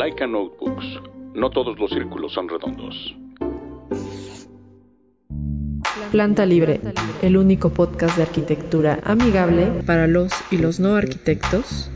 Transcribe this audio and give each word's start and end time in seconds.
Laika 0.00 0.26
Notebooks. 0.26 0.86
No 1.34 1.50
todos 1.50 1.78
los 1.78 1.90
círculos 1.90 2.32
son 2.32 2.48
redondos. 2.48 3.14
Planta 6.10 6.46
Libre, 6.46 6.80
el 7.20 7.36
único 7.36 7.68
podcast 7.68 8.16
de 8.16 8.22
arquitectura 8.22 9.00
amigable 9.04 9.66
para 9.84 10.06
los 10.06 10.32
y 10.50 10.56
los 10.56 10.80
no 10.80 10.96
arquitectos, 10.96 11.90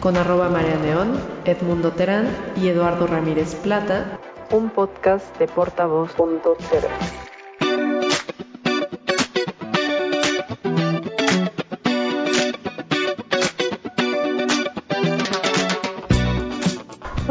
con 0.00 0.16
arroba 0.16 0.48
María 0.48 0.78
Neón, 0.78 1.20
Edmundo 1.44 1.92
Terán 1.92 2.34
y 2.56 2.68
Eduardo 2.68 3.06
Ramírez 3.06 3.54
Plata, 3.56 4.18
un 4.50 4.70
podcast 4.70 5.38
de 5.38 5.46
portavoz.0. 5.46 7.29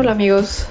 Hola 0.10 0.16
amigos. 0.16 0.66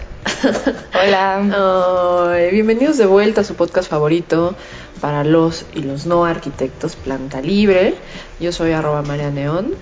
Hola. 1.01 2.35
Bienvenidos 2.51 2.99
de 2.99 3.07
vuelta 3.07 3.43
a 3.43 3.45
su 3.45 3.55
podcast 3.55 3.89
favorito 3.89 4.57
para 5.01 5.23
los 5.23 5.65
y 5.75 5.83
los 5.83 6.07
no 6.07 6.25
arquitectos 6.25 6.97
Planta 6.97 7.41
Libre. 7.41 7.95
Yo 8.41 8.51
soy 8.51 8.73
arroba 8.73 9.03
María 9.03 9.31
Neón 9.31 9.77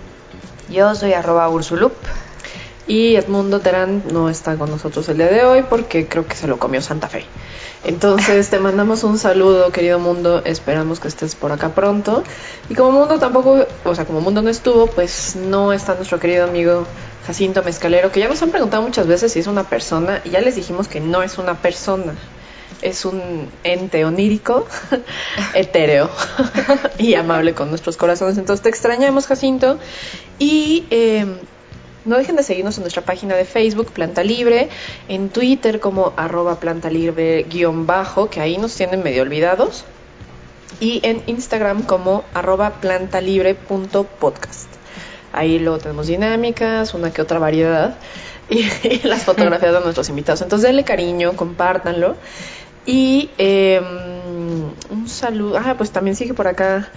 Yo 0.68 0.94
soy 0.94 1.14
arroba 1.14 1.48
Ursulup. 1.48 1.94
Y 2.86 3.16
Edmundo 3.16 3.60
Terán 3.60 4.04
no 4.12 4.28
está 4.28 4.56
con 4.56 4.70
nosotros 4.70 5.08
el 5.08 5.18
día 5.18 5.28
de 5.28 5.44
hoy 5.44 5.64
porque 5.68 6.06
creo 6.06 6.26
que 6.26 6.36
se 6.36 6.46
lo 6.46 6.58
comió 6.58 6.80
Santa 6.80 7.08
Fe. 7.08 7.24
Entonces 7.84 8.48
te 8.50 8.58
mandamos 8.58 9.04
un 9.04 9.18
saludo, 9.18 9.70
querido 9.70 9.98
Mundo. 9.98 10.42
Esperamos 10.44 10.98
que 10.98 11.08
estés 11.08 11.34
por 11.34 11.52
acá 11.52 11.70
pronto. 11.70 12.24
Y 12.68 12.74
como 12.74 12.92
Mundo 12.92 13.18
tampoco, 13.18 13.66
o 13.84 13.94
sea, 13.94 14.04
como 14.04 14.20
Mundo 14.20 14.42
no 14.42 14.50
estuvo, 14.50 14.86
pues 14.86 15.36
no 15.36 15.72
está 15.72 15.94
nuestro 15.94 16.18
querido 16.18 16.44
amigo 16.44 16.86
Jacinto 17.26 17.62
Mezcalero, 17.62 18.12
que 18.12 18.20
ya 18.20 18.28
nos 18.28 18.42
han 18.42 18.50
preguntado 18.50 18.82
muchas 18.82 19.06
veces 19.06 19.32
si 19.32 19.40
es 19.40 19.46
una 19.46 19.64
persona 19.64 20.20
y 20.24 20.30
ya 20.30 20.40
les 20.40 20.54
dijimos 20.56 20.88
que 20.88 21.00
no 21.00 21.22
es 21.22 21.38
una 21.38 21.54
persona. 21.54 22.14
Es 22.82 23.04
un 23.04 23.48
ente 23.64 24.04
onírico, 24.04 24.66
etéreo 25.54 26.10
y 26.98 27.14
amable 27.14 27.54
con 27.54 27.70
nuestros 27.70 27.96
corazones. 27.96 28.38
Entonces 28.38 28.62
te 28.62 28.68
extrañamos, 28.68 29.26
Jacinto. 29.26 29.78
Y 30.38 30.86
eh, 30.90 31.26
no 32.06 32.16
dejen 32.16 32.36
de 32.36 32.42
seguirnos 32.42 32.78
en 32.78 32.84
nuestra 32.84 33.02
página 33.02 33.34
de 33.34 33.44
Facebook, 33.44 33.92
Planta 33.92 34.22
Libre, 34.24 34.68
en 35.08 35.28
Twitter 35.28 35.80
como 35.80 36.12
arroba 36.16 36.60
planta 36.60 36.88
libre 36.88 37.42
guion 37.42 37.86
bajo, 37.86 38.30
que 38.30 38.40
ahí 38.40 38.56
nos 38.58 38.74
tienen 38.74 39.02
medio 39.02 39.22
olvidados, 39.22 39.84
y 40.80 41.00
en 41.02 41.22
Instagram 41.26 41.82
como 41.82 42.24
arroba 42.32 42.74
plantalibre.podcast. 42.80 44.68
Ahí 45.32 45.58
luego 45.58 45.78
tenemos 45.78 46.06
dinámicas, 46.06 46.94
una 46.94 47.12
que 47.12 47.20
otra 47.22 47.38
variedad, 47.38 47.96
y, 48.48 48.62
las 49.02 49.24
fotografías 49.24 49.72
de 49.74 49.80
nuestros 49.80 50.08
invitados. 50.08 50.40
Entonces 50.42 50.68
denle 50.68 50.84
cariño, 50.84 51.32
compártanlo. 51.34 52.14
Y 52.86 53.30
eh, 53.36 53.80
un 54.90 55.08
saludo, 55.08 55.58
ah, 55.58 55.74
pues 55.76 55.90
también 55.90 56.14
sigue 56.14 56.34
por 56.34 56.46
acá 56.46 56.88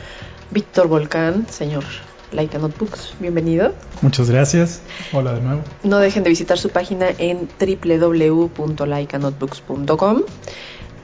Víctor 0.51 0.87
Volcán, 0.87 1.47
señor 1.49 1.83
Laika 2.31 2.59
Notebooks, 2.59 3.13
bienvenido. 3.19 3.73
Muchas 4.01 4.29
gracias. 4.29 4.81
Hola 5.13 5.33
de 5.33 5.41
nuevo. 5.41 5.61
No 5.83 5.97
dejen 5.99 6.23
de 6.23 6.29
visitar 6.29 6.57
su 6.59 6.69
página 6.69 7.07
en 7.17 7.49
www.laikanotebooks.com 7.59 10.21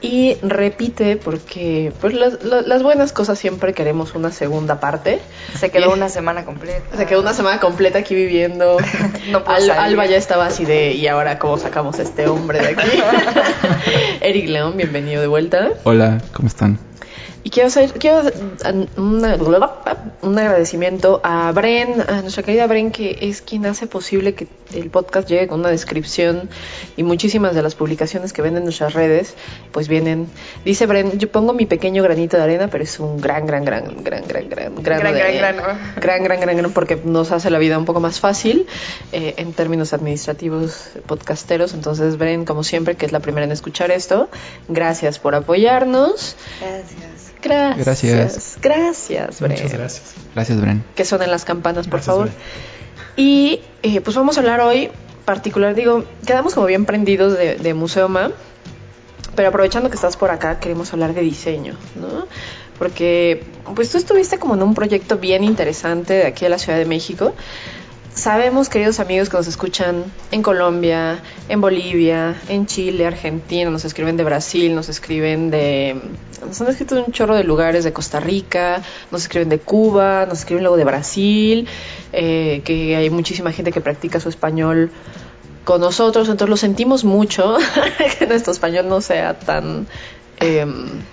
y 0.02 0.36
repite 0.42 1.16
porque 1.16 1.90
pues 2.00 2.12
las, 2.14 2.44
las- 2.44 2.66
las 2.66 2.82
buenas 2.82 3.12
cosas 3.12 3.38
siempre 3.38 3.72
queremos 3.74 4.14
una 4.14 4.30
segunda 4.30 4.78
parte. 4.78 5.20
Se 5.58 5.70
quedó 5.70 5.90
Y- 5.90 5.94
una 5.94 6.08
semana 6.08 6.44
completa. 6.44 6.96
Se 6.96 7.06
quedó 7.06 7.20
una 7.22 7.32
semana 7.34 7.58
completa 7.60 7.98
aquí 7.98 8.14
viviendo. 8.14 8.76
No 9.32 9.42
Al-. 9.46 9.70
Alba 9.70 10.06
ya 10.06 10.16
estaba 10.18 10.46
así 10.46 10.64
de 10.64 10.92
¿y 10.92 11.08
ahora 11.08 11.40
cómo 11.40 11.58
sacamos 11.58 11.98
a 11.98 12.02
este 12.02 12.28
hombre 12.28 12.60
de 12.60 12.68
aquí? 12.68 12.86
Eric 14.20 14.48
León, 14.48 14.76
bienvenido 14.76 15.20
de 15.20 15.26
vuelta. 15.26 15.70
Hola, 15.82 16.22
¿cómo 16.32 16.46
están? 16.46 16.78
Y 17.44 17.50
quiero 17.50 17.68
hacer 17.68 17.92
quiero 17.92 18.22
una- 18.96 19.36
un 20.22 20.38
agradecimiento 20.38 21.20
a 21.22 21.52
Bren, 21.52 22.00
a 22.08 22.22
nuestra 22.22 22.42
querida 22.42 22.66
Bren, 22.66 22.90
que 22.90 23.18
es 23.22 23.40
quien 23.42 23.66
hace 23.66 23.86
posible 23.86 24.34
que 24.34 24.48
el 24.74 24.90
podcast 24.90 25.28
llegue 25.28 25.46
con 25.46 25.60
una 25.60 25.68
descripción 25.68 26.48
y 26.96 27.02
muchísimas 27.04 27.54
de 27.54 27.62
las 27.62 27.74
publicaciones 27.76 28.32
que 28.32 28.42
ven 28.42 28.56
en 28.56 28.64
nuestras 28.64 28.94
redes, 28.94 29.34
pues 29.70 29.86
vienen. 29.86 30.26
Dice 30.64 30.86
Bren, 30.86 31.18
yo 31.18 31.30
pongo 31.30 31.52
mi 31.52 31.66
pequeño 31.66 32.02
granito 32.02 32.36
de 32.36 32.42
arena, 32.42 32.68
pero 32.68 32.82
es 32.82 32.98
un 32.98 33.20
gran, 33.20 33.46
gran, 33.46 33.64
gran, 33.64 34.02
gran, 34.02 34.26
gran, 34.26 34.48
gran, 34.48 34.74
grano 34.74 34.82
Gran, 34.82 35.14
de- 35.14 35.18
gran, 35.20 35.36
grano. 35.56 35.62
gran, 36.00 36.24
gran, 36.24 36.40
gran, 36.40 36.56
gran, 36.56 36.72
porque 36.72 37.00
nos 37.04 37.30
hace 37.30 37.50
la 37.50 37.58
vida 37.58 37.78
un 37.78 37.84
poco 37.84 38.00
más 38.00 38.18
fácil 38.18 38.66
eh, 39.12 39.34
en 39.36 39.52
términos 39.52 39.92
administrativos 39.92 40.88
podcasteros. 41.06 41.74
Entonces, 41.74 42.18
Bren, 42.18 42.44
como 42.44 42.64
siempre, 42.64 42.96
que 42.96 43.06
es 43.06 43.12
la 43.12 43.20
primera 43.20 43.44
en 43.44 43.52
escuchar 43.52 43.92
esto, 43.92 44.28
gracias 44.68 45.18
por 45.20 45.34
apoyarnos. 45.36 46.34
Gracias. 46.60 47.15
Gracias. 47.42 47.84
Gracias. 47.84 48.58
Gracias, 48.60 49.40
Bren. 49.40 49.52
Muchas 49.52 49.72
gracias. 49.72 50.14
Gracias, 50.34 50.60
Bren. 50.60 50.84
Que 50.94 51.04
suenen 51.04 51.30
las 51.30 51.44
campanas, 51.44 51.86
por 51.86 52.00
Gracias, 52.00 52.06
favor. 52.06 52.26
Bren. 52.26 52.36
Y 53.16 53.60
eh, 53.82 54.00
pues 54.00 54.16
vamos 54.16 54.36
a 54.36 54.40
hablar 54.40 54.60
hoy 54.60 54.90
particular, 55.24 55.74
digo, 55.74 56.04
quedamos 56.24 56.54
como 56.54 56.66
bien 56.66 56.84
prendidos 56.86 57.36
de, 57.36 57.56
de 57.56 57.74
Museoma, 57.74 58.30
pero 59.34 59.48
aprovechando 59.48 59.90
que 59.90 59.96
estás 59.96 60.16
por 60.16 60.30
acá, 60.30 60.60
queremos 60.60 60.92
hablar 60.92 61.14
de 61.14 61.20
diseño, 61.20 61.74
¿no? 61.96 62.26
Porque 62.78 63.44
pues 63.74 63.90
tú 63.90 63.98
estuviste 63.98 64.38
como 64.38 64.54
en 64.54 64.62
un 64.62 64.74
proyecto 64.74 65.18
bien 65.18 65.44
interesante 65.44 66.14
de 66.14 66.26
aquí 66.26 66.44
de 66.44 66.50
la 66.50 66.58
Ciudad 66.58 66.78
de 66.78 66.84
México. 66.84 67.34
Sabemos, 68.16 68.70
queridos 68.70 68.98
amigos 68.98 69.28
que 69.28 69.36
nos 69.36 69.46
escuchan 69.46 70.04
en 70.30 70.42
Colombia, 70.42 71.20
en 71.50 71.60
Bolivia, 71.60 72.34
en 72.48 72.64
Chile, 72.64 73.06
Argentina, 73.06 73.68
nos 73.68 73.84
escriben 73.84 74.16
de 74.16 74.24
Brasil, 74.24 74.74
nos 74.74 74.88
escriben 74.88 75.50
de... 75.50 76.00
Nos 76.40 76.58
han 76.62 76.68
escrito 76.68 76.94
un 76.96 77.12
chorro 77.12 77.36
de 77.36 77.44
lugares, 77.44 77.84
de 77.84 77.92
Costa 77.92 78.18
Rica, 78.18 78.80
nos 79.10 79.20
escriben 79.20 79.50
de 79.50 79.58
Cuba, 79.58 80.24
nos 80.24 80.38
escriben 80.38 80.64
luego 80.64 80.78
de 80.78 80.84
Brasil, 80.84 81.68
eh, 82.14 82.62
que 82.64 82.96
hay 82.96 83.10
muchísima 83.10 83.52
gente 83.52 83.70
que 83.70 83.82
practica 83.82 84.18
su 84.18 84.30
español 84.30 84.90
con 85.64 85.82
nosotros, 85.82 86.30
entonces 86.30 86.48
lo 86.48 86.56
sentimos 86.56 87.04
mucho, 87.04 87.58
que 88.18 88.26
nuestro 88.26 88.54
español 88.54 88.88
no 88.88 89.02
sea 89.02 89.38
tan... 89.38 89.86
eh, 90.40 90.66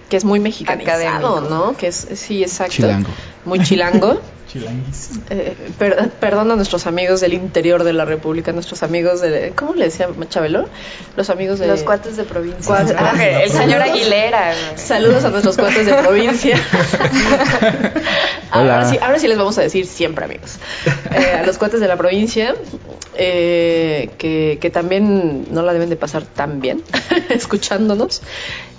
que 0.09 0.17
es 0.17 0.25
muy 0.25 0.39
mexicanizado, 0.39 0.99
Académico. 1.07 1.41
¿no? 1.49 1.77
Que 1.77 1.87
es, 1.87 2.07
sí, 2.15 2.41
exacto. 2.43 2.73
Chilango. 2.75 3.09
Muy 3.45 3.59
chilango. 3.63 4.19
Chilanguis. 4.53 5.09
Eh, 5.31 5.55
per- 5.79 6.09
perdón 6.19 6.51
a 6.51 6.55
nuestros 6.55 6.85
amigos 6.85 7.21
del 7.21 7.33
interior 7.33 7.83
de 7.83 7.91
la 7.93 8.05
República, 8.05 8.51
nuestros 8.51 8.83
amigos 8.83 9.19
de... 9.19 9.51
¿Cómo 9.55 9.73
le 9.73 9.85
decía 9.85 10.07
Chabelo? 10.29 10.67
Los 11.15 11.31
amigos 11.31 11.57
de... 11.57 11.65
Los 11.67 11.81
cuates 11.81 12.17
de 12.17 12.23
provincia. 12.23 12.63
Cuates- 12.75 12.95
Ah, 12.95 13.15
el 13.41 13.49
señor 13.49 13.81
Aguilera. 13.81 14.53
güey. 14.53 14.77
Saludos 14.77 15.23
a 15.23 15.29
nuestros 15.29 15.57
cuates 15.57 15.85
de 15.87 15.93
provincia. 15.95 16.55
Hola. 18.53 18.75
Ahora 18.75 18.89
sí, 18.89 18.97
ahora 19.01 19.17
sí 19.19 19.27
les 19.27 19.37
vamos 19.37 19.57
a 19.57 19.61
decir 19.61 19.87
siempre, 19.87 20.25
amigos. 20.25 20.57
Eh, 21.11 21.37
a 21.39 21.43
los 21.45 21.57
cuates 21.57 21.79
de 21.79 21.87
la 21.87 21.97
provincia, 21.97 22.53
eh, 23.15 24.11
que, 24.19 24.59
que 24.61 24.69
también 24.69 25.47
no 25.51 25.63
la 25.63 25.73
deben 25.73 25.89
de 25.89 25.95
pasar 25.95 26.23
tan 26.25 26.59
bien 26.61 26.83
escuchándonos. 27.29 28.21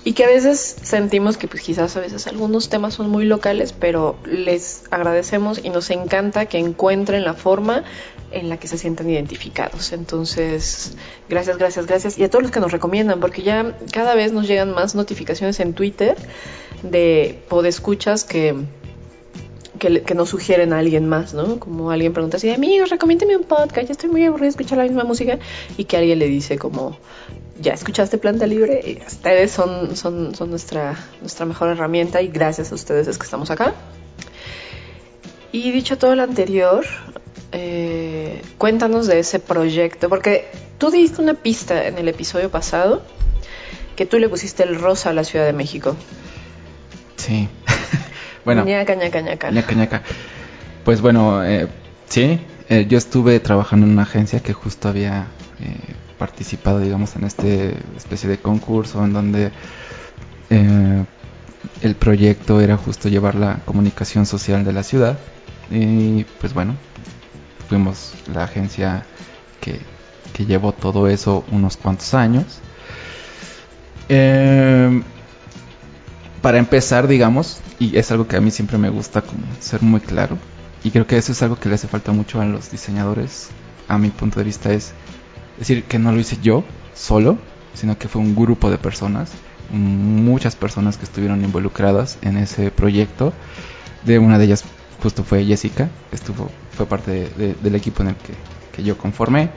Y 0.06 0.12
que 0.12 0.24
a 0.24 0.26
veces 0.26 0.76
sentimos 0.82 1.38
que 1.38 1.48
pues 1.48 1.62
quizás 1.62 1.96
a 1.96 2.00
veces 2.00 2.26
algunos 2.26 2.68
temas 2.68 2.92
son 2.92 3.08
muy 3.08 3.24
locales, 3.24 3.72
pero 3.72 4.16
les 4.26 4.82
agradecemos 4.90 5.58
y 5.64 5.70
nos 5.70 5.88
encanta 5.88 6.44
que 6.44 6.58
encuentren 6.58 7.24
la 7.24 7.32
forma 7.32 7.84
en 8.30 8.50
la 8.50 8.58
que 8.58 8.68
se 8.68 8.76
sientan 8.76 9.08
identificados. 9.08 9.92
Entonces, 9.92 10.96
gracias, 11.30 11.56
gracias, 11.56 11.86
gracias. 11.86 12.18
Y 12.18 12.24
a 12.24 12.28
todos 12.28 12.42
los 12.42 12.52
que 12.52 12.60
nos 12.60 12.70
recomiendan, 12.70 13.18
porque 13.18 13.42
ya 13.42 13.78
cada 13.92 14.14
vez 14.14 14.32
nos 14.32 14.46
llegan 14.46 14.74
más 14.74 14.94
notificaciones 14.94 15.58
en 15.60 15.72
Twitter 15.72 16.16
de 16.82 17.42
podescuchas 17.48 18.24
que, 18.24 18.54
que, 19.78 20.02
que 20.02 20.14
nos 20.14 20.28
sugieren 20.30 20.72
a 20.72 20.78
alguien 20.78 21.08
más, 21.08 21.34
¿no? 21.34 21.58
Como 21.58 21.90
alguien 21.90 22.12
pregunta 22.12 22.36
así, 22.36 22.50
amigos, 22.50 22.90
recomiéndeme 22.90 23.36
un 23.36 23.44
podcast, 23.44 23.86
ya 23.86 23.92
estoy 23.92 24.10
muy 24.10 24.24
aburrido 24.24 24.44
de 24.44 24.50
escuchar 24.50 24.78
la 24.78 24.84
misma 24.84 25.04
música, 25.04 25.38
y 25.76 25.84
que 25.84 25.96
alguien 25.96 26.18
le 26.18 26.28
dice 26.28 26.58
como, 26.58 26.96
ya 27.60 27.72
escuchaste 27.72 28.18
Planta 28.18 28.46
Libre, 28.46 28.80
y 28.84 29.06
ustedes 29.06 29.50
son, 29.50 29.96
son, 29.96 30.34
son 30.34 30.50
nuestra, 30.50 30.96
nuestra 31.20 31.46
mejor 31.46 31.68
herramienta, 31.70 32.22
y 32.22 32.28
gracias 32.28 32.72
a 32.72 32.74
ustedes 32.74 33.08
es 33.08 33.18
que 33.18 33.24
estamos 33.24 33.50
acá. 33.50 33.74
Y 35.52 35.70
dicho 35.70 35.98
todo 35.98 36.16
lo 36.16 36.22
anterior, 36.22 36.84
eh, 37.52 38.42
cuéntanos 38.58 39.06
de 39.06 39.20
ese 39.20 39.38
proyecto, 39.38 40.08
porque 40.08 40.46
tú 40.78 40.90
diste 40.90 41.22
una 41.22 41.34
pista 41.34 41.86
en 41.86 41.98
el 41.98 42.08
episodio 42.08 42.50
pasado 42.50 43.02
que 43.94 44.06
tú 44.06 44.18
le 44.18 44.28
pusiste 44.28 44.64
el 44.64 44.74
rosa 44.74 45.10
a 45.10 45.12
la 45.12 45.22
Ciudad 45.22 45.46
de 45.46 45.52
México. 45.52 45.96
Sí. 47.16 47.48
bueno, 48.44 48.64
ñaca, 48.64 48.94
ñaca, 48.94 49.20
ñaca. 49.20 49.50
ñaca, 49.50 49.74
ñaca. 49.74 50.02
Pues 50.84 51.00
bueno, 51.00 51.44
eh, 51.44 51.68
sí, 52.08 52.40
eh, 52.68 52.86
yo 52.88 52.98
estuve 52.98 53.40
trabajando 53.40 53.86
en 53.86 53.92
una 53.92 54.02
agencia 54.02 54.40
que 54.40 54.52
justo 54.52 54.88
había 54.88 55.26
eh, 55.60 55.94
participado, 56.18 56.80
digamos, 56.80 57.16
en 57.16 57.24
este 57.24 57.74
especie 57.96 58.28
de 58.28 58.38
concurso 58.38 59.04
en 59.04 59.12
donde 59.12 59.50
eh, 60.50 61.04
el 61.82 61.94
proyecto 61.94 62.60
era 62.60 62.76
justo 62.76 63.08
llevar 63.08 63.34
la 63.34 63.60
comunicación 63.64 64.26
social 64.26 64.64
de 64.64 64.72
la 64.72 64.82
ciudad 64.82 65.18
y 65.70 66.24
pues 66.40 66.52
bueno, 66.52 66.76
fuimos 67.68 68.14
la 68.32 68.44
agencia 68.44 69.04
que 69.60 69.80
que 70.34 70.44
llevó 70.44 70.72
todo 70.72 71.08
eso 71.08 71.44
unos 71.50 71.78
cuantos 71.78 72.12
años. 72.12 72.58
Eh, 74.08 75.02
para 76.44 76.58
empezar, 76.58 77.08
digamos, 77.08 77.56
y 77.78 77.96
es 77.96 78.10
algo 78.10 78.28
que 78.28 78.36
a 78.36 78.40
mí 78.42 78.50
siempre 78.50 78.76
me 78.76 78.90
gusta 78.90 79.24
ser 79.60 79.80
muy 79.80 80.00
claro, 80.00 80.36
y 80.84 80.90
creo 80.90 81.06
que 81.06 81.16
eso 81.16 81.32
es 81.32 81.42
algo 81.42 81.56
que 81.58 81.70
le 81.70 81.76
hace 81.76 81.88
falta 81.88 82.12
mucho 82.12 82.38
a 82.38 82.44
los 82.44 82.70
diseñadores, 82.70 83.48
a 83.88 83.96
mi 83.96 84.10
punto 84.10 84.40
de 84.40 84.44
vista 84.44 84.70
es 84.70 84.92
decir 85.58 85.84
que 85.84 85.98
no 85.98 86.12
lo 86.12 86.20
hice 86.20 86.36
yo 86.42 86.62
solo, 86.94 87.38
sino 87.72 87.96
que 87.96 88.08
fue 88.08 88.20
un 88.20 88.36
grupo 88.36 88.70
de 88.70 88.76
personas, 88.76 89.30
muchas 89.72 90.54
personas 90.54 90.98
que 90.98 91.04
estuvieron 91.06 91.42
involucradas 91.42 92.18
en 92.20 92.36
ese 92.36 92.70
proyecto. 92.70 93.32
De 94.04 94.18
una 94.18 94.36
de 94.38 94.44
ellas 94.44 94.64
justo 95.02 95.24
fue 95.24 95.46
Jessica, 95.46 95.88
estuvo 96.12 96.50
fue 96.76 96.84
parte 96.84 97.10
de- 97.10 97.28
de- 97.30 97.54
del 97.54 97.74
equipo 97.74 98.02
en 98.02 98.10
el 98.10 98.16
que, 98.16 98.34
que 98.76 98.82
yo 98.82 98.98
conformé. 98.98 99.48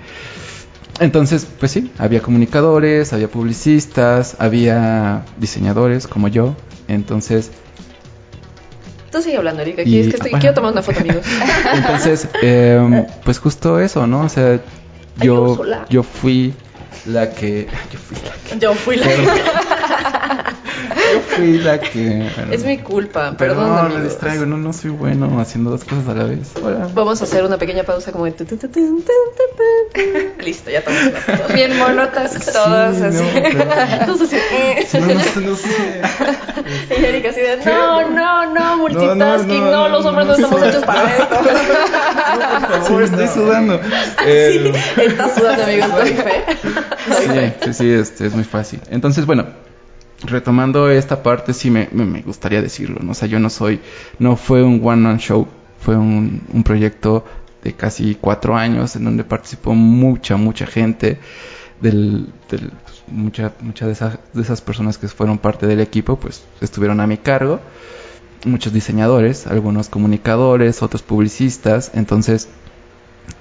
Entonces, 1.02 1.46
pues 1.60 1.74
sí, 1.74 1.92
había 1.98 2.22
comunicadores, 2.22 3.12
había 3.12 3.28
publicistas, 3.30 4.38
había 4.40 5.26
diseñadores 5.38 6.08
como 6.08 6.30
yo. 6.30 6.56
Entonces, 6.88 7.52
Tú 9.12 9.22
sigue 9.22 9.38
hablando, 9.38 9.62
Erika. 9.62 9.82
Aquí 9.84 9.96
Y- 9.98 10.02
es 10.02 10.08
que 10.10 10.16
estoy, 10.18 10.32
bueno. 10.32 10.42
quiero 10.42 10.54
tomar 10.56 10.72
una 10.74 10.82
foto, 10.82 11.00
amigos. 11.00 11.26
entonces, 11.74 12.28
eh, 12.42 13.08
pues 13.24 13.40
justo 13.40 13.80
eso, 13.80 14.06
¿no? 14.06 14.22
O 14.22 14.30
sea, 14.30 14.54
Ay, 14.54 15.28
yo, 15.28 15.44
Úrsula. 15.44 15.86
yo 15.90 16.04
fui 16.04 16.54
la 17.06 17.30
que, 17.32 17.68
yo 17.92 18.00
fui 18.00 18.18
la 18.18 18.34
que, 18.44 18.60
Yo 18.60 18.74
fui 18.74 18.98
la 18.98 19.08
yo 21.14 21.20
fui 21.36 21.58
la 21.60 21.80
que. 21.80 22.28
Es 22.52 22.64
mi 22.64 22.78
culpa, 22.80 23.36
perdón, 23.38 23.76
Perdón, 23.76 23.94
me 23.96 24.02
distraigo, 24.04 24.46
no, 24.46 24.58
no 24.58 24.74
soy 24.74 24.92
bueno 24.92 25.40
haciendo 25.40 25.72
dos 25.72 25.84
cosas 25.84 26.08
a 26.10 26.14
la 26.14 26.24
vez. 26.26 26.52
Hola. 26.64 26.88
Vamos 26.94 27.22
a 27.22 27.24
hacer 27.26 27.44
una 27.44 27.58
pequeña 27.58 27.84
pausa 27.84 28.12
como 28.12 28.26
de... 28.26 28.34
Listo, 30.44 30.70
ya 30.70 30.82
foto. 30.82 30.96
Bien 31.54 31.78
monotas 31.78 32.34
todos 32.46 32.98
Sí, 32.98 33.04
así. 33.04 33.24
no, 33.24 33.30
pero- 33.34 33.72
Entonces, 34.02 34.34
eh. 34.34 34.88
No, 34.94 35.00
no 35.14 35.20
sé, 35.20 35.42
no 35.42 35.56
sé. 35.56 36.02
Y 37.00 37.06
Erika 37.06 37.30
así 37.30 37.42
de, 37.42 37.58
no, 37.66 38.10
no, 38.10 38.54
no, 38.54 38.78
multitasking, 38.78 39.60
no, 39.60 39.72
no, 39.72 39.90
los 39.90 40.06
hombres 40.06 40.28
no, 40.28 40.38
no, 40.38 40.44
estamos 40.44 40.62
no. 40.62 40.68
hechos 40.68 40.84
para 40.86 41.18
esto. 41.18 41.36
Por 42.68 42.82
favor, 42.84 43.04
estoy 43.04 43.28
sudando. 43.28 43.80
Eh, 44.26 44.74
Estás 44.98 45.36
sudando, 45.36 45.64
amigos. 45.64 45.92
Doy 45.94 46.10
fe. 46.10 46.46
Sí, 47.18 47.54
sí, 47.66 47.74
sí, 47.74 47.92
este, 47.92 48.28
es 48.28 48.34
muy 48.34 48.44
fácil. 48.44 48.80
Entonces, 48.90 49.26
bueno, 49.26 49.46
retomando 50.24 50.90
esta 50.90 51.22
parte, 51.24 51.54
sí 51.54 51.70
me, 51.70 51.90
me, 51.92 52.22
gustaría 52.22 52.62
decirlo, 52.62 53.00
¿no? 53.02 53.12
O 53.12 53.14
sea, 53.14 53.28
yo 53.28 53.40
no 53.40 53.50
soy, 53.50 53.80
no 54.20 54.36
fue 54.36 54.64
un 54.64 54.82
one-man 54.84 55.20
show, 55.20 55.48
fue 55.80 55.96
un, 55.96 56.42
un 56.52 56.64
proyecto 56.64 57.24
de 57.64 57.74
casi 57.74 58.16
cuatro 58.16 58.56
años 58.56 58.96
en 58.96 59.04
donde 59.04 59.24
participó 59.24 59.74
mucha, 59.74 60.38
mucha 60.38 60.66
gente, 60.66 61.20
del, 61.82 62.28
del 62.50 62.72
pues, 62.72 63.80
de, 63.80 63.92
esas, 63.92 64.20
de 64.34 64.42
esas 64.42 64.62
personas 64.62 64.98
que 64.98 65.08
fueron 65.08 65.38
parte 65.38 65.68
del 65.68 65.80
equipo, 65.80 66.18
pues 66.18 66.44
estuvieron 66.62 67.00
a 67.00 67.08
mi 67.08 67.18
cargo, 67.18 67.60
muchos 68.46 68.74
diseñadores, 68.74 69.48
algunos 69.48 69.90
comunicadores, 69.90 70.82
otros 70.82 71.02
publicistas, 71.02 71.92
entonces 71.94 72.50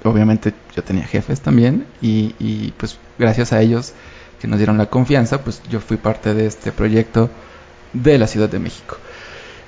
obviamente 0.05 0.53
yo 0.75 0.83
tenía 0.83 1.05
jefes 1.05 1.41
también 1.41 1.87
y, 2.03 2.35
y, 2.39 2.73
pues 2.77 2.99
gracias 3.19 3.53
a 3.53 3.61
ellos 3.61 3.95
que 4.41 4.47
nos 4.49 4.59
dieron 4.59 4.79
la 4.79 4.87
confianza, 4.87 5.43
pues 5.43 5.63
yo 5.71 5.81
fui 5.81 5.97
parte 5.97 6.35
de 6.35 6.47
este 6.47 6.73
proyecto 6.73 7.31
de 7.93 8.19
la 8.19 8.27
Ciudad 8.27 8.49
de 8.49 8.59
México. 8.59 8.99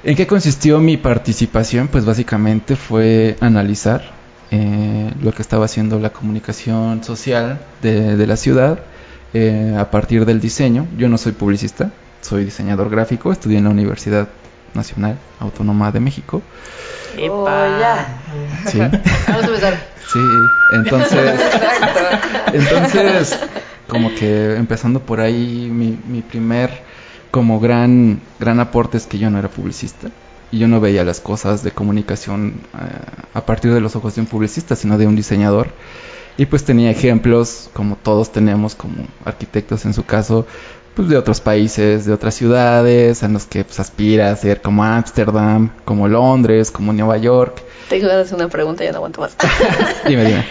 ¿En 0.05 0.15
qué 0.17 0.26
consistió 0.26 0.79
mi 0.79 0.97
participación? 0.97 1.88
Pues 1.88 2.05
básicamente 2.05 2.76
fue 2.76 3.37
analizar 3.41 4.12
eh, 4.50 5.12
lo 5.20 5.32
que 5.32 5.43
estaba 5.43 5.65
haciendo 5.65 5.99
la 5.99 6.11
comunicación 6.11 7.03
social 7.03 7.59
de, 7.82 8.17
de 8.17 8.26
la 8.26 8.37
ciudad 8.37 8.79
eh, 9.35 9.76
a 9.79 9.91
partir 9.91 10.25
del 10.25 10.41
diseño. 10.41 10.87
Yo 10.97 11.09
no 11.09 11.19
soy 11.19 11.32
publicista, 11.32 11.91
soy 12.23 12.44
diseñador 12.44 12.88
gráfico, 12.88 13.31
estudié 13.31 13.59
en 13.59 13.64
la 13.64 13.71
Universidad 13.71 14.29
Nacional 14.73 15.19
Autónoma 15.41 15.93
de 15.93 16.00
México. 16.00 16.43
Epa. 17.17 18.06
Sí. 18.67 18.79
Vamos 19.29 19.44
a 19.44 19.47
empezar. 19.47 19.75
Sí, 20.11 20.19
entonces, 20.73 21.41
entonces, 22.55 23.38
como 23.88 24.14
que 24.14 24.55
empezando 24.55 25.00
por 25.00 25.20
ahí, 25.20 25.69
mi, 25.73 25.99
mi 26.06 26.23
primer 26.23 26.82
como 27.31 27.61
gran, 27.61 28.20
gran 28.38 28.61
aporte 28.61 28.96
es 28.96 29.06
que 29.06 29.19
yo 29.19 29.31
no 29.31 29.38
era 29.38 29.49
publicista 29.49 30.08
y 30.50 30.58
yo 30.58 30.69
no 30.69 30.81
veía 30.81 31.05
las 31.05 31.20
cosas 31.20 31.62
de 31.62 31.73
comunicación 31.73 32.61
eh, 32.75 32.79
a 33.35 33.44
partir 33.44 33.73
de 33.73 33.81
los 33.81 33.96
ojos 33.96 34.14
de 34.14 34.23
un 34.23 34.26
publicista, 34.26 34.76
sino 34.76 34.96
de 34.96 35.06
un 35.06 35.17
diseñador. 35.17 35.69
Y 36.37 36.46
pues 36.46 36.64
tenía 36.64 36.90
ejemplos, 36.90 37.69
como 37.73 37.96
todos 37.96 38.31
tenemos, 38.31 38.75
como 38.75 38.94
arquitectos 39.25 39.85
en 39.85 39.93
su 39.93 40.05
caso, 40.05 40.46
pues 40.94 41.08
de 41.08 41.17
otros 41.17 41.40
países, 41.40 42.06
de 42.06 42.12
otras 42.12 42.35
ciudades, 42.35 43.23
en 43.23 43.32
los 43.32 43.44
que 43.44 43.64
pues, 43.64 43.81
aspira 43.81 44.31
a 44.31 44.37
ser 44.37 44.62
como 44.62 44.85
Ámsterdam, 44.85 45.70
como 45.85 46.06
Londres, 46.08 46.70
como 46.70 46.93
Nueva 46.93 47.17
York. 47.19 47.62
Tengo 47.88 48.06
de 48.06 48.20
hacer 48.20 48.37
una 48.37 48.49
pregunta, 48.49 48.85
ya 48.85 48.93
no 48.93 48.99
aguanto 48.99 49.20
más. 49.20 49.37
Dime, 50.06 50.25
dime. 50.25 50.44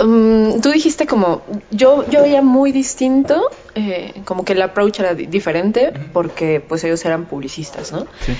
Um, 0.00 0.60
tú 0.60 0.70
dijiste 0.70 1.06
como, 1.06 1.42
yo, 1.70 2.08
yo 2.08 2.22
veía 2.22 2.40
muy 2.42 2.70
distinto, 2.72 3.50
eh, 3.74 4.14
como 4.24 4.44
que 4.44 4.52
el 4.52 4.62
approach 4.62 5.00
era 5.00 5.14
di- 5.14 5.26
diferente, 5.26 5.92
porque 6.12 6.60
pues 6.60 6.84
ellos 6.84 7.04
eran 7.04 7.24
publicistas, 7.26 7.90
¿no? 7.90 8.06
Sí. 8.20 8.32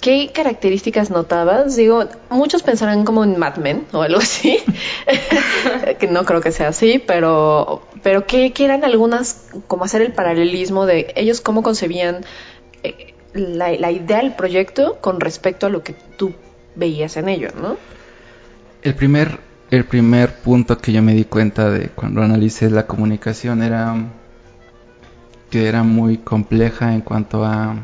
¿Qué 0.00 0.32
características 0.34 1.10
notabas? 1.10 1.76
Digo, 1.76 2.04
muchos 2.30 2.62
pensarán 2.62 3.04
como 3.04 3.22
en 3.24 3.38
Mad 3.38 3.56
Men 3.58 3.86
o 3.92 4.02
algo 4.02 4.18
así, 4.18 4.58
que 5.98 6.06
no 6.08 6.24
creo 6.24 6.40
que 6.40 6.52
sea 6.52 6.68
así, 6.68 6.98
pero, 6.98 7.82
pero 8.02 8.26
¿qué, 8.26 8.52
qué 8.52 8.64
eran 8.64 8.84
algunas, 8.84 9.46
como 9.66 9.84
hacer 9.84 10.02
el 10.02 10.12
paralelismo 10.12 10.84
de 10.84 11.12
ellos 11.16 11.40
cómo 11.40 11.62
concebían 11.62 12.24
eh, 12.82 13.14
la, 13.32 13.70
la 13.72 13.90
idea 13.92 14.18
del 14.18 14.34
proyecto 14.34 14.98
con 15.00 15.20
respecto 15.20 15.66
a 15.66 15.70
lo 15.70 15.82
que 15.82 15.94
tú 16.18 16.34
veías 16.74 17.16
en 17.16 17.28
ello, 17.28 17.48
¿no? 17.60 17.76
El 18.82 18.94
primer, 18.94 19.38
el 19.70 19.84
primer 19.84 20.34
punto 20.36 20.78
que 20.78 20.92
yo 20.92 21.02
me 21.02 21.14
di 21.14 21.24
cuenta 21.24 21.70
de 21.70 21.88
cuando 21.88 22.22
analicé 22.22 22.70
la 22.70 22.86
comunicación 22.86 23.62
era 23.62 23.96
que 25.50 25.68
era 25.68 25.82
muy 25.82 26.18
compleja 26.18 26.94
en 26.94 27.00
cuanto 27.00 27.44
a, 27.44 27.76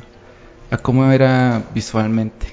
a 0.70 0.78
cómo 0.78 1.10
era 1.12 1.62
visualmente. 1.74 2.46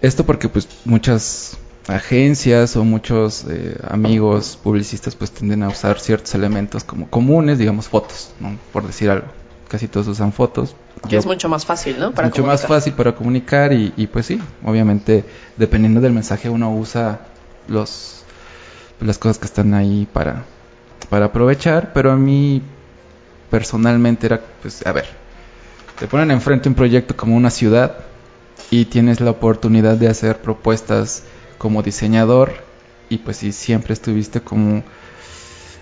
Esto 0.00 0.26
porque 0.26 0.48
pues 0.48 0.68
muchas 0.84 1.56
agencias 1.88 2.76
o 2.76 2.84
muchos 2.84 3.44
eh, 3.48 3.76
amigos 3.88 4.58
publicistas 4.62 5.14
pues 5.16 5.30
tienden 5.30 5.62
a 5.62 5.68
usar 5.68 5.98
ciertos 5.98 6.34
elementos 6.34 6.84
como 6.84 7.08
comunes, 7.08 7.58
digamos 7.58 7.88
fotos, 7.88 8.32
¿no? 8.40 8.56
por 8.72 8.86
decir 8.86 9.10
algo. 9.10 9.26
Casi 9.68 9.88
todos 9.88 10.06
usan 10.08 10.32
fotos. 10.32 10.76
Que 11.08 11.16
es 11.16 11.26
mucho 11.26 11.48
más 11.48 11.64
fácil, 11.64 11.98
¿no? 11.98 12.12
mucho 12.12 12.44
más 12.44 12.66
fácil 12.66 12.92
para 12.92 13.14
comunicar 13.14 13.72
y, 13.72 13.92
y, 13.96 14.06
pues 14.06 14.26
sí, 14.26 14.40
obviamente 14.64 15.24
dependiendo 15.56 16.00
del 16.00 16.12
mensaje 16.12 16.48
uno 16.48 16.74
usa 16.74 17.20
los 17.68 18.24
las 19.00 19.18
cosas 19.18 19.38
que 19.38 19.46
están 19.46 19.74
ahí 19.74 20.06
para 20.12 20.44
para 21.08 21.26
aprovechar, 21.26 21.92
pero 21.92 22.10
a 22.12 22.16
mí 22.16 22.62
personalmente 23.50 24.26
era 24.26 24.40
pues 24.62 24.86
a 24.86 24.92
ver, 24.92 25.06
te 25.98 26.06
ponen 26.06 26.30
enfrente 26.30 26.68
un 26.68 26.74
proyecto 26.74 27.16
como 27.16 27.36
una 27.36 27.50
ciudad 27.50 27.98
y 28.70 28.86
tienes 28.86 29.20
la 29.20 29.30
oportunidad 29.30 29.96
de 29.96 30.08
hacer 30.08 30.40
propuestas 30.40 31.24
como 31.58 31.82
diseñador 31.82 32.52
y 33.08 33.18
pues 33.18 33.38
si 33.38 33.52
siempre 33.52 33.92
estuviste 33.92 34.40
como 34.40 34.82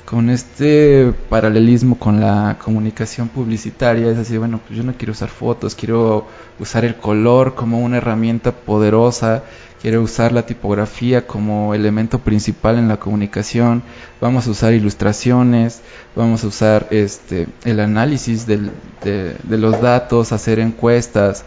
con 0.04 0.28
este 0.28 1.14
paralelismo 1.28 1.96
con 1.96 2.20
la 2.20 2.58
comunicación 2.64 3.28
publicitaria, 3.28 4.10
es 4.10 4.18
así, 4.18 4.36
bueno, 4.38 4.60
pues 4.66 4.76
yo 4.76 4.82
no 4.82 4.94
quiero 4.94 5.12
usar 5.12 5.28
fotos, 5.28 5.76
quiero 5.76 6.26
usar 6.58 6.84
el 6.84 6.96
color 6.96 7.54
como 7.54 7.78
una 7.78 7.98
herramienta 7.98 8.50
poderosa, 8.50 9.44
quiero 9.80 10.02
usar 10.02 10.32
la 10.32 10.44
tipografía 10.46 11.26
como 11.26 11.74
elemento 11.74 12.18
principal 12.18 12.78
en 12.78 12.88
la 12.88 12.98
comunicación, 12.98 13.82
vamos 14.20 14.46
a 14.46 14.50
usar 14.50 14.74
ilustraciones, 14.74 15.80
vamos 16.14 16.44
a 16.44 16.48
usar 16.48 16.86
este 16.90 17.46
el 17.64 17.80
análisis 17.80 18.46
del- 18.46 18.70
de, 19.02 19.36
de 19.42 19.58
los 19.58 19.80
datos, 19.80 20.32
hacer 20.32 20.58
encuestas, 20.58 21.44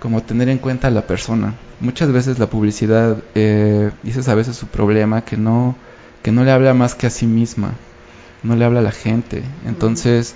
como 0.00 0.22
tener 0.22 0.48
en 0.48 0.58
cuenta 0.58 0.88
a 0.88 0.90
la 0.90 1.06
persona. 1.06 1.54
Muchas 1.80 2.12
veces 2.12 2.38
la 2.38 2.46
publicidad, 2.48 3.18
eh, 3.34 3.90
y 4.04 4.10
ese 4.10 4.20
es 4.20 4.28
a 4.28 4.34
veces 4.34 4.56
su 4.56 4.66
problema, 4.68 5.24
que 5.24 5.36
no, 5.36 5.74
que 6.22 6.32
no 6.32 6.44
le 6.44 6.52
habla 6.52 6.74
más 6.74 6.94
que 6.94 7.06
a 7.06 7.10
sí 7.10 7.26
misma, 7.26 7.72
no 8.42 8.54
le 8.56 8.64
habla 8.64 8.80
a 8.80 8.82
la 8.84 8.92
gente. 8.92 9.42
Entonces, 9.66 10.34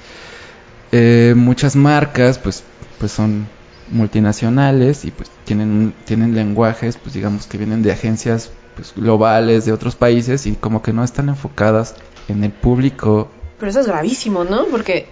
eh, 0.92 1.34
muchas 1.36 1.76
marcas, 1.76 2.38
pues, 2.38 2.64
pues 2.98 3.12
son 3.12 3.46
multinacionales 3.90 5.04
y 5.04 5.10
pues 5.10 5.30
tienen, 5.44 5.94
tienen 6.04 6.34
lenguajes, 6.34 6.96
pues 6.96 7.14
digamos 7.14 7.46
que 7.46 7.58
vienen 7.58 7.82
de 7.82 7.92
agencias 7.92 8.50
pues, 8.76 8.94
globales 8.94 9.64
de 9.64 9.72
otros 9.72 9.96
países 9.96 10.46
y 10.46 10.52
como 10.52 10.82
que 10.82 10.92
no 10.92 11.04
están 11.04 11.28
enfocadas 11.28 11.94
en 12.28 12.44
el 12.44 12.52
público. 12.52 13.30
Pero 13.58 13.70
eso 13.70 13.80
es 13.80 13.86
gravísimo, 13.86 14.44
¿no? 14.44 14.66
Porque 14.66 15.06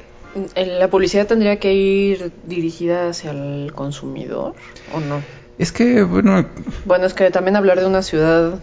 la 0.56 0.88
publicidad 0.88 1.26
tendría 1.26 1.58
que 1.58 1.74
ir 1.74 2.32
dirigida 2.46 3.08
hacia 3.10 3.30
el 3.32 3.72
consumidor, 3.74 4.54
¿o 4.92 5.00
no? 5.00 5.22
Es 5.58 5.72
que, 5.72 6.02
bueno, 6.04 6.46
Bueno, 6.84 7.06
es 7.06 7.14
que 7.14 7.30
también 7.30 7.56
hablar 7.56 7.80
de 7.80 7.86
una 7.86 8.02
ciudad 8.02 8.60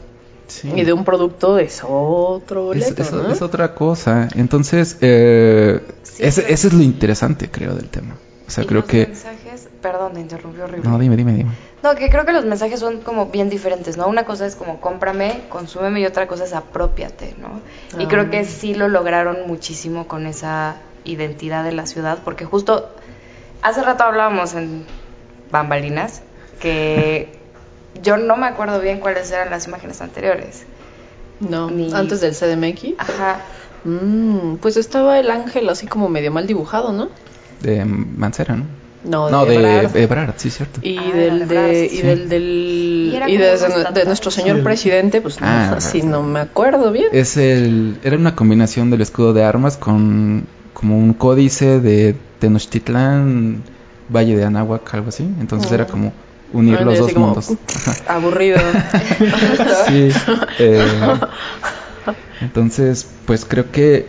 Sí. 0.47 0.71
Y 0.75 0.83
de 0.83 0.93
un 0.93 1.03
producto 1.05 1.57
es 1.57 1.81
otro 1.83 2.71
Es, 2.71 2.83
boleto, 2.93 3.01
es- 3.01 3.11
¿no? 3.11 3.29
es 3.31 3.41
otra 3.41 3.73
cosa. 3.73 4.29
Entonces, 4.35 4.95
eh, 5.01 5.81
Sí, 6.03 6.21
ese, 6.21 6.43
pero- 6.43 6.53
ese 6.53 6.67
es 6.67 6.73
lo 6.75 6.83
interesante, 6.83 7.49
creo, 7.49 7.73
del 7.73 7.89
tema. 7.89 8.15
O 8.47 8.51
sea, 8.51 8.63
Y 8.63 8.67
creo 8.67 8.81
los 8.81 8.89
que... 8.89 9.07
mensajes, 9.07 9.69
perdón, 9.81 10.13
te 10.13 10.19
interrumpí 10.21 10.61
horrible. 10.61 10.87
No, 10.87 10.99
dime, 10.99 11.15
dime, 11.15 11.33
dime. 11.33 11.51
No, 11.81 11.95
que 11.95 12.09
creo 12.09 12.25
que 12.25 12.31
los 12.33 12.45
mensajes 12.45 12.79
son 12.79 13.01
como 13.01 13.27
bien 13.27 13.49
diferentes, 13.49 13.97
¿no? 13.97 14.07
Una 14.07 14.23
cosa 14.25 14.45
es 14.45 14.55
como 14.55 14.79
cómprame, 14.79 15.41
consúmeme 15.49 15.99
y 16.01 16.05
otra 16.05 16.27
cosa 16.27 16.43
es 16.43 16.53
apropiate, 16.53 17.35
¿no? 17.39 17.61
Y 17.99 18.05
Ah. 18.05 18.07
creo 18.07 18.29
que 18.29 18.45
sí 18.45 18.73
lo 18.75 18.87
lograron 18.87 19.47
muchísimo 19.47 20.07
con 20.07 20.27
esa 20.27 20.77
identidad 21.05 21.63
de 21.63 21.71
la 21.71 21.85
ciudad, 21.87 22.19
porque 22.23 22.45
justo 22.45 22.89
hace 23.61 23.81
rato 23.83 24.03
hablábamos 24.03 24.53
en 24.53 24.85
Bambalinas 25.51 26.21
que 26.59 27.31
yo 28.01 28.17
no 28.17 28.37
me 28.37 28.47
acuerdo 28.47 28.79
bien 28.79 28.99
cuáles 28.99 29.31
eran 29.31 29.49
las 29.49 29.67
imágenes 29.67 30.01
anteriores. 30.01 30.65
No, 31.39 31.69
Ni- 31.69 31.93
antes 31.93 32.21
del 32.21 32.33
CDMX. 32.35 32.93
Ajá. 32.97 33.41
Mm, 33.83 34.55
pues 34.57 34.77
estaba 34.77 35.19
el 35.19 35.29
ángel 35.29 35.69
así 35.69 35.85
como 35.87 36.09
medio 36.09 36.31
mal 36.31 36.47
dibujado, 36.47 36.91
¿no? 36.91 37.09
De 37.65 37.83
Mancera, 37.85 38.55
¿no? 38.55 38.65
No, 39.03 39.29
No, 39.29 39.45
de 39.45 39.55
Ebrard. 39.55 39.95
Ebrard, 39.97 40.33
sí, 40.37 40.49
cierto. 40.49 40.79
Y 40.81 40.97
Ah, 40.97 41.15
del 41.15 41.39
de 41.39 41.45
de, 41.45 41.55
Ebrard, 41.55 41.75
y 41.75 41.89
sí. 41.89 42.01
del 42.01 42.29
del 42.29 43.13
Y 43.27 43.37
de, 43.37 43.91
de 43.93 44.05
nuestro 44.05 44.31
señor 44.31 44.57
Sí. 44.57 44.63
presidente, 44.63 45.21
pues 45.21 45.39
no, 45.39 45.45
Ah, 45.47 45.73
así 45.77 45.99
verdad. 45.99 46.11
no 46.11 46.23
me 46.23 46.39
acuerdo 46.39 46.91
bien. 46.91 47.07
Es 47.11 47.37
el, 47.37 47.97
era 48.03 48.17
una 48.17 48.35
combinación 48.35 48.89
del 48.89 49.01
escudo 49.01 49.33
de 49.33 49.43
armas 49.43 49.77
con 49.77 50.45
como 50.73 50.97
un 50.97 51.13
códice 51.13 51.79
de 51.79 52.15
Tenochtitlán, 52.39 53.61
Valle 54.13 54.35
de 54.35 54.43
Anáhuac, 54.43 54.93
algo 54.93 55.09
así. 55.09 55.23
Entonces 55.39 55.71
Mm. 55.71 55.73
era 55.75 55.85
como 55.87 56.11
unir 56.53 56.81
los 56.81 56.97
dos 56.99 57.15
mundos. 57.15 57.51
Aburrido. 58.07 58.57
Sí. 59.87 60.09
eh, 60.59 60.83
entonces, 62.41 63.07
pues 63.25 63.45
creo 63.45 63.71
que 63.71 64.05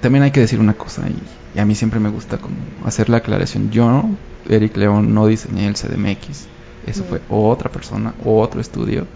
también 0.00 0.22
hay 0.24 0.30
que 0.30 0.40
decir 0.40 0.60
una 0.60 0.74
cosa 0.74 1.02
y, 1.08 1.16
y 1.56 1.60
a 1.60 1.64
mí 1.64 1.74
siempre 1.74 2.00
me 2.00 2.08
gusta 2.10 2.38
como 2.38 2.56
hacer 2.84 3.08
la 3.08 3.18
aclaración. 3.18 3.70
Yo, 3.70 4.04
Eric 4.48 4.76
León, 4.76 5.14
no 5.14 5.26
diseñé 5.26 5.66
el 5.66 5.74
CDMX. 5.74 6.46
Eso 6.86 7.04
fue 7.04 7.20
otra 7.28 7.70
persona, 7.70 8.14
otro 8.24 8.60
estudio. 8.60 9.06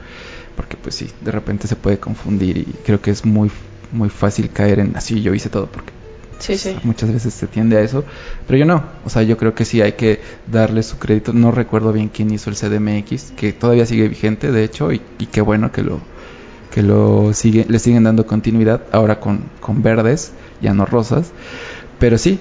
Porque 0.56 0.76
pues 0.76 0.94
sí, 0.94 1.10
de 1.20 1.32
repente 1.32 1.66
se 1.66 1.76
puede 1.76 1.98
confundir 1.98 2.58
y 2.58 2.64
creo 2.84 3.00
que 3.00 3.10
es 3.10 3.24
muy, 3.24 3.50
muy 3.92 4.08
fácil 4.08 4.50
caer 4.50 4.78
en 4.78 4.96
así 4.96 5.20
yo 5.20 5.34
hice 5.34 5.48
todo 5.48 5.66
porque 5.66 5.92
Sí, 6.38 6.58
sí. 6.58 6.76
muchas 6.84 7.12
veces 7.12 7.32
se 7.32 7.46
tiende 7.46 7.76
a 7.76 7.80
eso, 7.80 8.04
pero 8.46 8.58
yo 8.58 8.66
no, 8.66 8.84
o 9.04 9.08
sea, 9.08 9.22
yo 9.22 9.36
creo 9.38 9.54
que 9.54 9.64
sí 9.64 9.80
hay 9.80 9.92
que 9.92 10.20
darle 10.50 10.82
su 10.82 10.98
crédito, 10.98 11.32
no 11.32 11.52
recuerdo 11.52 11.92
bien 11.92 12.08
quién 12.08 12.30
hizo 12.32 12.50
el 12.50 12.56
CDMX, 12.56 13.32
que 13.36 13.52
todavía 13.52 13.86
sigue 13.86 14.08
vigente, 14.08 14.50
de 14.52 14.64
hecho, 14.64 14.92
y, 14.92 15.00
y 15.18 15.26
qué 15.26 15.40
bueno 15.40 15.72
que 15.72 15.82
lo 15.82 16.00
que 16.72 16.82
lo 16.82 17.32
sigue, 17.34 17.64
le 17.68 17.78
siguen 17.78 18.02
dando 18.02 18.26
continuidad, 18.26 18.82
ahora 18.92 19.20
con, 19.20 19.42
con 19.60 19.80
verdes, 19.82 20.32
ya 20.61 20.75
no 20.75 20.87
rosas, 20.87 21.32
pero 21.99 22.18
sí, 22.18 22.38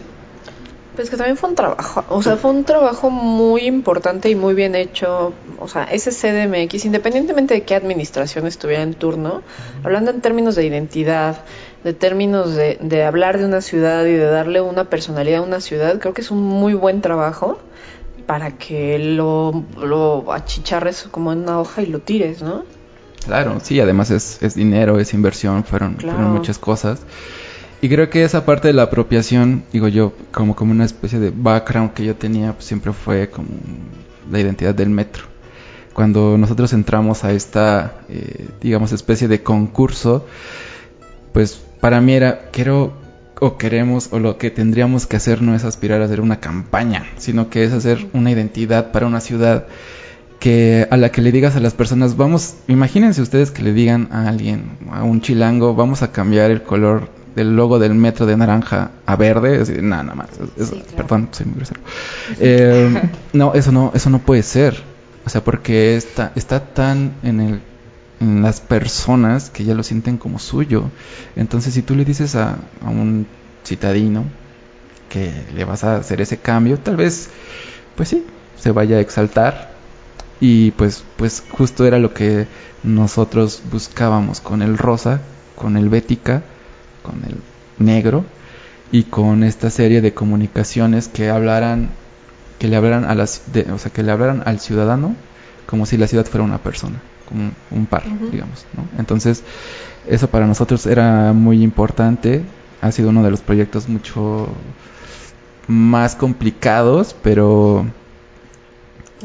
Pues 0.96 1.10
que 1.10 1.17
también 1.17 1.38
fue 1.38 1.50
un 1.50 1.55
trabajo, 1.55 2.03
o 2.10 2.22
sea, 2.22 2.38
fue 2.38 2.51
un 2.51 2.65
trabajo 2.65 3.10
muy 3.10 3.62
importante 3.62 4.29
y 4.29 4.36
muy 4.36 4.53
bien 4.53 4.75
hecho. 4.75 5.34
O 5.58 5.67
sea, 5.67 5.86
ese 5.86 6.12
CDMX, 6.12 6.86
independientemente 6.86 7.55
de 7.55 7.63
qué 7.63 7.74
administración 7.74 8.46
estuviera 8.46 8.84
en 8.84 8.93
turno, 8.93 9.41
hablando 9.84 10.12
en 10.12 10.22
términos 10.22 10.55
de 10.55 10.65
identidad, 10.67 11.38
de 11.84 11.93
términos 11.93 12.53
de, 12.55 12.77
de 12.79 13.03
hablar 13.03 13.39
de 13.39 13.46
una 13.46 13.62
ciudad 13.62 14.05
y 14.05 14.12
de 14.12 14.25
darle 14.25 14.62
una 14.62 14.84
personalidad 14.86 15.39
a 15.39 15.41
una 15.41 15.62
ciudad, 15.62 15.98
creo 16.00 16.13
que 16.13 16.22
es 16.22 16.29
un 16.29 16.43
muy 16.43 16.75
buen 16.75 17.01
trabajo 17.01 17.58
para 18.27 18.51
que 18.51 19.00
lo, 19.00 19.63
lo 19.82 20.32
achicharres 20.32 21.08
como 21.10 21.34
en 21.34 21.39
una 21.39 21.60
hoja 21.60 21.82
y 21.82 21.88
lo 21.88 22.00
tires, 22.00 22.43
¿no? 22.43 22.65
Claro, 23.25 23.60
sí, 23.63 23.79
además 23.79 24.12
es, 24.12 24.38
es 24.43 24.53
dinero, 24.53 25.00
es 25.00 25.13
inversión, 25.13 25.63
fueron, 25.63 25.96
Claro. 25.96 26.17
fueron 26.17 26.34
muchas 26.34 26.60
cosas. 26.60 27.00
Y 27.83 27.89
creo 27.89 28.09
que 28.09 28.23
esa 28.23 28.45
parte 28.45 28.69
de 28.69 28.73
la 28.73 28.83
apropiación, 28.83 29.65
digo 29.73 29.89
yo, 29.89 30.13
como, 30.31 30.55
como 30.55 30.71
una 30.71 30.85
especie 30.85 31.19
de 31.19 31.33
background 31.35 31.91
que 31.91 32.05
yo 32.05 32.15
tenía, 32.15 32.53
pues 32.53 32.63
siempre 32.63 32.93
fue 32.93 33.29
como 33.29 33.49
la 34.31 34.39
identidad 34.39 34.73
del 34.73 34.89
metro. 34.89 35.25
Cuando 35.91 36.37
nosotros 36.37 36.71
entramos 36.71 37.25
a 37.25 37.33
esta, 37.33 37.95
eh, 38.07 38.47
digamos, 38.61 38.93
especie 38.93 39.27
de 39.27 39.43
concurso, 39.43 40.25
pues 41.33 41.59
para 41.81 41.99
mí 41.99 42.13
era, 42.13 42.51
quiero 42.53 42.93
o 43.41 43.57
queremos 43.57 44.07
o 44.13 44.19
lo 44.19 44.37
que 44.37 44.49
tendríamos 44.49 45.05
que 45.05 45.17
hacer 45.17 45.41
no 45.41 45.53
es 45.53 45.65
aspirar 45.65 46.01
a 46.01 46.05
hacer 46.05 46.21
una 46.21 46.39
campaña, 46.39 47.05
sino 47.17 47.49
que 47.49 47.65
es 47.65 47.73
hacer 47.73 48.07
una 48.13 48.31
identidad 48.31 48.93
para 48.93 49.07
una 49.07 49.19
ciudad 49.19 49.67
que 50.39 50.87
a 50.89 50.95
la 50.95 51.11
que 51.11 51.21
le 51.21 51.33
digas 51.33 51.57
a 51.57 51.59
las 51.59 51.73
personas, 51.73 52.15
vamos, 52.15 52.55
imagínense 52.69 53.21
ustedes 53.21 53.51
que 53.51 53.61
le 53.61 53.73
digan 53.73 54.07
a 54.13 54.29
alguien, 54.29 54.77
a 54.89 55.03
un 55.03 55.19
chilango, 55.19 55.75
vamos 55.75 56.01
a 56.01 56.13
cambiar 56.13 56.49
el 56.49 56.63
color 56.63 57.23
del 57.35 57.55
logo 57.55 57.79
del 57.79 57.93
metro 57.95 58.25
de 58.25 58.37
naranja 58.37 58.91
a 59.05 59.15
verde, 59.15 59.63
nada, 59.81 60.03
nada 60.03 60.15
más, 60.15 60.27
es- 60.57 60.67
Sí, 60.69 60.75
claro. 60.81 60.95
perdón, 60.97 61.29
soy 61.31 61.45
muy 61.47 61.55
grosero. 61.55 61.81
Eh, 62.39 63.09
no, 63.33 63.53
eso 63.53 63.71
no, 63.71 63.91
eso 63.93 64.09
no 64.09 64.19
puede 64.19 64.43
ser, 64.43 64.81
o 65.25 65.29
sea, 65.29 65.43
porque 65.43 65.95
está, 65.95 66.31
está 66.35 66.59
tan 66.59 67.13
en 67.23 67.39
el 67.39 67.59
en 68.19 68.41
las 68.41 68.61
personas 68.61 69.49
que 69.49 69.65
ya 69.65 69.73
lo 69.73 69.83
sienten 69.83 70.17
como 70.17 70.39
suyo. 70.39 70.85
Entonces, 71.35 71.73
si 71.73 71.81
tú 71.81 71.93
le 71.93 72.05
dices 72.05 72.35
a, 72.35 72.51
a 72.85 72.89
un 72.89 73.27
citadino 73.65 74.23
que 75.09 75.29
le 75.53 75.65
vas 75.65 75.83
a 75.83 75.97
hacer 75.97 76.21
ese 76.21 76.37
cambio, 76.37 76.77
tal 76.79 76.95
vez, 76.95 77.29
pues 77.97 78.09
sí, 78.09 78.25
se 78.57 78.71
vaya 78.71 78.95
a 78.97 78.99
exaltar. 79.01 79.73
Y 80.39 80.71
pues, 80.71 81.03
pues 81.17 81.43
justo 81.51 81.85
era 81.85 81.99
lo 81.99 82.13
que 82.13 82.47
nosotros 82.83 83.61
buscábamos 83.71 84.39
con 84.39 84.61
el 84.61 84.77
rosa, 84.77 85.19
con 85.55 85.75
el 85.75 85.89
bética, 85.89 86.43
con 87.03 87.22
el 87.25 87.36
negro 87.86 88.25
y 88.91 89.03
con 89.03 89.43
esta 89.43 89.69
serie 89.69 90.01
de 90.01 90.13
comunicaciones 90.13 91.07
que 91.07 91.29
hablaran, 91.29 91.89
que 92.60 92.67
le 92.67 92.75
hablaran 92.75 93.05
a 93.05 93.13
las, 93.15 93.41
de- 93.53 93.72
o 93.72 93.77
sea, 93.77 93.91
que 93.91 94.01
le 94.03 94.12
hablaran 94.12 94.41
al 94.45 94.60
ciudadano 94.60 95.15
como 95.67 95.86
si 95.86 95.98
la 95.98 96.07
ciudad 96.07 96.25
fuera 96.25 96.43
una 96.43 96.57
persona, 96.60 96.95
como 97.27 97.43
un, 97.43 97.53
un 97.72 97.86
par, 97.86 98.03
digamos, 98.31 98.65
¿no? 98.75 98.86
Entonces, 99.00 99.43
eso 100.07 100.27
para 100.29 100.45
nosotros 100.48 100.86
era 100.86 101.33
muy 101.33 101.63
importante, 101.63 102.43
ha 102.81 102.91
sido 102.91 103.10
uno 103.10 103.24
de 103.24 103.31
los 103.31 103.41
proyectos 103.41 103.88
mucho 103.89 104.50
más 105.67 106.15
complicados, 106.15 107.15
pero 107.24 107.86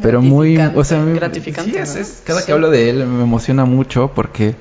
pero 0.00 0.22
muy, 0.22 0.56
o 0.76 0.84
sea, 0.84 1.00
me- 1.00 1.14
Gratificante, 1.14 1.72
sí, 1.72 1.76
es- 1.78 1.94
¿no? 1.94 2.00
es- 2.00 2.22
cada 2.24 2.40
Sí. 2.40 2.46
que 2.46 2.52
hablo 2.52 2.70
de 2.70 2.88
él 2.90 3.04
me 3.06 3.22
emociona 3.24 3.64
mucho 3.64 4.12
porque 4.14 4.54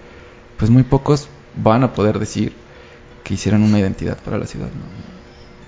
pues 0.57 0.71
muy 0.71 0.81
pocos 0.83 1.27
van 1.55 1.83
a 1.83 1.93
poder 1.93 2.17
decir 2.17 2.53
que 3.24 3.33
hicieron 3.33 3.63
una 3.63 3.79
identidad 3.79 4.17
para 4.17 4.38
la 4.38 4.45
ciudad, 4.45 4.67
¿no? 4.67 5.07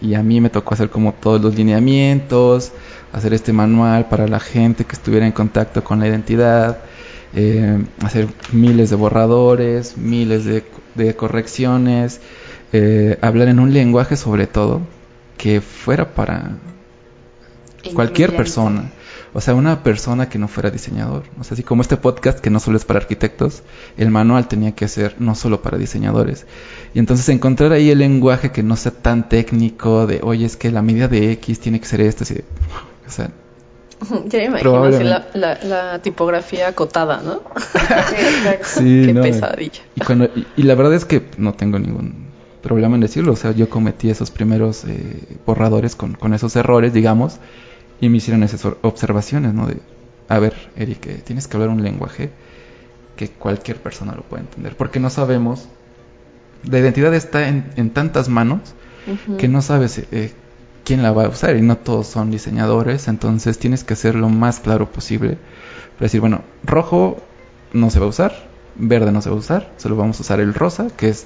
Y 0.01 0.15
a 0.15 0.23
mí 0.23 0.39
me 0.39 0.49
tocó 0.49 0.73
hacer 0.73 0.89
como 0.89 1.13
todos 1.13 1.41
los 1.41 1.55
lineamientos, 1.55 2.71
hacer 3.11 3.33
este 3.33 3.51
manual 3.51 4.07
para 4.07 4.27
la 4.27 4.39
gente 4.39 4.85
que 4.85 4.93
estuviera 4.93 5.25
en 5.25 5.33
contacto 5.33 5.83
con 5.83 5.99
la 5.99 6.07
identidad, 6.07 6.79
eh, 7.35 7.83
hacer 8.01 8.27
miles 8.53 8.89
de 8.89 8.95
borradores, 8.95 9.97
miles 9.97 10.45
de, 10.45 10.63
de 10.95 11.15
correcciones, 11.15 12.21
eh, 12.71 13.17
hablar 13.21 13.49
en 13.49 13.59
un 13.59 13.73
lenguaje 13.73 14.15
sobre 14.15 14.47
todo 14.47 14.81
que 15.37 15.59
fuera 15.59 16.13
para 16.13 16.51
cualquier 17.93 18.35
persona. 18.35 18.91
O 19.33 19.41
sea, 19.41 19.55
una 19.55 19.83
persona 19.83 20.29
que 20.29 20.39
no 20.39 20.47
fuera 20.47 20.71
diseñador. 20.71 21.23
O 21.39 21.43
sea, 21.43 21.53
así 21.53 21.63
como 21.63 21.81
este 21.81 21.97
podcast 21.97 22.39
que 22.39 22.49
no 22.49 22.59
solo 22.59 22.77
es 22.77 22.85
para 22.85 22.99
arquitectos, 22.99 23.63
el 23.97 24.09
manual 24.09 24.47
tenía 24.47 24.73
que 24.73 24.87
ser 24.87 25.15
no 25.19 25.35
solo 25.35 25.61
para 25.61 25.77
diseñadores. 25.77 26.45
Y 26.93 26.99
entonces 26.99 27.29
encontrar 27.29 27.71
ahí 27.71 27.89
el 27.91 27.99
lenguaje 27.99 28.51
que 28.51 28.63
no 28.63 28.75
sea 28.75 28.91
tan 28.91 29.29
técnico 29.29 30.07
de, 30.07 30.21
oye, 30.23 30.45
es 30.45 30.57
que 30.57 30.71
la 30.71 30.81
medida 30.81 31.07
de 31.07 31.31
X 31.33 31.59
tiene 31.59 31.79
que 31.79 31.85
ser. 31.85 32.01
Así 32.01 32.33
de, 32.33 32.43
o 33.07 33.11
sea, 33.11 33.31
Ya 34.25 34.39
me 34.39 34.45
imagino 34.45 34.83
así 34.83 35.03
la, 35.03 35.27
la, 35.33 35.59
la 35.63 35.99
tipografía 36.01 36.67
acotada, 36.67 37.21
¿no? 37.21 37.41
Sí, 38.63 39.03
Qué 39.05 39.13
no, 39.13 39.21
pesadilla. 39.21 39.81
Y, 39.95 40.01
cuando, 40.01 40.25
y, 40.25 40.47
y 40.57 40.63
la 40.63 40.75
verdad 40.75 40.93
es 40.93 41.05
que 41.05 41.23
no 41.37 41.53
tengo 41.53 41.79
ningún 41.79 42.27
problema 42.61 42.95
en 42.95 43.01
decirlo. 43.01 43.33
O 43.33 43.35
sea, 43.35 43.51
yo 43.51 43.69
cometí 43.69 44.09
esos 44.09 44.31
primeros 44.31 44.85
eh, 44.85 45.37
borradores 45.45 45.95
con, 45.95 46.13
con 46.13 46.33
esos 46.33 46.55
errores, 46.55 46.93
digamos, 46.93 47.39
y 48.01 48.09
me 48.09 48.17
hicieron 48.17 48.43
esas 48.43 48.65
observaciones, 48.81 49.53
¿no? 49.53 49.67
De, 49.67 49.77
a 50.27 50.39
ver, 50.39 50.53
Eric, 50.75 51.07
eh, 51.07 51.21
tienes 51.23 51.47
que 51.47 51.57
hablar 51.57 51.69
un 51.69 51.83
lenguaje 51.83 52.29
que 53.15 53.29
cualquier 53.29 53.77
persona 53.77 54.13
lo 54.15 54.21
pueda 54.21 54.43
entender. 54.43 54.75
Porque 54.77 54.99
no 54.99 55.09
sabemos, 55.09 55.67
la 56.63 56.79
identidad 56.79 57.13
está 57.13 57.47
en, 57.47 57.71
en 57.75 57.89
tantas 57.89 58.29
manos 58.29 58.61
que 59.39 59.47
no 59.47 59.61
sabes 59.63 60.03
eh, 60.11 60.31
quién 60.83 61.01
la 61.01 61.11
va 61.11 61.25
a 61.25 61.29
usar 61.29 61.55
y 61.55 61.61
no 61.61 61.77
todos 61.77 62.07
son 62.07 62.29
diseñadores, 62.29 63.07
entonces 63.07 63.57
tienes 63.57 63.83
que 63.83 63.95
ser 63.95 64.15
lo 64.15 64.29
más 64.29 64.59
claro 64.59 64.91
posible. 64.91 65.37
Para 65.95 66.05
decir, 66.05 66.21
bueno, 66.21 66.43
rojo 66.63 67.17
no 67.73 67.89
se 67.89 67.99
va 67.99 68.05
a 68.05 68.09
usar, 68.09 68.47
verde 68.75 69.11
no 69.11 69.21
se 69.21 69.29
va 69.29 69.35
a 69.35 69.39
usar, 69.39 69.71
solo 69.77 69.95
vamos 69.95 70.19
a 70.19 70.21
usar 70.21 70.39
el 70.39 70.53
rosa, 70.53 70.87
que 70.95 71.09
es 71.09 71.25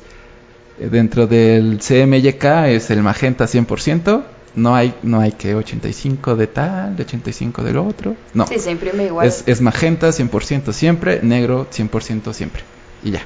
eh, 0.80 0.90
dentro 0.90 1.28
del 1.28 1.80
CMYK 1.80 2.46
es 2.68 2.90
el 2.90 3.04
magenta 3.04 3.46
100%, 3.46 4.24
no 4.56 4.76
hay 4.76 4.94
no 5.04 5.20
hay 5.20 5.32
que 5.32 5.56
85 5.56 6.36
de 6.36 6.48
tal, 6.48 6.96
de 6.96 7.04
85 7.04 7.64
del 7.64 7.78
otro, 7.78 8.16
no. 8.34 8.46
Sí, 8.48 8.60
se 8.60 8.72
imprime 8.72 9.06
igual. 9.06 9.28
Es, 9.28 9.44
es 9.48 9.62
magenta 9.62 10.10
100% 10.10 10.72
siempre, 10.74 11.20
negro 11.24 11.68
100% 11.72 12.34
siempre. 12.34 12.62
Y 13.04 13.12
ya. 13.12 13.22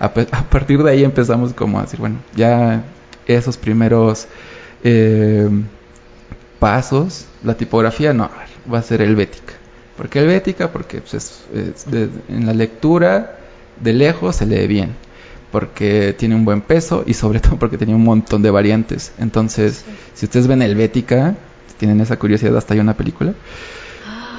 a, 0.00 0.12
partir 0.12 0.82
de 0.82 0.90
ahí 0.90 1.04
empezamos 1.04 1.52
como 1.54 1.78
a 1.78 1.82
decir, 1.82 2.00
bueno, 2.00 2.16
ya 2.34 2.82
esos 3.26 3.56
primeros 3.56 4.26
eh, 4.84 5.48
pasos, 6.58 7.26
la 7.44 7.54
tipografía 7.56 8.12
no, 8.12 8.30
va 8.72 8.78
a 8.78 8.82
ser 8.82 9.02
helvética. 9.02 9.54
¿Por 9.96 10.08
qué 10.08 10.20
helvética? 10.20 10.70
Porque 10.72 11.00
pues, 11.00 11.14
es- 11.14 11.44
es 11.54 11.90
de- 11.90 12.08
en 12.28 12.46
la 12.46 12.52
lectura 12.54 13.38
de 13.80 13.92
lejos 13.92 14.36
se 14.36 14.46
lee 14.46 14.66
bien, 14.66 14.94
porque 15.52 16.14
tiene 16.18 16.34
un 16.34 16.44
buen 16.44 16.62
peso 16.62 17.04
y 17.06 17.14
sobre 17.14 17.38
todo 17.38 17.56
porque 17.56 17.78
tenía 17.78 17.94
un 17.94 18.02
montón 18.04 18.42
de 18.42 18.50
variantes. 18.50 19.12
Entonces, 19.18 19.84
si 20.14 20.24
ustedes 20.26 20.48
ven 20.48 20.62
helvética, 20.62 21.36
si 21.68 21.74
tienen 21.74 22.00
esa 22.00 22.18
curiosidad, 22.18 22.56
hasta 22.56 22.74
hay 22.74 22.80
una 22.80 22.94
película. 22.96 23.34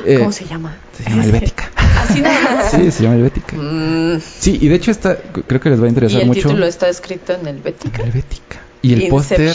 eh, 0.06 0.18
¿Cómo 0.20 0.32
se 0.34 0.46
llama? 0.46 0.76
se 0.98 1.10
llama 1.10 1.24
helvética. 1.24 1.72
Así 2.04 2.22
nada 2.22 2.56
más. 2.56 2.72
Sí, 2.72 2.92
se 2.92 3.04
llama 3.04 3.16
helvética. 3.16 3.56
Mm, 3.56 4.20
Sí, 4.40 4.58
y 4.60 4.68
de 4.68 4.76
hecho 4.76 4.92
esta 4.92 5.16
creo 5.48 5.62
que 5.62 5.70
les 5.70 5.80
va 5.80 5.86
a 5.86 5.88
y 5.88 5.90
interesar 5.90 6.22
el 6.22 6.28
mucho. 6.28 6.50
título 6.50 6.66
está 6.66 6.90
escrito 6.90 7.34
en 7.34 7.48
Helvética. 7.48 8.04
Helvética. 8.04 8.60
Y 8.82 8.92
el 8.94 9.08
póster 9.08 9.40
y 9.40 9.46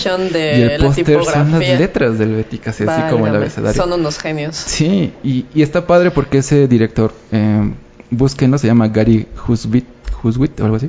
el 0.62 0.78
la 0.80 0.86
póster 0.86 1.22
son 1.22 1.50
las 1.52 1.60
letras 1.78 2.16
de 2.18 2.24
Helvética, 2.24 2.70
así, 2.70 2.84
como 3.10 3.26
el 3.26 3.36
abecedario. 3.36 3.82
Son 3.82 3.92
unos 3.92 4.18
genios. 4.18 4.56
Sí, 4.56 5.12
y, 5.22 5.44
y 5.54 5.60
está 5.60 5.86
padre 5.86 6.10
porque 6.10 6.38
ese 6.38 6.66
director, 6.66 7.12
eh, 7.30 7.70
búsquenlo, 8.10 8.56
se 8.56 8.68
llama 8.68 8.88
Gary 8.88 9.26
Huswit, 9.46 9.84
Huswit 10.22 10.58
o 10.60 10.64
algo 10.64 10.76
así. 10.76 10.88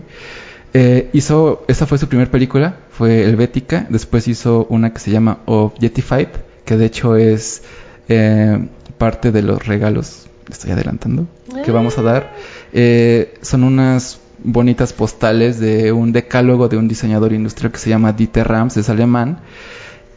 Eh, 0.74 1.10
hizo, 1.14 1.64
esa 1.68 1.86
fue 1.86 1.98
su 1.98 2.08
primera 2.08 2.30
película, 2.30 2.78
fue 2.92 3.24
Helvética. 3.24 3.88
Después 3.90 4.28
hizo 4.28 4.68
una 4.70 4.94
que 4.94 5.00
se 5.00 5.12
llama 5.12 5.40
Objectified, 5.46 6.28
que 6.66 6.78
de 6.78 6.86
hecho 6.86 7.16
es 7.16 7.64
eh, 8.08 8.68
parte 8.98 9.32
de 9.32 9.42
los 9.42 9.66
regalos, 9.66 10.28
estoy 10.50 10.72
adelantando, 10.72 11.28
que 11.64 11.72
vamos 11.72 11.98
a 11.98 12.02
dar. 12.02 12.34
Eh, 12.74 13.36
son 13.42 13.64
unas 13.64 14.20
bonitas 14.44 14.94
postales 14.94 15.60
de 15.60 15.92
un 15.92 16.12
decálogo 16.12 16.68
de 16.68 16.78
un 16.78 16.88
diseñador 16.88 17.34
industrial 17.34 17.72
que 17.72 17.80
se 17.80 17.90
llama 17.90 18.14
Dieter 18.14 18.48
Rams, 18.48 18.78
es 18.78 18.90
alemán. 18.90 19.40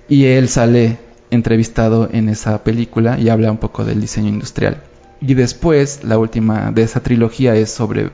Y 0.08 0.26
él 0.26 0.48
sale 0.48 0.98
entrevistado 1.30 2.08
en 2.12 2.28
esa 2.28 2.62
película 2.62 3.18
y 3.18 3.30
habla 3.30 3.50
un 3.50 3.56
poco 3.56 3.84
del 3.84 4.00
diseño 4.00 4.28
industrial. 4.28 4.82
Y 5.20 5.34
después, 5.34 6.04
la 6.04 6.18
última 6.18 6.72
de 6.72 6.82
esa 6.82 7.00
trilogía 7.00 7.54
es 7.54 7.70
sobre, 7.70 8.10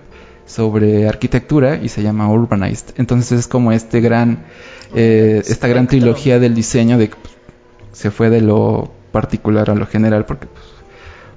sobre 0.48 1.06
arquitectura 1.06 1.76
y 1.76 1.88
se 1.88 2.02
llama 2.02 2.28
Urbanized. 2.28 2.94
Entonces 2.96 3.40
es 3.40 3.46
como 3.46 3.70
este 3.70 4.00
gran, 4.00 4.46
eh, 4.94 5.42
esta 5.46 5.68
gran 5.68 5.86
trilogía 5.86 6.40
del 6.40 6.54
diseño 6.54 6.98
de 6.98 7.08
pues, 7.08 7.34
se 7.92 8.10
fue 8.10 8.30
de 8.30 8.40
lo 8.40 8.90
particular 9.12 9.70
a 9.70 9.74
lo 9.74 9.86
general 9.86 10.24
porque 10.24 10.46
pues, 10.46 10.64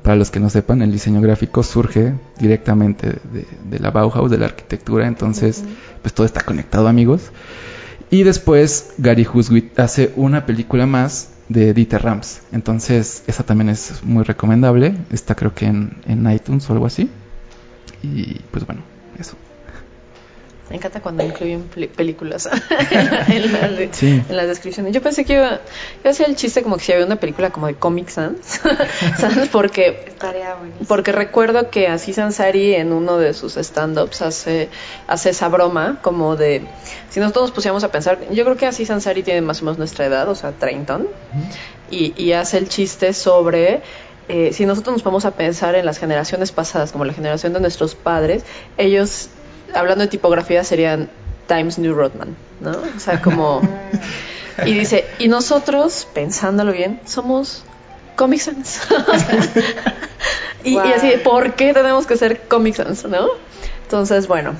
para 0.01 0.15
los 0.15 0.32
que 0.32 0.39
no 0.39 0.50
sepan, 0.50 0.82
el 0.82 0.91
diseño 0.91 1.22
gráfico 1.22 1.62
surge 1.62 2.13
directamente 2.39 3.08
de, 3.32 3.46
de 3.70 3.80
la 3.80 3.91
Bauhaus, 3.91 4.32
de 4.32 4.39
la 4.39 4.46
arquitectura, 4.46 5.06
entonces 5.06 5.63
pues 6.01 6.13
todo 6.13 6.25
está 6.25 6.41
conectado 6.41 6.88
amigos. 6.88 7.32
Y 8.10 8.24
después 8.24 8.94
Gary 8.98 9.27
Huswit 9.32 9.80
hace 9.80 10.12
una 10.15 10.46
película 10.46 10.86
más 10.86 11.30
de 11.48 11.74
Dieter 11.74 12.01
Rams. 12.01 12.41
Entonces, 12.51 13.24
esa 13.27 13.44
también 13.44 13.70
es 13.70 14.03
muy 14.03 14.24
recomendable. 14.24 14.96
Está 15.12 15.34
creo 15.36 15.53
que 15.53 15.65
en, 15.65 15.98
en 16.06 16.30
iTunes 16.30 16.70
o 16.70 16.74
algo 16.74 16.86
así. 16.86 17.10
Y 18.03 18.39
pues 18.51 18.65
bueno, 18.65 18.82
eso. 19.22 19.38
Me 20.70 20.78
encanta 20.78 21.01
cuando 21.01 21.22
incluyen 21.25 21.63
películas 21.98 22.48
en, 23.28 23.51
la 23.51 23.68
de- 23.68 23.90
Sí. 23.92 24.24
en 24.30 24.38
las 24.38 24.48
descripciones. 24.48 24.94
Yo 24.94 25.01
pensé 25.01 25.25
que 25.25 25.34
iba, 25.34 25.60
yo 26.01 26.10
hacía 26.12 26.28
el 26.28 26.38
chiste 26.38 26.63
como 26.63 26.78
que 26.78 26.84
si 26.86 26.94
había 26.94 27.06
una 27.06 27.18
película 27.18 27.50
como 27.50 27.68
de 27.68 27.75
Comic 27.75 28.08
Sans. 28.08 28.62
Porque 29.51 30.06
porque 30.88 31.12
recuerdo 31.12 31.70
que 31.72 31.88
así 31.90 32.13
Sansari 32.13 32.75
en 32.75 32.94
uno 32.94 33.18
de 33.18 33.34
sus 33.34 33.58
stand-ups 33.58 34.22
hace, 34.22 34.70
hace 35.08 35.32
esa 35.32 35.50
broma 35.50 36.00
como 36.01 36.38
de, 36.38 36.62
si 37.10 37.20
nosotros 37.20 37.44
nos 37.46 37.51
pusiéramos 37.51 37.84
a 37.84 37.92
pensar, 37.92 38.20
yo 38.32 38.46
creo 38.46 38.56
que 38.56 38.66
así 38.68 38.86
Sansari 38.86 39.24
tiene 39.24 39.42
más 39.42 39.62
o 39.62 39.66
menos 39.66 39.78
nuestra 39.78 40.06
edad, 40.06 40.30
o 40.30 40.36
sea, 40.36 40.51
treintón, 40.54 41.08
y, 41.90 42.14
y 42.22 42.31
hace 42.34 42.57
el 42.60 42.70
chiste 42.70 43.14
sobre, 43.14 43.81
eh, 44.27 44.51
si 44.53 44.66
nosotros 44.66 44.94
nos 44.94 45.03
vamos 45.03 45.25
a 45.25 45.31
pensar 45.31 45.75
en 45.75 45.86
las 45.86 45.98
generaciones 45.98 46.51
pasadas, 46.51 46.92
como 46.92 47.05
la 47.05 47.14
generación 47.14 47.53
de 47.53 47.60
nuestros 47.60 47.96
padres, 47.96 48.44
ellos, 48.77 49.29
hablando 49.74 50.03
de 50.03 50.10
tipografía, 50.10 50.64
serían 50.64 51.10
Times 51.48 51.77
New 51.77 51.94
Roadman, 51.94 52.36
¿no? 52.60 52.72
O 52.72 53.00
sea, 53.00 53.22
como... 53.22 53.62
Y 54.66 54.74
dice, 54.74 55.05
y 55.18 55.27
nosotros, 55.27 56.07
pensándolo 56.14 56.72
bien, 56.72 57.00
somos 57.05 57.64
Comic 58.16 58.42
Sans. 58.42 58.81
y, 60.64 60.75
y 60.75 60.77
así, 60.77 61.14
¿por 61.24 61.53
qué 61.53 61.74
tenemos 61.74 62.05
que 62.05 62.18
ser 62.18 62.48
Comic 62.48 62.75
Sans, 62.75 63.05
no? 63.05 63.27
Entonces, 63.84 64.27
bueno, 64.27 64.53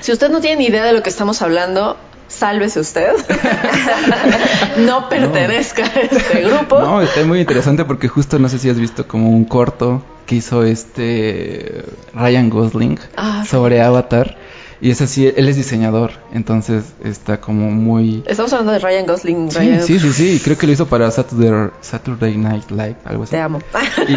si 0.00 0.12
usted 0.12 0.30
no 0.30 0.40
tiene 0.40 0.56
ni 0.56 0.66
idea 0.66 0.84
de 0.84 0.92
lo 0.92 1.02
que 1.02 1.10
estamos 1.10 1.42
hablando, 1.42 1.96
sálvese 2.28 2.80
usted. 2.80 3.12
no 4.78 5.08
pertenezca 5.08 5.84
a 5.84 6.00
este 6.00 6.42
grupo. 6.42 6.80
No, 6.80 7.00
está 7.02 7.24
muy 7.24 7.40
interesante 7.40 7.84
porque 7.84 8.08
justo 8.08 8.38
no 8.38 8.48
sé 8.48 8.58
si 8.58 8.68
has 8.70 8.78
visto 8.78 9.06
como 9.06 9.30
un 9.30 9.44
corto 9.44 10.02
que 10.26 10.36
hizo 10.36 10.64
este 10.64 11.84
Ryan 12.14 12.50
Gosling 12.50 12.98
Ah, 13.16 13.44
sobre 13.48 13.80
Avatar. 13.82 14.36
Y 14.80 14.90
es 14.90 15.00
así, 15.00 15.32
él 15.34 15.48
es 15.48 15.56
diseñador, 15.56 16.10
entonces 16.34 16.84
está 17.02 17.40
como 17.40 17.70
muy... 17.70 18.22
Estamos 18.26 18.52
hablando 18.52 18.72
de 18.72 18.80
Ryan 18.80 19.06
Gosling. 19.06 19.50
Sí, 19.50 19.58
Ryan, 19.58 19.82
sí, 19.82 19.98
sí, 19.98 20.12
sí, 20.12 20.40
creo 20.44 20.58
que 20.58 20.66
lo 20.66 20.72
hizo 20.74 20.86
para 20.86 21.10
Saturday, 21.10 21.70
Saturday 21.80 22.36
Night 22.36 22.70
Live, 22.70 22.96
algo 23.06 23.22
así. 23.22 23.30
Te 23.30 23.38
amo. 23.40 23.60
Y, 24.08 24.12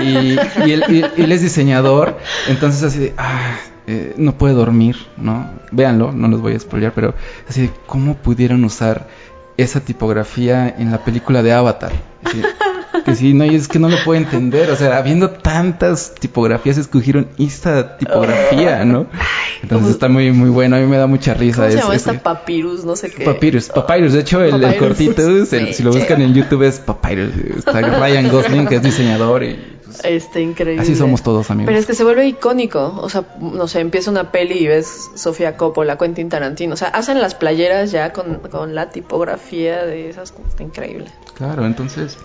y 0.66 0.72
él, 0.74 0.84
y- 0.90 1.22
y 1.22 1.24
él 1.24 1.32
es 1.32 1.42
diseñador, 1.42 2.18
entonces 2.50 2.84
así 2.84 3.00
de, 3.00 3.14
ah, 3.18 3.56
eh, 3.88 4.14
no 4.18 4.34
puede 4.38 4.54
dormir, 4.54 4.98
¿no? 5.18 5.50
Véanlo, 5.72 6.12
no 6.12 6.28
los 6.28 6.42
voy 6.42 6.54
a 6.54 6.60
spoilear, 6.60 6.92
pero 6.94 7.14
así 7.50 7.62
de, 7.64 7.72
¿cómo 7.86 8.16
pudieron 8.16 8.64
usar 8.66 9.08
esa 9.58 9.80
tipografía 9.80 10.70
en 10.78 10.92
la 10.92 11.04
película 11.04 11.42
de 11.42 11.54
Avatar? 11.54 11.92
Así, 12.24 12.42
que 13.06 13.16
sí, 13.16 13.34
no, 13.34 13.46
y 13.46 13.56
es 13.56 13.68
que 13.68 13.80
no 13.80 13.90
lo 13.90 13.98
puedo 14.04 14.20
entender, 14.22 14.70
o 14.70 14.76
sea, 14.76 14.98
habiendo 14.98 15.30
tantas 15.30 16.14
tipografías, 16.20 16.78
escogieron 16.78 17.28
esta 17.40 17.98
tipografía, 17.98 18.84
¿no? 18.86 19.08
Entonces 19.64 19.92
está 19.92 20.08
muy, 20.08 20.32
muy 20.32 20.50
bueno, 20.50 20.76
a 20.76 20.80
mí 20.80 20.86
me 20.86 20.98
da 20.98 21.08
mucha 21.08 21.34
risa. 21.34 21.62
¿Cómo 21.64 21.72
se 21.72 21.78
llama 21.78 21.96
es- 21.96 22.06
esta 22.08 22.22
papyrus? 22.22 22.84
No 22.86 22.96
sé 22.96 23.10
qué. 23.10 23.24
Papyrus, 23.24 23.70
Papyrus, 23.70 24.14
de 24.14 24.20
hecho 24.20 24.44
el, 24.44 24.64
el 24.64 24.76
cortito, 24.78 25.28
el- 25.28 25.48
si 25.48 25.82
lo 25.84 25.92
buscan 25.92 26.22
en 26.22 26.34
YouTube 26.34 26.64
es 26.64 26.80
Papyrus, 26.80 27.32
está 27.58 27.82
Ryan 28.00 28.30
Gosling 28.30 28.68
que 28.68 28.76
es 28.76 28.84
diseñador 28.84 29.44
y 29.44 29.77
pues, 29.88 30.02
Este, 30.06 30.42
increíble. 30.42 30.82
así 30.84 30.96
somos 30.96 31.24
todos 31.24 31.50
amigos. 31.50 31.68
Pero 31.68 31.80
es 31.80 31.86
que 31.86 31.94
se 31.96 32.04
vuelve 32.04 32.28
icónico. 32.28 33.00
O 33.02 33.10
sea, 33.10 33.26
no 33.40 33.68
sé, 33.68 33.80
empieza 33.80 34.12
una 34.12 34.32
peli 34.32 34.56
y 34.60 34.68
ves 34.68 35.10
Sofía 35.16 35.58
Coppola, 35.58 35.98
Quentin 35.98 36.30
Tarantino. 36.30 36.74
O 36.74 36.78
sea, 36.78 36.90
hacen 36.90 37.20
las 37.22 37.34
playeras 37.36 37.92
ya 37.92 38.14
con, 38.14 38.36
con 38.52 38.76
la 38.76 38.90
tipografía 38.90 39.86
de 39.86 40.10
esas. 40.10 40.34
Está 40.50 40.64
increíble. 40.64 41.08
Claro, 41.36 41.66
entonces, 41.66 42.18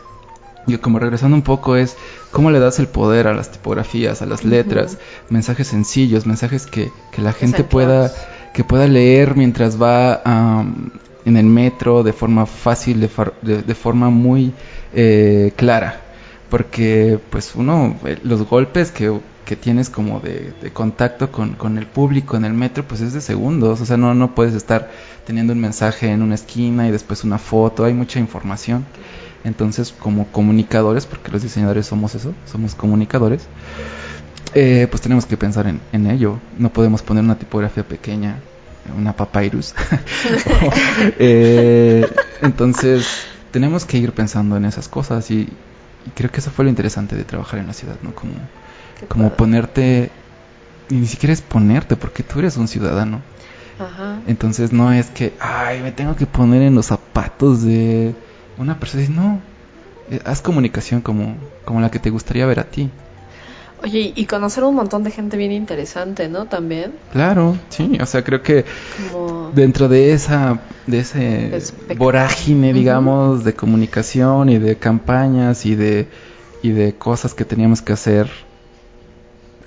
yo 0.66 0.80
como 0.80 0.98
regresando 0.98 1.36
un 1.36 1.42
poco 1.42 1.76
es 1.76 1.96
cómo 2.30 2.50
le 2.50 2.58
das 2.60 2.78
el 2.78 2.86
poder 2.88 3.26
a 3.26 3.34
las 3.34 3.50
tipografías, 3.50 4.22
a 4.22 4.26
las 4.26 4.44
letras, 4.44 4.98
mensajes 5.28 5.68
sencillos, 5.68 6.26
mensajes 6.26 6.66
que, 6.66 6.90
que 7.10 7.22
la 7.22 7.32
gente 7.32 7.64
pueda, 7.64 8.12
que 8.54 8.64
pueda 8.64 8.86
leer 8.86 9.34
mientras 9.36 9.80
va 9.80 10.20
am, 10.24 10.90
en 11.24 11.36
el 11.36 11.46
metro 11.46 12.02
de 12.02 12.12
forma 12.12 12.46
fácil, 12.46 13.00
de, 13.00 13.08
far- 13.08 13.32
de- 13.42 13.62
de 13.62 13.74
forma 13.74 14.08
muy 14.10 14.52
eh, 14.94 15.52
clara. 15.56 16.00
Porque 16.52 17.18
pues 17.30 17.54
uno, 17.54 17.96
eh, 18.04 18.18
los 18.24 18.46
golpes 18.46 18.90
que, 18.90 19.18
que 19.46 19.56
tienes 19.56 19.88
como 19.88 20.20
de, 20.20 20.52
de 20.60 20.70
contacto 20.70 21.32
con, 21.32 21.54
con 21.54 21.78
el 21.78 21.86
público 21.86 22.36
en 22.36 22.44
el 22.44 22.52
metro, 22.52 22.84
pues 22.84 23.00
es 23.00 23.14
de 23.14 23.22
segundos. 23.22 23.80
O 23.80 23.86
sea, 23.86 23.96
no, 23.96 24.12
no 24.12 24.34
puedes 24.34 24.52
estar 24.52 24.90
teniendo 25.24 25.54
un 25.54 25.60
mensaje 25.60 26.10
en 26.10 26.20
una 26.20 26.34
esquina 26.34 26.86
y 26.86 26.90
después 26.90 27.24
una 27.24 27.38
foto, 27.38 27.86
hay 27.86 27.94
mucha 27.94 28.20
información. 28.20 28.84
Entonces, 29.44 29.94
como 29.98 30.26
comunicadores, 30.26 31.06
porque 31.06 31.32
los 31.32 31.40
diseñadores 31.42 31.86
somos 31.86 32.14
eso, 32.14 32.34
somos 32.44 32.74
comunicadores, 32.74 33.46
eh, 34.52 34.88
pues 34.90 35.00
tenemos 35.00 35.24
que 35.24 35.38
pensar 35.38 35.66
en, 35.66 35.80
en 35.94 36.06
ello. 36.06 36.38
No 36.58 36.70
podemos 36.70 37.00
poner 37.00 37.24
una 37.24 37.38
tipografía 37.38 37.82
pequeña, 37.82 38.40
una 38.98 39.14
papyrus. 39.16 39.74
Eh, 41.18 42.06
entonces, 42.42 43.06
tenemos 43.52 43.86
que 43.86 43.96
ir 43.96 44.12
pensando 44.12 44.58
en 44.58 44.66
esas 44.66 44.88
cosas 44.88 45.30
y, 45.30 45.48
y 46.06 46.10
creo 46.10 46.30
que 46.30 46.40
eso 46.40 46.50
fue 46.50 46.64
lo 46.64 46.70
interesante 46.70 47.16
de 47.16 47.24
trabajar 47.24 47.60
en 47.60 47.66
la 47.66 47.72
ciudad, 47.72 47.96
¿no? 48.02 48.14
Como, 48.14 48.32
Qué 48.98 49.06
como 49.06 49.24
padre. 49.24 49.36
ponerte, 49.36 50.10
y 50.90 50.94
ni 50.94 51.06
siquiera 51.06 51.32
es 51.32 51.40
ponerte, 51.40 51.96
porque 51.96 52.22
tú 52.22 52.38
eres 52.38 52.56
un 52.56 52.68
ciudadano. 52.68 53.20
Ajá. 53.78 54.18
Entonces 54.26 54.72
no 54.72 54.92
es 54.92 55.06
que, 55.10 55.32
ay, 55.40 55.80
me 55.80 55.92
tengo 55.92 56.14
que 56.16 56.26
poner 56.26 56.62
en 56.62 56.74
los 56.74 56.86
zapatos 56.86 57.62
de 57.62 58.14
una 58.58 58.78
persona. 58.78 59.04
No, 59.08 59.40
eh, 60.10 60.20
haz 60.24 60.40
comunicación 60.40 61.00
como, 61.00 61.36
como 61.64 61.80
la 61.80 61.90
que 61.90 61.98
te 61.98 62.10
gustaría 62.10 62.46
ver 62.46 62.60
a 62.60 62.64
ti. 62.64 62.90
Oye, 63.82 64.12
y 64.14 64.26
conocer 64.26 64.62
un 64.64 64.76
montón 64.76 65.02
de 65.02 65.10
gente 65.10 65.36
bien 65.36 65.50
interesante, 65.50 66.28
¿no? 66.28 66.46
También. 66.46 66.92
Claro, 67.10 67.56
sí, 67.68 67.98
o 68.00 68.06
sea, 68.06 68.22
creo 68.22 68.42
que 68.42 68.64
Como. 69.10 69.50
dentro 69.54 69.88
de 69.88 70.12
esa, 70.12 70.60
de 70.86 71.00
ese 71.00 71.62
vorágine, 71.96 72.72
digamos, 72.72 73.42
de 73.44 73.54
comunicación 73.54 74.48
y 74.50 74.58
de 74.58 74.76
campañas 74.76 75.66
y 75.66 75.74
de, 75.74 76.08
y 76.62 76.70
de 76.70 76.94
cosas 76.94 77.34
que 77.34 77.44
teníamos 77.44 77.82
que 77.82 77.92
hacer 77.92 78.30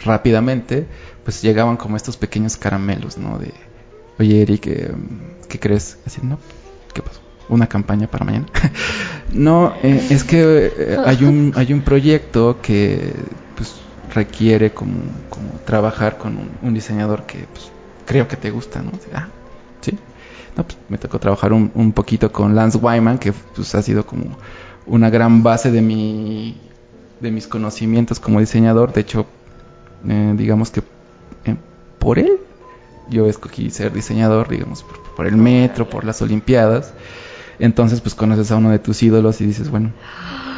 rápidamente, 0.05 0.87
pues 1.25 1.41
llegaban 1.41 1.75
como 1.75 1.97
estos 1.97 2.15
pequeños 2.15 2.55
caramelos, 2.55 3.17
¿no? 3.17 3.37
De, 3.37 3.53
oye 4.19 4.41
Eric, 4.41 4.67
eh, 4.67 4.91
¿qué 5.49 5.59
crees? 5.59 5.97
Así, 6.05 6.21
no, 6.23 6.39
¿qué 6.93 7.01
pasó? 7.01 7.19
Una 7.49 7.67
campaña 7.67 8.07
para 8.07 8.25
mañana. 8.25 8.45
no, 9.33 9.73
eh, 9.83 10.07
es 10.09 10.23
que 10.23 10.71
eh, 10.77 10.97
hay 11.05 11.23
un 11.23 11.51
hay 11.55 11.73
un 11.73 11.81
proyecto 11.81 12.59
que 12.61 13.13
pues 13.55 13.75
requiere 14.13 14.71
como, 14.71 14.93
como 15.29 15.49
trabajar 15.65 16.17
con 16.17 16.37
un, 16.37 16.49
un 16.61 16.73
diseñador 16.73 17.25
que 17.25 17.45
pues, 17.51 17.71
creo 18.05 18.27
que 18.27 18.37
te 18.37 18.51
gusta, 18.51 18.81
¿no? 18.81 18.91
Ah, 19.13 19.27
sí. 19.81 19.97
No, 20.55 20.63
pues 20.63 20.77
me 20.87 20.97
tocó 20.97 21.19
trabajar 21.19 21.51
un, 21.51 21.71
un 21.75 21.91
poquito 21.91 22.31
con 22.31 22.55
Lance 22.55 22.77
Wyman, 22.77 23.17
que 23.17 23.33
pues 23.33 23.75
ha 23.75 23.81
sido 23.81 24.05
como 24.05 24.37
una 24.85 25.09
gran 25.09 25.43
base 25.43 25.71
de 25.71 25.81
mi 25.81 26.57
de 27.19 27.31
mis 27.31 27.47
conocimientos 27.47 28.19
como 28.19 28.39
diseñador. 28.39 28.93
De 28.93 29.01
hecho, 29.01 29.25
eh, 30.07 30.33
digamos 30.37 30.69
que 30.71 30.81
eh, 31.45 31.55
por 31.99 32.19
él 32.19 32.39
yo 33.09 33.27
escogí 33.27 33.69
ser 33.69 33.91
diseñador, 33.93 34.49
digamos, 34.49 34.83
por, 34.83 35.01
por 35.15 35.27
el 35.27 35.35
metro, 35.35 35.89
por 35.89 36.05
las 36.05 36.21
Olimpiadas. 36.21 36.93
Entonces, 37.59 38.01
pues 38.01 38.15
conoces 38.15 38.51
a 38.51 38.57
uno 38.57 38.69
de 38.71 38.79
tus 38.79 39.01
ídolos 39.03 39.39
y 39.41 39.45
dices, 39.45 39.69
bueno, 39.69 39.91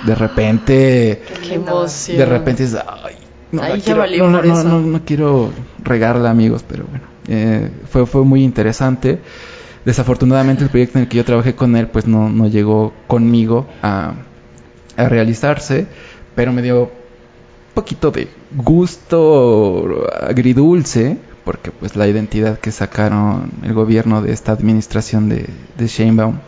de 0.06 0.16
repente, 0.16 1.24
Qué 1.48 1.56
emoción. 1.56 2.18
de 2.18 2.26
repente 2.26 2.64
dices, 2.64 2.82
ay, 2.88 3.16
no, 3.52 3.68
ya 3.68 3.80
quiero, 3.80 4.30
no, 4.30 4.80
no, 4.82 5.02
quiero 5.06 5.52
regarla, 5.84 6.30
amigos, 6.30 6.64
pero 6.68 6.86
bueno, 6.86 7.06
eh, 7.28 7.70
fue, 7.90 8.06
fue 8.06 8.24
muy 8.24 8.44
interesante. 8.44 9.20
Desafortunadamente 9.86 10.64
el 10.64 10.70
proyecto 10.70 10.98
en 10.98 11.04
el 11.04 11.10
que 11.10 11.18
yo 11.18 11.26
trabajé 11.26 11.56
con 11.56 11.76
él, 11.78 11.88
pues 11.88 12.08
no, 12.08 12.30
no 12.30 12.48
llegó 12.48 12.94
conmigo 13.08 13.68
a, 13.82 14.16
a 14.98 15.10
realizarse, 15.10 15.88
pero 16.36 16.52
me 16.52 16.62
dio 16.62 16.84
un 16.84 16.90
poquito 17.74 18.12
de 18.12 18.28
gusto 18.56 20.08
agridulce, 20.22 21.18
porque 21.46 21.72
pues 21.72 21.96
la 21.96 22.08
identidad 22.08 22.60
que 22.60 22.72
sacaron 22.72 23.52
el 23.64 23.74
gobierno 23.74 24.22
de 24.22 24.34
esta 24.34 24.52
administración 24.52 25.30
de, 25.30 25.46
de 25.78 25.88
Sheinbaum, 25.88 26.40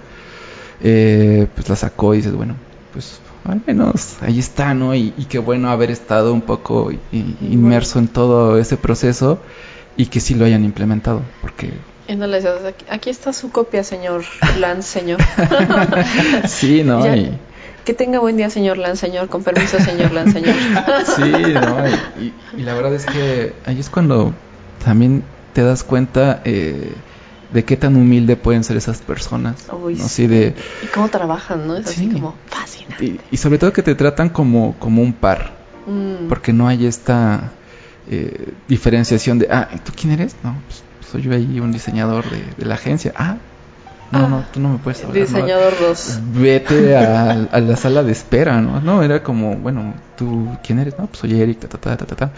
eh, 0.82 1.48
pues 1.56 1.70
la 1.70 1.78
sacó 1.78 2.14
y 2.14 2.18
dices, 2.18 2.34
bueno, 2.34 2.56
pues 2.92 3.22
al 3.46 3.62
menos 3.66 4.18
ahí 4.22 4.40
está, 4.40 4.74
¿no? 4.74 4.94
Y, 4.96 5.14
y 5.18 5.26
qué 5.26 5.40
bueno 5.40 5.70
haber 5.70 5.92
estado 5.92 6.34
un 6.34 6.42
poco 6.42 6.92
inmerso 7.12 8.00
en 8.00 8.08
todo 8.08 8.58
ese 8.60 8.78
proceso 8.78 9.40
y 9.98 10.06
que 10.08 10.20
sí 10.20 10.36
lo 10.36 10.46
hayan 10.46 10.64
implementado, 10.64 11.22
porque 11.42 11.72
Y 12.08 12.16
no 12.16 12.26
le 12.28 12.38
decías, 12.38 12.64
aquí, 12.66 12.86
aquí 12.90 13.10
está 13.10 13.34
su 13.34 13.52
copia, 13.52 13.84
señor 13.84 14.24
Lance, 14.60 15.00
señor. 15.00 15.20
sí, 16.48 16.84
¿no? 16.84 17.04
Ya. 17.06 17.16
Y- 17.16 17.38
que 17.86 17.94
tenga 17.96 18.20
buen 18.20 18.38
día, 18.38 18.50
señor 18.52 18.78
Lance, 18.78 19.08
señor. 19.08 19.30
Con 19.30 19.44
permiso, 19.44 19.80
señor 19.80 20.12
Lance, 20.12 20.34
señor. 20.34 20.56
Sí, 21.06 21.32
no, 21.54 21.88
y, 21.88 22.24
y- 22.26 22.34
y 22.58 22.62
la 22.64 22.74
verdad 22.76 22.94
es 22.94 23.06
que 23.06 23.54
ahí 23.66 23.80
es 23.80 23.90
cuando 23.90 24.34
también 24.84 25.24
te 25.54 25.64
das 25.64 25.84
cuenta 25.84 26.42
eh, 26.46 26.94
de 27.54 27.64
qué 27.66 27.76
tan 27.78 27.96
humilde 27.96 28.36
pueden 28.36 28.64
ser 28.64 28.78
esas 28.78 29.00
personas. 29.00 29.66
Uy, 29.72 29.94
¿no? 29.94 30.00
sí. 30.00 30.06
Así 30.06 30.28
de, 30.28 30.54
Y 30.84 30.88
cómo 30.88 31.10
trabajan, 31.10 31.68
¿no? 31.68 31.76
Es 31.76 31.88
así 31.88 32.08
como 32.10 32.36
fascinante. 32.48 33.06
y, 33.06 33.20
y 33.32 33.38
sobre 33.38 33.58
todo 33.58 33.74
que 33.74 33.84
te 33.84 33.96
tratan 33.96 34.30
como, 34.30 34.76
como 34.80 35.02
un 35.02 35.14
par, 35.14 35.58
Mm. 35.88 36.28
porque 36.28 36.54
no 36.54 36.68
hay 36.68 36.86
esta 36.86 37.52
eh, 38.12 38.54
diferenciación 38.68 39.40
de, 39.40 39.48
ah, 39.50 39.70
¿tú 39.84 39.92
quién 39.96 40.14
eres? 40.14 40.36
No, 40.44 40.56
pues 40.68 40.84
soy 41.12 41.22
yo 41.24 41.32
ahí 41.34 41.60
un 41.60 41.72
diseñador 41.72 42.30
de, 42.30 42.44
de 42.58 42.66
la 42.66 42.76
agencia. 42.76 43.12
Ah, 43.16 43.38
no, 44.12 44.20
Ah, 44.26 44.28
no, 44.28 44.44
tú 44.54 44.60
no 44.60 44.70
me 44.70 44.78
puedes 44.80 45.04
hablar. 45.04 45.26
Diseñador 45.26 45.74
2. 45.80 46.20
Vete 46.34 46.96
a, 46.98 47.32
a 47.52 47.60
la 47.60 47.76
sala 47.78 48.04
de 48.04 48.12
espera, 48.12 48.60
¿no? 48.62 48.82
No, 48.82 49.02
era 49.04 49.24
como, 49.24 49.56
bueno, 49.56 49.94
¿tú 50.18 50.50
quién 50.64 50.80
eres? 50.80 50.98
No, 51.00 51.08
pues 51.08 51.20
soy 51.20 51.40
Eric, 51.42 51.60
ta, 51.60 51.68
ta, 51.68 51.78
ta, 51.80 51.98
ta, 51.98 52.06
ta, 52.06 52.16
ta. 52.16 52.32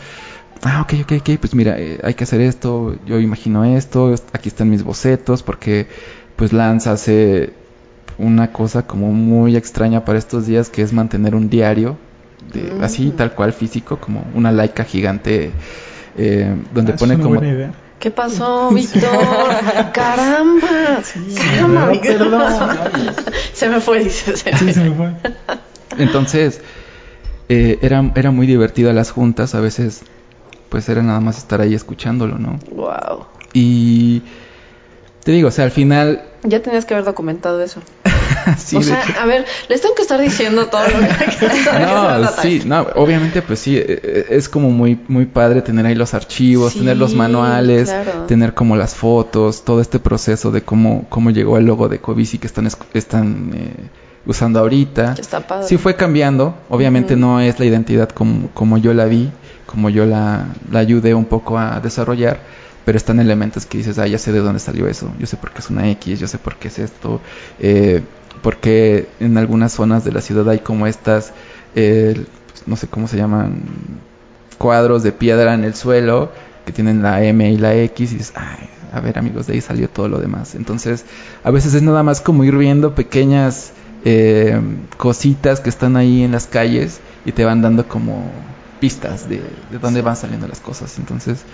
Ah, 0.63 0.81
ok, 0.81 0.93
ok, 1.03 1.11
ok, 1.21 1.29
pues 1.39 1.55
mira, 1.55 1.79
eh, 1.79 1.99
hay 2.03 2.13
que 2.13 2.23
hacer 2.23 2.39
esto, 2.41 2.95
yo 3.05 3.19
imagino 3.19 3.63
esto, 3.65 4.13
est- 4.13 4.27
aquí 4.33 4.49
están 4.49 4.69
mis 4.69 4.83
bocetos, 4.83 5.41
porque 5.41 5.87
pues 6.35 6.53
Lance 6.53 6.89
hace 6.89 7.53
una 8.19 8.51
cosa 8.51 8.83
como 8.85 9.11
muy 9.11 9.55
extraña 9.55 10.05
para 10.05 10.19
estos 10.19 10.45
días, 10.45 10.69
que 10.69 10.83
es 10.83 10.93
mantener 10.93 11.33
un 11.33 11.49
diario, 11.49 11.97
de, 12.53 12.73
Mm. 12.75 12.83
así, 12.83 13.09
tal 13.11 13.33
cual, 13.33 13.53
físico, 13.53 13.97
como 13.97 14.25
una 14.35 14.51
laica 14.51 14.83
gigante, 14.83 15.51
eh, 16.17 16.55
donde 16.73 16.93
Ah, 16.93 16.95
pone 16.97 17.17
como... 17.17 17.29
buena 17.39 17.47
idea. 17.53 17.71
¿Qué 17.99 18.09
pasó, 18.11 18.69
Víctor? 18.71 19.01
¡Caramba! 19.93 21.01
¡Caramba, 21.37 21.89
Víctor! 21.91 22.17
perdón. 22.17 22.69
Se 23.53 23.69
me 23.69 23.79
fue, 23.79 24.03
dice. 24.03 24.35
se 24.37 24.51
me 24.51 24.57
Sí, 24.57 24.65
fue. 24.65 24.73
se 24.73 24.83
me 24.89 24.95
fue. 24.95 25.11
Entonces, 25.97 26.61
eh, 27.49 27.77
era, 27.81 28.11
era 28.15 28.31
muy 28.31 28.47
divertida 28.47 28.91
las 28.93 29.11
juntas, 29.11 29.53
a 29.55 29.59
veces 29.59 30.01
pues 30.71 30.87
era 30.87 31.03
nada 31.03 31.19
más 31.19 31.37
estar 31.37 31.59
ahí 31.59 31.73
escuchándolo, 31.73 32.39
¿no? 32.39 32.57
Wow. 32.71 33.25
Y 33.51 34.21
te 35.21 35.33
digo, 35.33 35.49
o 35.49 35.51
sea, 35.51 35.65
al 35.65 35.71
final... 35.71 36.23
Ya 36.43 36.61
tenías 36.61 36.85
que 36.85 36.93
haber 36.93 37.05
documentado 37.05 37.61
eso. 37.61 37.81
sí, 38.57 38.77
o 38.77 38.81
sea, 38.81 39.03
a 39.21 39.25
ver, 39.25 39.45
les 39.67 39.81
tengo 39.81 39.95
que 39.95 40.01
estar 40.01 40.19
diciendo 40.19 40.67
todo 40.67 40.83
lo 40.83 40.99
que, 40.99 41.79
no, 41.79 42.27
sí, 42.41 42.63
no, 42.65 42.87
obviamente 42.95 43.41
pues 43.41 43.59
sí, 43.59 43.77
eh, 43.77 43.85
eh, 43.87 44.25
es 44.29 44.47
como 44.47 44.71
muy 44.71 44.97
muy 45.09 45.25
padre 45.25 45.61
tener 45.61 45.85
ahí 45.85 45.93
los 45.93 46.13
archivos, 46.13 46.71
Sí, 46.71 46.79
tener 46.79 46.97
los 46.97 47.13
manuales, 47.13 47.89
claro. 47.89 48.25
tener 48.27 48.53
como 48.53 48.77
las 48.77 48.95
fotos, 48.95 49.63
todo 49.63 49.81
este 49.81 49.99
proceso 49.99 50.51
de 50.51 50.63
cómo 50.63 51.05
cómo 51.09 51.29
llegó 51.29 51.57
el 51.57 51.65
logo 51.65 51.89
de 51.89 51.99
Covici 51.99 52.39
que 52.39 52.47
están 52.47 52.67
están 52.93 53.51
eh, 53.53 53.89
usando 54.25 54.59
ahorita. 54.59 55.15
Está 55.19 55.45
padre. 55.45 55.67
Sí 55.67 55.77
fue 55.77 55.95
cambiando, 55.95 56.55
obviamente 56.69 57.15
no 57.15 57.39
es 57.39 57.59
la 57.59 57.65
identidad 57.65 58.09
como, 58.09 58.49
como 58.53 58.79
yo 58.79 58.93
la 58.93 59.05
vi, 59.05 59.29
como 59.71 59.89
yo 59.89 60.05
la, 60.05 60.47
la 60.69 60.79
ayudé 60.79 61.15
un 61.15 61.25
poco 61.25 61.57
a 61.57 61.79
desarrollar, 61.79 62.39
pero 62.85 62.97
están 62.97 63.19
elementos 63.19 63.65
que 63.65 63.77
dices, 63.77 63.97
ah, 63.99 64.07
ya 64.07 64.17
sé 64.17 64.31
de 64.31 64.39
dónde 64.39 64.59
salió 64.59 64.87
eso, 64.87 65.11
yo 65.17 65.25
sé 65.25 65.37
por 65.37 65.51
qué 65.51 65.59
es 65.59 65.69
una 65.69 65.89
X, 65.91 66.19
yo 66.19 66.27
sé 66.27 66.37
por 66.37 66.57
qué 66.57 66.67
es 66.67 66.79
esto, 66.79 67.21
eh, 67.59 68.01
porque 68.41 69.07
en 69.19 69.37
algunas 69.37 69.71
zonas 69.71 70.03
de 70.03 70.11
la 70.11 70.21
ciudad 70.21 70.49
hay 70.49 70.59
como 70.59 70.87
estas, 70.87 71.33
eh, 71.75 72.25
pues, 72.51 72.67
no 72.67 72.75
sé 72.75 72.87
cómo 72.87 73.07
se 73.07 73.17
llaman, 73.17 73.61
cuadros 74.57 75.03
de 75.03 75.11
piedra 75.11 75.53
en 75.53 75.63
el 75.63 75.73
suelo 75.73 76.31
que 76.65 76.71
tienen 76.71 77.01
la 77.01 77.23
M 77.23 77.49
y 77.49 77.57
la 77.57 77.73
X 77.75 78.11
y 78.11 78.17
dices, 78.17 78.33
ay, 78.35 78.69
a 78.93 78.99
ver 78.99 79.17
amigos, 79.17 79.47
de 79.47 79.53
ahí 79.53 79.61
salió 79.61 79.89
todo 79.89 80.07
lo 80.07 80.19
demás. 80.19 80.55
Entonces, 80.55 81.05
a 81.43 81.51
veces 81.51 81.73
es 81.73 81.81
nada 81.81 82.03
más 82.03 82.21
como 82.21 82.43
ir 82.43 82.55
viendo 82.57 82.93
pequeñas 82.93 83.71
eh, 84.03 84.59
cositas 84.97 85.59
que 85.59 85.69
están 85.69 85.95
ahí 85.95 86.23
en 86.23 86.31
las 86.31 86.47
calles 86.47 86.99
y 87.25 87.31
te 87.31 87.45
van 87.45 87.61
dando 87.61 87.87
como 87.87 88.31
pistas 88.81 89.29
de, 89.29 89.37
de 89.69 89.79
dónde 89.79 90.01
van 90.01 90.17
saliendo 90.17 90.47
las 90.47 90.59
cosas. 90.59 90.97
Entonces, 90.97 91.45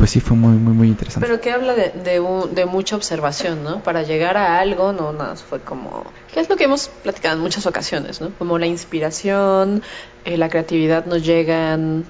pues 0.00 0.12
sí 0.12 0.20
fue 0.20 0.34
muy, 0.34 0.54
muy, 0.54 0.72
muy 0.72 0.88
interesante. 0.88 1.26
Pero 1.28 1.42
que 1.42 1.50
habla 1.50 1.74
de, 1.74 1.90
de, 1.90 2.64
mucha 2.64 2.96
observación, 2.96 3.62
¿no? 3.62 3.82
Para 3.82 4.02
llegar 4.02 4.38
a 4.38 4.58
algo, 4.58 4.94
no 4.94 5.12
nada, 5.12 5.36
fue 5.36 5.60
como... 5.60 6.04
¿Qué 6.32 6.40
es 6.40 6.48
lo 6.48 6.56
que 6.56 6.64
hemos 6.64 6.88
platicado 6.88 7.36
en 7.36 7.42
muchas 7.42 7.66
ocasiones, 7.66 8.18
¿no? 8.22 8.30
Como 8.38 8.58
la 8.58 8.66
inspiración, 8.66 9.82
eh, 10.24 10.38
la 10.38 10.48
creatividad 10.48 11.04
nos 11.04 11.22
llegan, 11.22 12.06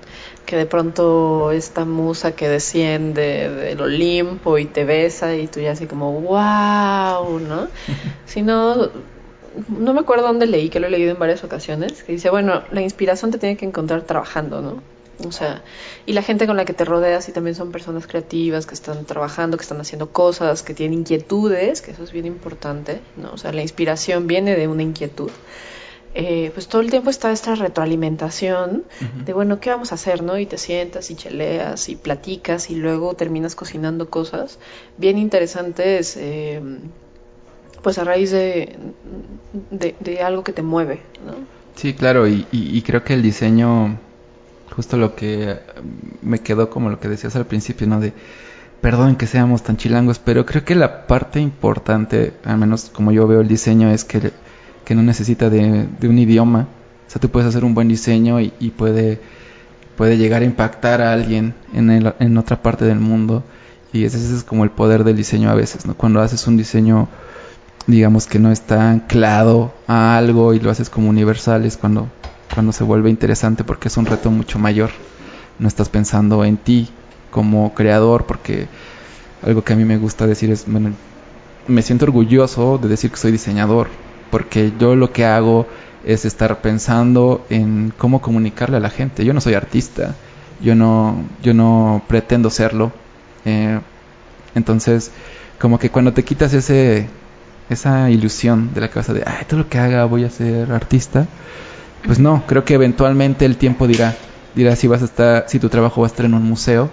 que 0.46 0.56
de 0.56 0.66
pronto 0.66 1.50
esta 1.50 1.84
musa 1.84 2.30
que 2.36 2.48
desciende 2.48 3.50
del 3.50 3.80
Olimpo 3.80 4.58
y 4.58 4.66
te 4.66 4.84
besa 4.84 5.34
y 5.34 5.48
tú 5.48 5.58
ya 5.58 5.72
así 5.72 5.86
como, 5.86 6.12
wow, 6.12 7.40
¿no? 7.40 7.66
Si 8.24 8.42
no, 8.42 8.88
no 9.68 9.94
me 9.94 10.00
acuerdo 10.00 10.26
dónde 10.26 10.46
leí, 10.46 10.68
que 10.68 10.80
lo 10.80 10.86
he 10.86 10.90
leído 10.90 11.12
en 11.12 11.18
varias 11.18 11.44
ocasiones, 11.44 12.02
que 12.02 12.12
dice, 12.12 12.30
bueno, 12.30 12.62
la 12.70 12.82
inspiración 12.82 13.30
te 13.30 13.38
tiene 13.38 13.56
que 13.56 13.66
encontrar 13.66 14.02
trabajando, 14.02 14.60
¿no? 14.60 14.82
O 15.26 15.32
sea, 15.32 15.62
y 16.06 16.12
la 16.12 16.22
gente 16.22 16.46
con 16.46 16.56
la 16.56 16.64
que 16.64 16.72
te 16.72 16.84
rodeas 16.84 17.28
y 17.28 17.32
también 17.32 17.54
son 17.54 17.72
personas 17.72 18.06
creativas 18.06 18.66
que 18.66 18.74
están 18.74 19.04
trabajando, 19.04 19.56
que 19.56 19.62
están 19.62 19.80
haciendo 19.80 20.10
cosas, 20.10 20.62
que 20.62 20.74
tienen 20.74 21.00
inquietudes, 21.00 21.82
que 21.82 21.90
eso 21.90 22.04
es 22.04 22.12
bien 22.12 22.26
importante, 22.26 23.00
¿no? 23.16 23.32
O 23.32 23.36
sea, 23.36 23.52
la 23.52 23.62
inspiración 23.62 24.26
viene 24.26 24.56
de 24.56 24.68
una 24.68 24.82
inquietud. 24.82 25.30
Eh, 26.12 26.50
pues 26.54 26.66
todo 26.66 26.80
el 26.80 26.90
tiempo 26.90 27.10
está 27.10 27.30
esta 27.30 27.54
retroalimentación 27.54 28.84
de, 29.24 29.32
bueno, 29.32 29.60
¿qué 29.60 29.70
vamos 29.70 29.92
a 29.92 29.94
hacer, 29.94 30.24
no? 30.24 30.38
Y 30.38 30.46
te 30.46 30.58
sientas 30.58 31.10
y 31.10 31.14
cheleas 31.14 31.88
y 31.88 31.94
platicas 31.94 32.68
y 32.70 32.74
luego 32.74 33.14
terminas 33.14 33.54
cocinando 33.54 34.10
cosas 34.10 34.58
bien 34.96 35.18
interesantes, 35.18 36.16
eh, 36.16 36.60
pues 37.82 37.98
a 37.98 38.04
raíz 38.04 38.30
de, 38.30 38.76
de, 39.70 40.20
algo 40.22 40.44
que 40.44 40.52
te 40.52 40.62
mueve, 40.62 41.00
¿no? 41.26 41.32
Sí, 41.76 41.94
claro, 41.94 42.28
y, 42.28 42.46
y- 42.52 42.82
creo 42.82 43.02
que 43.04 43.14
el 43.14 43.22
diseño, 43.22 43.96
justo 44.74 44.96
lo 44.96 45.14
que 45.14 45.50
eh, 45.52 45.60
me 46.22 46.40
quedó 46.40 46.68
como 46.68 46.90
lo 46.90 47.00
que 47.00 47.08
decías 47.08 47.36
al 47.36 47.46
principio, 47.46 47.86
¿no? 47.86 48.00
De, 48.00 48.12
perdón 48.80 49.16
que 49.16 49.26
seamos 49.26 49.62
tan 49.62 49.76
chilangos, 49.76 50.18
pero 50.18 50.44
creo 50.44 50.64
que 50.64 50.74
la 50.74 51.06
parte 51.06 51.40
importante, 51.40 52.32
al 52.44 52.58
menos 52.58 52.90
como 52.92 53.12
yo 53.12 53.26
veo 53.26 53.40
el 53.40 53.48
diseño, 53.48 53.90
es 53.90 54.04
que, 54.04 54.32
que 54.84 54.94
no 54.94 55.02
necesita 55.02 55.48
de, 55.48 55.86
de 55.98 56.08
un 56.08 56.18
idioma. 56.18 56.66
O 57.06 57.10
sea, 57.10 57.20
tú 57.20 57.28
puedes 57.30 57.48
hacer 57.48 57.64
un 57.64 57.74
buen 57.74 57.88
diseño 57.88 58.40
y, 58.40 58.52
y 58.60 58.70
puede, 58.70 59.20
puede 59.96 60.16
llegar 60.18 60.42
a 60.42 60.44
impactar 60.46 61.00
a 61.00 61.12
alguien 61.12 61.54
en, 61.72 61.90
el- 61.90 62.14
en 62.18 62.36
otra 62.36 62.62
parte 62.62 62.84
del 62.84 63.00
mundo. 63.00 63.42
Y 63.92 64.04
ese, 64.04 64.18
ese 64.18 64.36
es 64.36 64.44
como 64.44 64.64
el 64.64 64.70
poder 64.70 65.02
del 65.04 65.16
diseño 65.16 65.50
a 65.50 65.54
veces, 65.54 65.86
¿no? 65.86 65.94
Cuando 65.94 66.20
haces 66.20 66.46
un 66.46 66.56
diseño 66.56 67.08
digamos 67.86 68.26
que 68.26 68.38
no 68.38 68.52
está 68.52 68.90
anclado 68.90 69.72
a 69.86 70.16
algo 70.16 70.54
y 70.54 70.60
lo 70.60 70.70
haces 70.70 70.90
como 70.90 71.08
universal 71.08 71.64
es 71.64 71.76
cuando 71.76 72.08
cuando 72.52 72.72
se 72.72 72.84
vuelve 72.84 73.10
interesante 73.10 73.64
porque 73.64 73.88
es 73.88 73.96
un 73.96 74.06
reto 74.06 74.30
mucho 74.30 74.58
mayor 74.58 74.90
no 75.58 75.68
estás 75.68 75.88
pensando 75.88 76.44
en 76.44 76.56
ti 76.56 76.88
como 77.30 77.74
creador 77.74 78.26
porque 78.26 78.68
algo 79.42 79.62
que 79.62 79.72
a 79.72 79.76
mí 79.76 79.84
me 79.84 79.96
gusta 79.96 80.26
decir 80.26 80.50
es, 80.50 80.64
bueno, 80.66 80.92
me 81.66 81.82
siento 81.82 82.04
orgulloso 82.04 82.78
de 82.78 82.88
decir 82.88 83.10
que 83.10 83.16
soy 83.16 83.32
diseñador, 83.32 83.88
porque 84.30 84.72
yo 84.78 84.96
lo 84.96 85.12
que 85.12 85.24
hago 85.24 85.66
es 86.04 86.24
estar 86.24 86.60
pensando 86.60 87.44
en 87.50 87.92
cómo 87.96 88.20
comunicarle 88.20 88.76
a 88.76 88.80
la 88.80 88.90
gente. 88.90 89.24
Yo 89.24 89.32
no 89.32 89.40
soy 89.40 89.54
artista, 89.54 90.14
yo 90.60 90.74
no, 90.74 91.24
yo 91.42 91.54
no 91.54 92.02
pretendo 92.08 92.50
serlo. 92.50 92.92
Eh, 93.44 93.78
entonces, 94.54 95.10
como 95.58 95.78
que 95.78 95.90
cuando 95.90 96.12
te 96.12 96.24
quitas 96.24 96.52
ese, 96.54 97.08
esa 97.70 98.10
ilusión 98.10 98.74
de 98.74 98.82
la 98.82 98.88
cabeza 98.88 99.14
de, 99.14 99.22
ay, 99.24 99.46
todo 99.48 99.60
lo 99.60 99.68
que 99.68 99.78
haga 99.78 100.04
voy 100.04 100.24
a 100.24 100.30
ser 100.30 100.72
artista, 100.72 101.26
pues 102.04 102.18
no, 102.18 102.42
creo 102.46 102.64
que 102.64 102.74
eventualmente 102.74 103.44
el 103.44 103.56
tiempo 103.56 103.86
dirá, 103.86 104.16
dirá 104.54 104.76
si 104.76 104.88
vas 104.88 105.02
a 105.02 105.04
estar, 105.04 105.44
si 105.48 105.58
tu 105.58 105.68
trabajo 105.68 106.00
va 106.00 106.06
a 106.06 106.10
estar 106.10 106.26
en 106.26 106.34
un 106.34 106.42
museo 106.42 106.90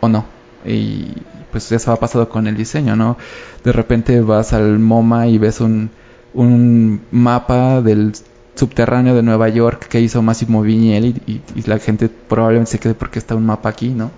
o 0.00 0.08
no. 0.08 0.26
Y 0.64 1.12
pues 1.50 1.72
eso 1.72 1.92
ha 1.92 1.96
pasado 1.96 2.28
con 2.28 2.46
el 2.46 2.56
diseño, 2.56 2.96
¿no? 2.96 3.16
De 3.64 3.72
repente 3.72 4.20
vas 4.20 4.52
al 4.52 4.78
MoMA 4.78 5.28
y 5.28 5.38
ves 5.38 5.60
un, 5.60 5.90
un 6.34 7.00
mapa 7.10 7.80
del 7.80 8.12
subterráneo 8.54 9.14
de 9.14 9.22
Nueva 9.22 9.48
York 9.48 9.88
que 9.88 10.00
hizo 10.00 10.22
Massimo 10.22 10.62
Vignelli 10.62 11.14
y, 11.26 11.40
y, 11.54 11.62
la 11.66 11.78
gente 11.78 12.08
probablemente 12.08 12.72
se 12.72 12.78
quede 12.78 12.94
porque 12.94 13.18
está 13.18 13.34
un 13.34 13.46
mapa 13.46 13.68
aquí, 13.68 13.88
¿no? 13.88 14.10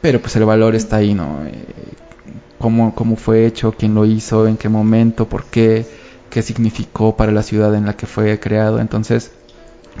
Pero 0.00 0.20
pues 0.20 0.34
el 0.36 0.44
valor 0.44 0.74
está 0.74 0.96
ahí, 0.96 1.14
¿no? 1.14 1.44
Eh, 1.46 1.64
cómo, 2.60 2.94
cómo 2.94 3.16
fue 3.16 3.46
hecho, 3.46 3.72
quién 3.72 3.94
lo 3.94 4.04
hizo, 4.04 4.46
en 4.46 4.56
qué 4.56 4.68
momento, 4.68 5.28
por 5.28 5.44
qué, 5.44 5.86
qué 6.28 6.42
significó 6.42 7.16
para 7.16 7.32
la 7.32 7.42
ciudad 7.42 7.74
en 7.74 7.86
la 7.86 7.96
que 7.96 8.06
fue 8.06 8.38
creado. 8.38 8.80
Entonces, 8.80 9.32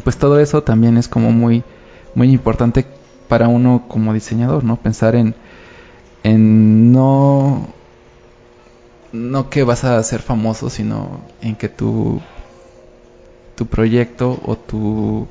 pues 0.04 0.18
todo 0.18 0.38
eso 0.38 0.62
también 0.62 0.98
es 0.98 1.08
como 1.08 1.32
muy, 1.32 1.64
muy 2.14 2.30
importante 2.30 2.84
para 3.28 3.48
uno 3.48 3.84
como 3.88 4.12
diseñador, 4.12 4.62
¿no? 4.62 4.76
Pensar 4.76 5.14
en, 5.16 5.34
en 6.22 6.92
no, 6.92 7.68
no 9.12 9.48
que 9.48 9.64
vas 9.64 9.84
a 9.84 10.02
ser 10.02 10.20
famoso, 10.20 10.68
sino 10.68 11.22
en 11.40 11.56
que 11.56 11.70
tu, 11.70 12.20
tu 13.56 13.64
proyecto 13.66 14.38
o 14.44 14.56
tu, 14.56 15.26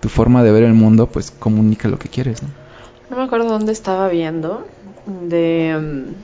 tu 0.00 0.08
forma 0.08 0.44
de 0.44 0.52
ver 0.52 0.62
el 0.62 0.74
mundo, 0.74 1.08
pues 1.08 1.32
comunica 1.32 1.88
lo 1.88 1.98
que 1.98 2.08
quieres, 2.08 2.40
¿no? 2.40 2.50
No 3.10 3.16
me 3.16 3.24
acuerdo 3.24 3.48
dónde 3.48 3.72
estaba 3.72 4.08
viendo 4.08 4.64
de 5.28 6.14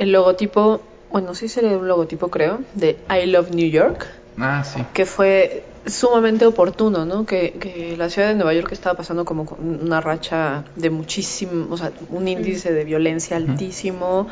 el 0.00 0.12
logotipo, 0.12 0.80
bueno, 1.12 1.34
sí 1.34 1.46
sería 1.48 1.76
un 1.76 1.86
logotipo 1.86 2.28
creo, 2.28 2.60
de 2.74 2.96
I 3.10 3.26
Love 3.26 3.50
New 3.50 3.68
York. 3.68 4.06
Ah, 4.38 4.64
sí. 4.64 4.82
Que 4.94 5.04
fue 5.04 5.62
sumamente 5.84 6.46
oportuno, 6.46 7.04
¿no? 7.04 7.26
Que, 7.26 7.52
que, 7.52 7.96
la 7.98 8.08
ciudad 8.08 8.28
de 8.28 8.34
Nueva 8.34 8.54
York 8.54 8.72
estaba 8.72 8.96
pasando 8.96 9.26
como 9.26 9.46
una 9.60 10.00
racha 10.00 10.64
de 10.74 10.88
muchísimo, 10.88 11.66
o 11.70 11.76
sea, 11.76 11.92
un 12.08 12.28
índice 12.28 12.72
de 12.72 12.84
violencia 12.84 13.36
altísimo. 13.36 14.26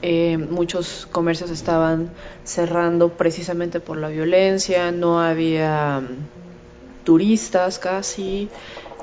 Eh, 0.00 0.38
muchos 0.38 1.06
comercios 1.12 1.50
estaban 1.50 2.08
cerrando 2.44 3.10
precisamente 3.10 3.78
por 3.78 3.98
la 3.98 4.08
violencia, 4.08 4.90
no 4.92 5.20
había 5.20 6.00
um, 6.02 6.16
turistas 7.04 7.78
casi. 7.78 8.48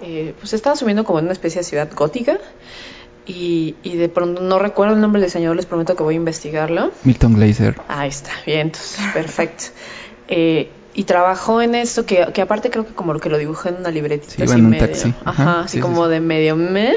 Eh, 0.02 0.34
pues 0.40 0.54
estaba 0.54 0.76
subiendo 0.76 1.04
como 1.04 1.20
en 1.20 1.26
una 1.26 1.34
especie 1.34 1.60
de 1.60 1.64
ciudad 1.64 1.90
gótica. 1.96 2.40
Y, 3.28 3.76
y, 3.84 3.98
de 3.98 4.08
pronto 4.08 4.42
no 4.42 4.58
recuerdo 4.58 4.96
el 4.96 5.02
nombre 5.02 5.20
del 5.20 5.30
diseñador, 5.30 5.58
les 5.58 5.66
prometo 5.66 5.98
que 5.98 6.04
voy 6.04 6.14
a 6.14 6.18
investigarlo. 6.18 6.92
Milton 7.04 7.34
Glaser. 7.34 7.76
Ahí 7.90 8.08
está, 8.08 8.32
bien, 8.46 8.62
entonces, 8.62 9.00
perfecto. 9.14 9.66
Eh, 10.30 10.70
y 10.94 11.04
trabajó 11.04 11.62
en 11.62 11.76
esto, 11.76 12.06
que, 12.06 12.26
que, 12.34 12.42
aparte 12.42 12.72
creo 12.72 12.86
que 12.88 12.94
como 12.94 13.14
lo 13.14 13.20
que 13.20 13.30
lo 13.30 13.38
dibujó 13.38 13.70
en 13.70 13.76
una 13.76 13.92
libretita 13.92 14.34
sí, 14.34 14.42
así 14.42 14.54
en 14.54 14.66
un 14.66 14.72
medio, 14.72 14.88
taxi. 14.88 15.14
Ajá, 15.26 15.44
Ajá, 15.44 15.60
así 15.62 15.78
sí, 15.78 15.82
como 15.82 16.06
sí, 16.06 16.12
de 16.12 16.20
medio 16.22 16.56
me. 16.56 16.96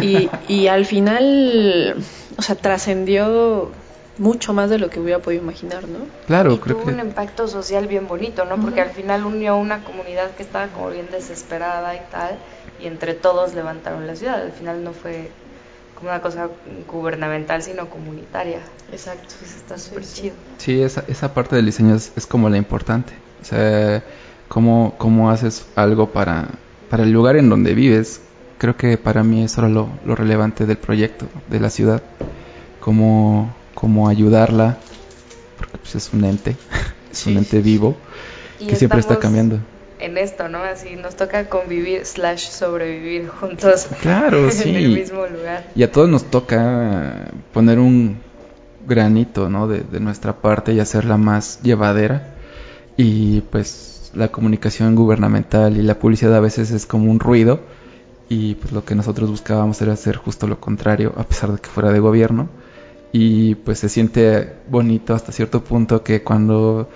Y, 0.00 0.28
y 0.48 0.66
al 0.66 0.86
final, 0.86 1.94
o 2.36 2.42
sea, 2.42 2.56
trascendió 2.56 3.70
mucho 4.18 4.52
más 4.52 4.68
de 4.68 4.78
lo 4.78 4.90
que 4.90 4.98
hubiera 4.98 5.20
podido 5.20 5.42
imaginar, 5.42 5.86
¿no? 5.88 6.00
Claro, 6.26 6.52
y 6.52 6.58
creo 6.58 6.76
tuvo 6.76 6.86
que... 6.86 6.92
un 6.92 7.00
impacto 7.00 7.48
social 7.48 7.86
bien 7.86 8.08
bonito, 8.08 8.44
¿no? 8.44 8.60
Porque 8.60 8.80
al 8.80 8.90
final 8.90 9.24
unió 9.24 9.52
a 9.52 9.56
una 9.56 9.84
comunidad 9.84 10.30
que 10.32 10.42
estaba 10.42 10.66
como 10.68 10.90
bien 10.90 11.08
desesperada 11.10 11.94
y 11.94 12.00
tal, 12.10 12.38
y 12.82 12.86
entre 12.86 13.14
todos 13.14 13.54
levantaron 13.54 14.06
la 14.06 14.16
ciudad. 14.16 14.42
Al 14.42 14.52
final 14.52 14.82
no 14.82 14.92
fue 14.92 15.30
una 16.02 16.20
cosa 16.20 16.48
gubernamental, 16.86 17.62
sino 17.62 17.88
comunitaria. 17.90 18.60
Exacto. 18.88 19.34
Entonces 19.34 19.56
está 19.56 19.78
súper 19.78 20.04
chido. 20.10 20.36
Sí, 20.58 20.82
esa, 20.82 21.04
esa 21.08 21.32
parte 21.34 21.56
del 21.56 21.66
diseño 21.66 21.94
es, 21.94 22.12
es 22.16 22.26
como 22.26 22.48
la 22.50 22.56
importante. 22.58 23.14
O 23.40 23.44
sea, 23.44 24.04
cómo, 24.48 24.94
cómo 24.98 25.30
haces 25.30 25.66
algo 25.74 26.12
para, 26.12 26.48
para 26.88 27.04
el 27.04 27.12
lugar 27.12 27.36
en 27.36 27.48
donde 27.48 27.74
vives. 27.74 28.22
Creo 28.58 28.76
que 28.76 28.98
para 28.98 29.24
mí 29.24 29.42
eso 29.44 29.62
era 29.62 29.70
lo, 29.70 30.00
lo 30.04 30.14
relevante 30.14 30.66
del 30.66 30.78
proyecto, 30.78 31.26
de 31.48 31.60
la 31.60 31.70
ciudad. 31.70 32.02
Cómo, 32.80 33.56
cómo 33.74 34.08
ayudarla, 34.08 34.78
porque 35.56 35.78
pues 35.78 35.94
es 35.96 36.12
un 36.12 36.24
ente, 36.24 36.58
es 37.10 37.26
Sí, 37.26 37.30
un 37.30 37.38
ente 37.38 37.62
sí, 37.62 37.62
vivo 37.62 37.96
Y 38.58 38.66
que 38.66 38.76
siempre 38.76 39.00
está 39.00 39.18
cambiando. 39.18 39.60
En 40.00 40.16
esto, 40.18 40.48
¿no? 40.48 40.58
Así 40.58 40.96
nos 40.96 41.16
toca 41.16 41.48
convivir 41.48 42.04
slash 42.06 42.48
sobrevivir 42.48 43.28
juntos 43.28 43.86
Claro, 44.00 44.38
en 44.44 44.44
el 44.46 44.52
sí. 44.52 44.72
mismo 44.72 45.26
lugar. 45.26 45.66
Y 45.74 45.82
a 45.82 45.92
todos 45.92 46.08
nos 46.08 46.24
toca 46.30 47.28
poner 47.52 47.78
un 47.78 48.18
granito, 48.86 49.48
¿no? 49.50 49.68
De, 49.68 49.80
de 49.80 50.00
nuestra 50.00 50.34
parte 50.40 50.72
y 50.72 50.80
hacerla 50.80 51.16
más 51.16 51.60
llevadera. 51.62 52.34
Y 52.96 53.42
pues 53.42 54.10
la 54.14 54.28
comunicación 54.28 54.94
gubernamental 54.96 55.76
y 55.76 55.82
la 55.82 55.98
publicidad 55.98 56.34
a 56.34 56.40
veces 56.40 56.70
es 56.70 56.86
como 56.86 57.10
un 57.10 57.20
ruido. 57.20 57.60
Y 58.28 58.54
pues 58.56 58.72
lo 58.72 58.84
que 58.84 58.94
nosotros 58.94 59.28
buscábamos 59.30 59.80
era 59.82 59.92
hacer 59.92 60.16
justo 60.16 60.46
lo 60.46 60.60
contrario, 60.60 61.12
a 61.16 61.24
pesar 61.24 61.52
de 61.52 61.58
que 61.60 61.68
fuera 61.68 61.92
de 61.92 61.98
gobierno. 62.00 62.48
Y 63.12 63.56
pues 63.56 63.80
se 63.80 63.88
siente 63.88 64.52
bonito 64.68 65.14
hasta 65.14 65.32
cierto 65.32 65.64
punto 65.64 66.04
que 66.04 66.22
cuando 66.22 66.88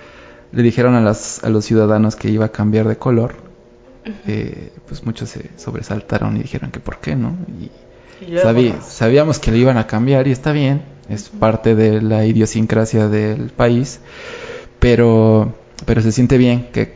le 0.55 0.63
dijeron 0.63 0.95
a, 0.95 1.01
las, 1.01 1.43
a 1.43 1.49
los 1.49 1.65
ciudadanos 1.65 2.15
que 2.15 2.29
iba 2.31 2.45
a 2.45 2.49
cambiar 2.49 2.87
de 2.87 2.97
color, 2.97 3.35
eh, 4.27 4.71
pues 4.87 5.05
muchos 5.05 5.29
se 5.29 5.49
sobresaltaron 5.57 6.37
y 6.37 6.41
dijeron 6.43 6.71
que 6.71 6.79
por 6.79 6.97
qué, 6.99 7.15
¿no? 7.15 7.35
Y, 7.61 7.69
Sabí- 8.43 8.69
sabíamos 8.81 9.39
que 9.39 9.51
lo 9.51 9.57
iban 9.57 9.77
a 9.77 9.87
cambiar 9.87 10.27
y 10.27 10.31
está 10.31 10.51
bien, 10.53 10.83
es 11.09 11.27
parte 11.29 11.75
de 11.75 12.01
la 12.01 12.25
idiosincrasia 12.25 13.07
del 13.09 13.49
país, 13.51 13.99
pero, 14.79 15.53
pero 15.85 16.01
se 16.01 16.11
siente 16.11 16.37
bien 16.37 16.67
que 16.71 16.93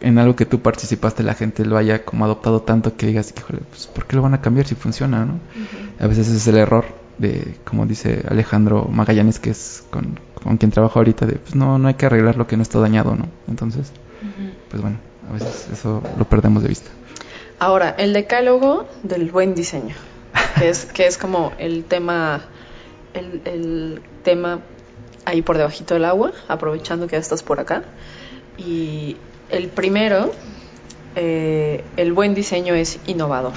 en 0.00 0.18
algo 0.18 0.36
que 0.36 0.46
tú 0.46 0.60
participaste 0.60 1.22
la 1.22 1.34
gente 1.34 1.64
lo 1.64 1.76
haya 1.76 2.04
como 2.04 2.24
adoptado 2.24 2.62
tanto 2.62 2.96
que 2.96 3.06
digas, 3.06 3.34
híjole, 3.36 3.60
pues 3.68 3.86
¿por 3.86 4.06
qué 4.06 4.16
lo 4.16 4.22
van 4.22 4.34
a 4.34 4.40
cambiar 4.40 4.66
si 4.66 4.74
funciona, 4.74 5.24
no? 5.24 5.40
A 5.98 6.06
veces 6.06 6.28
ese 6.28 6.36
es 6.38 6.46
el 6.46 6.56
error 6.56 6.84
de, 7.18 7.54
como 7.64 7.84
dice 7.84 8.22
Alejandro 8.28 8.88
Magallanes, 8.90 9.38
que 9.40 9.50
es 9.50 9.82
con, 9.90 10.18
con 10.42 10.56
quien 10.56 10.70
trabajo 10.70 10.98
ahorita, 10.98 11.26
de 11.26 11.34
pues 11.34 11.54
no, 11.54 11.78
no 11.78 11.88
hay 11.88 11.94
que 11.94 12.06
arreglar 12.06 12.36
lo 12.36 12.46
que 12.46 12.56
no 12.56 12.62
está 12.62 12.78
dañado, 12.78 13.14
¿no? 13.14 13.26
Entonces, 13.48 13.92
pues 14.70 14.82
bueno, 14.82 14.98
a 15.28 15.32
veces 15.34 15.68
eso 15.72 16.02
lo 16.18 16.24
perdemos 16.24 16.62
de 16.62 16.68
vista. 16.68 16.90
Ahora, 17.58 17.94
el 17.98 18.12
decálogo 18.12 18.86
del 19.02 19.30
buen 19.30 19.54
diseño, 19.54 19.94
que 20.58 20.68
es, 20.68 20.86
que 20.86 21.06
es 21.06 21.18
como 21.18 21.52
el 21.58 21.84
tema, 21.84 22.42
el, 23.14 23.42
el 23.44 24.02
tema 24.22 24.60
ahí 25.24 25.42
por 25.42 25.56
debajito 25.56 25.94
del 25.94 26.04
agua, 26.04 26.32
aprovechando 26.48 27.06
que 27.06 27.12
ya 27.12 27.20
estás 27.20 27.42
por 27.42 27.60
acá. 27.60 27.82
Y 28.56 29.16
el 29.50 29.68
primero, 29.68 30.32
eh, 31.16 31.84
el 31.96 32.12
buen 32.12 32.34
diseño 32.34 32.74
es 32.74 32.98
innovador. 33.06 33.52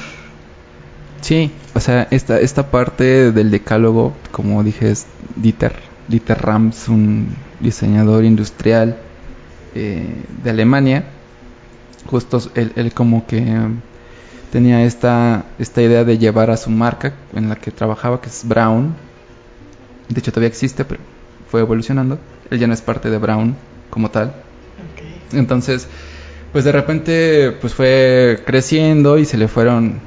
Sí, 1.22 1.52
o 1.74 1.80
sea, 1.80 2.08
esta, 2.12 2.39
esta 2.39 2.69
parte 2.69 3.32
del 3.32 3.50
decálogo, 3.50 4.13
como 4.32 4.63
dije, 4.63 4.91
es 4.91 5.06
Dieter, 5.36 5.74
Dieter 6.08 6.42
Rams, 6.42 6.88
un 6.88 7.36
diseñador 7.60 8.26
industrial 8.26 8.98
eh, 9.76 10.08
de 10.44 10.50
Alemania. 10.50 11.06
Justo 12.06 12.42
él, 12.56 12.74
él 12.76 12.94
como 12.94 13.26
que 13.26 13.44
tenía 14.52 14.84
esta, 14.84 15.46
esta 15.58 15.82
idea 15.82 16.04
de 16.04 16.18
llevar 16.18 16.52
a 16.52 16.58
su 16.58 16.70
marca 16.70 17.13
en 17.34 17.50
la 17.50 17.56
que 17.56 17.72
trabajaba, 17.72 18.22
que 18.22 18.28
es 18.28 18.48
Brown. 18.48 18.94
De 20.10 20.20
hecho, 20.20 20.32
todavía 20.32 20.50
existe, 20.50 20.86
pero 20.86 21.02
fue 21.50 21.62
evolucionando. 21.62 22.20
Él 22.50 22.60
ya 22.60 22.68
no 22.68 22.74
es 22.74 22.82
parte 22.82 23.10
de 23.10 23.18
Brown 23.18 23.56
como 23.89 24.12
tal. 24.12 24.34
Entonces, 25.32 25.88
pues 26.52 26.66
de 26.66 26.72
repente 26.72 27.52
pues 27.60 27.74
fue 27.74 28.42
creciendo 28.46 29.18
y 29.18 29.26
se 29.26 29.38
le 29.38 29.48
fueron 29.48 30.00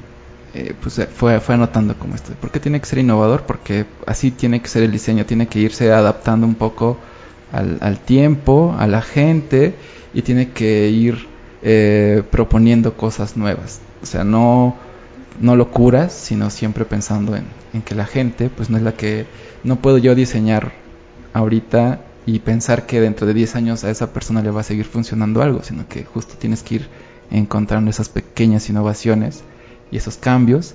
eh, 0.57 0.75
pues 0.81 0.95
se 0.95 1.07
fue 1.07 1.39
fue 1.41 1.55
anotando 1.55 1.99
como 1.99 2.15
esto. 2.15 2.33
¿Por 2.41 2.51
qué 2.51 2.61
tiene 2.61 2.81
que 2.81 2.87
ser 2.87 2.99
innovador? 2.99 3.43
Porque 3.43 3.85
así 4.07 4.31
tiene 4.31 4.63
que 4.63 4.69
ser 4.69 4.83
el 4.83 4.91
diseño, 4.91 5.27
tiene 5.27 5.49
que 5.49 5.59
irse 5.59 5.93
adaptando 5.93 6.47
un 6.47 6.55
poco 6.55 6.97
al, 7.53 7.77
al 7.83 7.99
tiempo, 7.99 8.75
a 8.79 8.87
la 8.87 9.03
gente 9.03 9.75
y 10.15 10.23
tiene 10.23 10.51
que 10.53 10.89
ir 10.89 11.27
eh, 11.63 12.23
proponiendo 12.31 12.97
cosas 12.97 13.37
nuevas. 13.37 13.81
O 14.03 14.07
sea, 14.07 14.25
no 14.25 14.77
no 15.39 15.55
locuras, 15.55 16.15
sino 16.15 16.49
siempre 16.49 16.87
pensando 16.87 17.37
en, 17.37 17.45
en 17.75 17.83
que 17.83 17.95
la 17.95 18.07
gente 18.07 18.49
pues 18.49 18.71
no 18.71 18.79
es 18.79 18.83
la 18.83 18.93
que 18.93 19.27
no 19.63 19.77
puedo 19.77 19.99
yo 19.99 20.15
diseñar 20.15 20.73
ahorita 21.35 22.01
y 22.25 22.39
pensar 22.39 22.87
que 22.87 23.03
dentro 23.03 23.27
de 23.27 23.35
10 23.35 23.57
años 23.57 23.85
a 23.85 23.91
esa 23.91 24.15
persona 24.15 24.41
le 24.41 24.51
va 24.51 24.63
a 24.63 24.65
seguir 24.65 24.87
funcionando 24.87 25.43
algo, 25.43 25.63
sino 25.63 25.87
que 25.87 26.05
justo 26.05 26.37
tienes 26.39 26.63
que 26.63 26.77
ir 26.77 26.89
encontrando 27.31 27.91
esas 27.91 28.09
pequeñas 28.09 28.71
innovaciones 28.71 29.45
y 29.91 29.97
esos 29.97 30.17
cambios 30.17 30.75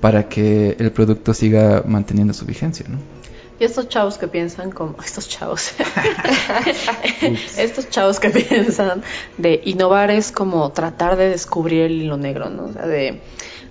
para 0.00 0.28
que 0.28 0.76
el 0.78 0.90
producto 0.92 1.32
siga 1.34 1.82
manteniendo 1.86 2.32
su 2.34 2.44
vigencia, 2.44 2.86
¿no? 2.88 2.98
Y 3.60 3.64
estos 3.64 3.88
chavos 3.88 4.18
que 4.18 4.26
piensan 4.26 4.72
como 4.72 4.96
estos 5.04 5.28
chavos 5.28 5.72
estos 7.58 7.88
chavos 7.90 8.18
que 8.18 8.30
piensan 8.30 9.02
de 9.38 9.60
innovar 9.64 10.10
es 10.10 10.32
como 10.32 10.72
tratar 10.72 11.16
de 11.16 11.28
descubrir 11.28 11.82
el 11.82 11.92
hilo 12.02 12.16
negro, 12.16 12.50
¿no? 12.50 12.64
O 12.64 12.72
sea, 12.72 12.86
de 12.86 13.20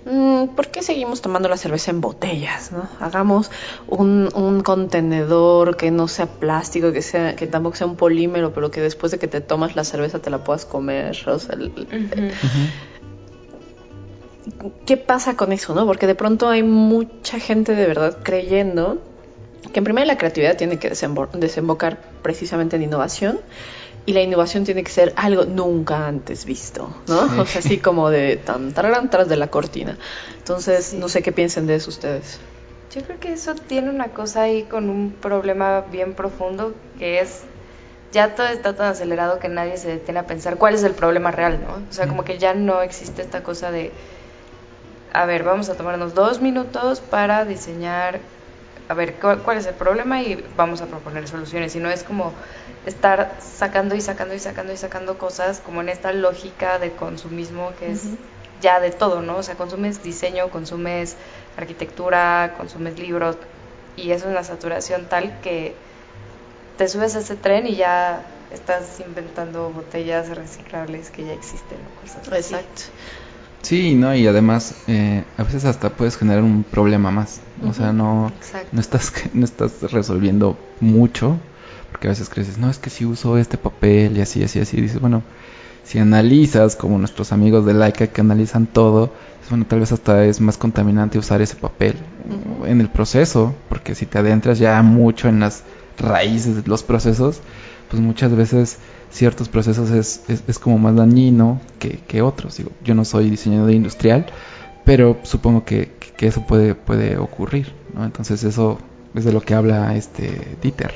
mm, 0.06 0.54
¿por 0.54 0.68
qué 0.68 0.82
seguimos 0.82 1.20
tomando 1.20 1.48
la 1.48 1.56
cerveza 1.56 1.90
en 1.90 2.00
botellas? 2.00 2.72
¿no? 2.72 2.88
Hagamos 3.00 3.50
un, 3.86 4.30
un 4.34 4.62
contenedor 4.62 5.76
que 5.76 5.90
no 5.90 6.08
sea 6.08 6.26
plástico, 6.26 6.92
que 6.92 7.02
sea, 7.02 7.36
que 7.36 7.46
tampoco 7.46 7.76
sea 7.76 7.86
un 7.86 7.96
polímero, 7.96 8.54
pero 8.54 8.70
que 8.70 8.80
después 8.80 9.12
de 9.12 9.18
que 9.18 9.28
te 9.28 9.40
tomas 9.42 9.76
la 9.76 9.84
cerveza 9.84 10.20
te 10.20 10.30
la 10.30 10.42
puedas 10.44 10.64
comer. 10.64 11.16
O 11.26 11.38
sea, 11.38 11.54
el- 11.54 12.32
¿Qué 14.86 14.96
pasa 14.96 15.36
con 15.36 15.52
eso, 15.52 15.74
no? 15.74 15.86
Porque 15.86 16.06
de 16.06 16.14
pronto 16.14 16.48
hay 16.48 16.62
mucha 16.62 17.38
gente 17.38 17.74
de 17.74 17.86
verdad 17.86 18.18
creyendo 18.22 18.98
que 19.72 19.78
en 19.78 19.84
primera 19.84 20.04
la 20.06 20.18
creatividad 20.18 20.56
tiene 20.56 20.78
que 20.78 20.90
desembo- 20.90 21.30
desembocar 21.30 21.98
precisamente 22.22 22.76
en 22.76 22.82
innovación 22.82 23.38
y 24.04 24.12
la 24.14 24.20
innovación 24.20 24.64
tiene 24.64 24.82
que 24.82 24.90
ser 24.90 25.12
algo 25.16 25.44
nunca 25.44 26.08
antes 26.08 26.44
visto, 26.44 26.92
¿no? 27.06 27.28
Sí. 27.28 27.38
O 27.38 27.46
sea, 27.46 27.60
así 27.60 27.78
como 27.78 28.10
de 28.10 28.36
tan 28.36 28.72
tararán 28.72 29.10
tras 29.10 29.28
de 29.28 29.36
la 29.36 29.46
cortina. 29.48 29.96
Entonces, 30.38 30.86
Sí. 30.86 30.96
no 30.98 31.08
sé 31.08 31.22
qué 31.22 31.30
piensen 31.30 31.66
de 31.68 31.76
eso 31.76 31.90
ustedes. 31.90 32.40
Yo 32.92 33.02
creo 33.04 33.20
que 33.20 33.32
eso 33.32 33.54
tiene 33.54 33.90
una 33.90 34.08
cosa 34.08 34.42
ahí 34.42 34.64
con 34.64 34.90
un 34.90 35.12
problema 35.12 35.82
bien 35.92 36.14
profundo 36.14 36.74
que 36.98 37.20
es 37.20 37.42
ya 38.12 38.34
todo 38.34 38.48
está 38.48 38.74
tan 38.76 38.88
acelerado 38.88 39.38
que 39.38 39.48
nadie 39.48 39.78
se 39.78 39.88
detiene 39.88 40.20
a 40.20 40.26
pensar 40.26 40.56
cuál 40.58 40.74
es 40.74 40.82
el 40.82 40.92
problema 40.92 41.30
real, 41.30 41.60
¿no? 41.66 41.74
O 41.88 41.92
sea, 41.92 42.08
como 42.08 42.24
que 42.24 42.38
ya 42.38 42.52
no 42.52 42.82
existe 42.82 43.22
esta 43.22 43.42
cosa 43.42 43.70
de, 43.70 43.90
a 45.12 45.26
ver, 45.26 45.42
vamos 45.44 45.68
a 45.68 45.76
tomarnos 45.76 46.14
dos 46.14 46.40
minutos 46.40 47.00
para 47.00 47.44
diseñar, 47.44 48.20
a 48.88 48.94
ver, 48.94 49.18
cu- 49.20 49.42
cuál 49.44 49.58
es 49.58 49.66
el 49.66 49.74
problema 49.74 50.22
y 50.22 50.44
vamos 50.56 50.80
a 50.82 50.86
proponer 50.86 51.28
soluciones. 51.28 51.74
Y 51.76 51.80
no 51.80 51.90
es 51.90 52.04
como 52.04 52.34
estar 52.86 53.36
sacando 53.40 53.94
y 53.94 54.00
sacando 54.00 54.34
y 54.34 54.38
sacando 54.40 54.72
y 54.72 54.76
sacando 54.76 55.18
cosas 55.18 55.60
como 55.60 55.80
en 55.80 55.88
esta 55.88 56.12
lógica 56.12 56.78
de 56.78 56.92
consumismo 56.96 57.74
que 57.76 57.92
es 57.92 58.18
ya 58.60 58.80
de 58.80 58.90
todo, 58.90 59.22
¿no? 59.22 59.38
O 59.38 59.42
sea, 59.42 59.56
consumes 59.56 60.02
diseño, 60.02 60.50
consumes 60.50 61.16
arquitectura, 61.56 62.54
consumes 62.56 62.98
libros 62.98 63.36
y 63.96 64.12
es 64.12 64.22
una 64.24 64.44
saturación 64.44 65.08
tal 65.08 65.40
que 65.40 65.76
te 66.76 66.88
subes 66.88 67.14
a 67.16 67.20
ese 67.20 67.36
tren 67.36 67.66
y 67.66 67.76
ya 67.76 68.24
estás 68.50 69.00
inventando 69.00 69.70
botellas 69.72 70.28
reciclables 70.36 71.10
que 71.10 71.24
ya 71.24 71.32
existen 71.32 71.86
o 71.86 72.00
cosas 72.00 72.30
así. 72.32 72.54
Sí, 73.62 73.94
no, 73.94 74.14
y 74.14 74.26
además 74.26 74.74
eh, 74.88 75.24
a 75.36 75.44
veces 75.44 75.64
hasta 75.64 75.90
puedes 75.90 76.16
generar 76.16 76.42
un 76.42 76.64
problema 76.64 77.10
más. 77.10 77.40
O 77.64 77.72
sea, 77.72 77.92
no, 77.92 78.32
Exacto. 78.36 78.68
no 78.72 78.80
estás 78.80 79.12
no 79.34 79.44
estás 79.44 79.92
resolviendo 79.92 80.58
mucho, 80.80 81.38
porque 81.90 82.08
a 82.08 82.10
veces 82.10 82.28
crees, 82.28 82.58
no, 82.58 82.68
es 82.70 82.78
que 82.78 82.90
si 82.90 83.04
uso 83.04 83.38
este 83.38 83.58
papel 83.58 84.16
y 84.18 84.20
así, 84.20 84.42
así, 84.42 84.58
así, 84.58 84.78
y 84.78 84.80
dices, 84.82 85.00
bueno, 85.00 85.22
si 85.84 85.98
analizas 85.98 86.74
como 86.76 86.98
nuestros 86.98 87.32
amigos 87.32 87.64
de 87.64 87.74
Laika 87.74 88.08
que 88.08 88.20
analizan 88.20 88.66
todo, 88.66 89.12
bueno, 89.48 89.66
tal 89.66 89.80
vez 89.80 89.92
hasta 89.92 90.24
es 90.24 90.40
más 90.40 90.56
contaminante 90.56 91.18
usar 91.18 91.42
ese 91.42 91.56
papel 91.56 91.94
en 92.66 92.80
el 92.80 92.88
proceso, 92.88 93.54
porque 93.68 93.94
si 93.94 94.06
te 94.06 94.18
adentras 94.18 94.58
ya 94.58 94.80
mucho 94.82 95.28
en 95.28 95.40
las 95.40 95.62
raíces 95.98 96.56
de 96.56 96.62
los 96.68 96.82
procesos, 96.82 97.40
pues 97.90 98.00
muchas 98.02 98.34
veces 98.34 98.78
ciertos 99.12 99.48
procesos 99.48 99.90
es, 99.90 100.24
es, 100.28 100.42
es 100.48 100.58
como 100.58 100.78
más 100.78 100.96
dañino 100.96 101.60
que, 101.78 101.98
que 102.08 102.22
otros. 102.22 102.56
Digo, 102.56 102.70
yo 102.82 102.94
no 102.94 103.04
soy 103.04 103.30
diseñador 103.30 103.70
industrial, 103.70 104.26
pero 104.84 105.18
supongo 105.22 105.64
que, 105.64 105.92
que 106.16 106.26
eso 106.26 106.44
puede, 106.46 106.74
puede 106.74 107.18
ocurrir, 107.18 107.72
¿no? 107.94 108.04
Entonces 108.04 108.42
eso 108.42 108.78
es 109.14 109.24
de 109.24 109.32
lo 109.32 109.40
que 109.40 109.54
habla 109.54 109.94
este 109.94 110.56
Dieter. 110.60 110.92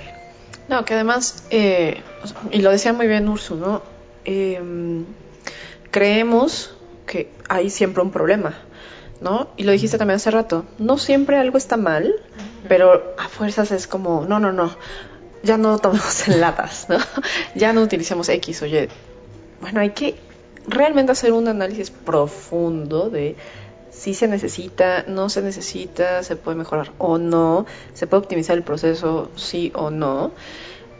No, 0.69 0.85
que 0.85 0.95
además, 0.95 1.45
eh, 1.51 2.01
y 2.51 2.63
lo 2.63 2.71
decía 2.71 2.93
muy 2.93 3.07
bien 3.07 3.29
Ursu, 3.29 3.55
¿no? 3.55 3.83
Eh, 4.25 4.61
creemos 5.91 6.77
que 7.07 7.31
hay 7.49 7.71
siempre 7.71 8.03
un 8.03 8.11
problema, 8.11 8.55
¿no? 9.21 9.49
Y 9.57 9.63
lo 9.63 9.73
dijiste 9.73 9.99
también 9.99 10.17
hace 10.17 10.31
rato, 10.31 10.65
no 10.79 10.99
siempre 10.99 11.37
algo 11.37 11.57
está 11.57 11.77
mal, 11.77 12.15
pero 12.69 13.15
a 13.17 13.29
fuerzas 13.29 13.71
es 13.71 13.87
como, 13.87 14.25
no, 14.27 14.41
no, 14.41 14.53
no, 14.53 14.75
ya 15.47 15.57
no 15.57 15.79
tomemos 15.79 16.29
en 16.29 16.41
latas, 16.41 16.87
¿no? 16.89 16.99
Ya 17.55 17.73
no 17.73 17.83
utilicemos 17.83 18.29
X, 18.29 18.63
oye, 18.63 18.89
bueno, 19.61 19.81
hay 19.81 19.91
que 19.91 20.17
realmente 20.67 21.13
hacer 21.13 21.33
un 21.33 21.49
análisis 21.49 21.91
profundo 21.91 23.09
de 23.09 23.37
si 23.91 24.13
se 24.13 24.29
necesita, 24.29 25.05
no 25.09 25.31
se 25.31 25.41
necesita, 25.41 26.23
se 26.23 26.37
puede 26.37 26.59
mejorar 26.59 26.93
o 26.99 27.17
no, 27.17 27.65
se 27.95 28.07
puede 28.07 28.25
optimizar 28.25 28.57
el 28.57 28.63
proceso, 28.63 29.31
sí 29.37 29.73
o 29.75 29.91
no, 29.91 30.33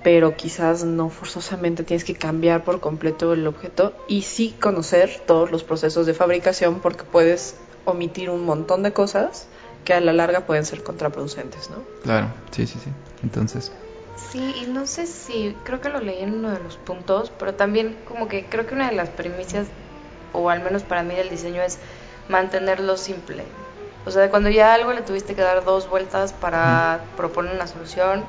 pero 0.03 0.37
quizás 0.37 0.85
no 0.85 1.11
forzosamente 1.11 1.83
tienes 1.83 2.05
que 2.05 2.15
cambiar 2.15 2.65
por 2.65 2.81
completo 2.81 3.35
el 3.35 3.47
objeto 3.47 3.93
y 4.09 4.23
sí 4.23 4.55
conocer 4.61 5.23
todos 5.27 5.51
los 5.51 5.63
procesos 5.63 6.07
de 6.07 6.15
fabricación 6.15 6.81
porque 6.81 7.05
puedes 7.05 7.57
omitir 7.85 8.31
un 8.31 8.45
montón 8.45 8.83
de 8.83 8.93
cosas 8.93 9.47
que 9.85 9.93
a 9.93 10.01
la 10.01 10.13
larga 10.13 10.47
pueden 10.47 10.65
ser 10.65 10.83
contraproducentes, 10.83 11.71
¿no? 11.71 11.77
Claro, 12.03 12.33
sí, 12.51 12.67
sí, 12.67 12.79
sí. 12.83 12.91
Entonces, 13.23 13.73
Sí, 14.17 14.55
y 14.63 14.67
no 14.67 14.87
sé 14.87 15.07
si, 15.07 15.57
creo 15.65 15.81
que 15.81 15.89
lo 15.89 16.01
leí 16.01 16.23
en 16.23 16.35
uno 16.35 16.51
de 16.51 16.61
los 16.61 16.77
puntos, 16.77 17.31
pero 17.39 17.55
también 17.55 17.97
como 18.09 18.29
que 18.29 18.47
creo 18.47 18.67
que 18.67 18.75
una 18.75 18.89
de 18.89 18.97
las 18.97 19.11
premisas, 19.11 19.67
o 20.33 20.49
al 20.51 20.63
menos 20.63 20.83
para 20.83 21.03
mí 21.03 21.15
del 21.15 21.29
diseño, 21.29 21.63
es 21.63 21.79
mantenerlo 22.29 22.97
simple. 22.97 23.45
O 24.07 24.11
sea, 24.11 24.31
cuando 24.31 24.49
ya 24.49 24.73
algo 24.73 24.93
le 24.93 25.03
tuviste 25.03 25.35
que 25.35 25.43
dar 25.43 25.65
dos 25.65 25.89
vueltas 25.91 26.33
para 26.33 27.01
proponer 27.17 27.55
una 27.55 27.67
solución, 27.67 28.25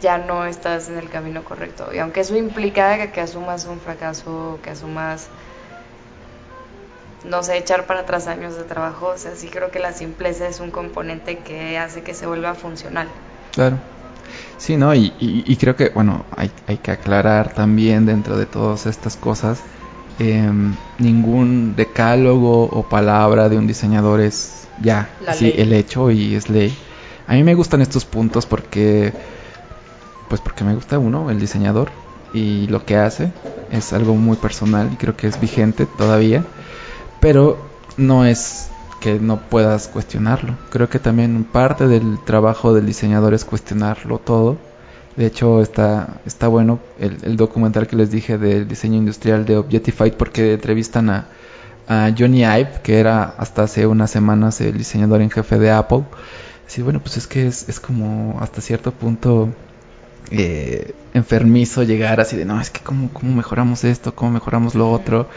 ya 0.00 0.18
no 0.18 0.46
estás 0.46 0.88
en 0.88 0.98
el 0.98 1.08
camino 1.08 1.44
correcto. 1.44 1.90
Y 1.94 1.98
aunque 1.98 2.20
eso 2.20 2.36
implica 2.36 2.98
que, 2.98 3.12
que 3.12 3.20
asumas 3.20 3.66
un 3.66 3.78
fracaso, 3.80 4.58
que 4.62 4.70
asumas, 4.70 5.28
no 7.24 7.42
sé, 7.44 7.56
echar 7.56 7.86
para 7.86 8.00
atrás 8.00 8.26
años 8.26 8.56
de 8.56 8.64
trabajo, 8.64 9.08
o 9.08 9.18
sea, 9.18 9.36
sí 9.36 9.48
creo 9.48 9.70
que 9.70 9.78
la 9.78 9.92
simpleza 9.92 10.48
es 10.48 10.58
un 10.58 10.70
componente 10.70 11.38
que 11.38 11.78
hace 11.78 12.02
que 12.02 12.14
se 12.14 12.26
vuelva 12.26 12.54
funcional. 12.54 13.08
claro. 13.52 13.91
Sí, 14.62 14.76
¿no? 14.76 14.94
Y, 14.94 15.12
y- 15.18 15.42
y 15.44 15.56
creo 15.56 15.74
que, 15.74 15.88
bueno, 15.88 16.24
hay, 16.36 16.52
hay 16.68 16.76
que 16.78 16.92
aclarar 16.92 17.52
también 17.52 18.06
dentro 18.06 18.36
de 18.38 18.46
todas 18.46 18.86
estas 18.86 19.16
cosas, 19.16 19.60
em, 20.20 20.76
ningún 20.98 21.74
decálogo 21.74 22.66
o 22.66 22.82
palabra 22.84 23.48
de 23.48 23.58
un 23.58 23.66
diseñador 23.66 24.20
es 24.20 24.68
ya, 24.80 25.08
sí, 25.34 25.52
el 25.56 25.72
hecho 25.72 26.10
y 26.12 26.36
es 26.36 26.48
ley. 26.48 26.72
A 27.26 27.34
mí 27.34 27.42
me 27.42 27.54
gustan 27.54 27.80
estos 27.82 28.04
puntos 28.04 28.46
porque, 28.46 29.12
pues 30.28 30.40
porque 30.40 30.62
me 30.64 30.74
gusta 30.74 30.98
uno, 30.98 31.28
el 31.30 31.40
diseñador, 31.40 31.90
y 32.32 32.66
lo 32.68 32.84
que 32.84 32.96
hace 32.96 33.32
es 33.70 33.92
algo 33.92 34.14
muy 34.14 34.36
personal 34.36 34.90
y 34.92 34.96
creo 34.96 35.16
que 35.16 35.26
es 35.26 35.40
vigente 35.40 35.86
todavía, 35.86 36.44
pero 37.20 37.58
no 37.96 38.24
es 38.26 38.68
que 39.02 39.18
no 39.18 39.40
puedas 39.40 39.88
cuestionarlo. 39.88 40.56
Creo 40.70 40.88
que 40.88 41.00
también 41.00 41.44
parte 41.44 41.88
del 41.88 42.18
trabajo 42.24 42.72
del 42.72 42.86
diseñador 42.86 43.34
es 43.34 43.44
cuestionarlo 43.44 44.18
todo. 44.18 44.56
De 45.16 45.26
hecho, 45.26 45.60
está, 45.60 46.20
está 46.24 46.46
bueno 46.48 46.78
el, 46.98 47.36
documental 47.36 47.86
que 47.88 47.96
les 47.96 48.10
dije 48.10 48.38
del 48.38 48.66
diseño 48.68 48.96
industrial 48.96 49.44
de 49.44 49.56
Objectified 49.56 50.14
porque 50.14 50.54
entrevistan 50.54 51.10
a, 51.10 51.26
a 51.88 52.12
Johnny 52.16 52.44
Ive, 52.44 52.80
que 52.84 53.00
era 53.00 53.24
hasta 53.24 53.64
hace 53.64 53.86
unas 53.86 54.10
semanas 54.10 54.60
el 54.60 54.78
diseñador 54.78 55.20
en 55.20 55.30
jefe 55.30 55.58
de 55.58 55.72
Apple. 55.72 56.04
Sí, 56.68 56.80
bueno, 56.80 57.00
pues 57.00 57.16
es 57.16 57.26
que 57.26 57.48
es, 57.48 57.68
es 57.68 57.80
como 57.80 58.38
hasta 58.40 58.60
cierto 58.60 58.92
punto 58.92 59.48
eh, 60.30 60.94
enfermizo 61.12 61.82
llegar 61.82 62.20
así 62.20 62.36
de, 62.36 62.44
no, 62.44 62.60
es 62.60 62.70
que 62.70 62.80
cómo, 62.80 63.10
cómo 63.12 63.34
mejoramos 63.34 63.82
esto, 63.84 64.14
cómo 64.14 64.30
mejoramos 64.30 64.76
lo 64.76 64.90
otro, 64.90 65.28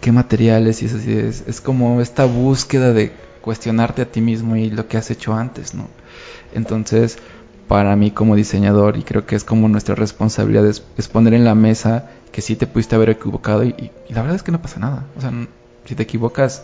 qué 0.00 0.12
materiales 0.12 0.82
y 0.82 0.86
eso 0.86 0.96
así 0.96 1.12
es, 1.16 1.44
es 1.46 1.60
como 1.60 2.00
esta 2.00 2.24
búsqueda 2.24 2.92
de 2.92 3.12
cuestionarte 3.40 4.02
a 4.02 4.06
ti 4.06 4.20
mismo 4.20 4.56
y 4.56 4.70
lo 4.70 4.88
que 4.88 4.96
has 4.98 5.10
hecho 5.10 5.34
antes, 5.34 5.74
¿no? 5.74 5.88
Entonces, 6.54 7.18
para 7.68 7.94
mí 7.96 8.10
como 8.10 8.36
diseñador, 8.36 8.96
y 8.96 9.02
creo 9.02 9.26
que 9.26 9.36
es 9.36 9.44
como 9.44 9.68
nuestra 9.68 9.94
responsabilidad, 9.94 10.66
es, 10.66 10.82
es 10.98 11.08
poner 11.08 11.34
en 11.34 11.44
la 11.44 11.54
mesa 11.54 12.10
que 12.32 12.42
sí 12.42 12.56
te 12.56 12.66
pudiste 12.66 12.96
haber 12.96 13.10
equivocado 13.10 13.64
y, 13.64 13.90
la 14.08 14.22
verdad 14.22 14.36
es 14.36 14.42
que 14.42 14.52
no 14.52 14.60
pasa 14.62 14.80
nada. 14.80 15.06
O 15.16 15.20
sea, 15.20 15.30
n- 15.30 15.48
si 15.84 15.94
te 15.94 16.02
equivocas, 16.02 16.62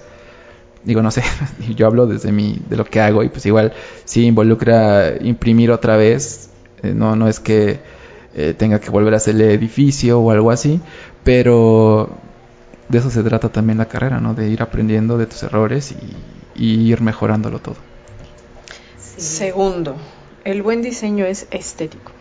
digo, 0.85 1.03
no 1.03 1.11
sé, 1.11 1.23
yo 1.77 1.87
hablo 1.87 2.07
desde 2.07 2.33
mi, 2.33 2.61
de 2.69 2.77
lo 2.77 2.85
que 2.85 3.01
hago 3.01 3.23
y 3.23 3.29
pues 3.29 3.47
igual 3.47 3.73
sí 4.05 4.27
involucra 4.27 5.15
imprimir 5.21 5.71
otra 5.71 5.97
vez, 5.97 6.51
eh, 6.83 6.93
no, 6.95 7.17
no 7.17 7.29
es 7.29 7.41
que 7.41 7.81
eh, 8.35 8.55
tenga 8.57 8.81
que 8.81 8.91
volver 8.91 9.15
a 9.15 9.17
hacer 9.19 9.35
el 9.37 9.43
edificio 9.43 10.21
o 10.21 10.31
algo 10.31 10.51
así, 10.51 10.81
pero 11.25 12.11
de 12.89 12.99
eso 12.99 13.11
se 13.11 13.23
trata 13.23 13.49
también 13.49 13.79
la 13.79 13.87
carrera, 13.87 14.21
¿no? 14.21 14.35
De 14.35 14.49
ir 14.49 14.63
aprendiendo 14.63 15.19
de 15.19 15.27
tus 15.27 15.43
errores 15.43 15.93
y, 15.93 16.63
y 16.63 16.91
ir 16.93 17.01
mejorándolo 17.01 17.59
todo. 17.59 17.77
Sí. 19.17 19.21
Segundo, 19.23 19.97
el 20.45 20.63
buen 20.63 20.83
diseño 20.83 21.25
es 21.27 21.47
estético. 21.51 22.13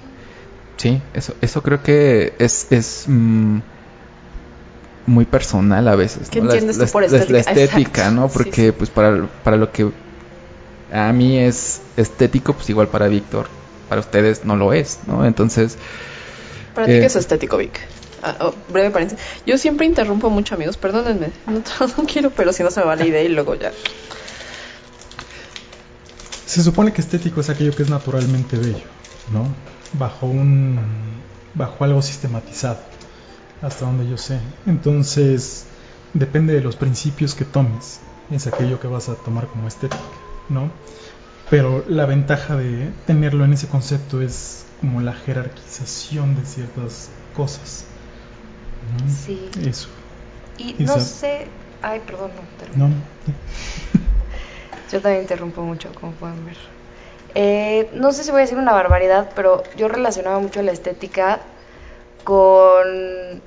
Sí, 0.77 1.01
eso, 1.13 1.33
eso 1.41 1.61
creo 1.61 1.81
que 1.83 2.33
es, 2.39 2.71
es 2.71 3.03
mm, 3.07 3.59
muy 5.07 5.25
personal 5.25 5.87
a 5.87 5.95
veces. 5.95 6.29
¿Qué 6.29 6.39
¿no? 6.41 6.47
La- 6.47 6.53
entiendes 6.53 6.77
tú 6.77 6.85
la, 6.85 6.91
por 6.91 7.01
la- 7.03 7.09
la 7.09 7.17
estética? 7.17 7.39
estética, 7.51 8.01
Exacto. 8.01 8.21
¿no? 8.21 8.27
Porque 8.27 8.65
sí. 8.67 8.71
pues 8.77 8.89
para, 8.89 9.27
para 9.43 9.57
lo 9.57 9.71
que 9.71 9.89
a 10.91 11.11
mí 11.13 11.37
es 11.37 11.81
estético, 11.97 12.53
pues 12.53 12.69
igual 12.69 12.87
para 12.87 13.07
Víctor, 13.07 13.47
para 13.89 14.01
ustedes 14.01 14.45
no 14.45 14.55
lo 14.55 14.73
es, 14.73 14.99
¿no? 15.07 15.25
Entonces... 15.25 15.77
Para 16.73 16.87
ti, 16.87 16.93
eh, 16.93 16.99
¿qué 16.99 17.05
es 17.05 17.15
estético, 17.15 17.57
Vic? 17.57 17.79
Ah, 18.23 18.35
oh, 18.39 18.53
breve 18.69 18.91
paréntesis. 18.91 19.23
Yo 19.45 19.57
siempre 19.57 19.85
interrumpo 19.85 20.29
mucho, 20.29 20.55
amigos. 20.55 20.77
Perdónenme. 20.77 21.31
No, 21.47 21.61
no 21.97 22.05
quiero, 22.05 22.31
pero 22.31 22.53
si 22.53 22.63
no 22.63 22.71
se 22.71 22.79
me 22.79 22.85
va 22.85 22.95
la 22.95 23.05
idea 23.05 23.21
y 23.21 23.29
luego 23.29 23.55
ya. 23.55 23.71
Se 26.45 26.63
supone 26.63 26.93
que 26.93 27.01
estético 27.01 27.41
es 27.41 27.49
aquello 27.49 27.75
que 27.75 27.83
es 27.83 27.89
naturalmente 27.89 28.57
bello, 28.57 28.85
¿no? 29.31 29.47
Bajo 29.93 30.27
un 30.27 30.79
bajo 31.55 31.83
algo 31.83 32.01
sistematizado, 32.01 32.79
hasta 33.61 33.85
donde 33.85 34.07
yo 34.07 34.17
sé. 34.17 34.39
Entonces, 34.67 35.65
depende 36.13 36.53
de 36.53 36.61
los 36.61 36.75
principios 36.75 37.33
que 37.33 37.45
tomes, 37.45 37.99
es 38.29 38.47
aquello 38.47 38.79
que 38.79 38.87
vas 38.87 39.09
a 39.09 39.15
tomar 39.15 39.47
como 39.47 39.67
estética, 39.67 40.03
¿no? 40.49 40.69
Pero 41.49 41.83
la 41.87 42.05
ventaja 42.05 42.55
de 42.55 42.91
tenerlo 43.05 43.45
en 43.45 43.53
ese 43.53 43.67
concepto 43.67 44.21
es 44.21 44.65
como 44.79 45.01
la 45.01 45.13
jerarquización 45.13 46.35
de 46.35 46.45
ciertas 46.45 47.09
cosas. 47.35 47.85
¿No? 48.91 49.09
Sí. 49.09 49.51
Eso. 49.63 49.89
Y 50.57 50.75
no 50.79 50.99
sé. 50.99 51.47
Ay, 51.81 52.01
perdón, 52.01 52.31
no. 52.75 52.87
¿No? 52.89 52.95
Yo 54.91 55.01
también 55.01 55.23
interrumpo 55.23 55.61
mucho, 55.63 55.93
como 55.95 56.13
pueden 56.13 56.45
ver. 56.45 56.57
Eh, 57.33 57.89
no 57.93 58.11
sé 58.13 58.23
si 58.23 58.31
voy 58.31 58.39
a 58.39 58.41
decir 58.43 58.57
una 58.57 58.71
barbaridad, 58.73 59.31
pero 59.35 59.63
yo 59.75 59.87
relacionaba 59.87 60.39
mucho 60.39 60.61
la 60.61 60.71
estética 60.71 61.41
con 62.23 63.41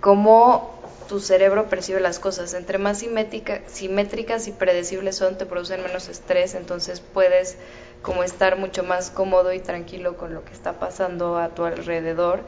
cómo 0.00 0.74
tu 1.08 1.20
cerebro 1.20 1.68
percibe 1.68 2.00
las 2.00 2.18
cosas. 2.18 2.54
Entre 2.54 2.78
más 2.78 3.02
simétrica- 3.02 3.60
simétricas 3.66 4.48
y 4.48 4.52
predecibles 4.52 5.16
son, 5.16 5.36
te 5.38 5.46
producen 5.46 5.82
menos 5.82 6.08
estrés, 6.08 6.54
entonces 6.54 7.00
puedes 7.00 7.56
como 8.02 8.22
estar 8.22 8.56
mucho 8.58 8.82
más 8.82 9.10
cómodo 9.10 9.52
y 9.52 9.60
tranquilo 9.60 10.16
con 10.16 10.34
lo 10.34 10.44
que 10.44 10.52
está 10.52 10.78
pasando 10.78 11.38
a 11.38 11.50
tu 11.50 11.64
alrededor. 11.64 12.42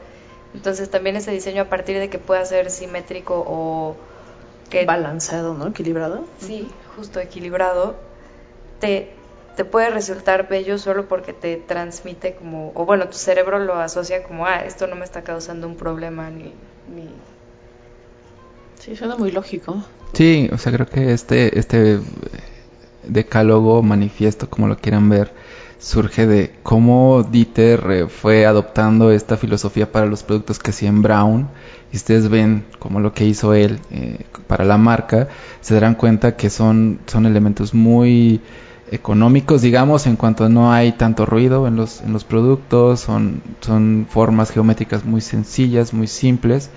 Entonces 0.53 0.89
también 0.89 1.15
ese 1.15 1.31
diseño 1.31 1.63
a 1.63 1.65
partir 1.65 1.99
de 1.99 2.09
que 2.09 2.19
pueda 2.19 2.43
ser 2.45 2.71
simétrico 2.71 3.43
o 3.47 3.95
que 4.69 4.85
Balanceado, 4.85 5.53
¿no? 5.53 5.67
Equilibrado. 5.67 6.25
Sí, 6.39 6.69
justo 6.95 7.19
equilibrado, 7.19 7.95
te, 8.79 9.13
te 9.55 9.65
puede 9.65 9.89
resultar 9.89 10.47
bello 10.49 10.77
solo 10.77 11.07
porque 11.07 11.33
te 11.33 11.57
transmite 11.57 12.35
como, 12.35 12.71
o 12.75 12.85
bueno, 12.85 13.07
tu 13.07 13.17
cerebro 13.17 13.59
lo 13.59 13.75
asocia 13.75 14.23
como, 14.23 14.45
ah, 14.45 14.63
esto 14.65 14.87
no 14.87 14.95
me 14.95 15.05
está 15.05 15.23
causando 15.23 15.67
un 15.67 15.75
problema 15.75 16.29
ni... 16.29 16.53
ni... 16.93 17.09
Sí, 18.79 18.95
suena 18.95 19.15
muy 19.15 19.31
lógico. 19.31 19.83
Sí, 20.13 20.49
o 20.51 20.57
sea, 20.57 20.71
creo 20.71 20.87
que 20.87 21.13
este, 21.13 21.57
este 21.57 21.99
decálogo, 23.03 23.81
manifiesto, 23.81 24.49
como 24.49 24.67
lo 24.67 24.77
quieran 24.77 25.09
ver, 25.09 25.31
surge 25.79 26.27
de 26.27 26.55
cómo 26.63 27.23
Dieter 27.23 27.83
eh, 27.89 28.07
fue 28.07 28.45
adoptando 28.45 29.11
esta 29.11 29.37
filosofía 29.37 29.91
para 29.91 30.05
los 30.05 30.23
productos 30.23 30.59
que 30.59 30.71
hacía 30.71 30.89
en 30.89 31.01
Brown. 31.01 31.47
Y 31.91 31.97
ustedes 31.97 32.29
ven 32.29 32.65
como 32.79 32.99
lo 32.99 33.13
que 33.13 33.25
hizo 33.25 33.53
él 33.53 33.79
eh, 33.91 34.25
para 34.47 34.65
la 34.65 34.77
marca, 34.77 35.29
se 35.61 35.73
darán 35.73 35.95
cuenta 35.95 36.35
que 36.35 36.49
son, 36.49 36.99
son 37.05 37.25
elementos 37.25 37.73
muy 37.73 38.41
económicos, 38.91 39.61
digamos, 39.61 40.07
en 40.07 40.15
cuanto 40.15 40.49
no 40.49 40.71
hay 40.71 40.93
tanto 40.93 41.25
ruido 41.25 41.67
en 41.67 41.75
los, 41.75 42.01
en 42.01 42.13
los 42.13 42.23
productos, 42.23 43.01
son, 43.01 43.41
son 43.61 44.07
formas 44.09 44.51
geométricas 44.51 45.05
muy 45.05 45.21
sencillas, 45.21 45.93
muy 45.93 46.07
simples, 46.07 46.69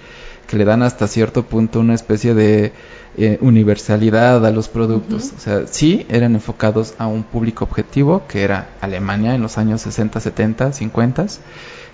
que 0.49 0.57
le 0.57 0.65
dan 0.65 0.83
hasta 0.83 1.07
cierto 1.07 1.45
punto 1.45 1.81
una 1.81 1.95
especie 1.95 2.35
de 2.35 2.73
eh, 3.17 3.39
universalidad 3.41 4.45
a 4.45 4.51
los 4.51 4.69
productos. 4.69 5.33
O 5.37 5.41
sea, 5.41 5.67
sí 5.67 6.07
eran 6.09 6.35
enfocados 6.35 6.95
a 6.99 7.07
un 7.07 7.23
público 7.23 7.65
objetivo, 7.65 8.23
que 8.29 8.43
era 8.43 8.71
Alemania 8.81 9.35
en 9.35 9.43
los 9.43 9.59
años 9.59 9.83
60, 9.83 10.21
70, 10.21 10.73
50, 10.73 11.27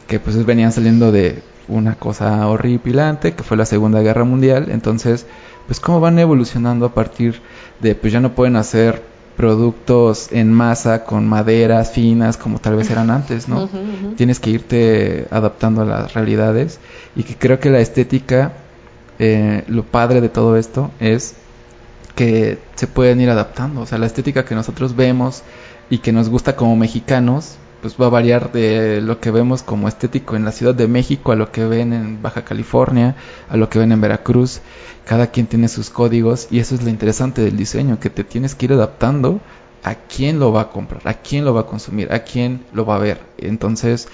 que 0.06 0.20
pues 0.20 0.44
venían 0.44 0.72
saliendo 0.72 1.12
de 1.12 1.42
una 1.68 1.94
cosa 1.94 2.46
horripilante, 2.46 3.32
que 3.32 3.42
fue 3.42 3.56
la 3.56 3.66
Segunda 3.66 4.00
Guerra 4.00 4.24
Mundial. 4.24 4.68
Entonces, 4.70 5.26
pues 5.66 5.80
cómo 5.80 6.00
van 6.00 6.18
evolucionando 6.18 6.86
a 6.86 6.94
partir 6.94 7.40
de, 7.80 7.94
pues 7.94 8.12
ya 8.12 8.20
no 8.20 8.34
pueden 8.34 8.56
hacer 8.56 9.02
productos 9.36 10.28
en 10.32 10.52
masa 10.52 11.04
con 11.04 11.28
maderas 11.28 11.90
finas 11.90 12.36
como 12.36 12.58
tal 12.58 12.76
vez 12.76 12.90
eran 12.90 13.10
antes, 13.10 13.48
¿no? 13.48 13.68
Tienes 14.16 14.40
que 14.40 14.50
irte 14.50 15.26
adaptando 15.30 15.82
a 15.82 15.84
las 15.84 16.14
realidades 16.14 16.80
y 17.14 17.22
que 17.22 17.36
creo 17.36 17.60
que 17.60 17.70
la 17.70 17.80
estética, 17.80 18.52
eh, 19.18 19.64
lo 19.68 19.84
padre 19.84 20.20
de 20.20 20.28
todo 20.28 20.56
esto 20.56 20.90
es 21.00 21.34
que 22.14 22.58
se 22.74 22.86
pueden 22.86 23.20
ir 23.20 23.30
adaptando, 23.30 23.82
o 23.82 23.86
sea, 23.86 23.98
la 23.98 24.06
estética 24.06 24.44
que 24.44 24.54
nosotros 24.54 24.96
vemos 24.96 25.42
y 25.90 25.98
que 25.98 26.12
nos 26.12 26.28
gusta 26.28 26.56
como 26.56 26.74
mexicanos, 26.74 27.56
pues 27.82 27.96
va 28.00 28.06
a 28.06 28.10
variar 28.10 28.52
de 28.52 29.00
lo 29.00 29.20
que 29.20 29.30
vemos 29.30 29.62
como 29.62 29.86
estético 29.86 30.34
en 30.34 30.44
la 30.44 30.52
Ciudad 30.52 30.74
de 30.74 30.88
México 30.88 31.32
a 31.32 31.36
lo 31.36 31.52
que 31.52 31.64
ven 31.66 31.92
en 31.92 32.22
Baja 32.22 32.44
California, 32.44 33.16
a 33.48 33.56
lo 33.56 33.68
que 33.68 33.78
ven 33.78 33.92
en 33.92 34.00
Veracruz. 34.00 34.60
Cada 35.04 35.28
quien 35.28 35.46
tiene 35.46 35.68
sus 35.68 35.90
códigos 35.90 36.48
y 36.50 36.58
eso 36.58 36.74
es 36.74 36.82
lo 36.82 36.90
interesante 36.90 37.42
del 37.42 37.56
diseño, 37.56 38.00
que 38.00 38.10
te 38.10 38.24
tienes 38.24 38.54
que 38.54 38.64
ir 38.64 38.72
adaptando 38.72 39.40
a 39.84 39.94
quién 39.94 40.40
lo 40.40 40.52
va 40.52 40.62
a 40.62 40.70
comprar, 40.70 41.02
a 41.04 41.14
quién 41.14 41.44
lo 41.44 41.54
va 41.54 41.60
a 41.60 41.66
consumir, 41.66 42.12
a 42.12 42.24
quién 42.24 42.64
lo 42.72 42.84
va 42.86 42.96
a 42.96 42.98
ver. 42.98 43.20
Entonces, 43.38 44.08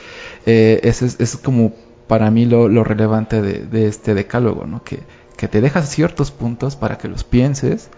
eh, 0.45 0.81
ese 0.83 1.07
es, 1.07 1.19
es 1.19 1.37
como 1.37 1.73
para 2.13 2.31
mí 2.31 2.45
lo, 2.45 2.85
relevante 2.85 3.41
de, 3.41 3.87
este 3.87 4.13
decálogo, 4.13 4.67
¿no? 4.67 4.85
Que, 4.85 4.99
que 5.39 5.49
te 5.49 5.63
dejas 5.63 5.89
ciertos 5.89 6.31
puntos 6.31 6.77
para 6.77 6.99
que 6.99 7.09
los 7.09 7.25
pienses, 7.25 7.89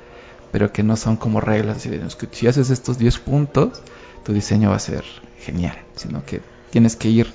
pero 0.52 0.72
que 0.72 0.84
no 0.84 0.94
son 0.96 1.16
como 1.16 1.40
reglas. 1.40 1.78
así 1.78 1.88
de, 1.88 2.06
"Es 2.06 2.14
que 2.14 2.28
Si 2.30 2.46
haces 2.46 2.70
estos 2.70 2.96
10 2.96 3.18
puntos, 3.18 3.82
tu 4.22 4.32
diseño 4.32 4.70
va 4.70 4.76
a 4.76 4.78
ser 4.78 5.02
genial, 5.40 5.76
sino 5.96 6.24
que 6.24 6.42
tienes 6.70 6.94
que 6.94 7.08
ir 7.08 7.26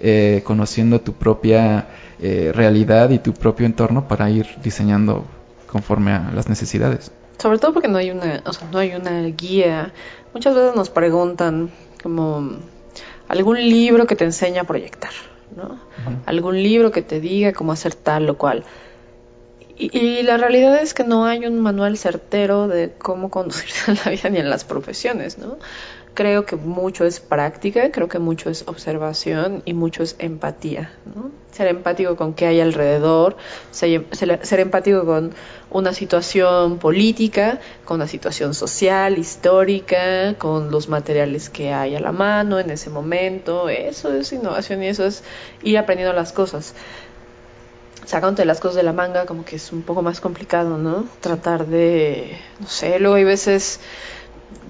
eh, 0.00 0.40
conociendo 0.46 1.02
tu 1.02 1.12
propia 1.12 1.88
eh, 2.18 2.50
realidad 2.54 3.10
y 3.10 3.18
tu 3.18 3.34
propio 3.34 3.66
entorno 3.66 4.08
para 4.08 4.30
ir 4.30 4.46
diseñando 4.62 5.26
conforme 5.66 6.12
a 6.12 6.30
las 6.34 6.48
necesidades. 6.48 7.12
Sobre 7.36 7.58
todo 7.58 7.74
porque 7.74 7.88
no 7.88 7.98
hay 7.98 8.10
una, 8.10 8.42
o 8.46 8.54
sea, 8.54 8.70
no 8.72 8.78
hay 8.78 8.94
una 8.94 9.20
guía. 9.24 9.92
Muchas 10.32 10.54
veces 10.54 10.74
nos 10.74 10.88
preguntan 10.88 11.70
como 12.02 12.52
algún 13.28 13.58
libro 13.58 14.06
que 14.06 14.16
te 14.16 14.24
enseñe 14.24 14.60
a 14.60 14.64
proyectar, 14.64 15.12
¿no? 15.56 15.78
Algún 16.26 16.62
libro 16.62 16.90
que 16.90 17.02
te 17.02 17.20
diga 17.20 17.52
cómo 17.52 17.72
hacer 17.72 17.94
tal 17.94 18.28
o 18.30 18.38
cual. 18.38 18.64
Y, 19.76 19.96
y 19.96 20.22
la 20.22 20.36
realidad 20.36 20.80
es 20.80 20.94
que 20.94 21.04
no 21.04 21.24
hay 21.24 21.46
un 21.46 21.60
manual 21.60 21.96
certero 21.96 22.68
de 22.68 22.92
cómo 22.98 23.30
conducirse 23.30 23.90
en 23.90 23.98
la 24.04 24.10
vida 24.10 24.28
ni 24.28 24.38
en 24.38 24.50
las 24.50 24.64
profesiones, 24.64 25.38
¿no? 25.38 25.58
Creo 26.14 26.44
que 26.44 26.56
mucho 26.56 27.06
es 27.06 27.20
práctica, 27.20 27.90
creo 27.90 28.06
que 28.06 28.18
mucho 28.18 28.50
es 28.50 28.64
observación 28.68 29.62
y 29.64 29.72
mucho 29.72 30.02
es 30.02 30.14
empatía, 30.18 30.92
¿no? 31.14 31.30
Ser 31.52 31.68
empático 31.68 32.16
con 32.16 32.34
qué 32.34 32.46
hay 32.46 32.60
alrededor, 32.60 33.36
ser, 33.70 34.06
ser- 34.12 34.60
empático 34.60 35.06
con 35.06 35.32
una 35.70 35.94
situación 35.94 36.78
política, 36.78 37.60
con 37.86 37.94
una 37.96 38.06
situación 38.08 38.52
social, 38.52 39.16
histórica, 39.16 40.34
con 40.36 40.70
los 40.70 40.90
materiales 40.90 41.48
que 41.48 41.72
hay 41.72 41.94
a 41.96 42.00
la 42.00 42.12
mano 42.12 42.58
en 42.58 42.68
ese 42.70 42.90
momento. 42.90 43.70
Eso 43.70 44.12
es 44.12 44.32
innovación 44.34 44.82
y 44.82 44.88
eso 44.88 45.06
es 45.06 45.24
ir 45.62 45.78
aprendiendo 45.78 46.12
las 46.14 46.32
cosas 46.32 46.74
sacándote 48.04 48.44
las 48.44 48.58
cosas 48.60 48.76
de 48.76 48.82
la 48.82 48.92
manga 48.92 49.26
como 49.26 49.44
que 49.44 49.56
es 49.56 49.72
un 49.72 49.82
poco 49.82 50.02
más 50.02 50.20
complicado, 50.20 50.76
¿no? 50.76 51.06
Tratar 51.20 51.66
de, 51.66 52.36
no 52.58 52.66
sé, 52.66 52.98
luego 52.98 53.14
hay 53.14 53.24
veces 53.24 53.80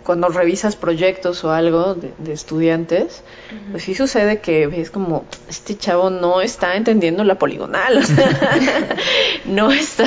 cuando 0.05 0.29
revisas 0.29 0.77
proyectos 0.77 1.45
o 1.45 1.53
algo 1.53 1.95
de, 1.95 2.13
de 2.19 2.33
estudiantes, 2.33 3.23
pues 3.71 3.85
sí 3.85 3.95
sucede 3.95 4.41
que 4.41 4.67
ves 4.67 4.91
como 4.91 5.25
este 5.49 5.77
chavo 5.77 6.11
no 6.11 6.41
está 6.41 6.77
entendiendo 6.77 7.25
la 7.25 7.37
poligonal, 7.37 7.97
o 7.99 8.03
sea, 8.03 8.97
no 9.45 9.71
está 9.71 10.05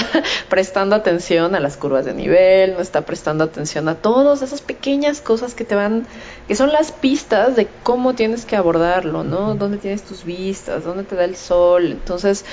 prestando 0.49 0.95
atención 0.95 1.55
a 1.55 1.59
las 1.59 1.77
curvas 1.77 2.05
de 2.05 2.13
nivel, 2.13 2.73
no 2.73 2.81
está 2.81 3.01
prestando 3.01 3.43
atención 3.43 3.87
a 3.87 3.95
todas 3.95 4.41
esas 4.41 4.61
pequeñas 4.61 5.21
cosas 5.21 5.53
que 5.53 5.63
te 5.63 5.75
van, 5.75 6.05
que 6.47 6.55
son 6.55 6.71
las 6.71 6.91
pistas 6.91 7.55
de 7.55 7.67
cómo 7.83 8.15
tienes 8.15 8.45
que 8.45 8.55
abordarlo, 8.55 9.23
¿no? 9.23 9.55
Dónde 9.55 9.77
tienes 9.77 10.03
tus 10.03 10.23
vistas, 10.25 10.83
dónde 10.83 11.03
te 11.03 11.15
da 11.15 11.25
el 11.25 11.35
sol, 11.35 11.85
entonces 11.91 12.45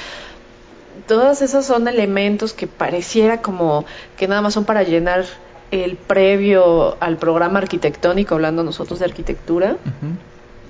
todas 1.06 1.42
esas 1.42 1.66
son 1.66 1.88
elementos 1.88 2.52
que 2.52 2.66
pareciera 2.66 3.42
como 3.42 3.84
que 4.16 4.28
nada 4.28 4.42
más 4.42 4.54
son 4.54 4.64
para 4.64 4.82
llenar 4.82 5.24
el 5.72 5.96
previo 5.96 6.96
al 7.00 7.16
programa 7.16 7.58
arquitectónico, 7.58 8.34
hablando 8.34 8.62
nosotros 8.62 9.00
de 9.00 9.06
arquitectura, 9.06 9.78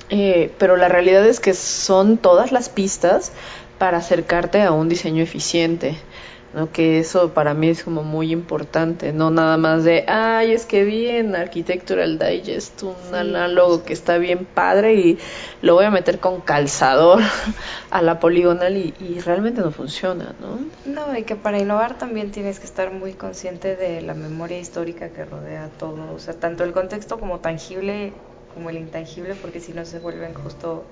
eh, 0.08 0.52
pero 0.58 0.76
la 0.76 0.88
realidad 0.88 1.26
es 1.26 1.40
que 1.40 1.54
son 1.54 2.16
todas 2.16 2.52
las 2.52 2.68
pistas 2.68 3.32
para 3.78 3.98
acercarte 3.98 4.62
a 4.62 4.70
un 4.70 4.88
diseño 4.88 5.22
eficiente. 5.22 5.96
¿No? 6.54 6.70
Que 6.70 6.98
eso 6.98 7.32
para 7.32 7.54
mí 7.54 7.68
es 7.68 7.84
como 7.84 8.02
muy 8.02 8.32
importante, 8.32 9.12
no 9.12 9.30
nada 9.30 9.56
más 9.56 9.84
de, 9.84 10.04
ay, 10.08 10.52
es 10.52 10.66
que 10.66 10.84
vi 10.84 11.08
en 11.08 11.34
Architectural 11.34 12.18
Digest 12.18 12.82
un 12.82 13.14
análogo 13.14 13.84
que 13.84 13.92
está 13.92 14.18
bien 14.18 14.44
padre 14.44 14.94
y 14.94 15.18
lo 15.62 15.74
voy 15.74 15.84
a 15.84 15.90
meter 15.90 16.18
con 16.18 16.40
calzador 16.40 17.20
a 17.90 18.02
la 18.02 18.20
poligonal 18.20 18.76
y, 18.76 18.94
y 19.00 19.20
realmente 19.20 19.60
no 19.60 19.70
funciona, 19.70 20.34
¿no? 20.40 20.58
No, 20.92 21.16
y 21.16 21.24
que 21.24 21.36
para 21.36 21.58
innovar 21.58 21.98
también 21.98 22.30
tienes 22.30 22.58
que 22.58 22.66
estar 22.66 22.92
muy 22.92 23.12
consciente 23.14 23.76
de 23.76 24.02
la 24.02 24.14
memoria 24.14 24.58
histórica 24.58 25.10
que 25.10 25.24
rodea 25.24 25.68
todo, 25.78 26.12
o 26.14 26.18
sea, 26.18 26.34
tanto 26.34 26.64
el 26.64 26.72
contexto 26.72 27.18
como 27.18 27.40
tangible 27.40 28.12
como 28.54 28.70
el 28.70 28.76
intangible, 28.76 29.34
porque 29.34 29.60
si 29.60 29.72
no 29.72 29.84
se 29.84 29.98
vuelven 29.98 30.34
justo 30.34 30.84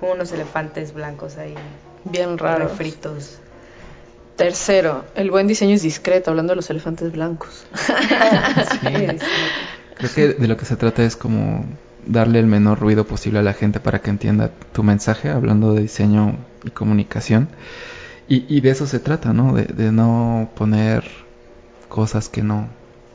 como 0.00 0.12
unos 0.12 0.32
elefantes 0.32 0.92
blancos 0.92 1.36
ahí. 1.36 1.54
Bien 2.04 2.38
raros. 2.38 2.72
Fritos. 2.72 3.38
Tercero, 4.38 5.04
el 5.16 5.32
buen 5.32 5.48
diseño 5.48 5.74
es 5.74 5.82
discreto, 5.82 6.30
hablando 6.30 6.52
de 6.52 6.56
los 6.56 6.70
elefantes 6.70 7.10
blancos. 7.10 7.66
Creo 8.80 10.14
que 10.14 10.28
de 10.28 10.46
lo 10.46 10.56
que 10.56 10.64
se 10.64 10.76
trata 10.76 11.02
es 11.02 11.16
como 11.16 11.66
darle 12.06 12.38
el 12.38 12.46
menor 12.46 12.78
ruido 12.78 13.04
posible 13.04 13.40
a 13.40 13.42
la 13.42 13.52
gente 13.52 13.80
para 13.80 13.98
que 13.98 14.10
entienda 14.10 14.52
tu 14.72 14.84
mensaje, 14.84 15.28
hablando 15.28 15.74
de 15.74 15.82
diseño 15.82 16.36
y 16.62 16.70
comunicación. 16.70 17.48
Y, 18.28 18.60
de 18.60 18.70
eso 18.70 18.86
se 18.86 19.00
trata, 19.00 19.32
¿no? 19.32 19.54
De, 19.54 19.90
no 19.90 20.50
poner 20.54 21.02
cosas 21.88 22.28
que 22.28 22.44
no, 22.44 22.68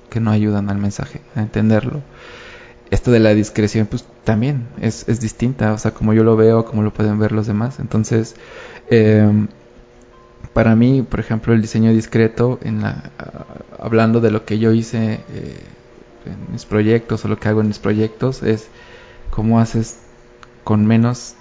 que 0.09 0.19
no 0.19 0.29
ayudan 0.29 0.69
al 0.69 0.77
mensaje, 0.77 1.21
a 1.35 1.41
entenderlo. 1.41 2.01
Esto 2.91 3.11
de 3.11 3.21
la 3.21 3.33
discreción, 3.33 3.87
pues 3.87 4.03
también 4.25 4.67
es, 4.81 5.07
es 5.07 5.21
distinta, 5.21 5.71
o 5.71 5.77
sea, 5.77 5.91
como 5.91 6.13
yo 6.13 6.25
lo 6.25 6.35
veo, 6.35 6.65
como 6.65 6.83
lo 6.83 6.91
pueden 6.91 7.17
ver 7.17 7.31
los 7.31 7.47
demás. 7.47 7.79
Entonces, 7.79 8.35
eh, 8.89 9.47
para 10.53 10.75
mí, 10.75 11.01
por 11.01 11.19
ejemplo, 11.19 11.53
el 11.53 11.61
diseño 11.61 11.91
discreto, 11.91 12.59
en 12.63 12.81
la, 12.81 13.11
hablando 13.79 14.21
de 14.21 14.31
lo 14.31 14.45
que 14.45 14.59
yo 14.59 14.71
hice 14.71 15.13
eh, 15.33 15.59
en 16.25 16.51
mis 16.51 16.65
proyectos 16.65 17.25
o 17.25 17.27
lo 17.27 17.39
que 17.39 17.49
hago 17.49 17.61
en 17.61 17.67
mis 17.67 17.79
proyectos, 17.79 18.43
es 18.43 18.67
cómo 19.31 19.59
haces 19.59 19.97
con 20.63 20.85
menos 20.85 21.33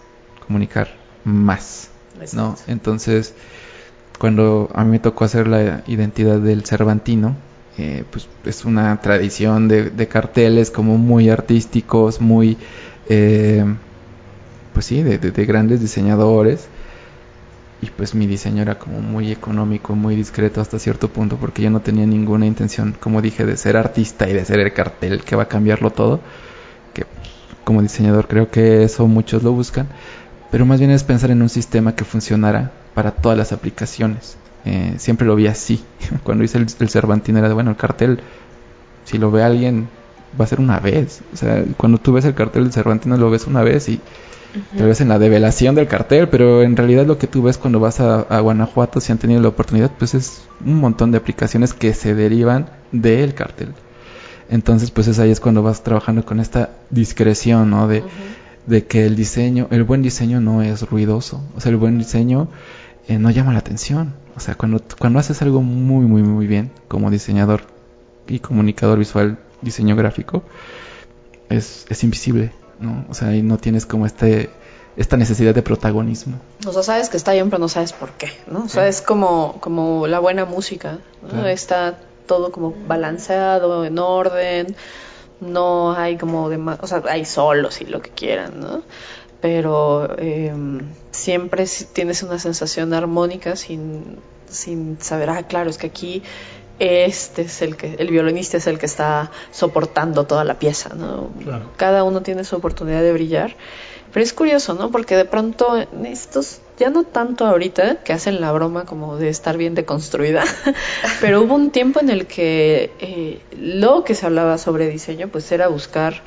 comunicar 0.46 0.88
más, 1.24 1.90
¿no? 2.32 2.56
Entonces, 2.66 3.34
cuando 4.18 4.70
a 4.74 4.82
mí 4.84 4.92
me 4.92 4.98
tocó 4.98 5.24
hacer 5.24 5.46
la 5.46 5.82
identidad 5.86 6.38
del 6.40 6.64
Cervantino, 6.64 7.36
eh, 7.78 8.04
pues 8.10 8.28
es 8.44 8.64
una 8.64 8.98
tradición 9.00 9.68
de, 9.68 10.08
carteles 10.08 10.70
como 10.70 10.96
muy 10.96 11.28
artísticos, 11.28 12.20
muy, 12.20 12.56
eh, 13.08 13.64
pues 14.72 14.86
sí, 14.86 15.02
de, 15.02 15.18
de 15.18 15.44
grandes 15.44 15.80
diseñadores 15.80 16.68
y 17.82 17.90
pues 17.90 18.14
mi 18.14 18.28
diseño 18.28 18.62
era 18.62 18.78
como 18.78 19.00
muy 19.00 19.32
económico, 19.32 19.96
muy 19.96 20.14
discreto 20.14 20.60
hasta 20.60 20.78
cierto 20.78 21.08
punto 21.08 21.36
porque 21.36 21.62
yo 21.62 21.70
no 21.70 21.80
tenía 21.80 22.06
ninguna 22.06 22.46
intención, 22.46 22.96
como 22.98 23.20
dije, 23.20 23.44
de 23.44 23.56
ser 23.56 23.76
artista 23.76 24.28
y 24.30 24.32
de 24.32 24.44
ser 24.44 24.60
el 24.60 24.72
cartel 24.72 25.22
que 25.24 25.34
va 25.34 25.42
a 25.42 25.48
cambiarlo 25.48 25.90
todo, 25.90 26.20
que 26.94 27.04
como 27.64 27.82
diseñador 27.82 28.28
creo 28.28 28.50
que 28.50 28.84
eso 28.84 29.08
muchos 29.08 29.42
lo 29.42 29.50
buscan, 29.50 29.88
pero 30.52 30.64
más 30.64 30.78
bien 30.78 30.92
es 30.92 31.02
pensar 31.02 31.32
en 31.32 31.42
un 31.42 31.48
sistema 31.48 31.96
que 31.96 32.04
funcionara 32.04 32.70
para 32.94 33.10
todas 33.10 33.36
las 33.36 33.52
aplicaciones. 33.52 34.36
Eh, 34.64 34.94
siempre 34.98 35.26
lo 35.26 35.34
vi 35.34 35.48
así. 35.48 35.84
Cuando 36.22 36.44
hice 36.44 36.58
el, 36.58 36.66
el 36.78 36.88
Cervantino 36.88 37.40
era 37.40 37.48
de, 37.48 37.54
bueno, 37.54 37.70
el 37.70 37.76
cartel, 37.76 38.20
si 39.04 39.18
lo 39.18 39.32
ve 39.32 39.42
alguien, 39.42 39.88
va 40.38 40.44
a 40.44 40.48
ser 40.48 40.60
una 40.60 40.80
vez. 40.80 41.22
O 41.32 41.36
sea, 41.36 41.64
cuando 41.76 41.98
tú 41.98 42.12
ves 42.12 42.24
el 42.24 42.34
cartel 42.34 42.64
del 42.64 42.72
Cervantino 42.72 43.16
lo 43.16 43.30
ves 43.30 43.46
una 43.46 43.62
vez 43.62 43.88
y 43.88 44.00
tal 44.76 44.86
vez 44.86 45.00
en 45.00 45.08
la 45.08 45.18
develación 45.18 45.74
del 45.74 45.88
cartel, 45.88 46.28
pero 46.28 46.62
en 46.62 46.76
realidad 46.76 47.06
lo 47.06 47.18
que 47.18 47.26
tú 47.26 47.42
ves 47.42 47.58
cuando 47.58 47.80
vas 47.80 48.00
a, 48.00 48.40
Guanajuato, 48.40 49.00
si 49.00 49.12
han 49.12 49.18
tenido 49.18 49.40
la 49.40 49.48
oportunidad, 49.48 49.90
pues 49.98 50.14
es 50.14 50.42
un 50.64 50.78
montón 50.78 51.10
de 51.10 51.18
aplicaciones 51.18 51.72
que 51.72 51.94
se 51.94 52.14
derivan 52.14 52.70
del 52.92 53.34
cartel. 53.34 53.72
Entonces, 54.50 54.90
pues 54.90 55.08
es 55.08 55.18
ahí 55.18 55.30
es 55.30 55.40
cuando 55.40 55.62
vas 55.62 55.82
trabajando 55.82 56.24
con 56.26 56.38
esta 56.38 56.70
discreción, 56.90 57.70
¿no? 57.70 57.88
De, 57.88 58.02
de 58.66 58.84
que 58.84 59.06
el 59.06 59.16
diseño, 59.16 59.68
el 59.70 59.84
buen 59.84 60.02
diseño 60.02 60.40
no 60.40 60.62
es 60.62 60.82
ruidoso, 60.82 61.42
o 61.56 61.60
sea, 61.60 61.70
el 61.70 61.76
buen 61.76 61.96
diseño 61.98 62.48
eh, 63.08 63.18
no 63.18 63.30
llama 63.30 63.52
la 63.52 63.60
atención. 63.60 64.14
O 64.36 64.40
sea, 64.40 64.54
cuando, 64.54 64.82
cuando 64.98 65.18
haces 65.18 65.40
algo 65.42 65.62
muy, 65.62 66.06
muy, 66.06 66.22
muy 66.22 66.46
bien 66.46 66.70
como 66.88 67.10
diseñador 67.10 67.62
y 68.28 68.38
comunicador 68.38 68.98
visual, 68.98 69.38
diseño 69.62 69.96
gráfico, 69.96 70.42
es, 71.48 71.86
es 71.88 72.04
invisible 72.04 72.52
¿no? 72.82 73.06
O 73.08 73.14
sea, 73.14 73.34
y 73.34 73.42
no 73.42 73.56
tienes 73.56 73.86
como 73.86 74.04
este 74.04 74.50
esta 74.94 75.16
necesidad 75.16 75.54
de 75.54 75.62
protagonismo. 75.62 76.38
O 76.66 76.72
sea, 76.72 76.82
sabes 76.82 77.08
que 77.08 77.16
está 77.16 77.32
bien, 77.32 77.48
pero 77.48 77.60
no 77.60 77.68
sabes 77.68 77.94
por 77.94 78.10
qué, 78.12 78.30
¿no? 78.46 78.64
O 78.64 78.68
sea, 78.68 78.88
es 78.88 79.00
como, 79.00 79.58
como 79.60 80.06
la 80.06 80.18
buena 80.18 80.44
música, 80.44 80.98
¿no? 81.32 81.46
Está 81.46 81.98
todo 82.26 82.52
como 82.52 82.74
balanceado, 82.86 83.86
en 83.86 83.98
orden, 83.98 84.76
no 85.40 85.92
hay 85.92 86.18
como 86.18 86.50
demás, 86.50 86.78
o 86.82 86.86
sea, 86.86 87.02
hay 87.08 87.24
solos 87.24 87.80
y 87.80 87.86
lo 87.86 88.02
que 88.02 88.10
quieran, 88.10 88.60
¿no? 88.60 88.82
Pero 89.40 90.14
em, 90.18 90.80
siempre 91.10 91.64
tienes 91.94 92.22
una 92.22 92.38
sensación 92.38 92.92
armónica 92.92 93.56
sin, 93.56 94.18
sin 94.46 95.00
saber, 95.00 95.30
ah, 95.30 95.42
claro, 95.44 95.70
es 95.70 95.78
que 95.78 95.86
aquí 95.86 96.22
este 96.78 97.42
es 97.42 97.62
el 97.62 97.76
que, 97.76 97.94
el 97.98 98.08
violinista 98.08 98.56
es 98.56 98.66
el 98.66 98.78
que 98.78 98.86
está 98.86 99.30
soportando 99.50 100.24
toda 100.24 100.44
la 100.44 100.58
pieza, 100.58 100.94
¿no? 100.94 101.30
Cada 101.76 102.04
uno 102.04 102.22
tiene 102.22 102.44
su 102.44 102.56
oportunidad 102.56 103.02
de 103.02 103.12
brillar. 103.12 103.56
Pero 104.12 104.24
es 104.24 104.34
curioso, 104.34 104.74
¿no? 104.74 104.90
Porque 104.90 105.16
de 105.16 105.24
pronto 105.24 105.74
estos, 106.04 106.60
ya 106.78 106.90
no 106.90 107.04
tanto 107.04 107.46
ahorita, 107.46 108.02
que 108.02 108.12
hacen 108.12 108.42
la 108.42 108.52
broma 108.52 108.84
como 108.84 109.16
de 109.16 109.30
estar 109.30 109.56
bien 109.56 109.74
deconstruida, 109.74 110.44
pero 111.20 111.40
hubo 111.40 111.54
un 111.54 111.70
tiempo 111.70 111.98
en 112.00 112.10
el 112.10 112.26
que 112.26 112.90
eh, 113.00 113.40
lo 113.58 114.04
que 114.04 114.14
se 114.14 114.26
hablaba 114.26 114.58
sobre 114.58 114.88
diseño, 114.88 115.28
pues 115.28 115.50
era 115.50 115.68
buscar 115.68 116.20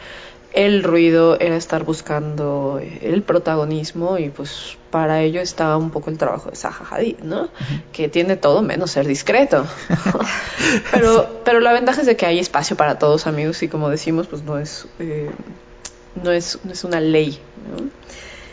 el 0.55 0.83
ruido, 0.83 1.37
era 1.39 1.57
estar 1.57 1.83
buscando 1.83 2.79
el 3.01 3.23
protagonismo 3.23 4.17
y 4.17 4.29
pues 4.29 4.77
para 4.89 5.21
ello 5.21 5.41
estaba 5.41 5.75
un 5.75 5.91
poco 5.91 6.09
el 6.09 6.17
trabajo 6.17 6.49
de 6.49 6.55
Zaha 6.55 6.85
Hadid, 6.89 7.19
¿no? 7.19 7.49
Que 7.91 8.07
tiene 8.07 8.37
todo 8.37 8.61
menos 8.61 8.91
ser 8.91 9.05
discreto. 9.05 9.67
pero, 10.91 11.41
pero 11.43 11.59
la 11.59 11.73
ventaja 11.73 11.99
es 11.99 12.07
de 12.07 12.15
que 12.15 12.25
hay 12.25 12.39
espacio 12.39 12.77
para 12.77 12.97
todos, 12.97 13.27
amigos, 13.27 13.61
y 13.63 13.67
como 13.67 13.89
decimos, 13.89 14.27
pues 14.27 14.43
no 14.43 14.57
es, 14.57 14.87
eh, 14.99 15.29
no 16.23 16.31
es, 16.31 16.57
no 16.63 16.71
es 16.71 16.85
una 16.85 17.01
ley, 17.01 17.37
¿no? 17.69 17.89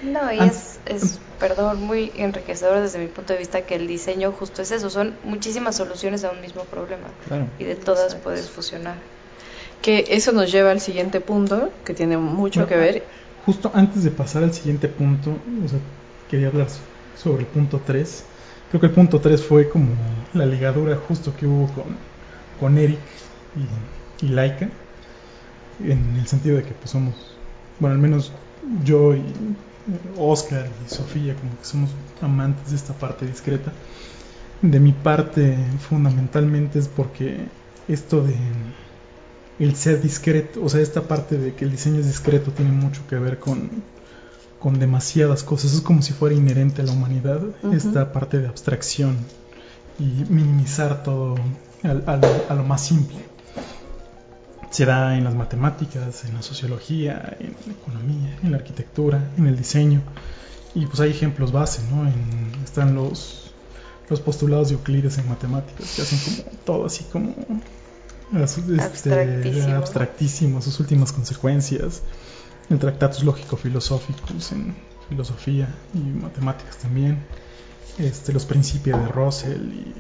No, 0.03 0.33
y 0.33 0.41
ah, 0.41 0.47
es, 0.47 0.81
es, 0.87 1.21
perdón, 1.39 1.83
muy 1.83 2.11
enriquecedor 2.17 2.81
desde 2.81 2.99
mi 2.99 3.07
punto 3.07 3.33
de 3.33 3.39
vista 3.39 3.63
que 3.63 3.77
el 3.77 3.87
diseño 3.87 4.33
justo 4.33 4.63
es 4.63 4.73
eso, 4.73 4.91
son 4.91 5.15
muchísimas 5.23 5.77
soluciones 5.77 6.25
a 6.25 6.31
un 6.31 6.41
mismo 6.41 6.65
problema 6.65 7.07
y 7.61 7.65
de 7.65 7.77
todas 7.77 8.17
puedes 8.17 8.51
fusionar. 8.51 8.97
Que 9.83 10.05
eso 10.09 10.33
nos 10.33 10.51
lleva 10.51 10.71
al 10.71 10.81
siguiente 10.81 11.21
punto, 11.21 11.71
que 11.85 11.93
tiene 11.93 12.17
mucho 12.17 12.67
que 12.67 12.77
ver. 12.77 13.03
Justo 13.45 13.71
antes 13.75 14.05
de 14.05 14.11
pasar 14.11 14.45
al 14.45 14.55
siguiente 14.55 14.89
punto, 14.89 15.31
o 15.65 15.69
sea, 15.69 15.81
quería 16.31 16.49
hablar 16.49 16.69
sobre 17.17 17.43
el 17.43 17.49
punto 17.49 17.81
3. 17.85 18.25
Creo 18.71 18.81
que 18.81 18.87
el 18.87 18.93
punto 18.93 19.21
3 19.21 19.43
fue 19.45 19.69
como 19.69 19.89
la 20.33 20.47
ligadura 20.47 20.97
justo 21.09 21.35
que 21.37 21.47
hubo 21.47 21.67
con, 21.75 21.97
con 22.59 22.79
Eric 22.79 23.01
y, 24.23 24.29
Laika, 24.29 24.69
en 25.85 26.17
el 26.19 26.27
sentido 26.27 26.57
de 26.57 26.63
que 26.63 26.73
pues 26.73 26.91
somos, 26.91 27.15
bueno, 27.81 27.97
al 27.97 28.01
menos 28.01 28.33
yo 28.85 29.15
y 29.15 29.25
Oscar 30.17 30.69
y 30.87 30.95
Sofía 30.95 31.35
como 31.35 31.59
que 31.59 31.65
somos 31.65 31.91
amantes 32.21 32.71
de 32.71 32.77
esta 32.77 32.95
parte 32.95 33.27
discreta. 33.27 33.73
De 34.63 34.79
mi 34.79 34.93
parte 34.93 35.57
fundamentalmente 35.81 36.79
es 36.79 36.87
porque 36.87 37.47
esto 37.89 38.23
de 38.23 38.37
el 39.59 39.77
ser 39.77 40.01
discreto, 40.03 40.65
o 40.65 40.69
sea, 40.69 40.81
esta 40.81 41.03
parte 41.03 41.39
de 41.39 41.55
que 41.55 41.65
el 41.65 41.71
diseño 41.71 42.01
es 42.01 42.07
discreto 42.07 42.51
tiene 42.51 42.73
mucho 42.73 43.03
que 43.09 43.17
ver 43.17 43.39
con 43.39 43.71
con 44.63 44.79
demasiadas 44.79 45.43
cosas. 45.43 45.75
Es 45.75 45.81
como 45.81 46.03
si 46.03 46.13
fuera 46.13 46.37
inherente 46.37 46.83
a 46.83 46.85
la 46.85 46.93
humanidad 46.93 47.43
esta 47.73 48.13
parte 48.13 48.39
de 48.39 48.47
abstracción 48.47 49.17
y 49.99 50.25
minimizar 50.33 51.03
todo 51.03 51.35
a, 51.83 52.55
lo, 52.55 52.63
más 52.63 52.87
simple. 52.87 53.19
Se 54.71 54.87
da 54.87 55.19
en 55.19 55.25
las 55.25 55.35
matemáticas, 55.35 56.25
en 56.27 56.35
la 56.35 56.43
sociología, 56.43 57.37
en 57.41 57.57
la 57.67 57.73
economía, 57.73 58.39
en 58.45 58.53
la 58.53 58.59
arquitectura, 58.59 59.33
en 59.37 59.49
el 59.49 59.57
diseño. 59.57 60.01
Y 60.77 60.87
pues 60.87 61.01
hay 61.01 61.11
ejemplos 61.11 61.51
base, 61.51 61.83
¿no? 61.91 62.09
están 62.65 62.95
los, 62.95 63.53
los 64.09 64.21
postulados 64.21 64.69
de 64.69 64.77
Euclides 64.77 65.19
en 65.19 65.29
matemáticas, 65.29 65.93
que 65.97 66.03
hacen 66.03 66.45
como 66.45 66.57
todo 66.65 66.87
así 66.87 67.05
como 67.11 67.35
este, 68.35 69.73
abstractísimo, 69.73 70.63
sus 70.63 70.79
últimas 70.81 71.13
consecuencias 71.13 72.03
en 72.71 72.79
tratados 72.79 73.23
lógico-filosóficos, 73.23 74.53
en 74.53 74.75
filosofía 75.09 75.69
y 75.95 75.99
matemáticas 75.99 76.79
también, 76.79 77.19
este, 77.99 78.33
los 78.33 78.47
principios 78.47 79.01
de 79.01 79.09
Russell 79.09 79.63
y 79.63 79.95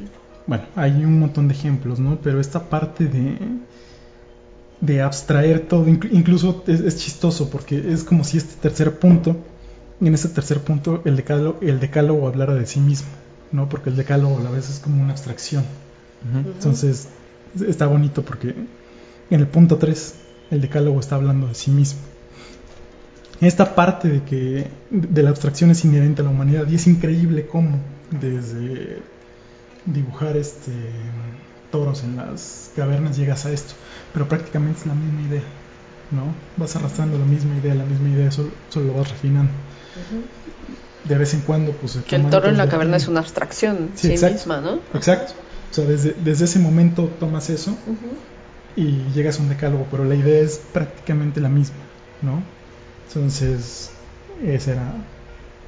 bueno, 0.46 0.64
hay 0.74 1.04
un 1.04 1.20
montón 1.20 1.46
de 1.46 1.54
ejemplos, 1.54 2.00
¿no? 2.00 2.18
Pero 2.20 2.40
esta 2.40 2.68
parte 2.68 3.06
de, 3.06 3.38
de 4.80 5.02
abstraer 5.02 5.68
todo, 5.68 5.86
incluso 5.88 6.64
es, 6.66 6.96
chistoso 6.96 7.48
porque 7.48 7.92
es 7.92 8.02
como 8.02 8.24
si 8.24 8.38
este 8.38 8.54
tercer 8.60 8.98
punto, 8.98 9.36
en 10.00 10.14
ese 10.14 10.28
tercer 10.28 10.60
punto 10.60 11.00
el 11.04 11.14
decálogo, 11.14 11.58
el 11.60 11.78
decálogo 11.78 12.26
hablara 12.26 12.54
de 12.54 12.66
sí 12.66 12.80
mismo. 12.80 13.08
¿no? 13.52 13.68
Porque 13.68 13.90
el 13.90 13.96
decálogo 13.96 14.38
a 14.38 14.42
la 14.42 14.50
vez 14.50 14.68
es 14.68 14.80
como 14.80 15.02
una 15.02 15.12
abstracción. 15.12 15.64
Entonces, 16.34 17.08
está 17.66 17.86
bonito 17.86 18.22
porque 18.22 18.54
en 19.30 19.40
el 19.40 19.46
punto 19.46 19.78
3 19.78 20.14
el 20.50 20.60
decálogo 20.60 21.00
está 21.00 21.16
hablando 21.16 21.48
de 21.48 21.54
sí 21.54 21.70
mismo. 21.70 22.00
Esta 23.40 23.74
parte 23.74 24.08
de 24.08 24.22
que 24.22 24.68
de 24.90 25.22
la 25.22 25.30
abstracción 25.30 25.70
es 25.70 25.84
inherente 25.84 26.22
a 26.22 26.24
la 26.24 26.30
humanidad 26.30 26.68
y 26.68 26.76
es 26.76 26.86
increíble 26.86 27.46
cómo 27.46 27.78
desde 28.10 29.02
dibujar 29.84 30.36
este 30.36 30.70
toros 31.72 32.04
en 32.04 32.16
las 32.16 32.70
cavernas 32.76 33.16
llegas 33.16 33.46
a 33.46 33.50
esto, 33.50 33.74
pero 34.12 34.28
prácticamente 34.28 34.80
es 34.80 34.86
la 34.86 34.94
misma 34.94 35.22
idea, 35.22 35.42
¿no? 36.10 36.34
Vas 36.56 36.76
arrastrando 36.76 37.18
la 37.18 37.24
misma 37.24 37.56
idea, 37.56 37.74
la 37.74 37.84
misma 37.84 38.10
idea, 38.10 38.30
solo, 38.30 38.50
solo 38.68 38.88
lo 38.88 38.98
vas 38.98 39.10
refinando. 39.10 39.50
De 41.04 41.18
vez 41.18 41.34
en 41.34 41.40
cuando, 41.40 41.72
pues... 41.72 41.98
Que 42.06 42.16
el 42.16 42.30
toro 42.30 42.48
en 42.48 42.58
la 42.58 42.68
caverna 42.68 42.98
es 42.98 43.08
una 43.08 43.20
abstracción 43.20 43.90
Sí, 43.94 44.08
sí, 44.08 44.12
exacto. 44.12 44.36
misma, 44.36 44.60
¿no? 44.60 44.78
Exacto. 44.94 45.32
O 45.72 45.74
sea, 45.74 45.84
desde, 45.86 46.14
desde 46.22 46.44
ese 46.44 46.58
momento 46.60 47.10
tomas 47.18 47.48
eso 47.50 47.76
y 48.76 49.02
llegas 49.14 49.38
a 49.38 49.42
un 49.42 49.48
decálogo, 49.48 49.86
pero 49.90 50.04
la 50.04 50.14
idea 50.14 50.40
es 50.42 50.60
prácticamente 50.72 51.40
la 51.40 51.48
misma, 51.48 51.76
¿no? 52.20 52.42
Entonces, 53.08 53.90
esa 54.46 54.72
era 54.72 54.92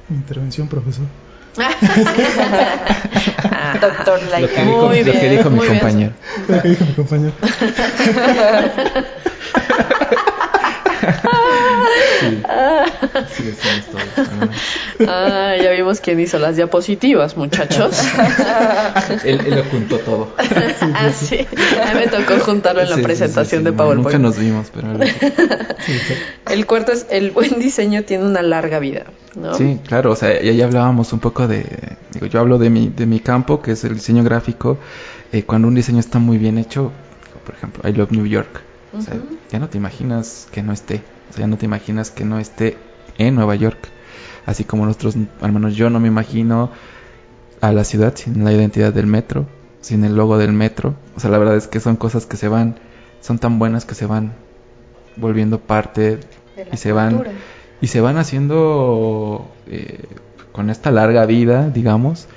mi 0.09 0.17
intervención, 0.17 0.67
profesor. 0.67 1.05
Doctor 3.81 4.21
Lo 4.23 4.29
Laika. 4.29 4.53
que 4.55 4.65
dijo, 4.65 4.87
Muy 4.87 5.03
lo 5.03 5.11
que 5.13 5.29
dijo 5.29 5.49
mi 5.49 5.55
muy 5.57 5.67
bien. 5.67 5.79
compañero. 5.79 6.13
Lo 6.47 6.61
que 6.61 6.67
dijo 6.69 6.85
mi 6.85 6.93
compañero. 7.01 7.33
Sí. 12.19 12.41
Ah, 12.47 12.85
Ah, 15.07 15.55
ya 15.61 15.71
vimos 15.71 15.99
quién 15.99 16.19
hizo 16.19 16.39
las 16.39 16.55
diapositivas, 16.55 17.37
muchachos. 17.37 18.01
Él, 19.25 19.41
él 19.45 19.55
lo 19.55 19.63
juntó 19.65 19.97
todo. 19.99 20.33
ah, 20.37 21.11
sí. 21.11 21.39
A 21.81 21.93
mí 21.93 21.99
me 21.99 22.07
tocó 22.07 22.39
juntarlo 22.39 22.81
en 22.81 22.89
la 22.89 22.95
Sí, 22.95 23.01
presentación 23.01 23.61
sí, 23.61 23.65
de 23.65 23.73
PowerPoint. 23.73 24.03
Nunca 24.05 24.19
nos 24.19 24.37
vimos, 24.37 24.71
pero. 24.73 24.87
El 26.49 26.65
cuarto 26.65 26.91
es, 26.91 27.07
el 27.09 27.31
buen 27.31 27.59
diseño 27.59 28.03
tiene 28.03 28.25
una 28.25 28.41
larga 28.41 28.79
vida, 28.79 29.05
¿no? 29.35 29.53
Sí, 29.55 29.79
claro, 29.85 30.11
o 30.11 30.15
sea, 30.15 30.41
ya, 30.41 30.65
hablábamos 30.65 31.11
un 31.13 31.19
poco 31.19 31.47
de, 31.47 31.65
digo, 32.13 32.25
yo 32.27 32.39
hablo 32.39 32.57
de 32.57 32.69
mi, 32.69 32.89
de 32.89 33.05
mi 33.05 33.19
campo, 33.19 33.61
que 33.61 33.71
es 33.71 33.83
el 33.83 33.95
diseño 33.95 34.23
gráfico, 34.23 34.77
eh, 35.31 35.43
cuando 35.43 35.67
un 35.67 35.75
diseño 35.75 35.99
está 35.99 36.19
muy 36.19 36.37
bien 36.37 36.57
hecho, 36.57 36.91
por 37.45 37.55
ejemplo, 37.55 37.87
I 37.87 37.93
Love 37.93 38.11
New 38.11 38.25
York, 38.25 38.61
o 38.97 39.01
sea, 39.01 39.15
Ujú. 39.15 39.37
ya 39.51 39.59
no 39.59 39.69
te 39.69 39.77
imaginas 39.77 40.47
que 40.51 40.63
no 40.63 40.73
esté, 40.73 41.01
o 41.35 41.37
sea, 41.37 41.47
no 41.47 41.57
te 41.57 41.65
imaginas 41.65 42.11
que 42.11 42.23
no 42.23 42.39
esté 42.39 42.77
en 43.17 43.35
Nueva 43.35 43.55
York, 43.55 43.89
así 44.45 44.63
como 44.63 44.85
nosotros, 44.85 45.15
al 45.41 45.51
menos 45.51 45.75
yo 45.75 45.89
no 45.89 45.99
me 45.99 46.07
imagino 46.07 46.71
a 47.59 47.73
la 47.73 47.83
ciudad 47.83 48.13
sin 48.15 48.45
la 48.45 48.53
identidad 48.53 48.93
del 48.93 49.05
metro, 49.05 49.45
sin 49.81 50.05
el 50.05 50.15
logo 50.15 50.37
del 50.37 50.53
metro, 50.53 50.95
o 51.13 51.19
sea, 51.19 51.29
la 51.29 51.37
verdad 51.37 51.57
es 51.57 51.67
que 51.67 51.81
son 51.81 51.97
cosas 51.97 52.25
que 52.25 52.37
se 52.37 52.47
van, 52.47 52.75
son 53.19 53.37
tan 53.37 53.59
buenas 53.59 53.83
que 53.83 53.95
se 53.95 54.05
van 54.05 54.33
volviendo 55.17 55.59
parte 55.59 56.19
De 56.55 56.65
la 56.65 56.73
y 56.73 56.77
se 56.77 56.93
van 56.93 57.23
y 57.81 57.87
se 57.87 57.99
van 57.99 58.17
haciendo 58.17 59.51
eh, 59.67 60.05
con 60.53 60.69
esta 60.69 60.89
larga 60.89 61.25
vida, 61.25 61.69
digamos, 61.69 62.27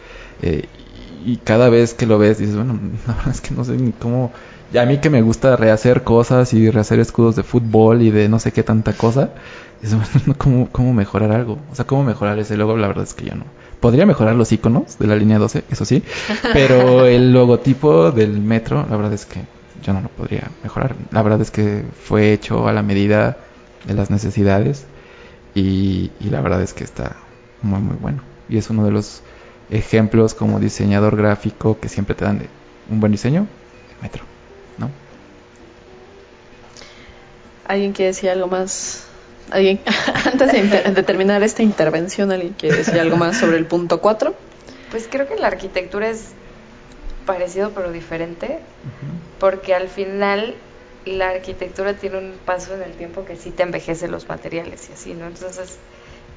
eh, 0.42 0.64
y 1.24 1.36
cada 1.36 1.68
vez 1.68 1.94
que 1.94 2.06
lo 2.06 2.18
ves 2.18 2.38
dices, 2.38 2.56
bueno, 2.56 2.80
la 3.06 3.14
verdad 3.14 3.30
es 3.30 3.40
que 3.40 3.54
no 3.54 3.64
sé 3.64 3.76
ni 3.76 3.92
cómo, 3.92 4.32
ya 4.72 4.82
a 4.82 4.86
mí 4.86 4.98
que 4.98 5.10
me 5.10 5.22
gusta 5.22 5.56
rehacer 5.56 6.04
cosas 6.04 6.52
y 6.52 6.70
rehacer 6.70 7.00
escudos 7.00 7.36
de 7.36 7.42
fútbol 7.42 8.02
y 8.02 8.10
de 8.10 8.28
no 8.28 8.38
sé 8.38 8.52
qué 8.52 8.62
tanta 8.62 8.92
cosa, 8.92 9.30
dices, 9.80 9.96
bueno, 9.96 10.34
¿cómo, 10.38 10.68
cómo 10.70 10.92
mejorar 10.92 11.32
algo? 11.32 11.58
O 11.70 11.74
sea, 11.74 11.86
¿cómo 11.86 12.04
mejorar 12.04 12.38
ese 12.38 12.56
logo? 12.56 12.76
La 12.76 12.88
verdad 12.88 13.04
es 13.04 13.14
que 13.14 13.26
yo 13.26 13.34
no. 13.34 13.44
Podría 13.80 14.06
mejorar 14.06 14.34
los 14.34 14.50
iconos 14.50 14.98
de 14.98 15.06
la 15.06 15.14
línea 15.14 15.38
12, 15.38 15.64
eso 15.70 15.84
sí, 15.84 16.02
pero 16.52 17.06
el 17.06 17.32
logotipo 17.32 18.10
del 18.10 18.40
metro, 18.40 18.84
la 18.90 18.96
verdad 18.96 19.12
es 19.12 19.24
que 19.24 19.40
yo 19.82 19.92
no 19.92 20.00
lo 20.00 20.08
podría 20.08 20.50
mejorar. 20.62 20.96
La 21.12 21.22
verdad 21.22 21.40
es 21.40 21.50
que 21.50 21.84
fue 22.02 22.32
hecho 22.32 22.66
a 22.66 22.72
la 22.72 22.82
medida 22.82 23.38
de 23.86 23.94
las 23.94 24.10
necesidades 24.10 24.86
y, 25.54 26.10
y 26.20 26.30
la 26.30 26.40
verdad 26.40 26.60
es 26.62 26.74
que 26.74 26.84
está 26.84 27.16
muy 27.62 27.80
muy 27.80 27.96
bueno 27.96 28.22
y 28.48 28.56
es 28.58 28.70
uno 28.70 28.84
de 28.84 28.90
los 28.90 29.22
ejemplos 29.70 30.34
como 30.34 30.60
diseñador 30.60 31.16
gráfico 31.16 31.78
que 31.80 31.88
siempre 31.88 32.14
te 32.14 32.24
dan 32.24 32.38
de 32.38 32.48
un 32.90 33.00
buen 33.00 33.12
diseño 33.12 33.46
el 33.96 34.02
metro 34.02 34.27
¿Alguien 37.68 37.92
quiere 37.92 38.08
decir 38.08 38.30
algo 38.30 38.48
más? 38.48 39.04
¿Alguien? 39.50 39.80
Antes 40.32 40.52
de, 40.52 40.58
inter- 40.58 40.92
de 40.94 41.02
terminar 41.02 41.42
esta 41.42 41.62
intervención, 41.62 42.32
¿alguien 42.32 42.54
quiere 42.54 42.76
decir 42.78 42.98
algo 42.98 43.16
más 43.16 43.38
sobre 43.38 43.56
el 43.58 43.66
punto 43.66 44.00
4? 44.00 44.34
Pues 44.90 45.06
creo 45.10 45.28
que 45.28 45.36
la 45.36 45.46
arquitectura 45.48 46.08
es 46.08 46.30
parecido 47.26 47.70
pero 47.72 47.92
diferente, 47.92 48.58
porque 49.38 49.74
al 49.74 49.88
final 49.88 50.54
la 51.04 51.28
arquitectura 51.30 51.94
tiene 51.94 52.18
un 52.18 52.34
paso 52.44 52.74
en 52.74 52.82
el 52.82 52.92
tiempo 52.92 53.24
que 53.24 53.36
sí 53.36 53.50
te 53.50 53.62
envejece 53.62 54.08
los 54.08 54.28
materiales 54.28 54.88
y 54.88 54.92
así, 54.94 55.14
¿no? 55.14 55.26
Entonces 55.26 55.76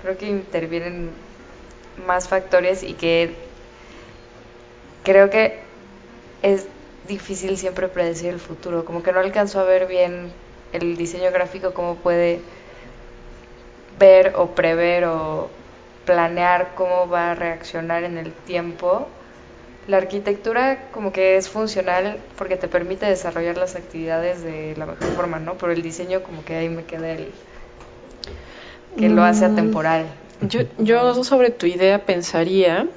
creo 0.01 0.17
que 0.17 0.27
intervienen 0.27 1.11
más 2.05 2.27
factores 2.27 2.83
y 2.83 2.93
que 2.93 3.33
creo 5.03 5.29
que 5.29 5.59
es 6.41 6.65
difícil 7.07 7.57
siempre 7.57 7.87
predecir 7.87 8.29
el 8.29 8.39
futuro, 8.39 8.85
como 8.85 9.01
que 9.03 9.11
no 9.11 9.19
alcanzo 9.19 9.59
a 9.59 9.63
ver 9.63 9.87
bien 9.87 10.31
el 10.73 10.97
diseño 10.97 11.31
gráfico 11.31 11.73
cómo 11.73 11.95
puede 11.95 12.39
ver 13.99 14.33
o 14.35 14.47
prever 14.47 15.05
o 15.05 15.49
planear 16.05 16.71
cómo 16.75 17.07
va 17.07 17.31
a 17.31 17.35
reaccionar 17.35 18.03
en 18.03 18.17
el 18.17 18.31
tiempo. 18.31 19.07
La 19.87 19.97
arquitectura 19.97 20.89
como 20.91 21.11
que 21.11 21.37
es 21.37 21.49
funcional 21.49 22.17
porque 22.37 22.55
te 22.55 22.67
permite 22.67 23.05
desarrollar 23.05 23.57
las 23.57 23.75
actividades 23.75 24.43
de 24.43 24.75
la 24.77 24.85
mejor 24.85 25.07
forma, 25.15 25.39
¿no? 25.39 25.55
Pero 25.55 25.71
el 25.71 25.81
diseño 25.81 26.23
como 26.23 26.43
que 26.45 26.55
ahí 26.55 26.69
me 26.69 26.83
queda 26.83 27.11
el 27.11 27.27
que 28.97 29.09
lo 29.09 29.23
hace 29.23 29.47
Mm. 29.47 29.51
atemporal. 29.53 30.05
Yo, 30.41 30.61
yo 30.79 31.23
sobre 31.23 31.51
tu 31.51 31.65
idea 31.65 32.05
pensaría 32.05 32.87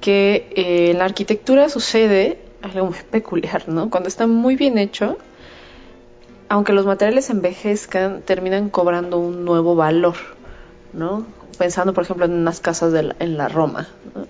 que 0.00 0.50
eh, 0.56 0.90
en 0.90 0.98
la 0.98 1.04
arquitectura 1.04 1.68
sucede 1.68 2.38
algo 2.62 2.86
muy 2.86 2.98
peculiar, 3.10 3.68
¿no? 3.68 3.90
Cuando 3.90 4.08
está 4.08 4.26
muy 4.26 4.56
bien 4.56 4.78
hecho, 4.78 5.18
aunque 6.52 6.74
los 6.74 6.84
materiales 6.84 7.30
envejezcan, 7.30 8.20
terminan 8.20 8.68
cobrando 8.68 9.16
un 9.18 9.44
nuevo 9.46 9.74
valor, 9.74 10.16
¿no? 10.92 11.24
Pensando, 11.56 11.94
por 11.94 12.04
ejemplo, 12.04 12.26
en 12.26 12.32
unas 12.32 12.60
casas 12.60 12.92
de 12.92 13.02
la- 13.04 13.16
en 13.20 13.38
la 13.38 13.48
Roma, 13.48 13.88
¿no? 14.14 14.26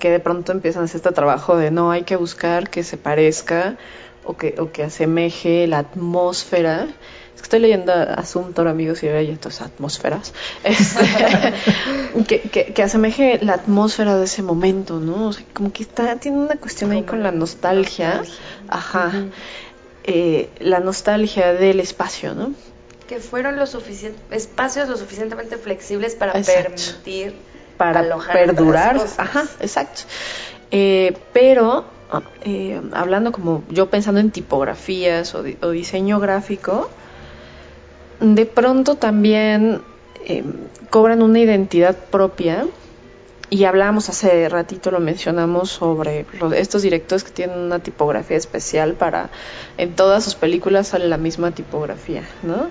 que 0.00 0.10
de 0.10 0.18
pronto 0.18 0.50
empiezan 0.50 0.82
a 0.82 0.84
hacer 0.86 0.96
este 0.96 1.12
trabajo 1.12 1.56
de 1.56 1.70
no 1.70 1.90
hay 1.92 2.02
que 2.02 2.16
buscar 2.16 2.70
que 2.70 2.82
se 2.82 2.96
parezca 2.96 3.76
o 4.24 4.36
que, 4.36 4.56
o 4.58 4.72
que 4.72 4.82
asemeje 4.82 5.66
la 5.68 5.78
atmósfera. 5.78 6.88
Es 7.34 7.42
que 7.42 7.44
estoy 7.44 7.60
leyendo 7.60 7.92
Asuntor, 7.92 8.66
amigos, 8.66 9.02
y 9.04 9.08
hay 9.08 9.30
estas 9.30 9.60
atmósferas. 9.60 10.32
Este, 10.64 11.04
que, 12.26 12.40
que, 12.40 12.64
que 12.72 12.82
asemeje 12.82 13.38
la 13.42 13.54
atmósfera 13.54 14.16
de 14.16 14.24
ese 14.24 14.42
momento, 14.42 14.98
¿no? 14.98 15.28
O 15.28 15.32
sea, 15.32 15.44
como 15.54 15.70
que 15.72 15.82
está, 15.84 16.16
tiene 16.16 16.38
una 16.38 16.56
cuestión 16.56 16.90
ahí 16.90 17.02
con 17.04 17.22
la 17.22 17.30
nostalgia. 17.30 18.22
Ajá. 18.68 19.12
Eh, 20.12 20.48
la 20.58 20.80
nostalgia 20.80 21.52
del 21.52 21.78
espacio, 21.78 22.34
¿no? 22.34 22.52
Que 23.06 23.20
fueron 23.20 23.56
los 23.56 23.76
espacios 24.30 24.88
lo 24.88 24.96
suficientemente 24.96 25.56
flexibles 25.56 26.16
para 26.16 26.36
Exacto. 26.36 26.70
permitir 26.74 27.34
para 27.76 28.00
alojar 28.00 28.32
perdurar. 28.36 28.96
cosas. 28.96 29.18
Ajá, 29.20 29.44
exacto. 29.60 30.02
Eh, 30.72 31.16
pero 31.32 31.84
ah, 32.10 32.22
eh, 32.42 32.80
hablando 32.92 33.30
como 33.30 33.62
yo 33.68 33.88
pensando 33.88 34.18
en 34.20 34.32
tipografías 34.32 35.32
o, 35.36 35.44
di- 35.44 35.56
o 35.62 35.70
diseño 35.70 36.18
gráfico, 36.18 36.90
de 38.20 38.46
pronto 38.46 38.96
también 38.96 39.80
eh, 40.26 40.42
cobran 40.90 41.22
una 41.22 41.38
identidad 41.38 41.96
propia. 41.96 42.66
Y 43.52 43.64
hablábamos 43.64 44.08
hace 44.08 44.48
ratito, 44.48 44.92
lo 44.92 45.00
mencionamos 45.00 45.70
sobre 45.70 46.24
lo- 46.38 46.52
estos 46.52 46.82
directores 46.82 47.24
que 47.24 47.32
tienen 47.32 47.58
una 47.58 47.80
tipografía 47.80 48.36
especial 48.36 48.94
para, 48.94 49.28
en 49.76 49.96
todas 49.96 50.22
sus 50.22 50.36
películas 50.36 50.86
sale 50.88 51.08
la 51.08 51.16
misma 51.16 51.50
tipografía, 51.50 52.22
¿no? 52.44 52.70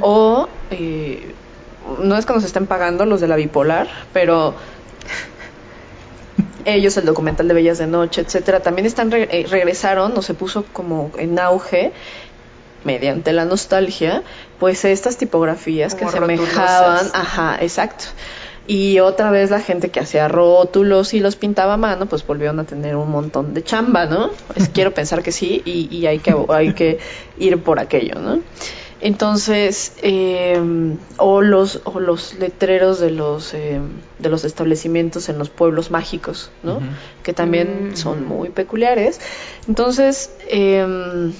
O 0.00 0.48
eh, 0.72 1.32
no 2.00 2.16
es 2.16 2.26
que 2.26 2.32
nos 2.32 2.42
estén 2.42 2.66
pagando 2.66 3.06
los 3.06 3.20
de 3.20 3.28
la 3.28 3.36
bipolar, 3.36 3.86
pero 4.12 4.54
ellos, 6.64 6.96
el 6.96 7.04
documental 7.06 7.46
de 7.46 7.54
Bellas 7.54 7.78
de 7.78 7.86
Noche, 7.86 8.22
etcétera, 8.22 8.58
también 8.60 8.86
están 8.86 9.12
re- 9.12 9.28
eh, 9.30 9.46
regresaron 9.48 10.16
o 10.18 10.22
se 10.22 10.34
puso 10.34 10.64
como 10.72 11.12
en 11.18 11.38
auge 11.38 11.92
mediante 12.84 13.32
la 13.32 13.44
nostalgia, 13.44 14.24
pues 14.58 14.84
estas 14.84 15.16
tipografías 15.16 15.94
que 15.94 16.04
Como 16.04 16.10
asemejaban, 16.10 17.06
ajá, 17.14 17.58
exacto. 17.60 18.06
Y 18.68 18.98
otra 18.98 19.30
vez 19.30 19.50
la 19.50 19.60
gente 19.60 19.90
que 19.90 20.00
hacía 20.00 20.26
rótulos 20.28 21.14
y 21.14 21.20
los 21.20 21.36
pintaba 21.36 21.74
a 21.74 21.76
mano, 21.76 22.06
pues 22.06 22.26
volvieron 22.26 22.58
a 22.58 22.64
tener 22.64 22.96
un 22.96 23.10
montón 23.10 23.54
de 23.54 23.62
chamba, 23.62 24.06
¿no? 24.06 24.30
Quiero 24.74 24.92
pensar 24.92 25.22
que 25.22 25.30
sí 25.32 25.62
y, 25.64 25.88
y 25.94 26.06
hay 26.06 26.18
que 26.18 26.34
hay 26.48 26.72
que 26.74 26.98
ir 27.38 27.62
por 27.62 27.78
aquello, 27.78 28.20
¿no? 28.20 28.40
Entonces, 29.00 29.92
eh, 30.02 30.58
o, 31.18 31.42
los, 31.42 31.82
o 31.84 32.00
los 32.00 32.34
letreros 32.38 32.98
de 32.98 33.10
los, 33.10 33.52
eh, 33.52 33.78
de 34.18 34.28
los 34.30 34.44
establecimientos 34.44 35.28
en 35.28 35.38
los 35.38 35.50
pueblos 35.50 35.90
mágicos, 35.90 36.50
¿no? 36.62 36.80
Que 37.22 37.32
también 37.34 37.90
Mm. 37.90 37.96
son 37.96 38.24
muy 38.24 38.48
peculiares. 38.48 39.20
Entonces, 39.68 40.30
eh, 40.48 41.30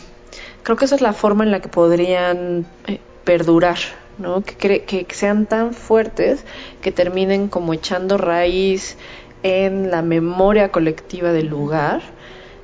creo 0.62 0.76
que 0.76 0.84
esa 0.84 0.94
es 0.96 1.00
la 1.00 1.14
forma 1.14 1.44
en 1.44 1.50
la 1.50 1.60
que 1.60 1.68
podrían 1.68 2.66
eh, 2.86 3.00
perdurar, 3.24 3.78
¿no? 4.18 4.42
Que, 4.42 4.56
cre- 4.56 4.84
que 4.86 5.06
sean 5.14 5.46
tan 5.46 5.72
fuertes 5.74 6.44
que 6.80 6.92
terminen 6.92 7.48
como 7.48 7.72
echando 7.74 8.16
raíz 8.18 8.96
en 9.42 9.90
la 9.90 10.02
memoria 10.02 10.70
colectiva 10.70 11.32
del 11.32 11.46
lugar 11.48 12.00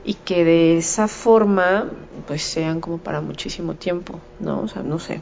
y 0.04 0.14
que 0.14 0.44
de 0.44 0.78
esa 0.78 1.06
forma 1.08 1.90
pues 2.26 2.42
sean 2.42 2.80
como 2.80 2.98
para 2.98 3.20
muchísimo 3.20 3.74
tiempo, 3.74 4.20
¿no? 4.40 4.60
O 4.62 4.68
sea, 4.68 4.82
no 4.82 4.98
sé. 4.98 5.20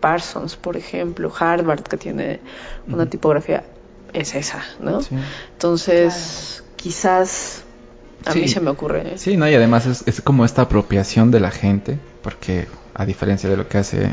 Parsons, 0.00 0.56
por 0.56 0.76
ejemplo, 0.76 1.32
Harvard 1.38 1.82
que 1.82 1.96
tiene 1.96 2.40
una 2.88 3.06
tipografía 3.08 3.64
es 4.12 4.34
esa, 4.34 4.62
¿no? 4.80 5.00
Sí. 5.02 5.16
Entonces, 5.52 6.62
quizás 6.76 7.62
a 8.26 8.32
Sí. 8.32 8.40
mí 8.40 8.48
se 8.48 8.60
me 8.60 8.70
ocurre. 8.70 9.14
¿eh? 9.14 9.18
Sí, 9.18 9.36
no, 9.36 9.48
y 9.48 9.54
además 9.54 9.86
es, 9.86 10.02
es 10.06 10.20
como 10.20 10.44
esta 10.44 10.62
apropiación 10.62 11.30
de 11.30 11.40
la 11.40 11.50
gente, 11.50 11.98
porque 12.22 12.66
a 12.94 13.04
diferencia 13.06 13.48
de 13.48 13.56
lo 13.56 13.68
que 13.68 13.78
hace 13.78 14.08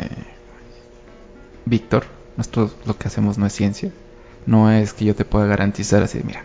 Víctor, 1.65 2.03
nosotros 2.37 2.75
lo 2.85 2.97
que 2.97 3.07
hacemos 3.07 3.37
no 3.37 3.45
es 3.45 3.53
ciencia, 3.53 3.91
no 4.45 4.71
es 4.71 4.93
que 4.93 5.05
yo 5.05 5.15
te 5.15 5.25
pueda 5.25 5.45
garantizar 5.45 6.03
así, 6.03 6.21
mira, 6.25 6.43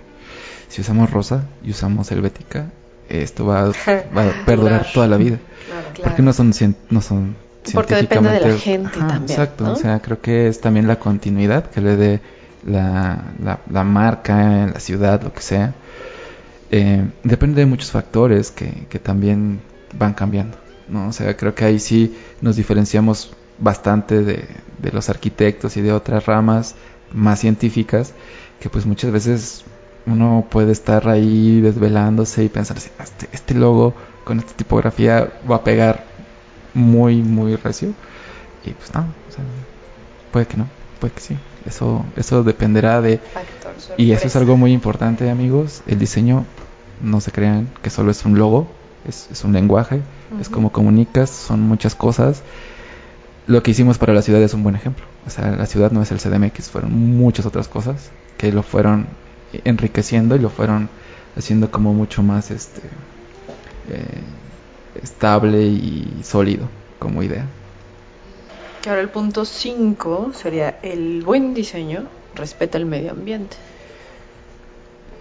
si 0.68 0.80
usamos 0.82 1.10
rosa 1.10 1.44
y 1.64 1.70
usamos 1.70 2.10
helvética, 2.12 2.66
esto 3.08 3.46
va, 3.46 3.60
a- 3.62 3.66
va 3.66 4.28
a 4.28 4.44
perdurar 4.44 4.80
Durar. 4.80 4.92
toda 4.92 5.06
la 5.08 5.16
vida, 5.16 5.38
Claro, 5.66 5.86
porque 6.04 6.22
no 6.22 6.32
son, 6.32 6.52
no 6.90 7.00
son 7.00 7.36
Porque 7.74 7.94
depende 7.96 8.30
de 8.30 8.40
la 8.40 8.58
científicamente- 8.58 8.58
gente 8.60 8.98
también, 8.98 9.30
Exacto, 9.40 9.64
¿no? 9.64 9.72
o 9.72 9.76
sea, 9.76 10.00
creo 10.00 10.20
que 10.20 10.48
es 10.48 10.60
también 10.60 10.86
la 10.86 10.98
continuidad 10.98 11.70
que 11.70 11.80
le 11.80 11.96
dé 11.96 12.20
la, 12.66 13.22
la, 13.42 13.60
la 13.70 13.84
marca, 13.84 14.66
la 14.72 14.80
ciudad, 14.80 15.22
lo 15.22 15.32
que 15.32 15.40
sea. 15.40 15.74
Eh, 16.70 17.02
depende 17.24 17.60
de 17.62 17.66
muchos 17.66 17.90
factores 17.90 18.50
que, 18.50 18.86
que 18.90 18.98
también 18.98 19.60
van 19.96 20.12
cambiando, 20.12 20.58
¿no? 20.88 21.08
O 21.08 21.12
sea, 21.12 21.34
creo 21.36 21.54
que 21.54 21.64
ahí 21.64 21.78
sí 21.78 22.14
nos 22.42 22.56
diferenciamos 22.56 23.32
bastante 23.58 24.22
de, 24.22 24.46
de 24.78 24.92
los 24.92 25.08
arquitectos 25.08 25.76
y 25.76 25.82
de 25.82 25.92
otras 25.92 26.26
ramas 26.26 26.74
más 27.12 27.40
científicas 27.40 28.14
que 28.60 28.68
pues 28.70 28.86
muchas 28.86 29.10
veces 29.10 29.64
uno 30.06 30.46
puede 30.48 30.72
estar 30.72 31.08
ahí 31.08 31.60
desvelándose 31.60 32.44
y 32.44 32.48
pensar 32.48 32.78
así, 32.78 32.90
este, 32.98 33.28
este 33.32 33.54
logo 33.54 33.94
con 34.24 34.38
esta 34.38 34.52
tipografía 34.54 35.32
va 35.50 35.56
a 35.56 35.64
pegar 35.64 36.04
muy, 36.74 37.22
muy 37.22 37.56
recio. 37.56 37.92
Y 38.64 38.70
pues 38.70 38.92
no, 38.94 39.00
o 39.00 39.32
sea, 39.32 39.44
puede 40.32 40.46
que 40.46 40.56
no, 40.56 40.66
puede 41.00 41.14
que 41.14 41.20
sí. 41.20 41.36
Eso, 41.66 42.04
eso 42.16 42.42
dependerá 42.42 43.00
de... 43.00 43.18
Factor 43.18 43.72
Y 43.96 44.12
eso 44.12 44.26
es 44.26 44.36
algo 44.36 44.56
muy 44.56 44.72
importante, 44.72 45.30
amigos. 45.30 45.82
El 45.86 45.98
diseño, 45.98 46.44
no 47.02 47.20
se 47.20 47.30
crean 47.30 47.68
que 47.82 47.90
solo 47.90 48.10
es 48.10 48.24
un 48.24 48.38
logo, 48.38 48.68
es, 49.06 49.28
es 49.30 49.44
un 49.44 49.52
lenguaje, 49.52 50.00
es 50.40 50.48
como 50.48 50.72
comunicas, 50.72 51.30
son 51.30 51.60
muchas 51.60 51.94
cosas. 51.94 52.42
Lo 53.48 53.62
que 53.62 53.70
hicimos 53.70 53.96
para 53.96 54.12
la 54.12 54.20
ciudad 54.20 54.42
es 54.42 54.52
un 54.52 54.62
buen 54.62 54.76
ejemplo. 54.76 55.06
O 55.26 55.30
sea, 55.30 55.50
la 55.56 55.64
ciudad 55.64 55.90
no 55.90 56.02
es 56.02 56.12
el 56.12 56.18
CDMX, 56.18 56.68
fueron 56.68 56.92
muchas 56.92 57.46
otras 57.46 57.66
cosas 57.66 58.10
que 58.36 58.52
lo 58.52 58.62
fueron 58.62 59.06
enriqueciendo 59.64 60.36
y 60.36 60.38
lo 60.38 60.50
fueron 60.50 60.90
haciendo 61.34 61.70
como 61.70 61.94
mucho 61.94 62.22
más 62.22 62.50
este 62.50 62.82
eh, 63.90 64.20
estable 65.02 65.62
y 65.62 66.20
sólido 66.22 66.68
como 66.98 67.22
idea. 67.22 67.46
Que 68.82 68.90
ahora 68.90 69.00
el 69.00 69.08
punto 69.08 69.46
5 69.46 70.32
sería 70.34 70.78
el 70.82 71.22
buen 71.22 71.54
diseño 71.54 72.02
respeta 72.34 72.76
el 72.76 72.84
medio 72.84 73.12
ambiente. 73.12 73.56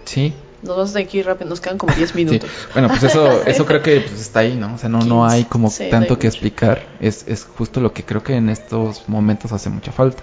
Sí, 0.04 0.34
Nos 0.62 0.76
vamos 0.76 0.90
a 0.90 0.92
tener 0.94 1.08
que 1.08 1.18
ir 1.18 1.26
rápido, 1.26 1.48
nos 1.48 1.60
quedan 1.60 1.78
como 1.78 1.94
10 1.94 2.14
minutos. 2.16 2.50
Sí. 2.50 2.66
Bueno, 2.72 2.88
pues 2.88 3.02
eso, 3.04 3.42
eso 3.46 3.64
creo 3.64 3.82
que 3.82 4.00
pues, 4.00 4.20
está 4.20 4.40
ahí, 4.40 4.56
¿no? 4.56 4.74
O 4.74 4.78
sea, 4.78 4.88
no, 4.88 4.98
no 4.98 5.22
15. 5.22 5.34
hay 5.34 5.44
como 5.44 5.70
Sí, 5.70 5.84
no 5.84 5.90
tanto 5.90 6.14
hay 6.14 6.18
que 6.20 6.26
mucho. 6.26 6.36
explicar. 6.36 6.86
Es, 7.00 7.24
es 7.28 7.44
justo 7.44 7.80
lo 7.80 7.92
que 7.92 8.02
creo 8.04 8.22
que 8.22 8.34
en 8.34 8.48
estos 8.48 9.08
momentos 9.08 9.52
hace 9.52 9.70
mucha 9.70 9.92
falta. 9.92 10.22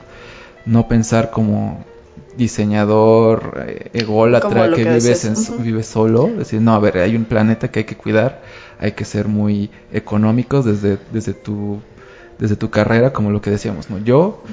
No 0.65 0.87
pensar 0.87 1.31
como 1.31 1.85
diseñador 2.37 3.63
eh, 3.67 3.89
ególatra 3.93 4.69
que, 4.69 4.83
que 4.83 4.89
vives, 4.89 5.25
en, 5.25 5.63
vives 5.63 5.87
solo. 5.87 6.27
Decir, 6.27 6.61
no, 6.61 6.73
a 6.73 6.79
ver, 6.79 6.97
hay 6.97 7.15
un 7.15 7.25
planeta 7.25 7.69
que 7.69 7.79
hay 7.79 7.85
que 7.85 7.95
cuidar. 7.95 8.41
Hay 8.79 8.91
que 8.91 9.05
ser 9.05 9.27
muy 9.27 9.69
económicos 9.93 10.65
desde, 10.65 10.97
desde 11.13 11.33
tu 11.33 11.79
desde 12.39 12.55
tu 12.55 12.69
carrera, 12.69 13.13
como 13.13 13.31
lo 13.31 13.41
que 13.41 13.49
decíamos, 13.49 13.89
¿no? 13.89 13.97
Yo 13.99 14.43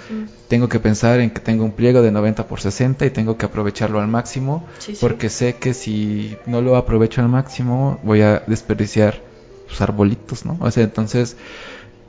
tengo 0.49 0.69
que 0.69 0.79
pensar 0.79 1.21
en 1.21 1.31
que 1.31 1.41
tengo 1.41 1.65
un 1.65 1.73
pliego 1.73 2.03
de 2.03 2.11
90 2.13 2.47
por 2.47 2.61
60 2.61 3.05
y 3.07 3.11
tengo 3.11 3.37
que 3.37 3.47
aprovecharlo 3.47 4.01
al 4.01 4.09
máximo 4.09 4.65
Sí, 4.79 4.95
sí. 4.95 4.99
porque 5.01 5.29
sé 5.31 5.55
que 5.57 5.75
si 5.75 6.37
no 6.47 6.61
lo 6.63 6.77
aprovecho 6.77 7.21
al 7.23 7.29
máximo 7.29 7.99
voy 8.03 8.21
a 8.23 8.43
desperdiciar 8.47 9.21
sus 9.69 9.81
arbolitos, 9.81 10.45
¿no? 10.45 10.57
O 10.61 10.71
sea, 10.71 10.85
entonces 10.85 11.37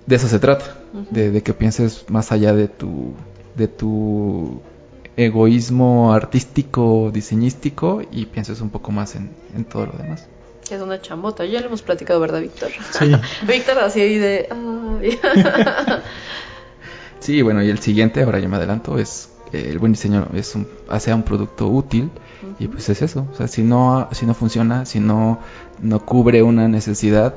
de 0.06 0.16
eso 0.18 0.28
se 0.28 0.40
trata, 0.40 0.78
de, 1.12 1.32
de 1.32 1.42
que 1.42 1.54
pienses 1.54 2.06
más 2.10 2.32
allá 2.32 2.54
de 2.54 2.68
tu 2.68 3.14
de 3.56 3.68
tu 3.68 4.60
egoísmo 5.16 6.14
artístico, 6.14 7.12
diseñístico 7.14 8.02
y 8.12 8.26
pienses 8.26 8.62
un 8.62 8.70
poco 8.70 8.92
más 8.92 9.16
en, 9.16 9.30
en 9.56 9.64
todo 9.66 9.86
lo 9.88 9.94
demás. 9.94 10.28
Es 10.70 10.82
una 10.82 11.01
chambota. 11.01 11.45
Ya 11.45 11.59
lo 11.59 11.68
hemos 11.68 11.82
platicado, 11.82 12.20
¿verdad, 12.20 12.41
Víctor? 12.41 12.72
Sí. 12.91 13.11
Víctor 13.47 13.80
así 13.80 14.18
de... 14.18 14.49
Sí, 17.20 17.41
bueno, 17.41 17.64
y 17.64 17.70
el 17.70 17.80
siguiente, 17.80 18.22
ahora 18.22 18.39
ya 18.39 18.49
me 18.49 18.57
adelanto, 18.57 18.99
es 18.99 19.30
eh, 19.53 19.68
el 19.70 19.80
buen 19.80 19.93
diseño 19.93 20.28
es 20.34 20.55
un, 20.55 20.68
hace 20.89 21.14
un 21.14 21.24
producto 21.24 21.70
útil 21.70 22.09
y 22.59 22.68
pues 22.68 22.89
es 22.89 23.01
eso, 23.01 23.28
o 23.32 23.36
sea, 23.36 23.47
si 23.47 23.64
no 23.64 24.09
si 24.11 24.26
no 24.26 24.34
funciona, 24.34 24.86
si 24.86 24.99
no 24.99 25.39
no 25.82 26.05
cubre 26.05 26.43
una 26.43 26.68
necesidad, 26.68 27.34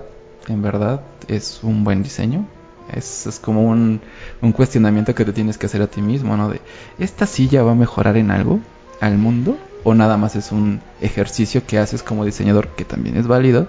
en 0.48 0.60
verdad 0.60 1.02
es 1.28 1.60
un 1.62 1.84
buen 1.84 2.02
diseño. 2.02 2.46
Es, 2.92 3.26
es 3.26 3.38
como 3.38 3.64
un, 3.64 4.00
un 4.42 4.52
cuestionamiento 4.52 5.14
que 5.14 5.24
te 5.24 5.32
tienes 5.32 5.58
que 5.58 5.66
hacer 5.66 5.82
a 5.82 5.88
ti 5.88 6.02
mismo, 6.02 6.36
¿no? 6.36 6.48
De, 6.48 6.60
¿esta 6.98 7.26
silla 7.26 7.62
va 7.62 7.72
a 7.72 7.74
mejorar 7.76 8.16
en 8.16 8.30
algo 8.30 8.60
al 9.00 9.18
mundo? 9.18 9.56
¿O 9.88 9.94
nada 9.94 10.16
más 10.16 10.34
es 10.34 10.50
un 10.50 10.80
ejercicio 11.00 11.62
que 11.64 11.78
haces 11.78 12.02
como 12.02 12.24
diseñador 12.24 12.66
que 12.76 12.84
también 12.84 13.16
es 13.16 13.26
válido? 13.28 13.68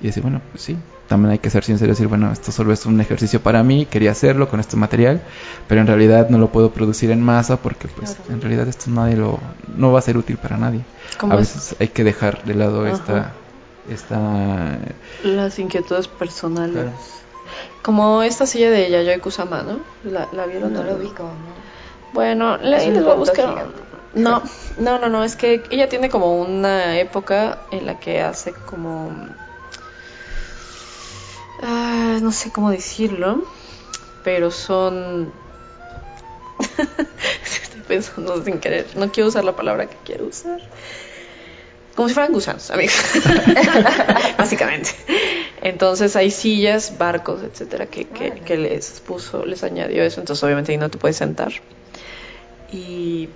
Y 0.00 0.06
decir, 0.06 0.22
bueno, 0.22 0.40
pues 0.52 0.62
sí, 0.62 0.76
también 1.08 1.32
hay 1.32 1.38
que 1.40 1.50
ser 1.50 1.64
sincero 1.64 1.88
y 1.90 1.94
decir, 1.94 2.06
bueno, 2.06 2.30
esto 2.30 2.52
solo 2.52 2.72
es 2.72 2.86
un 2.86 3.00
ejercicio 3.00 3.40
para 3.40 3.62
mí, 3.64 3.84
quería 3.86 4.12
hacerlo 4.12 4.48
con 4.48 4.60
este 4.60 4.76
material, 4.76 5.20
pero 5.66 5.80
en 5.80 5.86
realidad 5.88 6.28
no 6.30 6.38
lo 6.38 6.52
puedo 6.52 6.70
producir 6.70 7.10
en 7.10 7.20
masa 7.22 7.56
porque 7.56 7.88
pues 7.88 8.10
Claro. 8.14 8.32
en 8.34 8.40
realidad 8.42 8.68
esto 8.68 8.90
nadie 8.90 9.16
lo, 9.16 9.40
no 9.76 9.90
va 9.90 9.98
a 9.98 10.02
ser 10.02 10.16
útil 10.18 10.36
para 10.36 10.56
nadie. 10.56 10.82
A 11.20 11.26
es- 11.34 11.54
veces 11.54 11.76
hay 11.80 11.88
que 11.88 12.04
dejar 12.04 12.44
de 12.44 12.54
lado 12.54 12.84
Ajá. 12.86 12.94
esta, 12.94 13.32
esta 13.90 14.78
Las 15.24 15.58
inquietudes 15.58 16.06
personales. 16.08 16.74
Claro. 16.74 16.92
Como 17.82 18.22
esta 18.22 18.46
silla 18.46 18.70
de 18.70 18.90
Yayoi 18.90 19.18
Kusama, 19.20 19.62
¿no? 19.62 19.78
¿La, 20.08 20.28
la 20.32 20.46
vieron? 20.46 20.72
No 20.72 20.82
lo 20.84 20.94
ubico, 20.96 21.22
¿no? 21.24 21.56
Bueno, 22.12 22.56
le, 22.58 22.76
Es 22.76 22.82
ahí 22.82 22.88
un 22.88 22.94
les 22.94 23.04
voy 23.04 23.12
a 23.12 23.16
buscar. 23.16 23.48
gigante. 23.50 23.80
No, 24.16 24.42
no, 24.78 24.98
no, 24.98 25.10
no, 25.10 25.24
es 25.24 25.36
que 25.36 25.62
ella 25.70 25.90
tiene 25.90 26.08
como 26.08 26.40
una 26.40 26.98
época 26.98 27.58
en 27.70 27.84
la 27.84 28.00
que 28.00 28.22
hace 28.22 28.54
como... 28.54 29.14
Ah, 31.62 32.18
no 32.22 32.32
sé 32.32 32.50
cómo 32.50 32.70
decirlo, 32.70 33.44
pero 34.24 34.50
son... 34.50 35.30
Estoy 37.44 37.80
pensando 37.86 38.42
sin 38.42 38.58
querer, 38.58 38.86
no 38.96 39.12
quiero 39.12 39.28
usar 39.28 39.44
la 39.44 39.54
palabra 39.54 39.86
que 39.86 39.96
quiero 40.02 40.24
usar. 40.28 40.60
Como 41.94 42.08
si 42.08 42.14
fueran 42.14 42.32
gusanos, 42.32 42.70
amigos. 42.70 42.94
Básicamente. 44.38 44.90
Entonces 45.60 46.16
hay 46.16 46.30
sillas, 46.30 46.96
barcos, 46.96 47.42
etcétera, 47.42 47.84
que, 47.84 48.06
que, 48.06 48.32
que 48.32 48.56
les 48.56 49.00
puso, 49.00 49.44
les 49.44 49.62
añadió 49.62 50.02
eso. 50.02 50.20
Entonces 50.20 50.42
obviamente 50.42 50.72
ahí 50.72 50.78
no 50.78 50.88
te 50.88 50.96
puedes 50.96 51.18
sentar. 51.18 51.52
Y, 52.72 53.28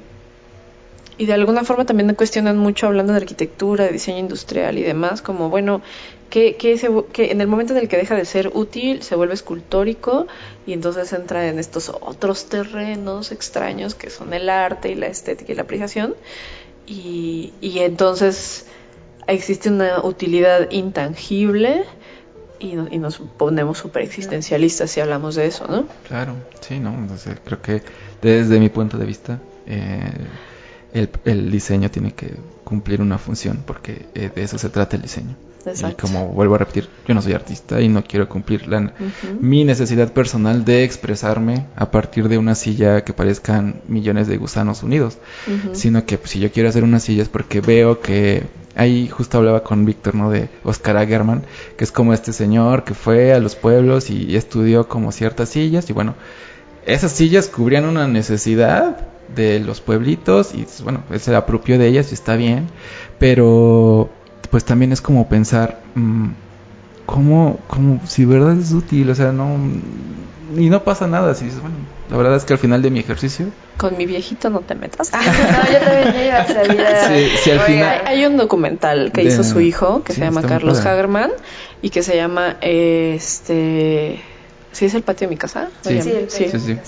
y 1.20 1.26
de 1.26 1.34
alguna 1.34 1.64
forma 1.64 1.84
también 1.84 2.14
cuestionan 2.14 2.56
mucho 2.56 2.86
hablando 2.86 3.12
de 3.12 3.18
arquitectura, 3.18 3.84
de 3.84 3.92
diseño 3.92 4.20
industrial 4.20 4.78
y 4.78 4.82
demás, 4.82 5.20
como 5.20 5.50
bueno, 5.50 5.82
que, 6.30 6.56
que, 6.56 6.80
que 7.12 7.30
en 7.30 7.42
el 7.42 7.46
momento 7.46 7.74
en 7.74 7.80
el 7.80 7.88
que 7.88 7.98
deja 7.98 8.14
de 8.14 8.24
ser 8.24 8.50
útil 8.54 9.02
se 9.02 9.16
vuelve 9.16 9.34
escultórico 9.34 10.26
y 10.66 10.72
entonces 10.72 11.12
entra 11.12 11.46
en 11.48 11.58
estos 11.58 11.90
otros 11.90 12.46
terrenos 12.46 13.32
extraños 13.32 13.94
que 13.94 14.08
son 14.08 14.32
el 14.32 14.48
arte 14.48 14.92
y 14.92 14.94
la 14.94 15.08
estética 15.08 15.52
y 15.52 15.56
la 15.56 15.64
apreciación 15.64 16.14
y, 16.86 17.52
y 17.60 17.80
entonces 17.80 18.64
existe 19.26 19.68
una 19.68 20.02
utilidad 20.02 20.70
intangible 20.70 21.84
y, 22.58 22.78
y 22.90 22.98
nos 22.98 23.18
ponemos 23.18 23.76
super 23.76 24.00
existencialistas 24.00 24.90
si 24.90 25.00
hablamos 25.00 25.34
de 25.34 25.48
eso, 25.48 25.66
¿no? 25.66 25.84
Claro, 26.08 26.36
sí, 26.62 26.80
no, 26.80 26.94
entonces 26.94 27.36
creo 27.44 27.60
que 27.60 27.82
desde 28.22 28.58
mi 28.58 28.70
punto 28.70 28.96
de 28.96 29.04
vista, 29.04 29.38
eh, 29.66 30.14
el, 30.92 31.10
el 31.24 31.50
diseño 31.50 31.90
tiene 31.90 32.12
que 32.12 32.36
cumplir 32.64 33.00
una 33.00 33.18
función, 33.18 33.62
porque 33.66 34.06
eh, 34.14 34.30
de 34.34 34.42
eso 34.42 34.58
se 34.58 34.68
trata 34.68 34.96
el 34.96 35.02
diseño. 35.02 35.36
Y 35.66 35.92
como 35.94 36.28
vuelvo 36.28 36.54
a 36.54 36.58
repetir, 36.58 36.88
yo 37.06 37.14
no 37.14 37.20
soy 37.20 37.34
artista 37.34 37.80
y 37.80 37.88
no 37.88 38.02
quiero 38.02 38.28
cumplir 38.28 38.66
la, 38.66 38.94
mi 39.40 39.64
necesidad 39.64 40.12
personal 40.12 40.64
de 40.64 40.84
expresarme 40.84 41.66
a 41.76 41.90
partir 41.90 42.28
de 42.28 42.38
una 42.38 42.54
silla 42.54 43.04
que 43.04 43.12
parezcan 43.12 43.82
millones 43.86 44.26
de 44.26 44.38
gusanos 44.38 44.82
unidos, 44.82 45.18
sino 45.72 46.06
que 46.06 46.16
pues, 46.16 46.30
si 46.30 46.40
yo 46.40 46.50
quiero 46.50 46.68
hacer 46.68 46.82
una 46.82 46.98
silla 46.98 47.22
es 47.22 47.28
porque 47.28 47.60
veo 47.60 48.00
que 48.00 48.44
ahí 48.74 49.08
justo 49.08 49.36
hablaba 49.36 49.62
con 49.62 49.84
Víctor, 49.84 50.14
¿no? 50.14 50.30
De 50.30 50.48
Oscar 50.64 50.96
Agerman, 50.96 51.42
que 51.76 51.84
es 51.84 51.92
como 51.92 52.14
este 52.14 52.32
señor 52.32 52.84
que 52.84 52.94
fue 52.94 53.34
a 53.34 53.38
los 53.38 53.54
pueblos 53.54 54.08
y 54.08 54.36
estudió 54.36 54.88
como 54.88 55.12
ciertas 55.12 55.50
sillas 55.50 55.90
y 55.90 55.92
bueno, 55.92 56.14
esas 56.86 57.12
sillas 57.12 57.48
cubrían 57.48 57.84
una 57.84 58.06
necesidad 58.06 58.96
de 59.34 59.60
los 59.60 59.80
pueblitos 59.80 60.54
y 60.54 60.66
bueno, 60.82 61.02
él 61.10 61.20
se 61.20 61.34
apropió 61.34 61.78
de 61.78 61.86
ellas 61.86 62.10
y 62.10 62.14
está 62.14 62.36
bien, 62.36 62.68
pero 63.18 64.10
pues 64.50 64.64
también 64.64 64.92
es 64.92 65.00
como 65.00 65.28
pensar, 65.28 65.80
mm, 65.94 66.30
¿cómo, 67.06 67.58
cómo, 67.68 68.00
si 68.06 68.24
verdad 68.24 68.58
es 68.58 68.72
útil? 68.72 69.08
O 69.10 69.14
sea, 69.14 69.30
no, 69.32 69.56
y 70.56 70.68
no 70.68 70.82
pasa 70.82 71.06
nada, 71.06 71.34
si 71.34 71.44
dices, 71.44 71.60
bueno, 71.60 71.76
la 72.10 72.16
verdad 72.16 72.36
es 72.36 72.44
que 72.44 72.54
al 72.54 72.58
final 72.58 72.82
de 72.82 72.90
mi 72.90 72.98
ejercicio... 72.98 73.46
Con 73.76 73.96
mi 73.96 74.04
viejito 74.06 74.50
no 74.50 74.60
te 74.60 74.74
metas. 74.74 75.12
no, 75.12 75.18
yo 75.72 75.78
también 75.78 76.26
iba 76.26 76.38
a 76.38 76.46
salir 76.46 76.80
Sí, 77.44 77.50
al 77.52 77.60
final... 77.60 78.02
Hay 78.04 78.24
un 78.26 78.36
documental 78.36 79.12
que 79.12 79.22
hizo 79.22 79.44
su 79.44 79.60
hijo, 79.60 80.02
que 80.02 80.12
se 80.12 80.20
llama 80.20 80.42
Carlos 80.42 80.84
Hagerman, 80.84 81.30
y 81.82 81.90
que 81.90 82.02
se 82.02 82.16
llama, 82.16 82.56
este... 82.60 84.20
¿Sí 84.72 84.84
es 84.86 84.94
el 84.94 85.02
patio 85.02 85.26
de 85.26 85.34
mi 85.34 85.38
casa? 85.38 85.68
Sí, 85.82 86.00
sí, 86.02 86.26
sí. 86.28 86.78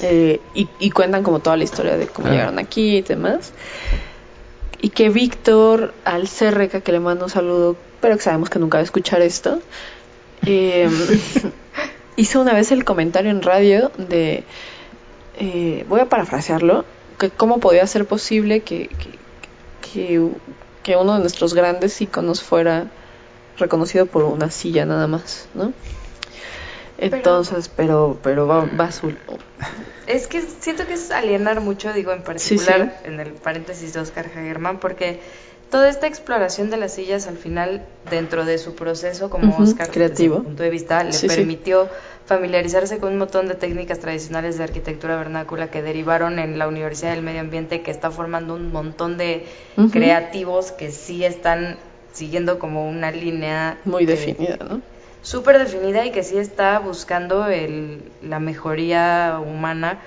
eh, 0.00 0.40
y, 0.54 0.68
y, 0.78 0.90
cuentan 0.90 1.22
como 1.22 1.40
toda 1.40 1.56
la 1.56 1.64
historia 1.64 1.96
de 1.96 2.06
cómo 2.06 2.28
llegaron 2.28 2.58
aquí 2.58 2.96
y 2.96 3.02
demás 3.02 3.52
y 4.80 4.90
que 4.90 5.10
Víctor 5.10 5.94
Alcerreca, 6.04 6.80
que 6.80 6.92
le 6.92 7.00
mando 7.00 7.24
un 7.24 7.30
saludo, 7.30 7.76
pero 8.00 8.16
que 8.16 8.22
sabemos 8.22 8.48
que 8.48 8.58
nunca 8.58 8.78
va 8.78 8.80
a 8.80 8.84
escuchar 8.84 9.22
esto, 9.22 9.60
em, 10.46 10.92
hizo 12.16 12.40
una 12.40 12.54
vez 12.54 12.70
el 12.70 12.84
comentario 12.84 13.30
en 13.30 13.42
radio 13.42 13.90
de, 13.96 14.44
eh, 15.38 15.84
voy 15.88 16.00
a 16.00 16.06
parafrasearlo, 16.06 16.84
que 17.18 17.30
cómo 17.30 17.58
podía 17.58 17.86
ser 17.86 18.06
posible 18.06 18.60
que, 18.60 18.88
que, 19.92 20.30
que, 20.82 20.96
uno 20.96 21.14
de 21.14 21.20
nuestros 21.20 21.54
grandes 21.54 22.00
íconos 22.00 22.42
fuera 22.42 22.86
reconocido 23.58 24.06
por 24.06 24.22
una 24.22 24.50
silla 24.50 24.86
nada 24.86 25.06
más, 25.06 25.48
¿no? 25.54 25.72
Entonces, 26.98 27.70
pero, 27.74 28.18
pero 28.22 28.46
va, 28.46 28.64
va 28.78 28.84
azul. 28.84 29.16
Es 30.06 30.26
que 30.26 30.42
siento 30.42 30.86
que 30.86 30.94
es 30.94 31.10
alienar 31.10 31.60
mucho, 31.60 31.92
digo 31.92 32.12
en 32.12 32.22
particular, 32.22 33.00
en 33.04 33.20
el 33.20 33.32
paréntesis 33.32 33.92
de 33.92 34.00
Oscar 34.00 34.26
Hagerman, 34.26 34.78
porque 34.78 35.20
toda 35.70 35.88
esta 35.88 36.06
exploración 36.06 36.70
de 36.70 36.76
las 36.76 36.94
sillas 36.94 37.26
al 37.28 37.36
final, 37.36 37.84
dentro 38.10 38.44
de 38.44 38.58
su 38.58 38.74
proceso 38.74 39.30
como 39.30 39.56
Oscar, 39.58 39.90
creativo, 39.90 40.36
desde 40.36 40.46
punto 40.46 40.62
de 40.62 40.70
vista, 40.70 41.04
le 41.04 41.18
permitió 41.28 41.88
familiarizarse 42.26 42.98
con 42.98 43.12
un 43.12 43.18
montón 43.18 43.48
de 43.48 43.54
técnicas 43.54 44.00
tradicionales 44.00 44.58
de 44.58 44.64
arquitectura 44.64 45.16
vernácula 45.16 45.70
que 45.70 45.82
derivaron 45.82 46.38
en 46.38 46.58
la 46.58 46.68
Universidad 46.68 47.12
del 47.14 47.22
Medio 47.22 47.40
Ambiente, 47.40 47.82
que 47.82 47.90
está 47.90 48.10
formando 48.10 48.54
un 48.54 48.72
montón 48.72 49.18
de 49.18 49.46
creativos 49.92 50.72
que 50.72 50.90
sí 50.90 51.24
están 51.24 51.78
siguiendo 52.12 52.58
como 52.58 52.88
una 52.88 53.12
línea 53.12 53.78
muy 53.84 54.04
definida, 54.04 54.56
¿no? 54.56 54.82
Súper 55.22 55.58
definida 55.58 56.04
y 56.04 56.10
que 56.10 56.22
sí 56.22 56.38
está 56.38 56.78
buscando 56.78 57.46
el, 57.46 58.02
la 58.22 58.38
mejoría 58.38 59.40
humana 59.44 59.98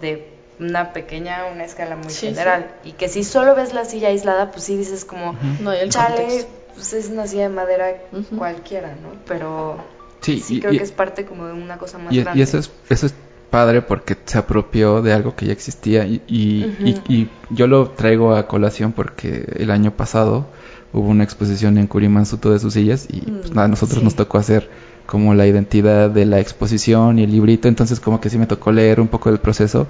de 0.00 0.28
una 0.60 0.92
pequeña, 0.92 1.46
una 1.52 1.64
escala 1.64 1.96
muy 1.96 2.12
general. 2.12 2.70
Y 2.84 2.92
que 2.92 3.08
si 3.08 3.24
solo 3.24 3.54
ves 3.54 3.74
la 3.74 3.84
silla 3.84 4.08
aislada, 4.08 4.50
pues 4.50 4.64
sí 4.64 4.76
dices 4.76 5.04
como, 5.04 5.36
no, 5.60 5.72
el 5.72 5.90
chale, 5.90 6.46
pues 6.74 6.92
es 6.92 7.08
una 7.08 7.26
silla 7.26 7.42
de 7.42 7.48
madera 7.50 7.94
cualquiera, 8.36 8.88
¿no? 8.88 9.10
Pero 9.26 9.78
sí, 10.20 10.60
creo 10.60 10.72
que 10.72 10.82
es 10.82 10.92
parte 10.92 11.24
como 11.24 11.46
de 11.46 11.52
una 11.52 11.78
cosa 11.78 11.98
más 11.98 12.14
grande. 12.14 12.38
Y 12.38 12.42
eso 12.42 12.58
es, 12.58 12.70
eso 12.88 13.06
es 13.06 13.14
padre 13.50 13.82
porque 13.82 14.16
se 14.24 14.38
apropió 14.38 15.00
de 15.00 15.12
algo 15.12 15.34
que 15.34 15.46
ya 15.46 15.52
existía 15.52 16.04
y, 16.04 16.22
y, 16.28 17.00
y 17.08 17.30
yo 17.50 17.66
lo 17.66 17.90
traigo 17.90 18.34
a 18.34 18.46
colación 18.46 18.92
porque 18.92 19.46
el 19.56 19.70
año 19.70 19.92
pasado 19.92 20.46
hubo 20.92 21.08
una 21.08 21.24
exposición 21.24 21.78
en 21.78 21.86
Kurimansuto 21.86 22.50
de 22.50 22.58
sus 22.58 22.74
sillas 22.74 23.06
y 23.10 23.20
pues, 23.20 23.50
nada, 23.50 23.66
a 23.66 23.68
nosotros 23.68 24.02
nos 24.02 24.14
tocó 24.14 24.38
hacer 24.38 24.68
como 25.06 25.34
la 25.34 25.46
identidad 25.46 26.10
de 26.10 26.26
la 26.26 26.38
exposición 26.38 27.18
y 27.18 27.24
el 27.24 27.32
librito, 27.32 27.68
entonces 27.68 27.98
como 27.98 28.20
que 28.20 28.30
sí 28.30 28.38
me 28.38 28.46
tocó 28.46 28.72
leer 28.72 29.00
un 29.00 29.08
poco 29.08 29.30
del 29.30 29.38
proceso. 29.38 29.86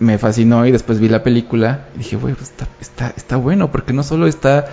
Me 0.00 0.18
fascinó 0.18 0.66
y 0.66 0.72
después 0.72 0.98
vi 0.98 1.08
la 1.08 1.22
película 1.22 1.86
y 1.94 1.98
dije, 1.98 2.16
güey, 2.16 2.34
pues 2.34 2.50
está, 2.50 2.66
está, 2.80 3.12
está 3.16 3.36
bueno, 3.36 3.70
porque 3.70 3.92
no 3.92 4.02
solo 4.02 4.26
está 4.26 4.66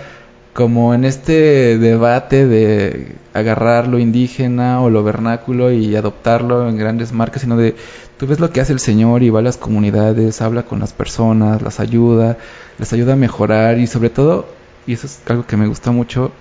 como 0.54 0.92
en 0.92 1.04
este 1.04 1.78
debate 1.78 2.48
de 2.48 3.14
agarrar 3.32 3.86
lo 3.86 4.00
indígena 4.00 4.80
o 4.80 4.90
lo 4.90 5.04
vernáculo 5.04 5.70
y 5.70 5.94
adoptarlo 5.94 6.68
en 6.68 6.76
grandes 6.76 7.12
marcas, 7.12 7.42
sino 7.42 7.56
de 7.56 7.76
tú 8.16 8.26
ves 8.26 8.40
lo 8.40 8.50
que 8.50 8.60
hace 8.60 8.72
el 8.72 8.80
Señor 8.80 9.22
y 9.22 9.30
va 9.30 9.38
a 9.38 9.42
las 9.42 9.56
comunidades, 9.56 10.42
habla 10.42 10.64
con 10.64 10.80
las 10.80 10.92
personas, 10.92 11.62
las 11.62 11.78
ayuda, 11.78 12.38
les 12.78 12.92
ayuda 12.92 13.12
a 13.12 13.16
mejorar 13.16 13.78
y 13.78 13.86
sobre 13.86 14.10
todo 14.10 14.57
y 14.88 14.94
eso 14.94 15.06
es 15.06 15.20
algo 15.26 15.46
que 15.46 15.58
me 15.58 15.66
gusta 15.66 15.90
mucho, 15.90 16.32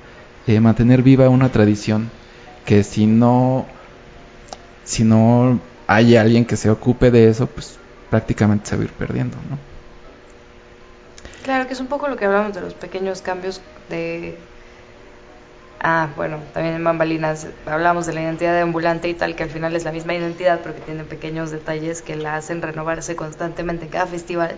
eh, 0.48 0.62
mantener 0.62 1.02
viva 1.02 1.28
una 1.28 1.50
tradición 1.50 2.10
que 2.66 2.82
si 2.82 3.06
no, 3.06 3.66
si 4.86 5.04
no 5.04 5.60
hay 5.86 6.16
alguien 6.16 6.46
que 6.46 6.56
se 6.56 6.70
ocupe 6.70 7.12
de 7.12 7.28
eso, 7.28 7.48
pues 7.48 7.78
prácticamente 8.10 8.70
se 8.70 8.78
va 8.78 8.84
a 8.84 8.86
ir 8.86 8.92
perdiendo, 8.94 9.36
¿no? 9.50 9.58
Claro, 11.44 11.68
que 11.68 11.74
es 11.74 11.80
un 11.82 11.88
poco 11.88 12.08
lo 12.08 12.16
que 12.16 12.24
hablamos 12.24 12.54
de 12.54 12.62
los 12.62 12.74
pequeños 12.74 13.22
cambios 13.22 13.60
de... 13.90 14.38
Ah, 15.82 16.08
bueno, 16.16 16.40
también 16.54 16.76
en 16.76 16.84
Bambalinas 16.86 17.48
hablamos 17.66 18.06
de 18.06 18.14
la 18.14 18.22
identidad 18.22 18.54
de 18.54 18.62
ambulante 18.62 19.10
y 19.10 19.14
tal, 19.14 19.36
que 19.36 19.44
al 19.44 19.50
final 19.50 19.76
es 19.76 19.84
la 19.84 19.92
misma 19.92 20.16
identidad, 20.16 20.62
pero 20.64 20.74
que 20.74 20.82
tiene 20.82 21.04
pequeños 21.04 21.52
detalles 21.52 22.02
que 22.02 22.16
la 22.16 22.38
hacen 22.38 22.62
renovarse 22.62 23.18
constantemente 23.18 23.86
en 23.86 23.92
cada 23.92 24.08
festival 24.08 24.56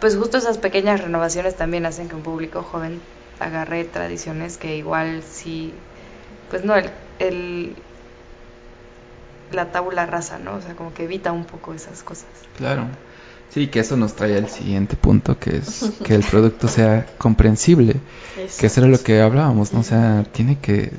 pues 0.00 0.16
justo 0.16 0.38
esas 0.38 0.58
pequeñas 0.58 1.00
renovaciones 1.00 1.56
también 1.56 1.86
hacen 1.86 2.08
que 2.08 2.16
un 2.16 2.22
público 2.22 2.62
joven 2.62 3.00
agarre 3.38 3.84
tradiciones 3.84 4.56
que 4.56 4.76
igual 4.76 5.22
sí, 5.22 5.72
pues 6.50 6.64
no, 6.64 6.74
el, 6.74 6.90
el 7.18 7.74
la 9.52 9.72
tabula 9.72 10.06
rasa, 10.06 10.38
¿no? 10.38 10.54
O 10.54 10.60
sea, 10.60 10.74
como 10.74 10.94
que 10.94 11.04
evita 11.04 11.32
un 11.32 11.44
poco 11.44 11.74
esas 11.74 12.02
cosas. 12.02 12.28
Claro. 12.56 12.86
Sí, 13.52 13.66
que 13.66 13.80
eso 13.80 13.96
nos 13.96 14.14
trae 14.14 14.36
al 14.36 14.48
siguiente 14.48 14.96
punto, 14.96 15.38
que 15.38 15.56
es 15.56 15.92
que 16.04 16.14
el 16.14 16.22
producto 16.22 16.68
sea 16.68 17.06
comprensible. 17.18 17.96
Que 18.58 18.66
eso 18.66 18.80
era 18.80 18.88
lo 18.88 19.02
que 19.02 19.20
hablábamos, 19.20 19.72
¿no? 19.72 19.80
O 19.80 19.84
sea, 19.84 20.24
tiene 20.32 20.58
que 20.60 20.92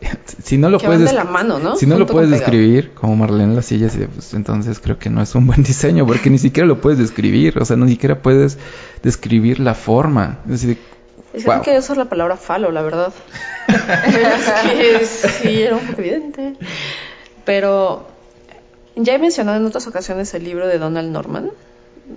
si 0.42 0.58
no 0.58 0.70
lo 0.70 0.78
puedes 0.78 1.04
de 1.04 1.12
la 1.12 1.24
mano, 1.24 1.58
¿no? 1.58 1.76
si 1.76 1.86
no 1.86 1.98
lo 1.98 2.06
puedes 2.06 2.30
describir 2.30 2.92
como 2.92 3.16
Marlene 3.16 3.54
las 3.54 3.66
sillas 3.66 3.96
pues, 4.14 4.34
entonces 4.34 4.80
creo 4.80 4.98
que 4.98 5.10
no 5.10 5.22
es 5.22 5.34
un 5.34 5.46
buen 5.46 5.62
diseño 5.64 6.06
porque 6.06 6.30
ni 6.30 6.38
siquiera 6.38 6.66
lo 6.66 6.80
puedes 6.80 6.98
describir 6.98 7.58
o 7.58 7.64
sea 7.64 7.76
ni 7.76 7.90
siquiera 7.90 8.22
puedes 8.22 8.58
describir 9.02 9.60
la 9.60 9.74
forma. 9.74 10.38
Es 10.44 10.62
decir 10.62 10.78
es 11.32 11.44
que 11.44 11.60
que 11.62 11.78
usar 11.78 11.96
la 11.96 12.06
palabra 12.06 12.36
falo 12.36 12.70
la 12.72 12.82
verdad. 12.82 13.12
Es 13.68 15.22
que 15.22 15.28
sí 15.28 15.62
era 15.62 15.76
un 15.76 15.86
poco 15.86 16.00
evidente. 16.00 16.56
Pero 17.44 18.08
ya 18.96 19.14
he 19.14 19.18
mencionado 19.18 19.58
en 19.58 19.64
otras 19.64 19.86
ocasiones 19.86 20.34
el 20.34 20.44
libro 20.44 20.66
de 20.66 20.78
Donald 20.78 21.10
Norman 21.12 21.52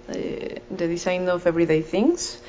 eh, 0.10 0.62
The 0.76 0.88
Design 0.88 1.30
of 1.30 1.46
Everyday 1.46 1.84
Things 1.84 2.40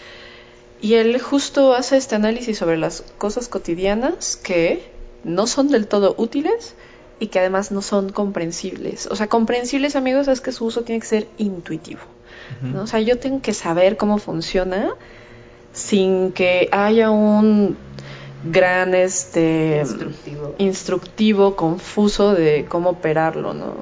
y 0.80 0.94
él 0.94 1.20
justo 1.20 1.74
hace 1.74 1.96
este 1.96 2.14
análisis 2.14 2.58
sobre 2.58 2.76
las 2.76 3.02
cosas 3.18 3.48
cotidianas 3.48 4.36
que 4.36 4.82
no 5.24 5.46
son 5.46 5.68
del 5.68 5.86
todo 5.86 6.14
útiles 6.18 6.74
y 7.18 7.28
que 7.28 7.38
además 7.38 7.70
no 7.72 7.82
son 7.82 8.10
comprensibles. 8.10 9.06
O 9.06 9.16
sea, 9.16 9.28
comprensibles, 9.28 9.96
amigos, 9.96 10.28
es 10.28 10.40
que 10.40 10.52
su 10.52 10.66
uso 10.66 10.82
tiene 10.82 11.00
que 11.00 11.06
ser 11.06 11.28
intuitivo. 11.38 12.00
¿no? 12.62 12.82
O 12.82 12.86
sea, 12.86 13.00
yo 13.00 13.18
tengo 13.18 13.40
que 13.40 13.54
saber 13.54 13.96
cómo 13.96 14.18
funciona 14.18 14.94
sin 15.72 16.32
que 16.32 16.68
haya 16.70 17.10
un 17.10 17.76
gran 18.44 18.94
este 18.94 19.82
instructivo, 20.58 21.56
confuso 21.56 22.34
de 22.34 22.66
cómo 22.68 22.90
operarlo, 22.90 23.54
¿no? 23.54 23.74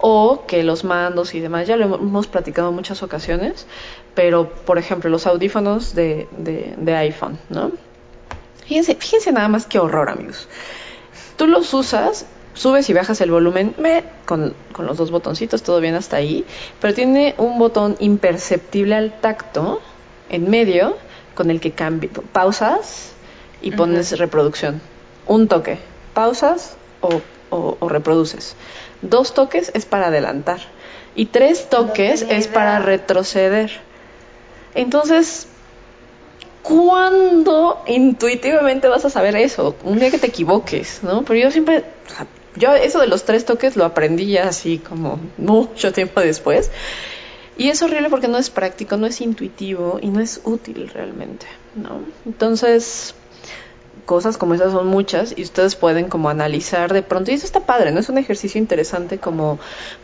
O, 0.00 0.44
que 0.46 0.62
los 0.62 0.84
mandos 0.84 1.34
y 1.34 1.40
demás, 1.40 1.66
ya 1.66 1.76
lo 1.76 1.94
hemos 1.96 2.26
platicado 2.26 2.70
en 2.70 2.74
muchas 2.74 3.02
ocasiones, 3.02 3.66
pero 4.14 4.48
por 4.48 4.78
ejemplo 4.78 5.10
los 5.10 5.26
audífonos 5.26 5.94
de, 5.94 6.28
de, 6.38 6.74
de 6.76 6.96
iPhone, 6.96 7.38
¿no? 7.50 7.72
Fíjense, 8.72 8.94
fíjense 8.94 9.32
nada 9.32 9.48
más 9.48 9.66
qué 9.66 9.78
horror, 9.78 10.08
amigos. 10.08 10.48
Tú 11.36 11.46
los 11.46 11.74
usas, 11.74 12.24
subes 12.54 12.88
y 12.88 12.94
bajas 12.94 13.20
el 13.20 13.30
volumen 13.30 13.74
me, 13.76 14.02
con, 14.24 14.54
con, 14.72 14.86
los 14.86 14.96
dos 14.96 15.10
botoncitos, 15.10 15.62
todo 15.62 15.78
bien 15.78 15.94
hasta 15.94 16.16
ahí, 16.16 16.46
pero 16.80 16.94
tiene 16.94 17.34
un 17.36 17.58
botón 17.58 17.96
imperceptible 18.00 18.94
al 18.94 19.20
tacto 19.20 19.82
en 20.30 20.48
medio 20.48 20.96
con 21.34 21.50
el 21.50 21.60
que 21.60 21.72
cambia, 21.72 22.08
pausas 22.32 23.12
y 23.60 23.72
pones 23.72 24.18
reproducción. 24.18 24.80
Un 25.26 25.48
toque, 25.48 25.78
pausas 26.14 26.78
o, 27.02 27.20
o, 27.50 27.76
o 27.78 27.88
reproduces. 27.90 28.56
Dos 29.02 29.34
toques 29.34 29.70
es 29.74 29.84
para 29.84 30.06
adelantar. 30.06 30.60
Y 31.14 31.26
tres 31.26 31.68
toques 31.68 32.22
es 32.22 32.48
para 32.48 32.78
retroceder. 32.78 33.70
Entonces, 34.74 35.46
¿cuándo 36.62 37.82
intuitivamente 37.86 38.88
vas 38.88 39.04
a 39.04 39.10
saber 39.10 39.36
eso? 39.36 39.74
Un 39.84 39.98
día 39.98 40.10
que 40.10 40.18
te 40.18 40.28
equivoques, 40.28 41.00
¿no? 41.02 41.24
Pero 41.24 41.40
yo 41.40 41.50
siempre, 41.50 41.84
yo 42.56 42.74
eso 42.74 43.00
de 43.00 43.08
los 43.08 43.24
tres 43.24 43.44
toques 43.44 43.76
lo 43.76 43.84
aprendí 43.84 44.30
ya 44.30 44.48
así 44.48 44.78
como 44.78 45.18
mucho 45.38 45.92
tiempo 45.92 46.20
después. 46.20 46.70
Y 47.58 47.68
es 47.68 47.82
horrible 47.82 48.08
porque 48.08 48.28
no 48.28 48.38
es 48.38 48.48
práctico, 48.48 48.96
no 48.96 49.06
es 49.06 49.20
intuitivo 49.20 49.98
y 50.00 50.08
no 50.08 50.20
es 50.20 50.40
útil 50.44 50.88
realmente, 50.88 51.46
¿no? 51.74 52.00
Entonces, 52.24 53.14
cosas 54.06 54.38
como 54.38 54.54
esas 54.54 54.72
son 54.72 54.86
muchas 54.86 55.34
y 55.36 55.42
ustedes 55.42 55.76
pueden 55.76 56.08
como 56.08 56.28
analizar 56.28 56.92
de 56.92 57.02
pronto 57.02 57.30
y 57.30 57.34
eso 57.34 57.46
está 57.46 57.60
padre, 57.60 57.92
¿no? 57.92 58.00
Es 58.00 58.08
un 58.08 58.18
ejercicio 58.18 58.58
interesante 58.58 59.18
como 59.18 59.58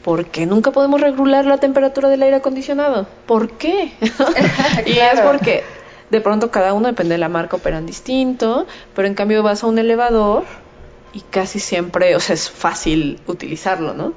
¿por 0.04 0.26
qué 0.26 0.46
nunca 0.46 0.70
podemos 0.72 1.00
regular 1.00 1.46
la 1.46 1.58
temperatura 1.58 2.08
del 2.08 2.22
aire 2.22 2.36
acondicionado? 2.36 3.06
¿Por 3.26 3.52
qué? 3.52 3.92
y 4.86 4.98
es 4.98 5.20
porque 5.20 5.64
de 6.10 6.20
pronto 6.20 6.50
cada 6.50 6.72
uno 6.72 6.88
depende 6.88 7.14
de 7.14 7.18
la 7.18 7.28
marca 7.28 7.56
operan 7.56 7.86
distinto, 7.86 8.66
pero 8.94 9.08
en 9.08 9.14
cambio 9.14 9.42
vas 9.42 9.62
a 9.62 9.66
un 9.66 9.78
elevador 9.78 10.44
y 11.12 11.20
casi 11.20 11.58
siempre, 11.58 12.14
o 12.16 12.20
sea, 12.20 12.34
es 12.34 12.50
fácil 12.50 13.18
utilizarlo, 13.26 13.94
¿no? 13.94 14.12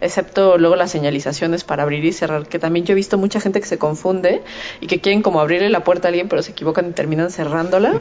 Excepto 0.00 0.56
luego 0.56 0.76
las 0.76 0.90
señalizaciones 0.90 1.62
para 1.62 1.82
abrir 1.82 2.02
y 2.04 2.12
cerrar, 2.12 2.46
que 2.46 2.58
también 2.58 2.86
yo 2.86 2.92
he 2.92 2.94
visto 2.94 3.18
mucha 3.18 3.38
gente 3.38 3.60
que 3.60 3.66
se 3.66 3.76
confunde 3.76 4.42
y 4.80 4.86
que 4.86 5.00
quieren 5.00 5.20
como 5.20 5.40
abrirle 5.40 5.68
la 5.68 5.84
puerta 5.84 6.08
a 6.08 6.10
alguien, 6.10 6.28
pero 6.28 6.42
se 6.42 6.52
equivocan 6.52 6.88
y 6.88 6.92
terminan 6.92 7.30
cerrándola, 7.30 8.00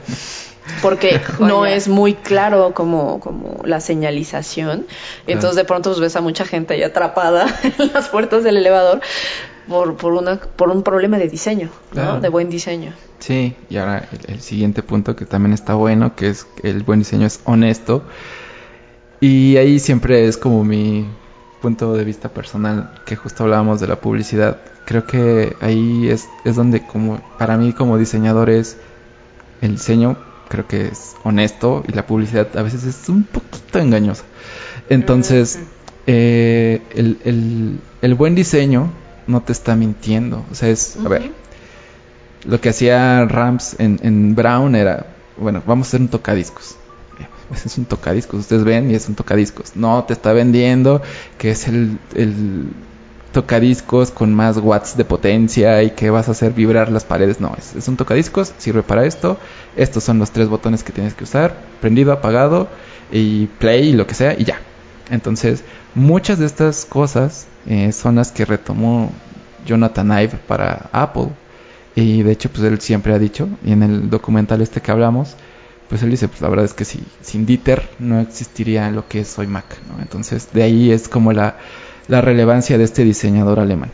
porque 0.81 1.19
no 1.39 1.65
es 1.65 1.89
muy 1.89 2.13
claro 2.13 2.73
como, 2.73 3.19
como 3.19 3.59
la 3.65 3.81
señalización. 3.81 4.87
Y 5.27 5.33
entonces 5.33 5.57
de 5.57 5.65
pronto 5.65 5.89
pues, 5.89 5.99
ves 5.99 6.15
a 6.15 6.21
mucha 6.21 6.45
gente 6.45 6.75
ahí 6.75 6.83
atrapada 6.83 7.47
en 7.77 7.91
las 7.91 8.07
puertas 8.07 8.45
del 8.45 8.55
elevador 8.55 9.01
por, 9.70 9.95
por, 9.95 10.13
una, 10.13 10.38
por 10.39 10.70
un 10.70 10.84
problema 10.84 11.17
de 11.17 11.28
diseño, 11.30 11.67
¿no? 11.67 12.01
Claro. 12.01 12.20
De 12.20 12.28
buen 12.30 12.49
diseño. 12.49 12.93
Sí, 13.20 13.55
y 13.70 13.78
ahora 13.78 14.07
el, 14.11 14.34
el 14.36 14.41
siguiente 14.41 14.82
punto 14.84 15.15
que 15.15 15.26
también 15.26 15.53
está 15.53 15.76
bueno, 15.76 16.15
que 16.15 16.30
es 16.30 16.47
el 16.63 16.84
buen 16.84 16.99
diseño 16.99 17.26
es 17.28 17.39
honesto. 17.45 18.03
Y 19.22 19.57
ahí 19.57 19.80
siempre 19.80 20.28
es 20.28 20.38
como 20.38 20.63
mi 20.63 21.05
punto 21.61 21.93
de 21.93 22.03
vista 22.05 22.30
personal, 22.30 22.89
que 23.05 23.15
justo 23.15 23.43
hablábamos 23.43 23.80
de 23.82 23.88
la 23.88 23.97
publicidad. 23.97 24.57
Creo 24.86 25.05
que 25.05 25.55
ahí 25.59 26.07
es, 26.09 26.30
es 26.45 26.55
donde 26.55 26.86
como 26.86 27.20
para 27.38 27.57
mí 27.57 27.74
como 27.74 27.97
diseñador 27.97 28.49
es 28.49 28.78
el 29.61 29.74
diseño, 29.74 30.15
creo 30.47 30.65
que 30.67 30.88
es 30.88 31.15
honesto 31.24 31.84
y 31.88 31.91
la 31.91 32.07
publicidad 32.07 32.47
a 32.57 32.63
veces 32.63 32.86
es 32.86 33.09
un 33.09 33.24
poquito 33.24 33.78
engañosa. 33.80 34.24
Entonces, 34.89 35.59
eh, 36.07 36.82
el, 36.95 37.20
el- 37.26 37.80
el 38.01 38.15
buen 38.15 38.34
diseño 38.34 38.89
no 39.30 39.41
te 39.41 39.51
está 39.53 39.75
mintiendo. 39.75 40.43
O 40.51 40.55
sea, 40.55 40.69
es, 40.69 40.97
a 41.03 41.07
ver, 41.07 41.32
lo 42.45 42.59
que 42.59 42.69
hacía 42.69 43.25
Rams 43.25 43.75
en, 43.80 43.99
en 44.03 44.36
Brown 44.36 44.75
era, 44.75 45.05
bueno, 45.38 45.61
vamos 45.65 45.88
a 45.88 45.89
hacer 45.89 46.01
un 46.01 46.09
tocadiscos. 46.09 46.75
Ese 47.53 47.67
es 47.67 47.77
un 47.77 47.86
tocadiscos, 47.86 48.41
ustedes 48.41 48.63
ven 48.63 48.91
y 48.91 48.95
es 48.95 49.09
un 49.09 49.15
tocadiscos. 49.15 49.75
No 49.75 50.03
te 50.03 50.13
está 50.13 50.34
vendiendo 50.34 51.01
que 51.38 51.51
es 51.51 51.67
el, 51.67 51.97
el 52.13 52.67
tocadiscos 53.32 54.11
con 54.11 54.34
más 54.34 54.57
watts 54.57 54.95
de 54.97 55.03
potencia 55.03 55.82
y 55.82 55.91
que 55.91 56.11
vas 56.11 56.27
a 56.27 56.32
hacer 56.32 56.53
vibrar 56.53 56.91
las 56.91 57.05
paredes. 57.05 57.39
No, 57.39 57.55
es, 57.57 57.75
es 57.75 57.88
un 57.88 57.97
tocadiscos, 57.97 58.53
sirve 58.59 58.84
para 58.84 59.05
esto. 59.05 59.39
Estos 59.75 60.03
son 60.03 60.19
los 60.19 60.30
tres 60.32 60.47
botones 60.47 60.84
que 60.84 60.93
tienes 60.93 61.15
que 61.15 61.23
usar: 61.23 61.55
prendido, 61.82 62.11
apagado 62.11 62.67
y 63.11 63.47
play 63.47 63.89
y 63.89 63.93
lo 63.93 64.05
que 64.05 64.13
sea, 64.13 64.36
y 64.38 64.43
ya. 64.43 64.59
Entonces, 65.09 65.63
muchas 65.99 66.39
de 66.39 66.45
estas 66.45 66.85
cosas 66.85 67.47
eh, 67.67 67.91
son 67.91 68.15
las 68.15 68.31
que 68.31 68.45
retomó 68.45 69.11
Jonathan 69.65 70.11
Ive 70.11 70.39
para 70.47 70.89
Apple. 70.91 71.29
Y 71.95 72.23
de 72.23 72.31
hecho, 72.31 72.49
pues 72.49 72.63
él 72.63 72.79
siempre 72.79 73.13
ha 73.13 73.19
dicho, 73.19 73.49
y 73.63 73.73
en 73.73 73.83
el 73.83 74.09
documental 74.09 74.61
este 74.61 74.81
que 74.81 74.91
hablamos, 74.91 75.35
pues 75.89 76.01
él 76.03 76.11
dice, 76.11 76.27
pues 76.27 76.41
la 76.41 76.49
verdad 76.49 76.65
es 76.65 76.73
que 76.73 76.85
si, 76.85 77.03
sin 77.21 77.45
Dieter 77.45 77.89
no 77.99 78.19
existiría 78.19 78.89
lo 78.91 79.07
que 79.07 79.21
es 79.21 79.37
hoy 79.37 79.47
Mac. 79.47 79.65
Entonces, 79.99 80.49
de 80.53 80.63
ahí 80.63 80.91
es 80.91 81.09
como 81.09 81.33
la 81.33 81.55
relevancia 82.07 82.77
de 82.77 82.85
este 82.85 83.03
diseñador 83.03 83.59
alemán. 83.59 83.91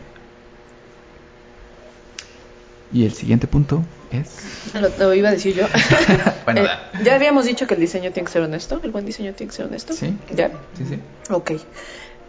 Y 2.92 3.04
el 3.04 3.12
siguiente 3.12 3.46
punto 3.46 3.82
es... 4.10 4.74
Lo, 4.74 4.88
lo 4.98 5.14
iba 5.14 5.28
a 5.28 5.32
decir 5.32 5.54
yo. 5.54 5.66
Bueno, 6.44 6.62
Eh, 6.62 6.68
ya 7.02 7.16
habíamos 7.16 7.44
dicho 7.44 7.66
que 7.66 7.74
el 7.74 7.80
diseño 7.80 8.12
tiene 8.12 8.26
que 8.26 8.32
ser 8.32 8.42
honesto, 8.42 8.80
el 8.84 8.92
buen 8.92 9.04
diseño 9.04 9.32
tiene 9.34 9.50
que 9.50 9.56
ser 9.56 9.66
honesto. 9.66 9.92
Sí. 9.94 10.16
¿Ya? 10.34 10.50
Sí, 10.76 10.84
sí. 10.88 11.00
Ok. 11.30 11.52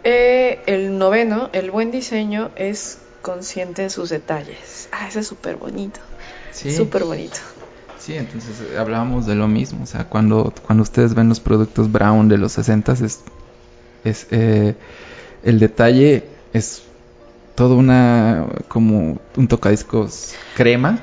Eh, 0.04 0.60
el 0.66 0.98
noveno, 0.98 1.50
el 1.52 1.70
buen 1.70 1.90
diseño 1.90 2.50
es 2.56 2.98
consciente 3.22 3.82
de 3.82 3.90
sus 3.90 4.10
detalles. 4.10 4.88
Ah, 4.92 5.06
ese 5.08 5.20
es 5.20 5.26
súper 5.28 5.56
bonito. 5.56 6.00
Sí. 6.50 6.74
Súper 6.74 7.04
bonito. 7.04 7.38
Sí, 7.98 8.14
entonces 8.14 8.56
eh, 8.72 8.78
hablábamos 8.78 9.26
de 9.26 9.34
lo 9.34 9.46
mismo. 9.48 9.84
O 9.84 9.86
sea, 9.86 10.04
cuando, 10.08 10.52
cuando 10.66 10.82
ustedes 10.82 11.14
ven 11.14 11.28
los 11.28 11.40
productos 11.40 11.92
Brown 11.92 12.28
de 12.28 12.38
los 12.38 12.52
60 12.52 12.92
es, 12.92 13.20
es 14.04 14.26
eh, 14.30 14.74
el 15.44 15.58
detalle 15.60 16.24
es 16.52 16.82
todo 17.54 17.76
una 17.76 18.46
como 18.68 19.18
un 19.36 19.48
tocadiscos 19.48 20.32
crema 20.56 21.00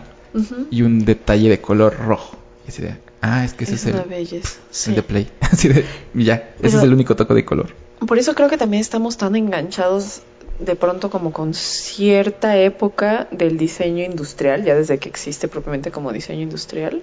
Y 0.71 0.81
un 0.81 1.05
detalle 1.05 1.49
de 1.49 1.61
color 1.61 1.97
rojo. 1.97 2.37
Y 2.65 2.69
así 2.69 2.81
de, 2.81 2.95
ah, 3.21 3.45
es 3.45 3.53
que 3.53 3.63
ese 3.63 3.75
Es 3.75 3.85
es, 3.85 3.93
una 3.93 4.03
el, 4.03 4.09
belleza. 4.09 4.59
el 4.87 4.95
de 4.95 5.03
Play. 5.03 5.31
Así 5.41 5.67
de, 5.69 5.85
ya, 6.13 6.53
ese 6.61 6.77
es 6.77 6.83
el 6.83 6.93
único 6.93 7.15
toque 7.15 7.33
de 7.33 7.45
color. 7.45 7.69
Por 8.05 8.17
eso 8.17 8.35
creo 8.35 8.49
que 8.49 8.57
también 8.57 8.81
estamos 8.81 9.17
tan 9.17 9.35
enganchados 9.35 10.21
de 10.59 10.75
pronto 10.75 11.09
como 11.09 11.31
con 11.33 11.53
cierta 11.53 12.57
época 12.57 13.27
del 13.31 13.57
diseño 13.57 14.03
industrial, 14.03 14.63
ya 14.63 14.75
desde 14.75 14.97
que 14.99 15.09
existe 15.09 15.47
propiamente 15.47 15.91
como 15.91 16.11
diseño 16.11 16.41
industrial, 16.41 17.01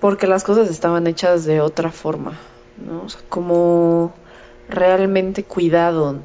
porque 0.00 0.26
las 0.26 0.44
cosas 0.44 0.68
estaban 0.70 1.06
hechas 1.06 1.44
de 1.44 1.60
otra 1.60 1.90
forma, 1.90 2.38
¿no? 2.86 3.04
O 3.04 3.08
sea, 3.08 3.20
como 3.28 4.12
realmente 4.68 5.44
cuidado, 5.44 6.18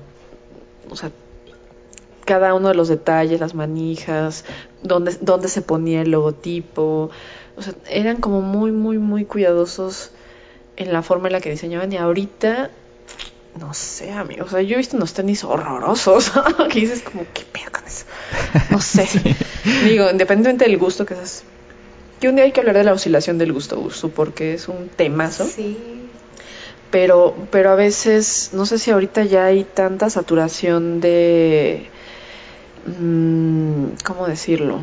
o 0.90 0.96
sea, 0.96 1.12
cada 2.26 2.54
uno 2.54 2.68
de 2.68 2.76
los 2.76 2.88
detalles, 2.88 3.40
las 3.40 3.56
manijas, 3.56 4.46
dónde, 4.84 5.18
dónde 5.22 5.48
se 5.48 5.62
ponía 5.62 6.02
el 6.02 6.12
logotipo, 6.12 7.10
o 7.58 7.62
sea, 7.62 7.74
eran 7.90 8.18
como 8.18 8.42
muy, 8.42 8.72
muy, 8.72 8.98
muy 8.98 9.26
cuidadosos 9.26 10.12
en 10.78 10.94
la 10.94 11.02
forma 11.02 11.28
en 11.28 11.34
la 11.34 11.42
que 11.42 11.52
diseñaban 11.52 11.92
y 11.92 11.98
ahorita 11.98 12.72
no 13.60 13.74
sé, 13.74 14.12
amigo. 14.12 14.46
O 14.46 14.50
sea, 14.50 14.62
yo 14.62 14.76
he 14.76 14.78
visto 14.78 14.96
unos 14.96 15.14
tenis 15.14 15.44
horrorosos 15.44 16.32
que 16.72 16.80
dices 16.80 17.02
como, 17.02 17.26
¿qué 17.34 17.44
pedo 17.52 17.72
con 17.72 17.86
eso? 17.86 18.06
No 18.70 18.80
sé. 18.80 19.08
Digo, 19.86 20.10
independientemente 20.10 20.66
del 20.66 20.78
gusto 20.78 21.06
que 21.06 21.16
seas. 21.16 21.44
Que 22.20 22.30
un 22.30 22.36
día 22.36 22.46
hay 22.46 22.52
que 22.52 22.60
hablar 22.60 22.78
de 22.78 22.84
la 22.84 22.94
oscilación 22.94 23.38
del 23.38 23.52
gusto, 23.52 23.80
Ursu, 23.80 24.12
porque 24.12 24.54
es 24.54 24.68
un 24.68 24.90
temazo. 24.90 25.46
Sí. 25.46 25.78
Pero, 26.92 27.36
pero 27.52 27.72
a 27.72 27.76
veces, 27.76 28.52
no 28.54 28.66
sé 28.66 28.78
si 28.78 28.92
ahorita 28.92 29.24
ya 29.24 29.46
hay 29.46 29.64
tanta 29.64 30.10
saturación 30.10 31.02
de... 31.02 31.90
mm, 32.86 33.86
¿Cómo 34.04 34.28
decirlo? 34.28 34.82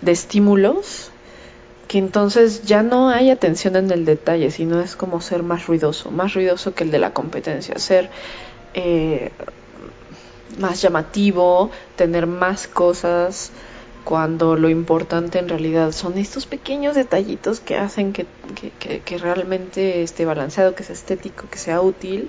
De 0.00 0.12
estímulos 0.12 1.10
que 1.88 1.98
entonces 1.98 2.62
ya 2.62 2.82
no 2.82 3.10
hay 3.10 3.30
atención 3.30 3.76
en 3.76 3.90
el 3.90 4.04
detalle, 4.06 4.50
sino 4.50 4.80
es 4.80 4.96
como 4.96 5.20
ser 5.20 5.42
más 5.42 5.66
ruidoso, 5.66 6.10
más 6.10 6.32
ruidoso 6.34 6.74
que 6.74 6.84
el 6.84 6.90
de 6.90 6.98
la 6.98 7.12
competencia, 7.12 7.78
ser 7.78 8.08
eh, 8.74 9.30
más 10.58 10.80
llamativo, 10.80 11.70
tener 11.96 12.26
más 12.26 12.66
cosas, 12.66 13.50
cuando 14.04 14.56
lo 14.56 14.68
importante 14.70 15.38
en 15.38 15.48
realidad 15.48 15.92
son 15.92 16.18
estos 16.18 16.46
pequeños 16.46 16.94
detallitos 16.94 17.60
que 17.60 17.76
hacen 17.76 18.12
que, 18.12 18.26
que, 18.60 18.70
que- 18.78 19.00
que 19.00 19.18
realmente 19.18 20.02
esté 20.02 20.24
balanceado, 20.24 20.74
que 20.74 20.82
sea 20.84 20.94
estético, 20.94 21.44
que 21.50 21.58
sea 21.58 21.80
útil 21.82 22.28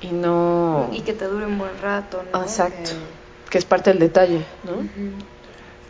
y 0.00 0.08
no 0.08 0.88
Y 0.92 1.02
que 1.02 1.12
te 1.12 1.26
dure 1.26 1.46
un 1.46 1.58
buen 1.58 1.78
rato, 1.80 2.22
¿no? 2.32 2.42
Exacto. 2.42 2.90
Que- 3.50 3.58
es 3.58 3.64
parte 3.64 3.90
del 3.90 4.00
detalle, 4.00 4.44
¿no? 4.64 4.86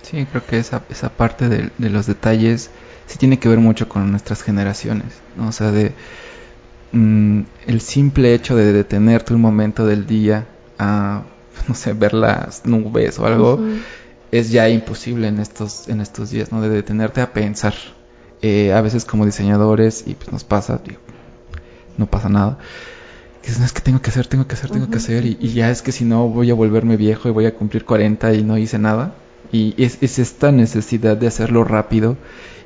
Sí, 0.02 0.24
creo 0.30 0.46
que 0.46 0.58
esa, 0.58 0.82
esa 0.88 1.08
parte 1.10 1.48
de, 1.48 1.70
de 1.78 1.90
los 1.90 2.06
detalles 2.06 2.70
sí 3.06 3.18
tiene 3.18 3.38
que 3.38 3.48
ver 3.48 3.58
mucho 3.58 3.88
con 3.88 4.10
nuestras 4.10 4.42
generaciones, 4.42 5.06
¿no? 5.36 5.48
O 5.48 5.52
sea, 5.52 5.72
de 5.72 5.92
mm, 6.92 7.40
el 7.66 7.80
simple 7.80 8.34
hecho 8.34 8.56
de 8.56 8.72
detenerte 8.72 9.34
un 9.34 9.40
momento 9.40 9.86
del 9.86 10.06
día 10.06 10.46
a, 10.78 11.22
no 11.68 11.74
sé, 11.74 11.92
ver 11.92 12.14
las 12.14 12.64
nubes 12.66 13.18
o 13.18 13.26
algo, 13.26 13.60
es 14.32 14.50
ya 14.50 14.68
imposible 14.68 15.28
en 15.28 15.38
estos, 15.40 15.88
en 15.88 16.00
estos 16.00 16.30
días, 16.30 16.52
¿no? 16.52 16.60
De 16.60 16.68
detenerte 16.68 17.20
a 17.20 17.32
pensar. 17.32 17.74
Eh, 18.42 18.72
a 18.72 18.80
veces 18.82 19.04
como 19.04 19.24
diseñadores, 19.24 20.04
y 20.06 20.14
pues 20.14 20.30
nos 20.30 20.44
pasa, 20.44 20.78
digo, 20.84 21.00
no 21.96 22.06
pasa 22.06 22.28
nada. 22.28 22.58
Que 23.46 23.50
dices, 23.50 23.60
no, 23.60 23.66
es 23.66 23.72
que 23.72 23.80
tengo 23.80 24.02
que 24.02 24.10
hacer, 24.10 24.26
tengo 24.26 24.48
que 24.48 24.54
hacer, 24.54 24.70
tengo 24.70 24.90
que 24.90 24.96
hacer, 24.96 25.24
y, 25.24 25.38
y 25.40 25.50
ya 25.50 25.70
es 25.70 25.80
que 25.80 25.92
si 25.92 26.04
no 26.04 26.26
voy 26.28 26.50
a 26.50 26.54
volverme 26.54 26.96
viejo 26.96 27.28
y 27.28 27.30
voy 27.30 27.46
a 27.46 27.54
cumplir 27.54 27.84
40 27.84 28.34
y 28.34 28.42
no 28.42 28.58
hice 28.58 28.76
nada. 28.76 29.14
Y 29.52 29.80
es, 29.80 29.98
es 30.00 30.18
esta 30.18 30.50
necesidad 30.50 31.16
de 31.16 31.28
hacerlo 31.28 31.62
rápido 31.62 32.16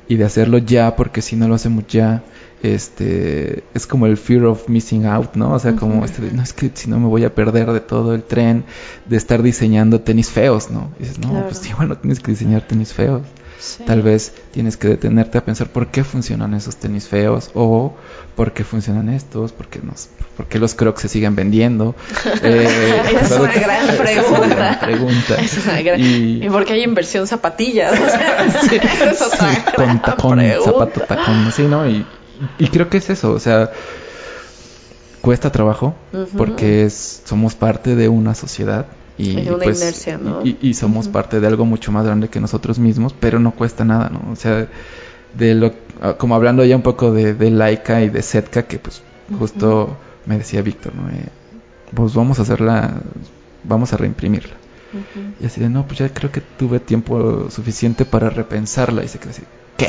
y 0.07 0.15
de 0.15 0.23
hacerlo 0.23 0.57
ya, 0.57 0.95
porque 0.95 1.21
si 1.21 1.35
no 1.35 1.47
lo 1.47 1.53
hacemos 1.53 1.85
ya, 1.85 2.23
este 2.63 3.63
es 3.75 3.85
como 3.85 4.07
el 4.07 4.17
fear 4.17 4.45
of 4.45 4.69
missing 4.69 5.05
out, 5.05 5.35
¿no? 5.35 5.53
O 5.53 5.59
sea, 5.59 5.75
como 5.75 6.03
este, 6.03 6.31
no 6.31 6.41
es 6.41 6.51
que 6.51 6.71
si 6.73 6.89
no 6.89 6.99
me 6.99 7.05
voy 7.05 7.25
a 7.25 7.35
perder 7.35 7.71
de 7.73 7.79
todo 7.79 8.15
el 8.15 8.23
tren, 8.23 8.63
de 9.07 9.17
estar 9.17 9.43
diseñando 9.43 10.01
tenis 10.01 10.31
feos, 10.31 10.71
¿no? 10.71 10.89
Y 10.97 11.03
dices, 11.03 11.19
no, 11.19 11.45
pues 11.45 11.63
igual 11.69 11.89
no 11.89 11.97
tienes 11.99 12.19
que 12.19 12.31
diseñar 12.31 12.63
tenis 12.67 12.91
feos. 12.91 13.21
Tal 13.85 14.01
vez 14.01 14.33
tienes 14.51 14.75
que 14.75 14.87
detenerte 14.87 15.37
a 15.37 15.45
pensar 15.45 15.67
por 15.67 15.87
qué 15.87 16.03
funcionan 16.03 16.53
esos 16.55 16.77
tenis 16.77 17.07
feos 17.07 17.51
o 17.53 17.93
por 18.35 18.53
qué 18.53 18.63
funcionan 18.63 19.09
estos, 19.09 19.51
por 19.51 19.67
qué, 19.67 19.79
nos, 19.83 20.09
por 20.35 20.47
qué 20.47 20.57
los 20.57 20.73
crocs 20.73 21.01
se 21.01 21.07
siguen 21.07 21.35
vendiendo. 21.35 21.95
Eh, 22.43 23.01
es, 23.21 23.31
una 23.31 23.53
gran 23.53 24.79
pregunta. 24.79 25.35
Es 25.39 25.57
una 25.63 25.81
gran... 25.81 25.99
y... 25.99 26.43
¿Y 26.43 26.49
por 26.49 26.65
qué 26.65 26.73
hay 26.73 26.83
inversión 26.83 27.27
zapatillas? 27.27 27.93
O 27.99 28.09
sea, 28.09 28.61
sí, 28.61 28.79
eso 29.11 29.29
sí, 29.29 29.45
con 29.75 30.01
tacón, 30.01 30.41
zapato 30.63 31.01
tacón, 31.01 31.51
sí, 31.51 31.63
¿no? 31.63 31.87
Y, 31.87 32.05
y 32.57 32.67
creo 32.69 32.89
que 32.89 32.97
es 32.97 33.09
eso, 33.09 33.31
o 33.31 33.39
sea, 33.39 33.71
cuesta 35.21 35.51
trabajo 35.51 35.95
porque 36.35 36.85
es, 36.85 37.21
somos 37.25 37.53
parte 37.55 37.95
de 37.95 38.09
una 38.09 38.33
sociedad 38.33 38.87
y, 39.17 39.47
una 39.47 39.63
pues, 39.63 39.81
inercia, 39.81 40.17
¿no? 40.17 40.41
y, 40.43 40.73
somos 40.73 41.07
parte 41.07 41.39
de 41.39 41.47
algo 41.47 41.65
mucho 41.65 41.91
más 41.91 42.05
grande 42.05 42.29
que 42.29 42.39
nosotros 42.39 42.79
mismos, 42.79 43.13
pero 43.19 43.39
no 43.39 43.51
cuesta 43.51 43.85
nada, 43.85 44.09
¿no? 44.09 44.31
O 44.31 44.35
sea, 44.35 44.67
de 45.37 45.55
lo, 45.55 45.73
ah, 46.01 46.15
como 46.17 46.35
hablando 46.35 46.65
ya 46.65 46.75
un 46.75 46.81
poco 46.81 47.11
de, 47.11 47.33
de 47.33 47.51
Laika 47.51 48.01
y 48.01 48.09
de 48.09 48.21
Setka, 48.21 48.63
que 48.63 48.79
pues 48.79 49.03
justo 49.37 49.97
me 50.25 50.37
decía 50.37 50.61
Víctor, 50.61 50.95
¿no? 50.95 51.09
Eh, 51.09 51.25
pues 51.93 52.13
vamos 52.13 52.39
a 52.39 52.43
hacerla, 52.43 53.01
vamos 53.63 53.93
a 53.93 53.97
reimprimirla. 53.97 54.55
Y 55.39 55.45
así 55.45 55.61
de, 55.61 55.69
no, 55.69 55.87
pues 55.87 55.99
ya 55.99 56.09
creo 56.09 56.31
que 56.31 56.41
tuve 56.41 56.79
tiempo 56.81 57.49
suficiente 57.49 58.03
para 58.03 58.29
repensarla. 58.29 59.03
Y 59.03 59.07
se 59.07 59.19
quedó 59.19 59.29
así, 59.29 59.43
¿qué? 59.77 59.87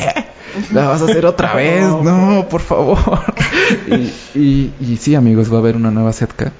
¿La 0.73 0.87
vas 0.89 1.03
a 1.03 1.07
hacer 1.07 1.27
otra 1.27 1.55
vez? 1.55 1.83
No, 2.03 2.47
por 2.49 2.61
favor. 2.61 2.99
y, 3.89 4.39
y, 4.39 4.73
y, 4.81 4.97
sí, 4.99 5.15
amigos, 5.17 5.51
va 5.53 5.57
a 5.57 5.61
haber 5.61 5.77
una 5.77 5.91
nueva 5.91 6.13
Setka. 6.13 6.53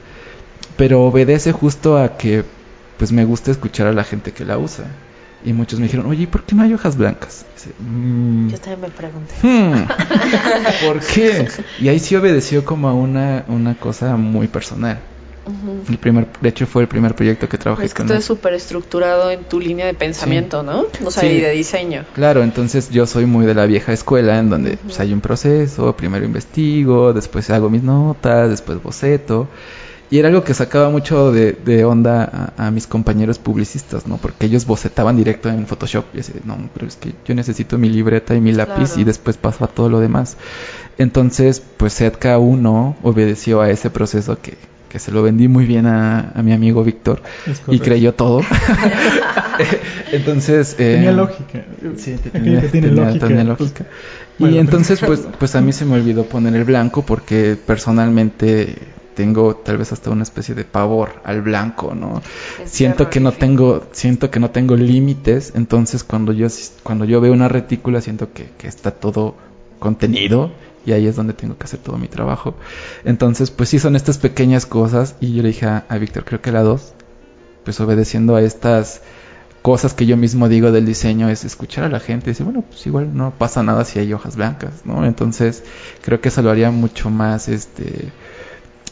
Pero 0.77 1.03
obedece 1.03 1.53
justo 1.53 1.99
a 1.99 2.17
que 2.17 2.45
pues 2.99 3.13
me 3.13 3.25
gusta 3.25 3.51
escuchar 3.51 3.87
a 3.87 3.93
la 3.93 4.05
gente 4.05 4.33
que 4.33 4.45
la 4.45 4.59
usa. 4.59 4.85
Y 5.45 5.53
muchos 5.53 5.81
me 5.81 5.87
dijeron, 5.87 6.07
oye, 6.07 6.29
¿por 6.29 6.45
qué 6.45 6.55
no 6.55 6.63
hay 6.63 6.73
hojas 6.73 6.97
blancas? 6.97 7.45
Dice, 7.57 7.71
mmm, 7.81 8.49
Yo 8.49 8.59
también 8.59 8.81
me 8.81 8.89
pregunté. 8.91 9.35
Hmm, 9.43 9.87
¿Por 10.87 11.01
qué? 11.01 11.49
Y 11.81 11.89
ahí 11.89 11.99
sí 11.99 12.15
obedeció 12.15 12.65
como 12.65 12.89
a 12.89 12.95
una, 12.95 13.45
una 13.49 13.75
cosa 13.75 14.17
muy 14.17 14.47
personal. 14.47 15.01
Uh 15.45 15.51
-huh. 15.51 15.91
El 15.91 15.99
primer, 15.99 16.29
de 16.41 16.49
hecho 16.49 16.67
fue 16.67 16.83
el 16.83 16.89
primer 16.89 17.17
proyecto 17.17 17.49
que 17.49 17.59
trabajé 17.59 17.87
es 17.87 17.93
que 17.95 18.05
con 18.05 18.17
tú 18.17 18.23
súper 18.23 18.55
estructurado 18.55 19.33
en 19.33 19.43
tu 19.43 19.59
línea 19.59 19.87
de 19.87 19.95
pensamiento, 19.95 20.61
sí. 20.61 20.67
¿no? 20.67 20.87
O 21.05 21.11
sea, 21.11 21.23
sí. 21.23 21.29
y 21.31 21.41
de 21.41 21.51
diseño. 21.51 22.05
Claro, 22.15 22.45
entonces 22.45 22.91
yo 22.91 23.09
soy 23.09 23.27
muy 23.27 23.45
de 23.45 23.55
la 23.55 23.67
vieja 23.67 23.93
escuela 23.93 24.39
en 24.39 24.49
donde 24.49 24.71
uh 24.71 24.75
-huh. 24.75 24.79
pues, 24.85 25.01
hay 25.01 25.13
un 25.13 25.21
proceso, 25.21 25.97
primero 25.97 26.25
investigo, 26.25 27.13
después 27.13 27.51
hago 27.51 27.69
mis 27.69 27.83
notas, 27.83 28.51
después 28.51 28.81
boceto. 28.81 29.49
Y 30.13 30.19
era 30.19 30.29
algo 30.29 30.45
que 30.45 30.53
sacaba 30.53 30.91
mucho 30.91 31.33
de, 31.33 31.53
de 31.55 31.87
onda 31.87 32.53
a, 32.59 32.67
a, 32.67 32.71
mis 32.71 32.87
compañeros 32.87 33.39
publicistas, 33.39 34.07
¿no? 34.07 34.19
Porque 34.19 34.45
ellos 34.45 34.67
bocetaban 34.67 35.17
directo 35.17 35.49
en 35.49 35.67
Photoshop. 35.67 36.05
Y 36.13 36.21
así, 36.21 36.35
no, 36.45 36.69
pero 36.75 36.87
es 36.87 36.97
que 36.97 37.15
yo 37.25 37.35
necesito 37.35 37.79
mi 37.79 37.89
libreta 37.89 38.35
y 38.35 38.41
mi 38.43 38.53
lápiz 38.53 38.89
claro. 38.89 39.01
y 39.01 39.05
después 39.05 39.39
paso 39.39 39.65
a 39.65 39.69
todo 39.69 39.89
lo 39.89 40.01
demás. 40.01 40.37
Entonces, 40.99 41.63
pues 41.79 41.95
Setka 41.95 42.37
1 42.37 42.97
obedeció 43.03 43.63
a 43.63 43.71
ese 43.71 43.89
proceso 43.89 44.39
que, 44.39 44.59
que 44.91 44.99
se 44.99 45.13
lo 45.13 45.23
vendí 45.23 45.49
muy 45.49 45.65
bien 45.65 45.87
a, 45.87 46.33
a 46.35 46.43
mi 46.43 46.53
amigo 46.53 46.85
Víctor 46.85 47.23
y 47.69 47.79
creyó 47.79 48.13
todo. 48.13 48.43
entonces... 50.13 50.75
Eh, 50.79 50.97
tenía 50.97 51.13
lógica. 51.13 51.65
Sí, 51.97 52.17
tenía, 52.31 52.61
que 52.61 52.69
tiene 52.69 52.89
tenía, 52.89 53.05
lógica. 53.07 53.29
tenía 53.29 53.45
lógica. 53.45 53.87
Y 54.39 54.43
bueno, 54.43 54.59
entonces, 54.59 55.01
pues, 55.01 55.21
pues 55.39 55.55
a 55.57 55.63
mí 55.63 55.73
se 55.73 55.87
me 55.87 55.95
olvidó 55.95 56.27
poner 56.27 56.55
el 56.55 56.65
blanco 56.65 57.01
porque 57.01 57.57
personalmente 57.67 58.77
tengo 59.15 59.57
tal 59.57 59.79
vez 59.79 59.93
hasta 59.93 60.11
una 60.11 60.23
especie 60.23 60.55
de 60.55 60.65
pavor 60.65 61.21
al 61.25 61.43
blanco, 61.43 61.95
¿no? 61.95 62.23
Es 62.63 62.71
siento 62.71 63.11
que 63.11 63.21
no 63.21 63.33
tengo, 63.33 63.85
siento 63.93 64.31
que 64.31 64.41
no 64.41 64.51
tengo 64.51 64.77
límites, 64.77 65.53
entonces 65.55 66.05
cuando 66.05 66.33
yo 66.33 66.49
cuando 66.83 67.05
yo 67.05 67.21
veo 67.21 67.33
una 67.33 67.49
retícula 67.49 68.01
siento 68.01 68.33
que, 68.33 68.51
que, 68.59 68.69
está 68.69 68.93
todo 68.93 69.37
contenido 69.79 70.53
y 70.85 70.93
ahí 70.93 71.07
es 71.07 71.17
donde 71.17 71.33
tengo 71.33 71.57
que 71.57 71.65
hacer 71.65 71.81
todo 71.81 71.99
mi 71.99 72.09
trabajo. 72.09 72.55
Entonces, 73.05 73.51
pues 73.51 73.69
sí 73.69 73.79
son 73.79 73.97
estas 73.97 74.19
pequeñas 74.19 74.67
cosas 74.67 75.17
y 75.21 75.35
yo 75.35 75.43
le 75.43 75.49
dije 75.49 75.67
a, 75.67 75.85
a 75.89 75.99
Víctor, 75.99 76.25
creo 76.25 76.41
que 76.41 76.53
la 76.53 76.63
dos, 76.63 76.93
pues 77.65 77.81
obedeciendo 77.81 78.37
a 78.37 78.43
estas 78.43 79.03
cosas 79.63 79.95
que 79.95 80.07
yo 80.07 80.17
mismo 80.17 80.49
digo 80.49 80.73
del 80.73 80.85
diseño 80.85 81.29
es 81.29 81.45
escuchar 81.45 81.85
a 81.85 81.89
la 81.89 82.01
gente 82.01 82.27
y 82.27 82.33
decir, 82.33 82.45
bueno, 82.45 82.65
pues 82.69 82.85
igual 82.87 83.17
no 83.17 83.31
pasa 83.31 83.63
nada 83.63 83.85
si 83.85 84.01
hay 84.01 84.13
hojas 84.13 84.37
blancas, 84.37 84.83
¿no? 84.85 85.07
Entonces, 85.07 85.63
creo 86.03 86.21
que 86.21 86.29
eso 86.29 86.43
lo 86.43 86.51
haría 86.51 86.73
mucho 86.73 87.11
más 87.11 87.49
este 87.49 88.11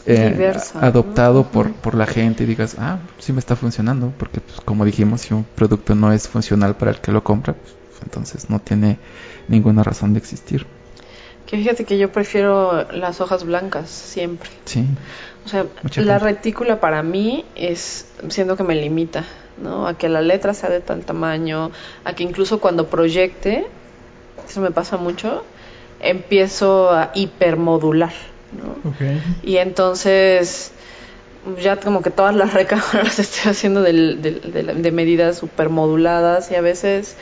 eh, 0.05 0.29
Diverso, 0.31 0.79
adoptado 0.79 1.43
¿no? 1.43 1.51
por, 1.51 1.73
por 1.73 1.95
la 1.95 2.05
gente 2.05 2.43
y 2.43 2.47
digas, 2.47 2.75
ah, 2.79 2.99
sí 3.19 3.33
me 3.33 3.39
está 3.39 3.55
funcionando, 3.55 4.11
porque 4.17 4.41
pues, 4.41 4.61
como 4.61 4.85
dijimos, 4.85 5.21
si 5.21 5.33
un 5.33 5.43
producto 5.43 5.95
no 5.95 6.11
es 6.11 6.27
funcional 6.27 6.75
para 6.75 6.91
el 6.91 6.97
que 6.97 7.11
lo 7.11 7.23
compra, 7.23 7.53
pues, 7.53 7.73
entonces 8.03 8.49
no 8.49 8.59
tiene 8.59 8.97
ninguna 9.47 9.83
razón 9.83 10.13
de 10.13 10.19
existir. 10.19 10.65
Que 11.45 11.57
fíjate 11.57 11.83
que 11.85 11.97
yo 11.97 12.11
prefiero 12.11 12.89
las 12.91 13.19
hojas 13.19 13.43
blancas 13.43 13.89
siempre. 13.89 14.49
Sí. 14.65 14.85
O 15.45 15.49
sea, 15.49 15.65
Mucha 15.83 16.01
la 16.01 16.19
gente. 16.19 16.33
retícula 16.33 16.79
para 16.79 17.03
mí 17.03 17.45
es, 17.55 18.05
siendo 18.29 18.55
que 18.55 18.63
me 18.63 18.75
limita, 18.75 19.25
¿no? 19.61 19.87
A 19.87 19.97
que 19.97 20.07
la 20.07 20.21
letra 20.21 20.53
sea 20.53 20.69
de 20.69 20.79
tal 20.79 21.03
tamaño, 21.03 21.71
a 22.05 22.13
que 22.13 22.23
incluso 22.23 22.59
cuando 22.61 22.87
proyecte, 22.87 23.67
eso 24.47 24.61
me 24.61 24.71
pasa 24.71 24.97
mucho, 24.97 25.43
empiezo 25.99 26.91
a 26.91 27.11
hipermodular. 27.13 28.13
¿No? 28.51 28.91
Okay. 28.91 29.21
Y 29.43 29.57
entonces 29.57 30.71
ya 31.61 31.77
como 31.77 32.01
que 32.01 32.11
todas 32.11 32.35
las 32.35 32.53
recámaras 32.55 33.03
las 33.03 33.19
estoy 33.19 33.51
haciendo 33.51 33.81
de, 33.81 33.93
de, 34.15 34.31
de, 34.39 34.63
de 34.73 34.91
medidas 34.91 35.37
super 35.37 35.69
moduladas 35.69 36.51
y 36.51 36.55
a 36.55 36.61
veces 36.61 37.15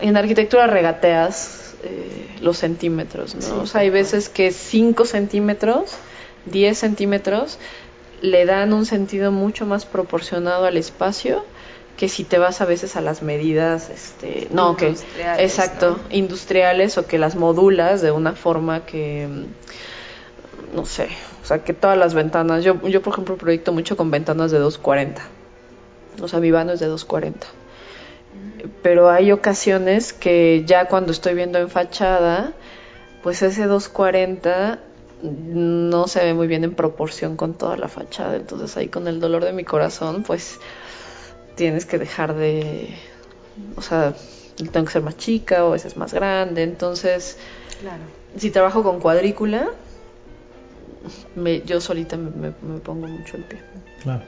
en 0.00 0.16
arquitectura 0.16 0.66
regateas 0.66 1.74
eh, 1.84 2.28
los 2.40 2.58
centímetros, 2.58 3.34
¿no? 3.34 3.42
Sí, 3.42 3.50
o 3.54 3.66
sea, 3.66 3.82
hay 3.82 3.90
veces 3.90 4.28
que 4.28 4.50
5 4.50 5.04
centímetros, 5.04 5.92
10 6.46 6.78
centímetros 6.78 7.58
le 8.20 8.46
dan 8.46 8.72
un 8.72 8.86
sentido 8.86 9.32
mucho 9.32 9.66
más 9.66 9.84
proporcionado 9.84 10.64
al 10.64 10.76
espacio 10.76 11.44
que 11.96 12.08
si 12.08 12.24
te 12.24 12.38
vas 12.38 12.60
a 12.60 12.64
veces 12.64 12.96
a 12.96 13.00
las 13.00 13.22
medidas 13.22 13.90
este 13.90 14.48
no 14.50 14.76
que 14.76 14.94
exacto 15.38 16.00
¿no? 16.02 16.16
industriales 16.16 16.98
o 16.98 17.06
que 17.06 17.18
las 17.18 17.36
modulas 17.36 18.02
de 18.02 18.10
una 18.10 18.32
forma 18.32 18.84
que 18.84 19.28
no 20.74 20.84
sé 20.84 21.08
o 21.42 21.46
sea 21.46 21.64
que 21.64 21.74
todas 21.74 21.98
las 21.98 22.14
ventanas 22.14 22.64
yo 22.64 22.80
yo 22.88 23.02
por 23.02 23.12
ejemplo 23.12 23.36
proyecto 23.36 23.72
mucho 23.72 23.96
con 23.96 24.10
ventanas 24.10 24.50
de 24.50 24.58
240 24.58 25.22
o 26.20 26.28
sea 26.28 26.40
mi 26.40 26.50
vano 26.50 26.72
es 26.72 26.80
de 26.80 26.86
240 26.86 27.46
pero 28.82 29.10
hay 29.10 29.32
ocasiones 29.32 30.12
que 30.12 30.64
ya 30.66 30.86
cuando 30.86 31.12
estoy 31.12 31.34
viendo 31.34 31.58
en 31.58 31.68
fachada 31.68 32.52
pues 33.22 33.42
ese 33.42 33.66
240 33.66 34.80
no 35.22 36.08
se 36.08 36.24
ve 36.24 36.34
muy 36.34 36.48
bien 36.48 36.64
en 36.64 36.74
proporción 36.74 37.36
con 37.36 37.54
toda 37.54 37.76
la 37.76 37.88
fachada 37.88 38.36
entonces 38.36 38.76
ahí 38.76 38.88
con 38.88 39.06
el 39.06 39.20
dolor 39.20 39.44
de 39.44 39.52
mi 39.52 39.64
corazón 39.64 40.22
pues 40.22 40.58
tienes 41.54 41.86
que 41.86 41.98
dejar 41.98 42.34
de, 42.34 42.94
o 43.76 43.82
sea, 43.82 44.14
tengo 44.56 44.86
que 44.86 44.92
ser 44.92 45.02
más 45.02 45.16
chica 45.16 45.64
o 45.64 45.68
a 45.68 45.72
veces 45.72 45.96
más 45.96 46.12
grande, 46.14 46.62
entonces, 46.62 47.38
claro. 47.80 48.02
si 48.36 48.50
trabajo 48.50 48.82
con 48.82 49.00
cuadrícula, 49.00 49.70
me, 51.34 51.62
yo 51.62 51.80
solita 51.80 52.16
me, 52.16 52.30
me, 52.30 52.52
me, 52.62 52.78
pongo 52.80 53.06
mucho 53.06 53.36
el 53.36 53.44
pie. 53.44 53.60
Claro. 54.02 54.22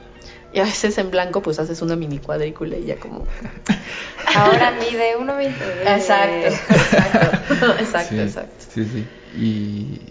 Y 0.53 0.59
a 0.59 0.63
veces 0.63 0.97
en 0.97 1.11
blanco 1.11 1.41
pues 1.41 1.59
haces 1.59 1.81
una 1.81 1.95
mini 1.95 2.19
cuadrícula 2.19 2.77
y 2.77 2.85
ya 2.85 2.97
como... 2.97 3.25
Ahora 4.35 4.71
mide 4.71 5.17
1,20. 5.17 5.53
Exacto, 5.85 6.47
exacto, 6.73 7.75
exacto, 7.79 8.09
sí, 8.09 8.19
exacto. 8.19 8.65
Sí, 8.73 8.85
sí. 8.85 9.07
Y 9.37 10.01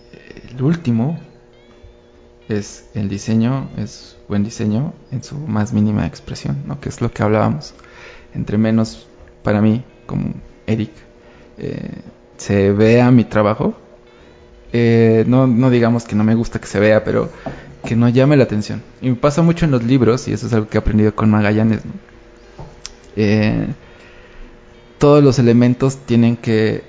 el 0.55 0.63
último 0.63 1.19
es 2.49 2.89
el 2.95 3.09
diseño, 3.09 3.69
es 3.77 4.17
buen 4.29 4.45
diseño 4.45 4.93
en 5.11 5.23
su 5.23 5.37
más 5.37 5.73
mínima 5.73 6.07
expresión, 6.07 6.63
¿no? 6.67 6.81
Que 6.81 6.89
es 6.89 7.01
lo 7.01 7.11
que 7.11 7.23
hablábamos. 7.23 7.75
Entre 8.35 8.59
menos, 8.59 9.07
para 9.43 9.61
mí, 9.61 9.83
como 10.07 10.35
Eric, 10.67 10.91
eh, 11.59 12.01
se 12.37 12.73
vea 12.73 13.11
mi 13.11 13.25
trabajo, 13.25 13.75
eh, 14.73 15.25
no, 15.27 15.47
no 15.47 15.71
digamos 15.71 16.05
que 16.05 16.17
no 16.17 16.25
me 16.25 16.35
gusta 16.35 16.61
que 16.61 16.67
se 16.67 16.81
vea, 16.81 17.05
pero 17.05 17.31
que 17.85 17.97
no 17.97 18.09
llame 18.09 18.37
la 18.37 18.45
atención. 18.45 18.83
Y 19.01 19.11
me 19.11 19.17
pasa 19.17 19.43
mucho 19.43 19.65
en 19.65 19.71
los 19.71 19.85
libros, 19.85 20.27
y 20.29 20.33
eso 20.33 20.47
es 20.47 20.53
algo 20.53 20.69
que 20.69 20.79
he 20.79 20.81
aprendido 20.81 21.15
con 21.15 21.31
Magallanes, 21.31 21.81
eh, 23.17 23.69
todos 24.99 25.23
los 25.23 25.39
elementos 25.39 25.99
tienen 26.07 26.37
que, 26.37 26.83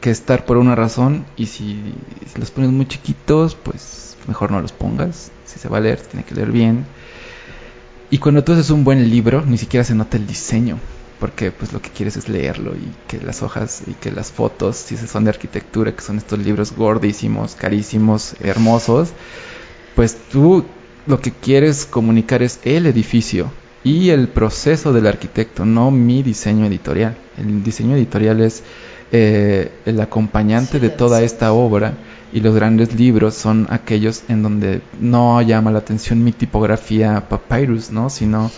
que 0.00 0.10
estar 0.10 0.44
por 0.44 0.58
una 0.58 0.74
razón, 0.74 1.24
y 1.36 1.46
si, 1.46 1.94
si 2.26 2.38
los 2.38 2.50
pones 2.50 2.70
muy 2.70 2.86
chiquitos, 2.86 3.54
pues 3.54 4.13
mejor 4.28 4.50
no 4.50 4.60
los 4.60 4.72
pongas. 4.72 5.30
Si 5.44 5.58
se 5.58 5.68
va 5.68 5.78
a 5.78 5.80
leer, 5.80 5.98
se 5.98 6.06
tiene 6.06 6.24
que 6.24 6.34
leer 6.34 6.50
bien. 6.50 6.84
Y 8.10 8.18
cuando 8.18 8.44
tú 8.44 8.52
haces 8.52 8.70
un 8.70 8.84
buen 8.84 9.10
libro, 9.10 9.42
ni 9.46 9.58
siquiera 9.58 9.84
se 9.84 9.94
nota 9.94 10.16
el 10.16 10.26
diseño. 10.26 10.78
porque 11.20 11.52
pues 11.52 11.72
lo 11.72 11.80
que 11.80 11.90
quieres 11.90 12.16
es 12.16 12.28
leerlo 12.28 12.74
y 12.74 12.90
que 13.08 13.18
las 13.24 13.42
hojas 13.42 13.82
y 13.86 13.94
que 13.94 14.10
las 14.10 14.30
fotos, 14.30 14.76
si 14.76 14.96
son 14.96 15.24
de 15.24 15.30
arquitectura, 15.30 15.94
que 15.94 16.02
son 16.02 16.18
estos 16.18 16.38
libros 16.38 16.72
gordísimos, 16.76 17.54
carísimos, 17.54 18.34
hermosos, 18.40 19.10
pues 19.94 20.18
tú 20.30 20.66
lo 21.06 21.20
que 21.20 21.30
quieres 21.30 21.86
comunicar 21.86 22.42
es 22.42 22.60
el 22.64 22.84
edificio 22.86 23.50
y 23.84 24.10
el 24.10 24.28
proceso 24.28 24.92
del 24.92 25.06
arquitecto, 25.06 25.64
no 25.64 25.90
mi 25.90 26.22
diseño 26.22 26.66
editorial. 26.66 27.16
El 27.38 27.62
diseño 27.62 27.96
editorial 27.96 28.40
es 28.40 28.62
eh, 29.12 29.70
el 29.84 30.00
acompañante 30.00 30.80
de 30.80 30.90
toda 30.90 31.22
esta 31.22 31.52
obra 31.52 31.94
y 32.34 32.40
los 32.40 32.56
grandes 32.56 32.92
libros 32.96 33.34
son 33.34 33.68
aquellos 33.70 34.24
en 34.28 34.42
donde 34.42 34.82
no 35.00 35.40
llama 35.40 35.70
la 35.70 35.78
atención 35.78 36.24
mi 36.24 36.32
tipografía 36.32 37.28
Papyrus, 37.28 37.92
¿no? 37.92 38.10
Sino 38.10 38.50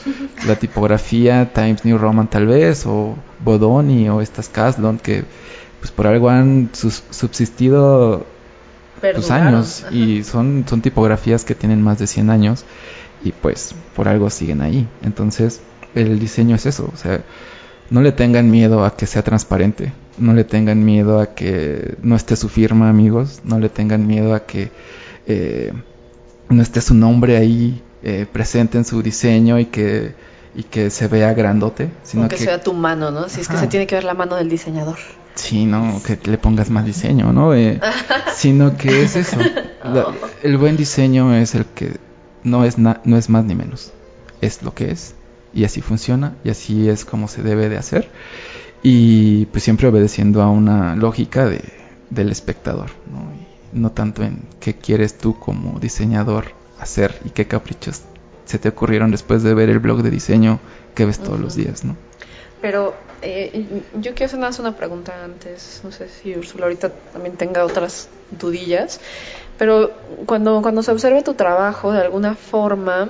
la 0.46 0.56
tipografía 0.56 1.52
Times 1.52 1.84
New 1.84 1.98
Roman 1.98 2.28
tal 2.28 2.46
vez 2.46 2.86
o 2.86 3.14
Bodoni 3.44 4.08
o 4.08 4.22
estas 4.22 4.48
Caslon 4.48 4.98
que 4.98 5.24
pues 5.78 5.90
por 5.90 6.06
algo 6.06 6.30
han 6.30 6.70
subsistido 6.72 8.24
tus 9.14 9.30
años 9.30 9.84
y 9.90 10.24
son, 10.24 10.64
son 10.66 10.80
tipografías 10.80 11.44
que 11.44 11.54
tienen 11.54 11.82
más 11.82 11.98
de 11.98 12.06
100 12.06 12.30
años 12.30 12.64
y 13.22 13.32
pues 13.32 13.74
por 13.94 14.08
algo 14.08 14.30
siguen 14.30 14.62
ahí. 14.62 14.88
Entonces 15.02 15.60
el 15.94 16.18
diseño 16.18 16.56
es 16.56 16.64
eso, 16.64 16.90
o 16.92 16.96
sea, 16.96 17.20
no 17.90 18.02
le 18.02 18.12
tengan 18.12 18.50
miedo 18.50 18.84
a 18.84 18.96
que 18.96 19.06
sea 19.06 19.22
transparente, 19.22 19.92
no 20.18 20.32
le 20.32 20.44
tengan 20.44 20.84
miedo 20.84 21.20
a 21.20 21.34
que 21.34 21.96
no 22.02 22.16
esté 22.16 22.36
su 22.36 22.48
firma, 22.48 22.88
amigos, 22.88 23.40
no 23.44 23.58
le 23.58 23.68
tengan 23.68 24.06
miedo 24.06 24.34
a 24.34 24.46
que 24.46 24.70
eh, 25.26 25.72
no 26.48 26.62
esté 26.62 26.80
su 26.80 26.94
nombre 26.94 27.36
ahí 27.36 27.82
eh, 28.02 28.26
presente 28.30 28.78
en 28.78 28.84
su 28.84 29.02
diseño 29.02 29.58
y 29.58 29.66
que, 29.66 30.14
y 30.54 30.64
que 30.64 30.90
se 30.90 31.08
vea 31.08 31.32
grandote, 31.34 31.90
sino 32.02 32.28
que, 32.28 32.38
sea 32.38 32.60
tu 32.62 32.72
mano, 32.72 33.10
¿no? 33.10 33.28
Si 33.28 33.40
es 33.40 33.48
que 33.48 33.56
se 33.56 33.66
tiene 33.66 33.86
que 33.86 33.94
ver 33.94 34.04
la 34.04 34.14
mano 34.14 34.36
del 34.36 34.48
diseñador. 34.48 34.96
Sí, 35.34 35.66
no, 35.66 36.00
que 36.02 36.18
le 36.30 36.38
pongas 36.38 36.70
más 36.70 36.86
diseño, 36.86 37.32
¿no? 37.32 37.54
Eh, 37.54 37.80
sino 38.34 38.76
que 38.76 39.02
es 39.02 39.16
eso. 39.16 39.38
el 40.42 40.56
buen 40.56 40.76
diseño 40.76 41.34
es 41.34 41.54
el 41.54 41.66
que 41.66 41.98
no 42.42 42.64
es, 42.64 42.78
no 42.78 43.16
es 43.16 43.28
más 43.28 43.44
ni 43.44 43.54
menos. 43.54 43.92
Es 44.40 44.62
lo 44.62 44.72
que 44.72 44.90
es. 44.90 45.14
Y 45.56 45.64
así 45.64 45.80
funciona. 45.80 46.36
Y 46.44 46.50
así 46.50 46.88
es 46.88 47.04
como 47.04 47.26
se 47.26 47.42
debe 47.42 47.68
de 47.68 47.78
hacer. 47.78 48.08
Y 48.82 49.46
pues 49.46 49.64
siempre 49.64 49.88
obedeciendo 49.88 50.42
a 50.42 50.50
una 50.50 50.94
lógica 50.94 51.46
de, 51.46 51.60
del 52.10 52.30
espectador. 52.30 52.90
¿no? 53.10 53.46
no 53.72 53.90
tanto 53.90 54.22
en 54.22 54.42
qué 54.60 54.74
quieres 54.74 55.18
tú 55.18 55.38
como 55.38 55.78
diseñador 55.78 56.46
hacer 56.80 57.14
y 57.24 57.30
qué 57.30 57.46
caprichos 57.46 58.02
se 58.44 58.58
te 58.58 58.68
ocurrieron 58.68 59.10
después 59.10 59.42
de 59.42 59.54
ver 59.54 59.68
el 59.70 59.80
blog 59.80 60.02
de 60.02 60.10
diseño 60.10 60.60
que 60.94 61.04
ves 61.04 61.18
todos 61.18 61.40
los 61.40 61.56
días, 61.56 61.84
¿no? 61.84 61.96
Pero 62.60 62.94
eh, 63.22 63.82
yo 63.94 64.14
quiero 64.14 64.26
hacer 64.26 64.40
más 64.40 64.58
una 64.58 64.76
pregunta 64.76 65.12
antes. 65.24 65.80
No 65.84 65.90
sé 65.90 66.08
si 66.08 66.34
Úrsula 66.34 66.64
ahorita 66.64 66.90
también 67.12 67.36
tenga 67.36 67.64
otras 67.64 68.08
dudillas. 68.30 69.00
Pero 69.58 69.90
cuando, 70.26 70.62
cuando 70.62 70.82
se 70.82 70.92
observa 70.92 71.22
tu 71.22 71.34
trabajo, 71.34 71.92
de 71.92 72.00
alguna 72.00 72.34
forma, 72.34 73.08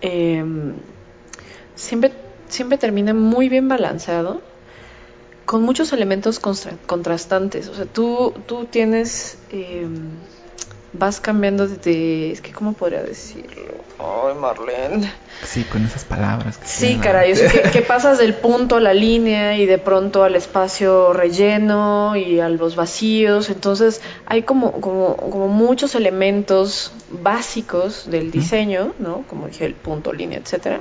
em, 0.00 0.74
siempre, 1.78 2.12
siempre 2.48 2.76
termina 2.76 3.14
muy 3.14 3.48
bien 3.48 3.68
balanceado, 3.68 4.42
con 5.46 5.62
muchos 5.62 5.92
elementos 5.94 6.40
contrastantes. 6.40 7.68
O 7.68 7.74
sea, 7.74 7.86
tú, 7.86 8.34
tú 8.46 8.66
tienes. 8.66 9.38
Em, 9.50 10.10
vas 10.92 11.20
cambiando 11.20 11.66
de. 11.66 12.32
Es 12.32 12.42
que, 12.42 12.52
¿cómo 12.52 12.74
podría 12.74 13.02
decirlo? 13.02 13.62
Ay, 13.98 14.34
Marlene. 14.34 15.10
Sí, 15.44 15.64
con 15.64 15.84
esas 15.84 16.04
palabras. 16.04 16.60
sí, 16.64 16.98
caray. 17.02 17.32
que, 17.72 17.82
pasas 17.88 18.18
del 18.18 18.34
punto 18.34 18.76
a 18.76 18.80
la 18.80 18.92
línea 18.92 19.56
y 19.56 19.64
de 19.64 19.78
pronto 19.78 20.22
al 20.24 20.36
espacio 20.36 21.12
relleno 21.12 22.14
y 22.16 22.40
a 22.40 22.48
los 22.50 22.76
vacíos. 22.76 23.48
Entonces, 23.48 24.02
hay 24.26 24.42
como, 24.42 24.72
como, 24.80 25.16
como 25.16 25.48
muchos 25.48 25.94
elementos 25.94 26.92
básicos 27.22 28.10
del 28.10 28.30
diseño, 28.30 28.92
¿no? 28.98 29.24
Como 29.28 29.46
dije, 29.46 29.64
el 29.64 29.74
punto, 29.74 30.12
línea, 30.12 30.38
etcétera. 30.38 30.80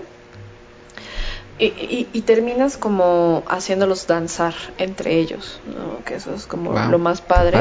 Y, 1.60 2.22
terminas 2.22 2.78
como 2.78 3.44
haciéndolos 3.48 4.06
danzar 4.06 4.54
entre 4.78 5.18
ellos, 5.18 5.60
¿no? 5.66 6.04
que 6.06 6.16
eso 6.16 6.36
es 6.36 6.46
como 6.46 6.72
lo 6.74 7.00
más 7.00 7.22
padre 7.22 7.58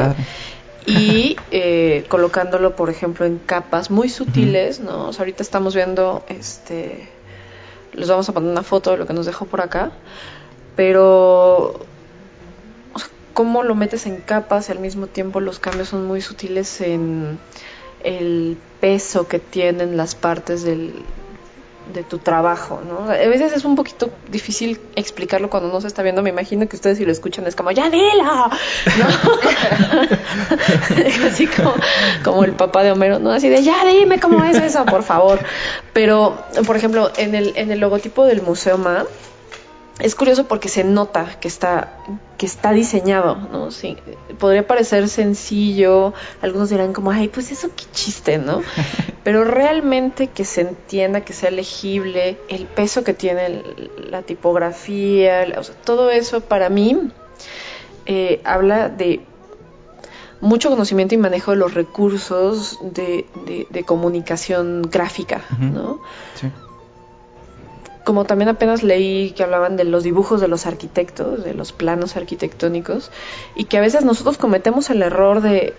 y 0.85 1.35
eh, 1.51 2.05
colocándolo, 2.07 2.75
por 2.75 2.91
ejemplo, 2.91 3.25
en 3.25 3.39
capas 3.39 3.89
muy 3.89 4.09
sutiles, 4.09 4.79
¿no? 4.79 5.09
ahorita 5.09 5.41
estamos 5.41 5.73
viendo, 5.73 6.23
este, 6.27 7.09
les 7.93 8.07
vamos 8.07 8.29
a 8.29 8.33
poner 8.33 8.51
una 8.51 8.61
foto 8.61 8.91
de 8.91 8.97
lo 8.97 9.07
que 9.07 9.13
nos 9.13 9.25
dejó 9.25 9.45
por 9.45 9.61
acá, 9.61 9.91
pero 10.75 11.79
cómo 13.33 13.63
lo 13.63 13.73
metes 13.73 14.05
en 14.05 14.17
capas 14.17 14.69
y 14.69 14.73
al 14.73 14.79
mismo 14.79 15.07
tiempo 15.07 15.39
los 15.39 15.57
cambios 15.57 15.89
son 15.89 16.05
muy 16.05 16.21
sutiles 16.21 16.81
en 16.81 17.39
el 18.03 18.57
peso 18.79 19.27
que 19.27 19.39
tienen 19.39 19.97
las 19.97 20.13
partes 20.13 20.63
del, 20.63 20.93
de 21.93 22.03
tu 22.03 22.19
trabajo, 22.19 22.81
¿no? 22.87 23.09
A 23.11 23.15
veces 23.15 23.53
es 23.53 23.65
un 23.65 23.75
poquito 23.75 24.09
difícil 24.29 24.79
explicarlo 24.95 25.49
cuando 25.49 25.69
no 25.69 25.81
se 25.81 25.87
está 25.87 26.03
viendo. 26.03 26.21
Me 26.21 26.29
imagino 26.29 26.67
que 26.67 26.75
ustedes 26.75 26.97
si 26.97 27.05
lo 27.05 27.11
escuchan 27.11 27.47
es 27.47 27.55
como, 27.55 27.71
¡ya 27.71 27.89
dilo! 27.89 28.23
¿No? 28.23 28.49
Así 31.27 31.47
como, 31.47 31.73
como 32.23 32.43
el 32.43 32.53
papá 32.53 32.83
de 32.83 32.91
Homero, 32.91 33.19
¿no? 33.19 33.31
Así 33.31 33.49
de, 33.49 33.63
¡ya 33.63 33.85
dime 33.85 34.19
cómo 34.19 34.43
es 34.43 34.57
eso, 34.57 34.85
por 34.85 35.03
favor! 35.03 35.39
Pero, 35.93 36.37
por 36.65 36.75
ejemplo, 36.75 37.11
en 37.17 37.35
el, 37.35 37.53
en 37.55 37.71
el 37.71 37.79
logotipo 37.79 38.25
del 38.25 38.41
Museo 38.41 38.77
MA, 38.77 39.05
es 39.99 40.15
curioso 40.15 40.47
porque 40.47 40.69
se 40.69 40.83
nota 40.83 41.39
que 41.39 41.47
está 41.47 41.97
que 42.37 42.45
está 42.45 42.71
diseñado, 42.71 43.35
¿no? 43.35 43.71
Sí, 43.71 43.97
podría 44.37 44.67
parecer 44.67 45.09
sencillo, 45.09 46.13
algunos 46.43 46.69
dirán 46.69 46.93
como, 46.93 47.09
ay, 47.09 47.29
pues 47.29 47.51
eso 47.51 47.69
qué 47.75 47.85
chiste, 47.91 48.37
¿no? 48.37 48.61
Pero 49.23 49.43
realmente 49.43 50.27
que 50.27 50.45
se 50.45 50.61
entienda, 50.61 51.21
que 51.21 51.33
sea 51.33 51.49
legible, 51.49 52.37
el 52.47 52.67
peso 52.67 53.03
que 53.03 53.13
tiene 53.15 53.63
la 53.97 54.21
tipografía, 54.21 55.47
todo 55.83 56.11
eso 56.11 56.41
para 56.41 56.69
mí 56.69 57.09
eh, 58.05 58.39
habla 58.43 58.89
de 58.89 59.21
mucho 60.39 60.69
conocimiento 60.69 61.15
y 61.15 61.17
manejo 61.17 61.51
de 61.51 61.57
los 61.57 61.73
recursos 61.73 62.77
de, 62.83 63.25
de, 63.71 63.83
comunicación 63.83 64.83
gráfica, 64.83 65.41
¿no? 65.59 65.99
Sí 66.35 66.51
como 68.07 68.23
también 68.23 68.47
apenas 68.47 68.83
leí 68.83 69.31
que 69.31 69.43
hablaban 69.43 69.75
de 69.75 69.83
los 69.83 70.01
dibujos 70.01 70.39
de 70.39 70.47
los 70.47 70.65
arquitectos, 70.65 71.43
de 71.43 71.53
los 71.53 71.73
planos 71.73 72.15
arquitectónicos, 72.15 73.11
y 73.53 73.65
que 73.65 73.77
a 73.77 73.81
veces 73.81 74.05
nosotros 74.05 74.37
cometemos 74.37 74.89
el 74.89 75.01
error 75.01 75.41
de, 75.41 75.73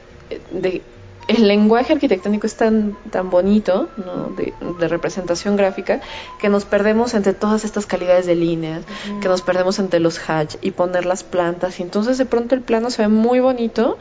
el 1.26 1.48
lenguaje 1.48 1.94
arquitectónico 1.94 2.46
es 2.46 2.54
tan, 2.54 2.98
tan 3.10 3.30
bonito, 3.30 3.88
¿no? 3.96 4.36
de, 4.36 4.88
representación 4.88 5.56
gráfica, 5.56 6.02
que 6.38 6.50
nos 6.50 6.66
perdemos 6.66 7.14
entre 7.14 7.32
todas 7.32 7.64
estas 7.64 7.86
calidades 7.86 8.26
de 8.26 8.34
líneas, 8.34 8.84
que 9.22 9.28
nos 9.28 9.40
perdemos 9.40 9.78
entre 9.78 9.98
los 9.98 10.18
hatch 10.28 10.56
y 10.60 10.72
poner 10.72 11.06
las 11.06 11.24
plantas, 11.24 11.80
y 11.80 11.82
entonces 11.82 12.18
de 12.18 12.26
pronto 12.26 12.54
el 12.54 12.60
plano 12.60 12.90
se 12.90 13.00
ve 13.00 13.08
muy 13.08 13.40
bonito, 13.40 13.96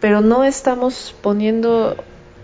pero 0.00 0.22
no 0.22 0.44
estamos 0.44 1.14
poniendo 1.20 1.94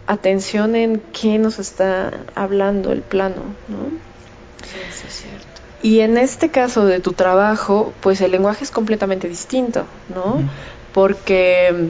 atención 0.07 0.77
en 0.77 1.01
qué 1.19 1.39
nos 1.39 1.59
está 1.59 2.13
hablando 2.35 2.93
el 2.93 3.01
plano, 3.01 3.41
¿no? 3.69 4.12
Y 5.83 6.01
en 6.01 6.17
este 6.17 6.51
caso 6.51 6.87
de 6.87 7.01
tu 7.01 7.13
trabajo, 7.13 7.93
pues 8.01 8.21
el 8.21 8.31
lenguaje 8.31 8.65
es 8.65 8.71
completamente 8.71 9.29
distinto, 9.29 9.85
¿no? 10.15 10.43
Porque 10.93 11.73
mm, 11.73 11.89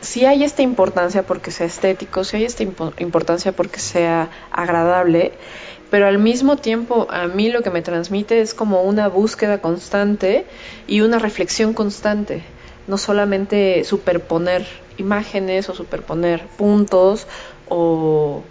si 0.00 0.24
hay 0.24 0.42
esta 0.42 0.62
importancia 0.62 1.22
porque 1.22 1.50
sea 1.50 1.66
estético, 1.66 2.24
si 2.24 2.36
hay 2.36 2.44
esta 2.44 2.64
importancia 2.98 3.52
porque 3.52 3.78
sea 3.78 4.30
agradable, 4.50 5.32
pero 5.90 6.06
al 6.06 6.18
mismo 6.18 6.56
tiempo 6.56 7.06
a 7.10 7.28
mí 7.28 7.50
lo 7.50 7.62
que 7.62 7.70
me 7.70 7.82
transmite 7.82 8.40
es 8.40 8.52
como 8.52 8.82
una 8.82 9.08
búsqueda 9.08 9.60
constante 9.60 10.44
y 10.86 11.00
una 11.00 11.18
reflexión 11.18 11.74
constante, 11.74 12.42
no 12.86 12.98
solamente 12.98 13.84
superponer 13.84 14.66
imágenes 14.98 15.68
o 15.68 15.74
superponer 15.74 16.46
puntos 16.56 17.26
o 17.68 18.42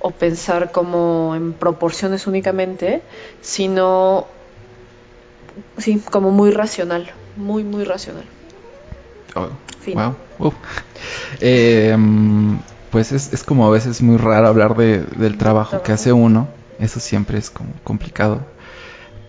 o 0.00 0.10
pensar 0.10 0.70
como 0.70 1.34
en 1.34 1.52
proporciones 1.52 2.26
únicamente, 2.26 3.02
sino 3.40 4.26
sí, 5.76 6.02
como 6.10 6.30
muy 6.30 6.50
racional, 6.50 7.10
muy, 7.36 7.64
muy 7.64 7.84
racional. 7.84 8.24
Oh, 9.34 9.48
wow. 9.94 10.54
Eh, 11.40 11.96
pues 12.90 13.12
es, 13.12 13.32
es, 13.32 13.42
como 13.42 13.66
a 13.66 13.70
veces 13.70 14.02
muy 14.02 14.16
raro 14.16 14.48
hablar 14.48 14.76
de, 14.76 15.02
del 15.02 15.36
trabajo 15.36 15.82
que 15.82 15.92
hace 15.92 16.12
uno, 16.12 16.48
eso 16.78 17.00
siempre 17.00 17.38
es 17.38 17.50
como 17.50 17.70
complicado, 17.84 18.40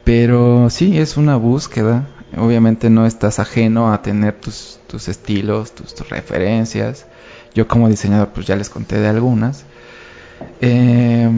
pero 0.03 0.69
sí, 0.69 0.97
es 0.97 1.17
una 1.17 1.35
búsqueda, 1.35 2.07
obviamente 2.37 2.89
no 2.89 3.05
estás 3.05 3.39
ajeno 3.39 3.91
a 3.91 4.01
tener 4.01 4.35
tus, 4.39 4.79
tus 4.87 5.07
estilos, 5.07 5.73
tus, 5.73 5.93
tus 5.93 6.09
referencias, 6.09 7.05
yo 7.53 7.67
como 7.67 7.89
diseñador 7.89 8.29
pues 8.29 8.45
ya 8.47 8.55
les 8.55 8.69
conté 8.69 8.99
de 8.99 9.07
algunas, 9.07 9.65
eh, 10.61 11.29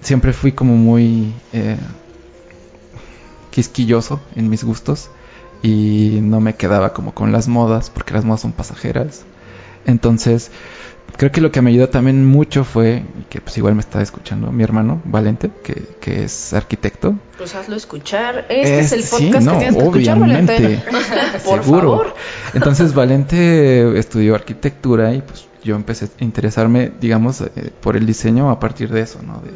siempre 0.00 0.32
fui 0.32 0.52
como 0.52 0.76
muy... 0.76 1.32
Eh, 1.52 1.76
quisquilloso 3.56 4.20
en 4.34 4.50
mis 4.50 4.64
gustos 4.64 5.08
y 5.62 6.18
no 6.20 6.40
me 6.40 6.56
quedaba 6.56 6.92
como 6.92 7.14
con 7.14 7.32
las 7.32 7.48
modas, 7.48 7.88
porque 7.88 8.12
las 8.12 8.26
modas 8.26 8.42
son 8.42 8.52
pasajeras. 8.52 9.24
Entonces, 9.86 10.50
creo 11.16 11.32
que 11.32 11.40
lo 11.40 11.50
que 11.50 11.62
me 11.62 11.70
ayudó 11.70 11.88
también 11.88 12.24
mucho 12.26 12.64
fue, 12.64 13.02
que 13.28 13.40
pues 13.40 13.56
igual 13.58 13.74
me 13.74 13.80
está 13.80 14.02
escuchando 14.02 14.52
mi 14.52 14.62
hermano 14.62 15.00
Valente, 15.04 15.50
que, 15.62 15.82
que 16.00 16.24
es 16.24 16.52
arquitecto. 16.52 17.14
Pues 17.38 17.54
hazlo 17.54 17.76
escuchar. 17.76 18.46
Este 18.48 18.80
es, 18.80 18.92
el 18.92 19.02
podcast 19.02 19.48
que 19.48 19.56
tienes 19.56 19.76
que 19.76 19.80
escuchar, 19.80 20.18
Valente. 20.18 20.82
Por 21.44 21.62
Favor. 21.62 22.14
Entonces 22.54 22.94
Valente 22.94 23.98
estudió 23.98 24.34
arquitectura 24.34 25.14
y 25.14 25.22
pues 25.22 25.46
yo 25.62 25.74
empecé 25.74 26.06
a 26.06 26.24
interesarme, 26.24 26.92
digamos, 27.00 27.40
eh, 27.40 27.72
por 27.80 27.96
el 27.96 28.06
diseño 28.06 28.50
a 28.50 28.60
partir 28.60 28.90
de 28.90 29.00
eso, 29.00 29.20
¿no? 29.22 29.40
De, 29.40 29.50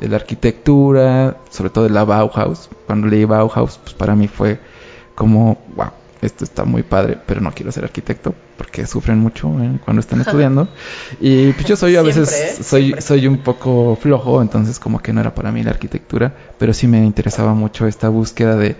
de, 0.00 0.08
la 0.08 0.16
arquitectura, 0.16 1.36
sobre 1.50 1.70
todo 1.70 1.84
de 1.84 1.90
la 1.90 2.04
Bauhaus. 2.04 2.68
Cuando 2.86 3.06
leí 3.06 3.24
Bauhaus, 3.24 3.78
pues 3.78 3.94
para 3.94 4.16
mí 4.16 4.26
fue 4.26 4.58
como, 5.14 5.58
wow, 5.76 5.90
esto 6.24 6.44
está 6.44 6.64
muy 6.64 6.82
padre, 6.82 7.18
pero 7.26 7.40
no 7.40 7.52
quiero 7.52 7.72
ser 7.72 7.84
arquitecto 7.84 8.34
porque 8.56 8.86
sufren 8.86 9.18
mucho 9.18 9.48
¿eh? 9.60 9.78
cuando 9.84 10.00
están 10.00 10.20
estudiando. 10.22 10.68
Y 11.20 11.52
pues 11.52 11.66
yo 11.66 11.76
soy 11.76 11.96
a 11.96 12.02
veces, 12.02 12.58
soy, 12.62 12.94
soy 13.00 13.26
un 13.26 13.38
poco 13.38 13.96
flojo, 14.00 14.42
entonces 14.42 14.78
como 14.78 15.00
que 15.00 15.12
no 15.12 15.20
era 15.20 15.34
para 15.34 15.52
mí 15.52 15.62
la 15.62 15.70
arquitectura, 15.70 16.34
pero 16.58 16.72
sí 16.72 16.86
me 16.86 17.04
interesaba 17.04 17.54
mucho 17.54 17.86
esta 17.86 18.08
búsqueda 18.08 18.56
de 18.56 18.76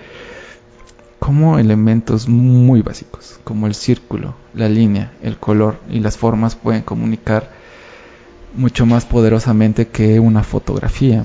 cómo 1.19 1.59
elementos 1.59 2.29
muy 2.29 2.83
básicos, 2.83 3.41
como 3.45 3.67
el 3.67 3.75
círculo, 3.75 4.35
la 4.53 4.69
línea, 4.69 5.13
el 5.23 5.39
color 5.39 5.81
y 5.89 6.01
las 6.01 6.19
formas 6.19 6.55
pueden 6.55 6.83
comunicar 6.83 7.51
mucho 8.55 8.87
más 8.87 9.05
poderosamente 9.05 9.89
que 9.89 10.21
una 10.21 10.43
fotografía. 10.43 11.25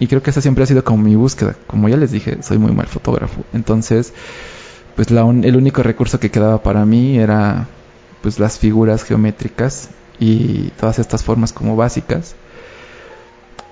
Y 0.00 0.06
creo 0.06 0.22
que 0.22 0.30
esa 0.30 0.40
siempre 0.40 0.64
ha 0.64 0.66
sido 0.66 0.84
como 0.84 1.02
mi 1.02 1.16
búsqueda. 1.16 1.56
Como 1.66 1.88
ya 1.88 1.96
les 1.96 2.12
dije, 2.12 2.42
soy 2.42 2.58
muy 2.58 2.72
mal 2.72 2.86
fotógrafo. 2.86 3.42
Entonces, 3.52 4.12
pues 4.98 5.12
la 5.12 5.20
el 5.20 5.54
único 5.56 5.84
recurso 5.84 6.18
que 6.18 6.28
quedaba 6.28 6.60
para 6.60 6.84
mí 6.84 7.20
era 7.20 7.68
pues 8.20 8.40
las 8.40 8.58
figuras 8.58 9.04
geométricas 9.04 9.90
y 10.18 10.70
todas 10.70 10.98
estas 10.98 11.22
formas 11.22 11.52
como 11.52 11.76
básicas. 11.76 12.34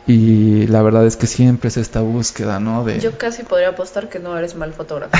Y 0.07 0.69
la 0.69 0.83
verdad 0.83 1.05
es 1.05 1.17
que 1.17 1.27
siempre 1.27 1.67
es 1.67 1.79
esta 1.79 2.01
búsqueda, 2.01 2.61
¿no? 2.61 2.85
De... 2.85 3.01
Yo 3.01 3.19
casi 3.19 3.43
podría 3.43 3.71
apostar 3.71 4.09
que 4.09 4.21
no 4.21 4.39
eres 4.39 4.55
mal 4.55 4.73
fotógrafo. 4.73 5.19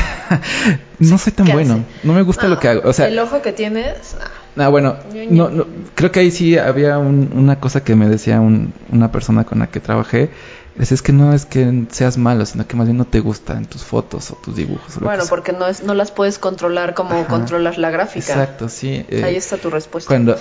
no 1.01 1.19
soy 1.19 1.33
tan 1.33 1.49
bueno. 1.49 1.85
No 2.05 2.13
me 2.13 2.23
gusta 2.23 2.47
lo 2.47 2.61
que 2.61 2.69
hago. 2.69 2.89
O 2.89 2.93
sea, 2.93 3.09
el 3.09 3.19
ojo 3.19 3.43
que 3.43 3.51
tienes. 3.51 4.17
Ah, 4.57 4.69
bueno, 4.69 4.99
no, 5.29 5.51
no, 5.51 5.67
creo 5.97 6.13
que 6.13 6.21
ahí 6.21 6.31
sí 6.31 6.57
había 6.57 6.99
una 6.99 7.59
cosa 7.59 7.83
que 7.83 7.97
me 7.97 8.09
decía 8.09 8.41
una 8.41 9.11
persona 9.11 9.43
con 9.43 9.59
la 9.59 9.67
que 9.67 9.81
trabajé 9.81 10.31
es, 10.79 10.93
es 10.93 11.03
que 11.03 11.13
no 11.13 11.33
es 11.33 11.47
que 11.47 11.87
seas 11.91 12.19
malo, 12.19 12.45
sino 12.45 12.67
que 12.67 12.77
más 12.77 12.87
bien 12.87 12.99
no 12.99 13.07
te 13.07 13.21
gustan 13.21 13.65
tus 13.65 13.83
fotos 13.83 14.31
o 14.31 14.35
tus 14.35 14.57
dibujos. 14.57 14.99
bueno, 15.01 15.25
porque 15.29 15.53
no 15.53 15.67
es, 15.67 15.83
no 15.83 15.95
las 15.95 16.11
puedes 16.11 16.39
controlar 16.39 16.95
como 16.95 17.27
controlas 17.27 17.79
la 17.79 17.91
gráfica. 17.91 18.33
Exacto, 18.33 18.69
sí. 18.69 19.05
Eh, 19.09 19.23
Ahí 19.25 19.37
está 19.37 19.57
tu 19.57 19.71
respuesta. 19.71 20.09
Cuando, 20.09 20.37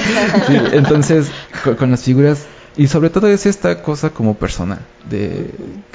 entonces, 0.72 1.30
con, 1.78 1.90
las 1.90 2.02
figuras, 2.02 2.44
y 2.76 2.88
sobre 2.88 3.10
todo 3.10 3.28
es 3.28 3.46
esta 3.46 3.82
cosa 3.82 4.10
como 4.10 4.34
persona, 4.34 4.80
de 5.08 5.50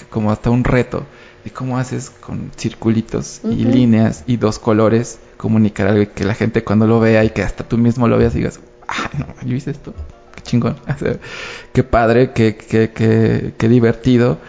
como 0.09 0.31
hasta 0.31 0.49
un 0.49 0.63
reto, 0.63 1.05
de 1.43 1.51
cómo 1.51 1.77
haces 1.77 2.09
con 2.09 2.51
circulitos 2.57 3.41
y 3.43 3.65
líneas 3.65 4.23
y 4.27 4.37
dos 4.37 4.59
colores 4.59 5.19
comunicar 5.35 5.87
algo 5.87 6.03
y 6.03 6.07
que 6.07 6.23
la 6.23 6.35
gente 6.35 6.63
cuando 6.63 6.87
lo 6.87 7.01
vea 7.01 7.23
y 7.25 7.31
que 7.31 7.43
hasta 7.43 7.65
tú 7.65 7.77
mismo 7.77 8.07
lo 8.07 8.17
veas 8.17 8.33
digas, 8.33 8.61
ah, 8.87 9.09
no, 9.17 9.27
yo 9.45 9.55
hice 9.55 9.71
esto 9.71 9.93
chingón. 10.41 10.75
qué 11.73 11.83
padre, 11.83 12.31
qué, 12.33 12.55
qué, 12.55 12.91
qué, 12.91 13.53
qué 13.57 13.69
divertido. 13.69 14.39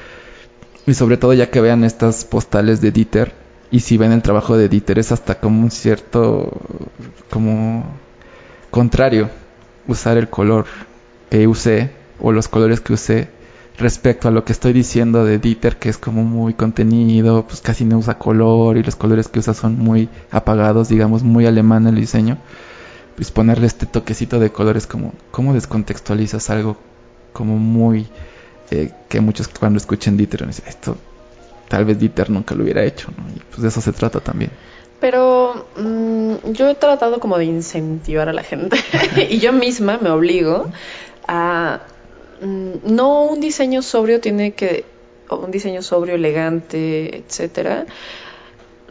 Y 0.86 0.94
sobre 0.94 1.16
todo 1.16 1.32
ya 1.32 1.51
que 1.51 1.61
vean 1.61 1.85
estas 1.85 2.24
postales 2.24 2.81
de 2.81 2.90
Dieter. 2.90 3.32
Y 3.70 3.81
si 3.81 3.97
ven 3.97 4.12
el 4.12 4.23
trabajo 4.23 4.56
de 4.56 4.69
Dieter 4.69 4.98
es 4.98 5.12
hasta 5.12 5.40
como 5.40 5.62
un 5.62 5.70
cierto, 5.70 6.52
como 7.31 7.85
contrario, 8.70 9.31
usar 9.89 10.19
el 10.19 10.28
color 10.28 10.66
que 11.31 11.47
usé 11.48 11.90
o 12.20 12.32
los 12.32 12.48
colores 12.48 12.81
que 12.81 12.93
usé 12.93 13.28
respecto 13.77 14.28
a 14.28 14.31
lo 14.31 14.44
que 14.44 14.52
estoy 14.52 14.73
diciendo 14.73 15.24
de 15.24 15.39
Dieter, 15.39 15.78
que 15.78 15.89
es 15.89 15.98
como 15.98 16.23
muy 16.23 16.55
contenido, 16.55 17.44
pues 17.47 17.61
casi 17.61 17.85
no 17.85 17.98
usa 17.98 18.19
color 18.19 18.77
y 18.77 18.85
los 18.85 18.94
colores 18.94 19.27
que 19.27 19.40
usa 19.40 19.55
son 19.55 19.78
muy 19.78 20.09
apagados, 20.31 20.89
digamos, 20.89 21.24
muy 21.24 21.47
alemán 21.47 21.86
el 21.89 21.97
diseño 21.97 22.39
pues 23.16 23.31
ponerle 23.31 23.66
este 23.66 23.86
toquecito 23.86 24.39
de 24.39 24.51
colores 24.51 24.86
como 24.86 25.12
cómo 25.31 25.55
descontextualizas 25.55 26.51
algo 26.51 26.77
como 27.32 27.57
muy 27.57 28.09
eh, 28.70 28.91
que 29.09 29.20
muchos 29.20 29.49
cuando 29.49 29.78
escuchen 29.78 30.16
Dieter 30.16 30.47
dicen 30.47 30.65
esto 30.66 30.97
tal 31.69 31.85
vez 31.85 31.99
Dieter 31.99 32.31
nunca 32.31 32.55
lo 32.55 32.65
hubiera 32.65 32.85
hecho 32.85 33.09
¿no? 33.16 33.24
y 33.35 33.41
pues 33.51 33.62
de 33.62 33.69
eso 33.69 33.81
se 33.81 33.93
trata 33.93 34.20
también 34.20 34.51
pero 35.01 35.66
mm, 35.77 36.53
yo 36.53 36.69
he 36.69 36.74
tratado 36.74 37.20
como 37.20 37.39
de 37.39 37.45
incentivar 37.45 38.28
a 38.28 38.32
la 38.32 38.43
gente 38.43 38.78
y 39.31 39.39
yo 39.39 39.53
misma 39.53 39.99
me 39.99 40.11
obligo 40.11 40.70
a 41.28 41.81
mm, 42.41 42.95
no 42.95 43.24
un 43.24 43.41
diseño 43.41 43.82
sobrio 43.82 44.20
tiene 44.20 44.53
que 44.53 44.85
un 45.31 45.51
diseño 45.51 45.82
sobrio 45.82 46.16
elegante 46.16 47.19
etcétera 47.19 47.86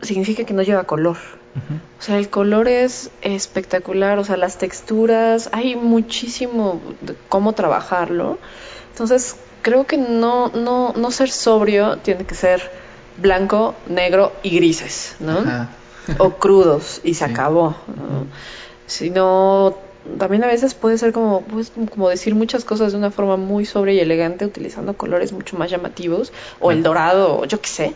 significa 0.01 0.43
que 0.45 0.53
no 0.53 0.61
lleva 0.61 0.83
color 0.85 1.17
o 1.55 2.01
sea, 2.01 2.17
el 2.17 2.29
color 2.29 2.67
es 2.67 3.11
espectacular, 3.21 4.19
o 4.19 4.23
sea, 4.23 4.37
las 4.37 4.57
texturas, 4.57 5.49
hay 5.51 5.75
muchísimo 5.75 6.81
de 7.01 7.15
cómo 7.29 7.53
trabajarlo. 7.53 8.39
Entonces, 8.91 9.35
creo 9.61 9.85
que 9.85 9.97
no, 9.97 10.49
no, 10.49 10.93
no 10.95 11.11
ser 11.11 11.29
sobrio 11.29 11.97
tiene 11.97 12.25
que 12.25 12.35
ser 12.35 12.71
blanco, 13.17 13.75
negro 13.87 14.31
y 14.43 14.55
grises, 14.55 15.15
¿no? 15.19 15.67
o 16.17 16.31
crudos 16.31 16.99
y 17.03 17.13
se 17.15 17.25
acabó, 17.25 17.75
¿no? 17.87 18.27
Sino 18.87 19.75
también 20.17 20.43
a 20.43 20.47
veces 20.47 20.73
puede 20.73 20.97
ser 20.97 21.13
como, 21.13 21.41
pues, 21.41 21.71
como 21.91 22.09
decir 22.09 22.35
muchas 22.35 22.65
cosas 22.65 22.91
de 22.91 22.97
una 22.97 23.11
forma 23.11 23.37
muy 23.37 23.65
sobria 23.65 23.93
y 23.93 23.99
elegante 23.99 24.45
utilizando 24.45 24.95
colores 24.95 25.31
mucho 25.31 25.57
más 25.57 25.71
llamativos 25.71 26.33
o 26.59 26.71
el 26.71 26.83
dorado 26.83 27.39
o 27.39 27.45
yo 27.45 27.61
qué 27.61 27.69
sé 27.69 27.95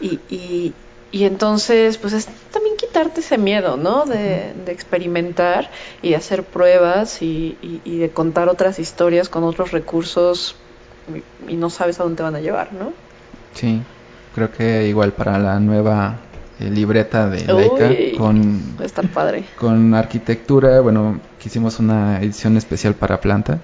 y, 0.00 0.20
y, 0.30 0.72
y 1.12 1.24
entonces, 1.24 1.98
pues 1.98 2.12
es 2.12 2.28
también 2.52 2.76
quitarte 2.76 3.20
ese 3.20 3.36
miedo, 3.36 3.76
¿no? 3.76 4.04
De, 4.04 4.52
experimentar 4.68 5.70
y 6.02 6.10
de 6.10 6.16
hacer 6.16 6.44
pruebas 6.44 7.22
y, 7.22 7.56
de 7.84 8.10
contar 8.10 8.48
otras 8.48 8.78
historias 8.78 9.28
con 9.28 9.42
otros 9.42 9.72
recursos 9.72 10.54
y, 11.48 11.54
no 11.56 11.70
sabes 11.70 11.98
a 11.98 12.04
dónde 12.04 12.22
van 12.22 12.36
a 12.36 12.40
llevar, 12.40 12.72
¿no? 12.72 12.92
Sí, 13.54 13.82
creo 14.34 14.52
que 14.52 14.86
igual 14.86 15.12
para 15.12 15.38
la 15.38 15.58
nueva 15.58 16.18
eh, 16.60 16.70
libreta 16.70 17.28
de 17.28 17.44
Laika 17.44 18.16
con, 18.16 18.76
padre. 19.12 19.44
con 19.58 19.92
arquitectura, 19.94 20.80
bueno, 20.80 21.20
hicimos 21.44 21.80
una 21.80 22.20
edición 22.20 22.56
especial 22.56 22.94
para 22.94 23.20
planta. 23.20 23.58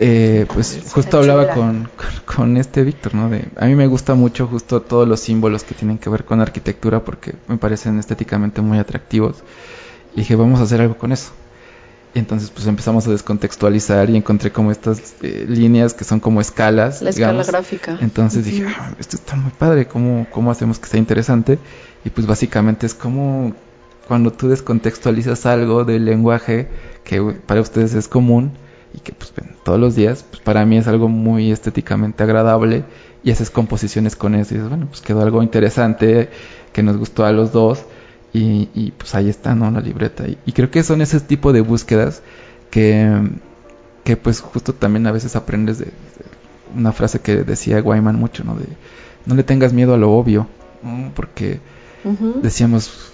Eh, 0.00 0.46
pues 0.54 0.80
justo 0.92 1.18
hablaba 1.18 1.48
con, 1.48 1.88
con, 2.24 2.56
este 2.56 2.84
Víctor, 2.84 3.16
¿no? 3.16 3.28
De, 3.28 3.46
a 3.56 3.66
mí 3.66 3.74
me 3.74 3.88
gusta 3.88 4.14
mucho 4.14 4.46
justo 4.46 4.80
todos 4.80 5.08
los 5.08 5.18
símbolos 5.18 5.64
que 5.64 5.74
tienen 5.74 5.98
que 5.98 6.08
ver 6.08 6.24
con 6.24 6.40
arquitectura 6.40 7.02
porque 7.02 7.34
me 7.48 7.56
parecen 7.56 7.98
estéticamente 7.98 8.60
muy 8.60 8.78
atractivos. 8.78 9.42
Y 10.14 10.20
dije, 10.20 10.36
vamos 10.36 10.60
a 10.60 10.64
hacer 10.64 10.80
algo 10.80 10.96
con 10.96 11.10
eso. 11.10 11.32
Y 12.14 12.20
entonces 12.20 12.50
pues 12.50 12.66
empezamos 12.68 13.08
a 13.08 13.10
descontextualizar 13.10 14.08
y 14.08 14.16
encontré 14.16 14.52
como 14.52 14.70
estas 14.70 15.14
eh, 15.22 15.44
líneas 15.48 15.94
que 15.94 16.04
son 16.04 16.20
como 16.20 16.40
escalas. 16.40 17.02
La 17.02 17.10
escala 17.10 17.42
gráfica. 17.42 17.98
Entonces 18.00 18.44
dije, 18.44 18.66
ah, 18.68 18.92
esto 19.00 19.16
está 19.16 19.34
muy 19.34 19.50
padre, 19.50 19.88
¿cómo, 19.88 20.28
¿cómo 20.30 20.52
hacemos 20.52 20.78
que 20.78 20.86
sea 20.86 21.00
interesante? 21.00 21.58
Y 22.04 22.10
pues 22.10 22.26
básicamente 22.26 22.86
es 22.86 22.94
como 22.94 23.52
cuando 24.06 24.32
tú 24.32 24.48
descontextualizas 24.48 25.44
algo 25.44 25.84
del 25.84 26.04
lenguaje 26.04 26.68
que 27.02 27.20
para 27.20 27.60
ustedes 27.60 27.94
es 27.94 28.06
común 28.06 28.52
y 28.94 29.00
que 29.00 29.12
pues 29.12 29.32
ven 29.36 29.54
todos 29.64 29.78
los 29.78 29.94
días, 29.94 30.24
pues 30.28 30.42
para 30.42 30.64
mí 30.64 30.78
es 30.78 30.86
algo 30.88 31.08
muy 31.08 31.52
estéticamente 31.52 32.22
agradable 32.22 32.84
y 33.22 33.30
haces 33.30 33.50
composiciones 33.50 34.16
con 34.16 34.34
eso 34.34 34.54
y 34.54 34.58
dices, 34.58 34.68
bueno, 34.68 34.86
pues 34.86 35.00
quedó 35.00 35.22
algo 35.22 35.42
interesante 35.42 36.30
que 36.72 36.82
nos 36.82 36.96
gustó 36.96 37.24
a 37.24 37.32
los 37.32 37.52
dos 37.52 37.84
y, 38.32 38.68
y 38.74 38.92
pues 38.92 39.14
ahí 39.14 39.28
está, 39.28 39.54
¿no? 39.54 39.70
La 39.70 39.80
libreta. 39.80 40.24
Y, 40.46 40.52
creo 40.52 40.70
que 40.70 40.82
son 40.82 41.00
ese 41.00 41.20
tipo 41.20 41.52
de 41.52 41.60
búsquedas 41.60 42.22
que, 42.70 43.10
que 44.04 44.16
pues 44.16 44.40
justo 44.40 44.74
también 44.74 45.06
a 45.06 45.12
veces 45.12 45.36
aprendes 45.36 45.78
de, 45.78 45.92
una 46.76 46.92
frase 46.92 47.20
que 47.20 47.36
decía 47.36 47.80
Wyman 47.82 48.16
mucho, 48.16 48.44
¿no? 48.44 48.54
De 48.54 48.66
no 49.26 49.34
le 49.34 49.42
tengas 49.42 49.72
miedo 49.72 49.94
a 49.94 49.98
lo 49.98 50.12
obvio, 50.12 50.46
porque 51.14 51.60
decíamos, 52.42 53.12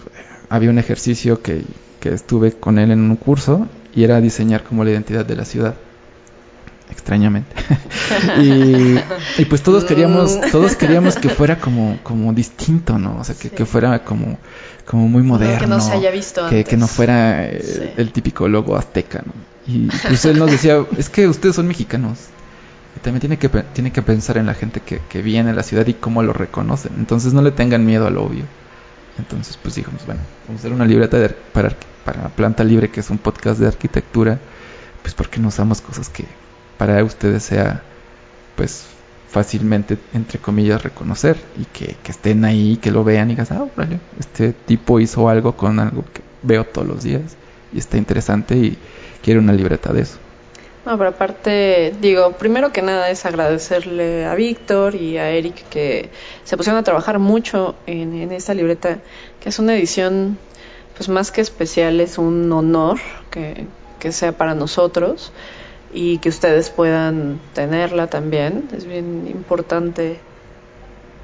había 0.49 0.71
un 0.71 0.79
ejercicio 0.79 1.43
que, 1.43 1.63
que 1.99 2.13
estuve 2.13 2.53
con 2.53 2.79
él 2.79 2.91
en 2.93 3.01
un 3.01 3.17
curso 3.17 3.67
y 3.95 4.05
era 4.05 4.21
diseñar 4.21 4.65
como 4.65 4.85
la 4.85 4.91
identidad 4.91 5.25
de 5.25 5.37
la 5.37 5.45
ciudad 5.45 5.75
extrañamente 6.91 7.55
y, 9.39 9.45
pues 9.47 9.63
todos 9.63 9.85
queríamos 9.85 10.37
mm. 10.37 10.51
todos 10.51 10.77
queríamos 10.77 11.17
que 11.17 11.29
fuera 11.29 11.59
como 11.59 11.99
como 12.03 12.33
distinto 12.33 12.99
no 12.99 13.19
o 13.19 13.25
sea 13.25 13.35
que, 13.35 13.51
que 13.51 13.65
fuera 13.65 14.05
como 14.05 14.39
como 14.85 15.09
muy 15.09 15.23
moderno 15.23 15.59
que 15.61 15.67
no 15.67 15.81
se 15.81 15.93
haya 15.93 16.11
visto 16.11 16.49
que, 16.49 16.65
que 16.65 16.77
no 16.77 16.87
fuera 16.87 17.47
el, 17.47 18.13
típico 18.13 18.49
logo 18.49 18.77
azteca 18.77 19.23
¿no? 19.25 19.33
y 19.67 19.89
pues 20.07 20.25
él 20.27 20.39
nos 20.39 20.51
decía 20.51 20.85
es 20.99 21.09
que 21.09 21.27
ustedes 21.27 21.57
son 21.57 21.67
mexicanos 21.67 22.19
Y 22.97 23.01
también 23.01 23.21
tiene 23.21 23.39
que, 23.39 23.49
tiene 23.49 23.91
que 23.91 24.03
pensar 24.03 24.37
en 24.37 24.47
la 24.47 24.55
gente 24.55 24.81
que, 24.81 25.01
que 25.09 25.23
viene 25.23 25.51
a 25.51 25.55
la 25.55 25.63
ciudad 25.63 25.87
y 25.87 25.95
cómo 25.95 26.23
lo 26.23 26.33
reconocen. 26.33 26.93
Entonces 26.97 27.33
no 27.33 27.43
le 27.43 27.51
tengan 27.51 27.85
miedo 27.85 28.07
al 28.07 28.17
obvio. 28.19 28.45
Entonces 29.19 29.59
pues 29.61 29.75
dijimos, 29.75 30.07
bueno, 30.07 30.21
vamos 30.47 30.61
a 30.61 30.63
hacer 30.63 30.73
una 30.73 30.85
libreta 30.85 31.19
de, 31.19 31.31
para, 31.31 31.71
para 32.05 32.29
Planta 32.29 32.65
Libre, 32.65 32.91
que 32.91 33.01
es 33.01 33.11
un 33.11 33.19
podcast 33.19 33.59
de 33.61 33.67
arquitectura, 33.67 34.39
pues 35.03 35.15
porque 35.15 35.41
no 35.41 35.49
usamos 35.49 35.81
cosas 35.81 36.09
que 36.09 36.25
para 36.79 37.03
ustedes 37.05 37.43
sea 37.43 37.83
pues 38.57 38.87
fácilmente, 39.31 39.99
entre 40.13 40.39
comillas, 40.39 40.83
reconocer 40.83 41.37
y 41.61 41.65
que, 41.65 41.97
que 42.03 42.13
estén 42.13 42.45
ahí, 42.45 42.77
que 42.77 42.93
lo 42.93 43.03
vean 43.03 43.31
y 43.31 43.35
digas, 43.35 43.51
ah, 43.51 43.67
este 44.21 44.53
tipo 44.53 45.01
hizo 45.01 45.29
algo 45.29 45.57
con 45.57 45.81
algo 45.81 46.05
que 46.13 46.23
veo 46.43 46.65
todos 46.65 46.87
los 46.87 47.03
días 47.03 47.37
y 47.73 47.79
está 47.79 47.97
interesante 47.97 48.55
y 48.55 48.79
quiero 49.23 49.41
una 49.41 49.53
libreta 49.53 49.93
de 49.93 50.03
eso. 50.03 50.19
No, 50.87 50.99
pero 50.99 51.11
aparte, 51.11 51.95
digo, 52.01 52.33
primero 52.33 52.71
que 52.71 52.83
nada 52.83 53.09
es 53.09 53.25
agradecerle 53.25 54.27
a 54.27 54.35
Víctor 54.35 54.95
y 54.95 55.17
a 55.17 55.31
Eric 55.31 55.67
que 55.71 56.11
se 56.45 56.57
pusieron 56.59 56.79
a 56.79 56.83
trabajar 56.83 57.19
mucho 57.19 57.75
en, 57.87 58.15
en, 58.15 58.33
esta 58.33 58.53
libreta, 58.53 58.99
que 59.41 59.49
es 59.49 59.59
una 59.59 59.75
edición, 59.75 60.39
pues 60.97 61.09
más 61.09 61.31
que 61.31 61.41
especial, 61.41 62.01
es 62.01 62.19
un 62.19 62.51
honor 62.53 62.99
que, 63.31 63.67
que 63.99 64.13
sea 64.13 64.37
para 64.37 64.55
nosotros 64.55 65.33
y 65.93 66.19
que 66.19 66.29
ustedes 66.29 66.71
puedan 66.71 67.41
tenerla 67.53 68.09
también. 68.09 68.69
Es 68.77 68.85
bien 68.85 69.27
importante 69.29 70.19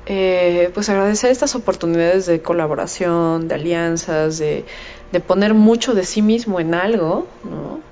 eh, 0.06 0.70
pues 0.74 0.88
agradecer 0.88 1.30
estas 1.30 1.54
oportunidades 1.54 2.26
de 2.26 2.40
colaboración, 2.42 3.48
de 3.48 3.54
alianzas, 3.54 4.38
de, 4.38 4.64
de 5.12 5.20
poner 5.20 5.54
mucho 5.54 5.94
de 5.94 6.04
sí 6.04 6.22
mismo 6.22 6.60
en 6.60 6.74
algo, 6.74 7.26
¿no? 7.44 7.90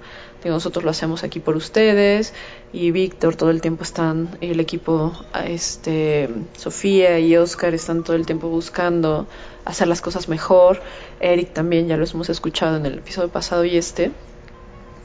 nosotros 0.48 0.84
lo 0.84 0.90
hacemos 0.90 1.24
aquí 1.24 1.40
por 1.40 1.56
ustedes 1.56 2.32
y 2.72 2.90
Víctor 2.90 3.36
todo 3.36 3.50
el 3.50 3.60
tiempo 3.60 3.82
están 3.82 4.36
el 4.40 4.60
equipo 4.60 5.12
este 5.46 6.28
Sofía 6.56 7.18
y 7.18 7.36
Oscar 7.36 7.74
están 7.74 8.02
todo 8.02 8.16
el 8.16 8.26
tiempo 8.26 8.48
buscando 8.48 9.26
hacer 9.68 9.86
las 9.86 10.00
cosas 10.00 10.28
mejor. 10.28 10.80
Eric 11.20 11.52
también 11.52 11.86
ya 11.86 11.96
lo 11.96 12.04
hemos 12.04 12.28
escuchado 12.28 12.76
en 12.76 12.86
el 12.86 12.98
episodio 12.98 13.28
pasado 13.28 13.64
y 13.64 13.76
este. 13.76 14.10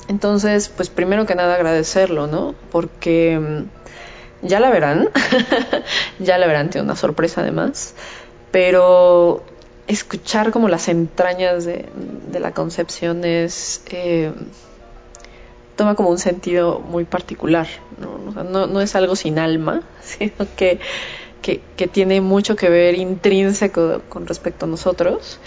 Entonces 0.08 0.70
pues 0.70 0.90
primero 0.90 1.26
que 1.26 1.36
nada 1.36 1.56
agradecerlo 1.56 2.28
no 2.28 2.56
porque 2.72 3.40
mm, 3.40 4.48
ya 4.48 4.60
la 4.60 4.70
verán. 4.70 5.10
Ya 6.20 6.38
la 6.38 6.48
verán 6.48 6.70
tiene 6.70 6.86
una 6.86 6.96
sorpresa 6.96 7.42
además. 7.42 7.96
Pero 8.52 9.44
escuchar 9.88 10.52
como 10.52 10.70
las 10.70 10.88
entrañas 10.88 11.66
de, 11.66 11.86
de 12.32 12.40
la 12.40 12.54
concepción 12.54 13.26
es 13.26 13.84
eh, 13.90 14.32
toma 15.76 15.96
como 15.96 16.10
un 16.10 16.20
sentido 16.20 16.80
muy 16.80 17.06
particular, 17.06 17.68
¿no? 17.98 18.44
No, 18.44 18.68
no, 18.68 18.82
es 18.82 18.96
algo 18.96 19.16
sin 19.16 19.40
alma, 19.40 19.82
sino 20.02 20.48
que, 20.56 20.80
que, 21.44 21.62
que, 21.78 21.88
tiene 21.88 22.22
mucho 22.22 22.56
que 22.56 22.70
ver 22.70 22.96
intrínseco 22.96 24.02
con 24.10 24.26
respecto 24.26 24.66
a 24.66 24.68
nosotros 24.68 25.40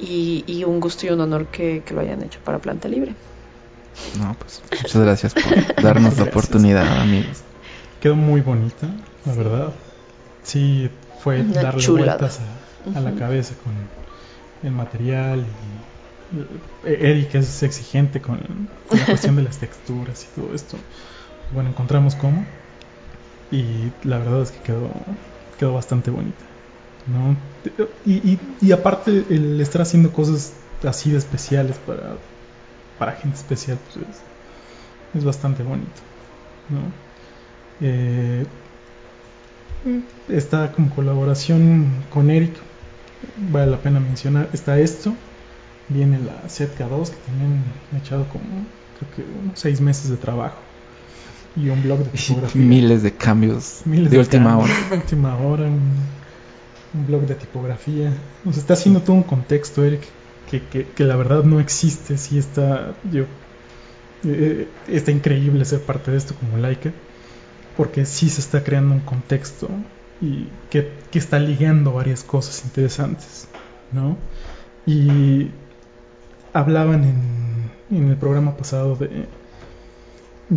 y, 0.00 0.42
y 0.48 0.64
un 0.64 0.80
gusto 0.80 1.06
y 1.06 1.10
un 1.10 1.20
honor 1.20 1.46
que, 1.46 1.82
que, 1.86 1.94
lo 1.94 2.00
hayan 2.00 2.22
hecho 2.24 2.40
para 2.44 2.58
Planta 2.58 2.88
Libre. 2.88 3.14
No, 4.18 4.34
pues 4.34 4.60
muchas 4.72 5.02
gracias 5.02 5.34
por 5.34 5.82
darnos 5.82 6.18
la 6.18 6.24
oportunidad, 6.24 7.00
amigos. 7.00 7.42
Quedó 8.00 8.16
muy 8.16 8.40
bonita, 8.40 8.88
la 9.24 9.34
verdad. 9.34 9.72
Sí, 10.42 10.90
fue 11.22 11.42
Una 11.42 11.62
darle 11.62 11.80
chulada. 11.80 12.18
vueltas 12.18 12.40
a, 12.40 12.88
a 12.88 12.90
uh 12.90 13.04
-huh. 13.04 13.12
la 13.12 13.14
cabeza 13.14 13.54
con 13.62 13.72
el 14.68 14.72
material 14.74 15.40
y 15.40 15.84
Eric 16.84 17.34
es 17.36 17.62
exigente 17.62 18.20
con, 18.20 18.38
con 18.88 18.98
la 18.98 19.06
cuestión 19.06 19.36
de 19.36 19.42
las 19.42 19.58
texturas 19.58 20.24
y 20.24 20.40
todo 20.40 20.54
esto. 20.54 20.76
Bueno, 21.52 21.70
encontramos 21.70 22.14
cómo 22.14 22.44
y 23.50 23.92
la 24.02 24.18
verdad 24.18 24.42
es 24.42 24.50
que 24.50 24.60
quedó, 24.60 24.90
quedó 25.54 25.74
bastante 25.74 26.10
bonita. 26.10 26.44
¿no? 27.06 27.36
Y, 28.06 28.72
aparte 28.72 29.24
el 29.28 29.60
estar 29.60 29.82
haciendo 29.82 30.12
cosas 30.12 30.54
así 30.86 31.10
de 31.10 31.18
especiales 31.18 31.76
para, 31.78 32.16
para 32.98 33.12
gente 33.12 33.36
especial 33.36 33.78
pues 33.92 34.06
es, 35.14 35.24
bastante 35.24 35.62
bonito. 35.62 36.00
¿no? 36.70 36.80
Eh, 37.80 38.46
esta 40.28 40.72
como 40.72 40.94
colaboración 40.94 42.04
con 42.10 42.30
Eric 42.30 42.54
vale 43.50 43.70
la 43.70 43.78
pena 43.78 44.00
mencionar 44.00 44.48
está 44.52 44.78
esto 44.78 45.14
viene 45.88 46.18
la 46.18 46.42
ZK2 46.44 47.10
que 47.10 47.16
también 47.26 47.62
me 47.90 47.98
he 47.98 48.00
echado 48.00 48.26
como 48.28 48.44
creo 48.98 49.10
que 49.14 49.38
unos 49.42 49.58
seis 49.58 49.80
meses 49.80 50.08
de 50.08 50.16
trabajo 50.16 50.56
y 51.56 51.68
un 51.68 51.82
blog 51.82 52.00
de 52.00 52.10
tipografía. 52.18 52.62
Miles 52.62 53.02
de 53.02 53.12
cambios 53.12 53.82
miles 53.84 54.10
de, 54.10 54.16
de 54.16 54.22
última 54.22 54.50
cambios, 54.50 54.70
hora. 54.70 54.94
última 55.02 55.36
hora 55.36 55.64
un, 55.64 55.92
un, 56.94 57.06
blog 57.06 57.22
de 57.26 57.34
tipografía. 57.34 58.12
Nos 58.44 58.56
está 58.56 58.74
haciendo 58.74 59.00
todo 59.00 59.16
un 59.16 59.22
contexto 59.22 59.84
Eric 59.84 60.02
que, 60.50 60.62
que, 60.62 60.86
que 60.86 61.04
la 61.04 61.16
verdad 61.16 61.44
no 61.44 61.60
existe. 61.60 62.16
Si 62.18 62.38
está 62.38 62.94
yo 63.10 63.26
eh, 64.24 64.68
está 64.88 65.10
increíble 65.10 65.64
ser 65.64 65.82
parte 65.82 66.10
de 66.10 66.16
esto 66.16 66.34
como 66.34 66.56
laica 66.56 66.92
porque 67.76 68.06
sí 68.06 68.30
se 68.30 68.40
está 68.40 68.62
creando 68.62 68.94
un 68.94 69.00
contexto 69.00 69.68
y 70.20 70.48
que, 70.70 70.92
que 71.10 71.18
está 71.18 71.38
ligando 71.38 71.92
varias 71.92 72.22
cosas 72.22 72.64
interesantes 72.64 73.48
¿no? 73.92 74.16
y 74.86 75.50
hablaban 76.52 77.04
en, 77.04 77.98
en, 77.98 78.08
el 78.10 78.16
programa 78.16 78.56
pasado 78.56 78.96
de, 78.96 79.26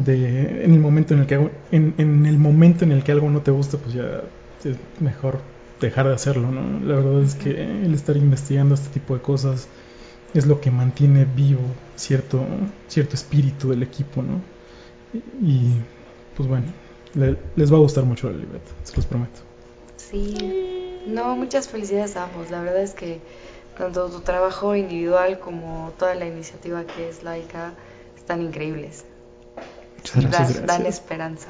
de 0.05 0.63
en 0.63 0.73
el 0.73 0.79
momento 0.79 1.13
en 1.13 1.21
el 1.21 1.27
que 1.27 1.35
hago, 1.35 1.51
en, 1.71 1.93
en, 1.97 2.25
el 2.25 2.37
momento 2.37 2.83
en 2.83 2.91
el 2.91 3.03
que 3.03 3.11
algo 3.11 3.29
no 3.29 3.41
te 3.41 3.51
gusta 3.51 3.77
pues 3.77 3.93
ya 3.93 4.21
es 4.63 4.77
mejor 4.99 5.39
dejar 5.79 6.07
de 6.07 6.13
hacerlo 6.13 6.51
no 6.51 6.85
la 6.85 6.95
verdad 6.95 7.23
es 7.23 7.35
que 7.35 7.51
el 7.51 7.93
estar 7.93 8.17
investigando 8.17 8.75
este 8.75 8.89
tipo 8.89 9.15
de 9.15 9.21
cosas 9.21 9.67
es 10.33 10.45
lo 10.45 10.59
que 10.59 10.71
mantiene 10.71 11.25
vivo 11.25 11.61
cierto 11.95 12.45
cierto 12.87 13.15
espíritu 13.15 13.69
del 13.69 13.83
equipo 13.83 14.21
no 14.21 14.41
y 15.41 15.71
pues 16.35 16.49
bueno 16.49 16.65
le, 17.13 17.37
les 17.55 17.71
va 17.71 17.77
a 17.77 17.79
gustar 17.79 18.03
mucho 18.03 18.29
la 18.29 18.37
libreta 18.37 18.71
se 18.83 18.95
los 18.95 19.05
prometo. 19.05 19.47
Sí. 19.97 21.03
No 21.07 21.35
muchas 21.35 21.67
felicidades 21.67 22.15
a 22.15 22.23
ambos. 22.23 22.49
La 22.49 22.61
verdad 22.61 22.81
es 22.81 22.93
que 22.93 23.19
tanto 23.77 24.09
tu 24.09 24.21
trabajo 24.21 24.75
individual 24.75 25.39
como 25.39 25.91
toda 25.97 26.15
la 26.15 26.25
iniciativa 26.25 26.85
que 26.85 27.09
es 27.09 27.23
laica 27.23 27.73
están 28.15 28.41
increíbles. 28.41 29.03
Muchas 29.97 30.23
dan, 30.23 30.31
gracias. 30.31 30.65
dan 30.65 30.85
esperanza. 30.85 31.47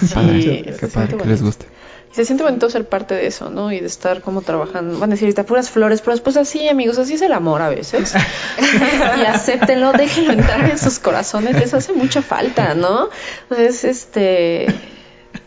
Sí, 0.00 0.64
qué 0.78 0.86
padre 0.86 1.16
que 1.16 1.24
les 1.24 1.42
guste. 1.42 1.66
Y 2.10 2.14
se 2.14 2.24
siente 2.24 2.42
bonito 2.42 2.70
ser 2.70 2.88
parte 2.88 3.14
de 3.14 3.26
eso, 3.26 3.50
¿no? 3.50 3.70
Y 3.70 3.80
de 3.80 3.86
estar 3.86 4.22
como 4.22 4.42
trabajando. 4.42 4.98
Van 4.98 5.10
a 5.10 5.14
decir 5.14 5.26
ahorita 5.26 5.44
puras 5.44 5.70
flores, 5.70 6.00
pero 6.00 6.12
después 6.12 6.36
así, 6.36 6.68
amigos, 6.68 6.98
así 6.98 7.14
es 7.14 7.22
el 7.22 7.32
amor 7.32 7.60
a 7.60 7.68
veces. 7.68 8.14
y 9.20 9.24
acéptenlo, 9.24 9.92
déjenlo 9.92 10.32
entrar 10.32 10.68
en 10.68 10.78
sus 10.78 10.98
corazones, 10.98 11.58
les 11.58 11.74
hace 11.74 11.92
mucha 11.92 12.22
falta, 12.22 12.74
¿no? 12.74 13.08
Es 13.50 13.84
este 13.84 14.66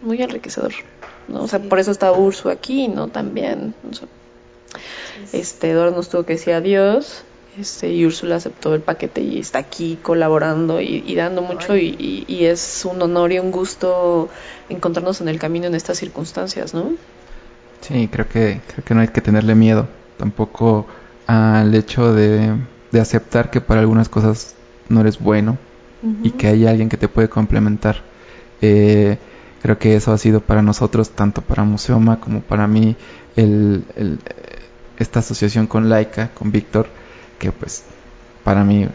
muy 0.01 0.21
enriquecedor, 0.21 0.73
¿no? 1.27 1.43
O 1.43 1.47
sea, 1.47 1.59
por 1.59 1.79
eso 1.79 1.91
está 1.91 2.11
Ursu 2.11 2.49
aquí, 2.49 2.87
¿no? 2.87 3.07
También. 3.07 3.73
O 3.89 3.93
sea, 3.93 4.07
este 5.33 5.71
Eduardo 5.71 5.95
nos 5.95 6.09
tuvo 6.09 6.23
que 6.23 6.33
decir 6.33 6.53
adiós 6.53 7.23
este 7.59 7.91
y 7.91 8.05
Úrsula 8.05 8.37
aceptó 8.37 8.73
el 8.73 8.81
paquete 8.81 9.21
y 9.21 9.39
está 9.39 9.59
aquí 9.59 9.99
colaborando 10.01 10.79
y, 10.81 11.03
y 11.05 11.15
dando 11.15 11.41
mucho 11.41 11.75
y, 11.75 11.95
y, 11.99 12.25
y, 12.27 12.45
es 12.45 12.85
un 12.85 13.01
honor 13.01 13.31
y 13.31 13.39
un 13.39 13.51
gusto 13.51 14.29
encontrarnos 14.69 15.21
en 15.21 15.27
el 15.27 15.37
camino 15.39 15.67
en 15.67 15.75
estas 15.75 15.97
circunstancias 15.97 16.73
no 16.73 16.93
sí 17.81 18.07
creo 18.11 18.27
que 18.27 18.61
creo 18.67 18.85
que 18.85 18.93
no 18.93 19.01
hay 19.01 19.09
que 19.09 19.21
tenerle 19.21 19.55
miedo 19.55 19.87
tampoco 20.17 20.87
al 21.27 21.75
hecho 21.75 22.13
de, 22.13 22.55
de 22.91 22.99
aceptar 22.99 23.49
que 23.49 23.59
para 23.59 23.81
algunas 23.81 24.07
cosas 24.07 24.55
no 24.87 25.01
eres 25.01 25.19
bueno 25.19 25.57
uh 26.03 26.07
-huh. 26.07 26.17
y 26.23 26.31
que 26.31 26.47
hay 26.47 26.67
alguien 26.67 26.89
que 26.89 26.97
te 26.97 27.07
puede 27.07 27.27
complementar 27.27 28.01
eh, 28.61 29.17
creo 29.61 29.77
que 29.77 29.95
eso 29.95 30.13
ha 30.13 30.17
sido 30.17 30.39
para 30.39 30.61
nosotros 30.61 31.09
tanto 31.09 31.41
para 31.41 31.63
Museoma 31.63 32.19
como 32.19 32.41
para 32.41 32.67
mí 32.67 32.95
el, 33.35 33.83
el 33.95 34.19
esta 35.01 35.19
asociación 35.19 35.67
con 35.67 35.89
Laika, 35.89 36.29
con 36.29 36.51
Víctor, 36.51 36.87
que 37.41 37.51
pues 37.51 37.83
para 38.43 38.63
mí 38.63 38.87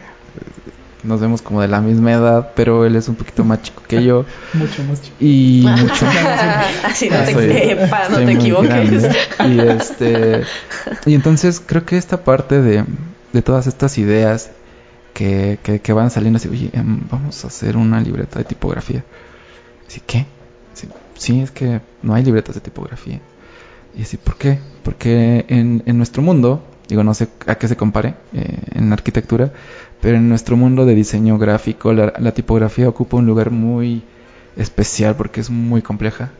nos 1.03 1.19
vemos 1.19 1.41
como 1.41 1.61
de 1.61 1.67
la 1.67 1.81
misma 1.81 2.13
edad, 2.13 2.53
pero 2.55 2.85
él 2.85 2.95
es 2.95 3.09
un 3.09 3.15
poquito 3.15 3.43
más 3.43 3.61
chico 3.61 3.83
que 3.85 4.01
yo. 4.03 4.23
mucho 4.53 4.83
más 4.85 5.01
chico. 5.01 5.15
Y 5.19 5.65
mucho 5.81 6.05
Así 6.85 7.09
no 7.09 7.17
te, 7.25 7.33
soy, 7.33 7.51
epa, 7.51 8.07
no 8.09 8.17
te 8.17 8.31
equivoques. 8.31 8.69
Grande. 9.03 9.19
Y 9.49 9.59
este 9.59 10.43
y 11.05 11.13
entonces 11.13 11.61
creo 11.63 11.85
que 11.85 11.97
esta 11.97 12.23
parte 12.23 12.61
de, 12.61 12.85
de 13.33 13.41
todas 13.41 13.67
estas 13.67 13.97
ideas 13.97 14.51
que, 15.13 15.59
que, 15.61 15.81
que, 15.81 15.93
van 15.93 16.09
saliendo 16.09 16.37
así, 16.37 16.47
oye, 16.47 16.71
vamos 16.73 17.43
a 17.43 17.47
hacer 17.47 17.75
una 17.75 17.99
libreta 17.99 18.39
de 18.39 18.45
tipografía. 18.45 19.03
Así, 19.87 20.01
¿qué? 20.05 20.25
Sí, 20.73 20.87
sí, 21.15 21.41
es 21.41 21.51
que 21.51 21.81
no 22.01 22.13
hay 22.13 22.23
libretas 22.23 22.55
de 22.55 22.61
tipografía. 22.61 23.19
Y 23.97 24.03
así, 24.03 24.15
¿por 24.15 24.37
qué? 24.37 24.59
Porque 24.83 25.45
en, 25.49 25.83
en, 25.85 25.97
nuestro 25.97 26.21
mundo, 26.21 26.63
digo, 26.87 27.03
no 27.03 27.13
sé 27.13 27.27
a 27.45 27.55
qué 27.55 27.67
se 27.67 27.75
compare 27.75 28.15
eh, 28.33 28.59
en 28.75 28.91
arquitectura, 28.93 29.51
pero 30.01 30.17
en 30.17 30.29
nuestro 30.29 30.57
mundo 30.57 30.85
de 30.85 30.95
diseño 30.95 31.37
gráfico, 31.37 31.93
la, 31.93 32.13
la, 32.17 32.31
tipografía 32.33 32.87
ocupa 32.87 33.17
un 33.17 33.25
lugar 33.25 33.51
muy 33.51 34.03
especial 34.55 35.15
porque 35.15 35.41
es 35.41 35.49
muy 35.49 35.81
compleja 35.81 36.31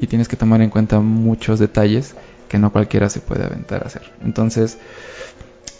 y 0.00 0.06
tienes 0.06 0.28
que 0.28 0.36
tomar 0.36 0.62
en 0.62 0.70
cuenta 0.70 1.00
muchos 1.00 1.58
detalles 1.58 2.14
que 2.48 2.58
no 2.58 2.72
cualquiera 2.72 3.08
se 3.08 3.20
puede 3.20 3.44
aventar 3.44 3.82
a 3.82 3.86
hacer. 3.86 4.02
Entonces, 4.22 4.78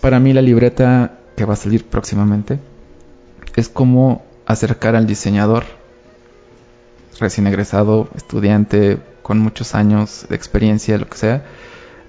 para 0.01 0.21
mí 0.21 0.33
la 0.33 0.43
libreta 0.43 1.19
que 1.37 1.45
va 1.45 1.55
a 1.55 1.57
salir 1.57 1.85
próximamente 1.85 2.59
es 3.57 3.69
como 3.69 4.25
acercar 4.47 4.97
al 4.97 5.07
diseñador 5.07 5.65
recién 7.19 7.47
egresado, 7.47 8.09
estudiante 8.15 8.99
con 9.23 9.39
muchos 9.39 9.75
años 9.75 10.27
de 10.29 10.37
experiencia, 10.37 10.99
lo 10.99 11.09
que 11.09 11.19
sea, 11.19 11.45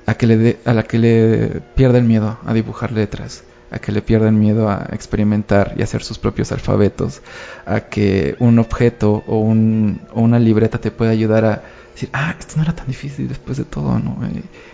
a 0.09 0.15
que 0.15 0.25
le 0.25 0.57
a 0.65 0.73
la 0.73 0.83
que 0.83 0.97
le 0.97 1.61
pierda 1.75 1.99
el 1.99 2.03
miedo 2.03 2.39
a 2.43 2.53
dibujar 2.53 2.91
letras, 2.91 3.43
a 3.69 3.77
que 3.77 3.91
le 3.91 4.01
pierda 4.01 4.27
el 4.27 4.33
miedo 4.33 4.67
a 4.67 4.87
experimentar 4.91 5.75
y 5.77 5.83
hacer 5.83 6.01
sus 6.01 6.17
propios 6.17 6.51
alfabetos, 6.51 7.21
a 7.67 7.81
que 7.81 8.35
un 8.39 8.57
objeto 8.57 9.23
o, 9.27 9.37
un, 9.37 10.01
o 10.13 10.21
una 10.21 10.39
libreta 10.39 10.79
te 10.79 10.89
pueda 10.89 11.11
ayudar 11.11 11.45
a 11.45 11.61
decir, 11.93 12.09
ah, 12.13 12.35
esto 12.39 12.55
no 12.57 12.63
era 12.63 12.73
tan 12.73 12.87
difícil 12.87 13.27
después 13.27 13.57
de 13.59 13.65
todo, 13.65 13.99
¿no? 13.99 14.17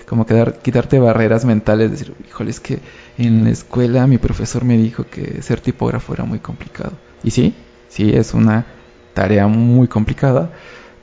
Como 0.07 0.25
quedar, 0.25 0.59
quitarte 0.59 0.99
barreras 0.99 1.43
mentales, 1.43 1.91
decir, 1.91 2.13
híjole, 2.25 2.51
es 2.51 2.61
que 2.61 2.79
en 3.17 3.43
la 3.43 3.49
escuela 3.49 4.07
mi 4.07 4.17
profesor 4.17 4.63
me 4.63 4.77
dijo 4.77 5.05
que 5.05 5.41
ser 5.41 5.59
tipógrafo 5.59 6.13
era 6.13 6.23
muy 6.23 6.39
complicado. 6.39 6.93
Y 7.23 7.31
sí, 7.31 7.53
sí, 7.89 8.11
es 8.13 8.33
una 8.33 8.65
tarea 9.13 9.47
muy 9.47 9.89
complicada, 9.89 10.51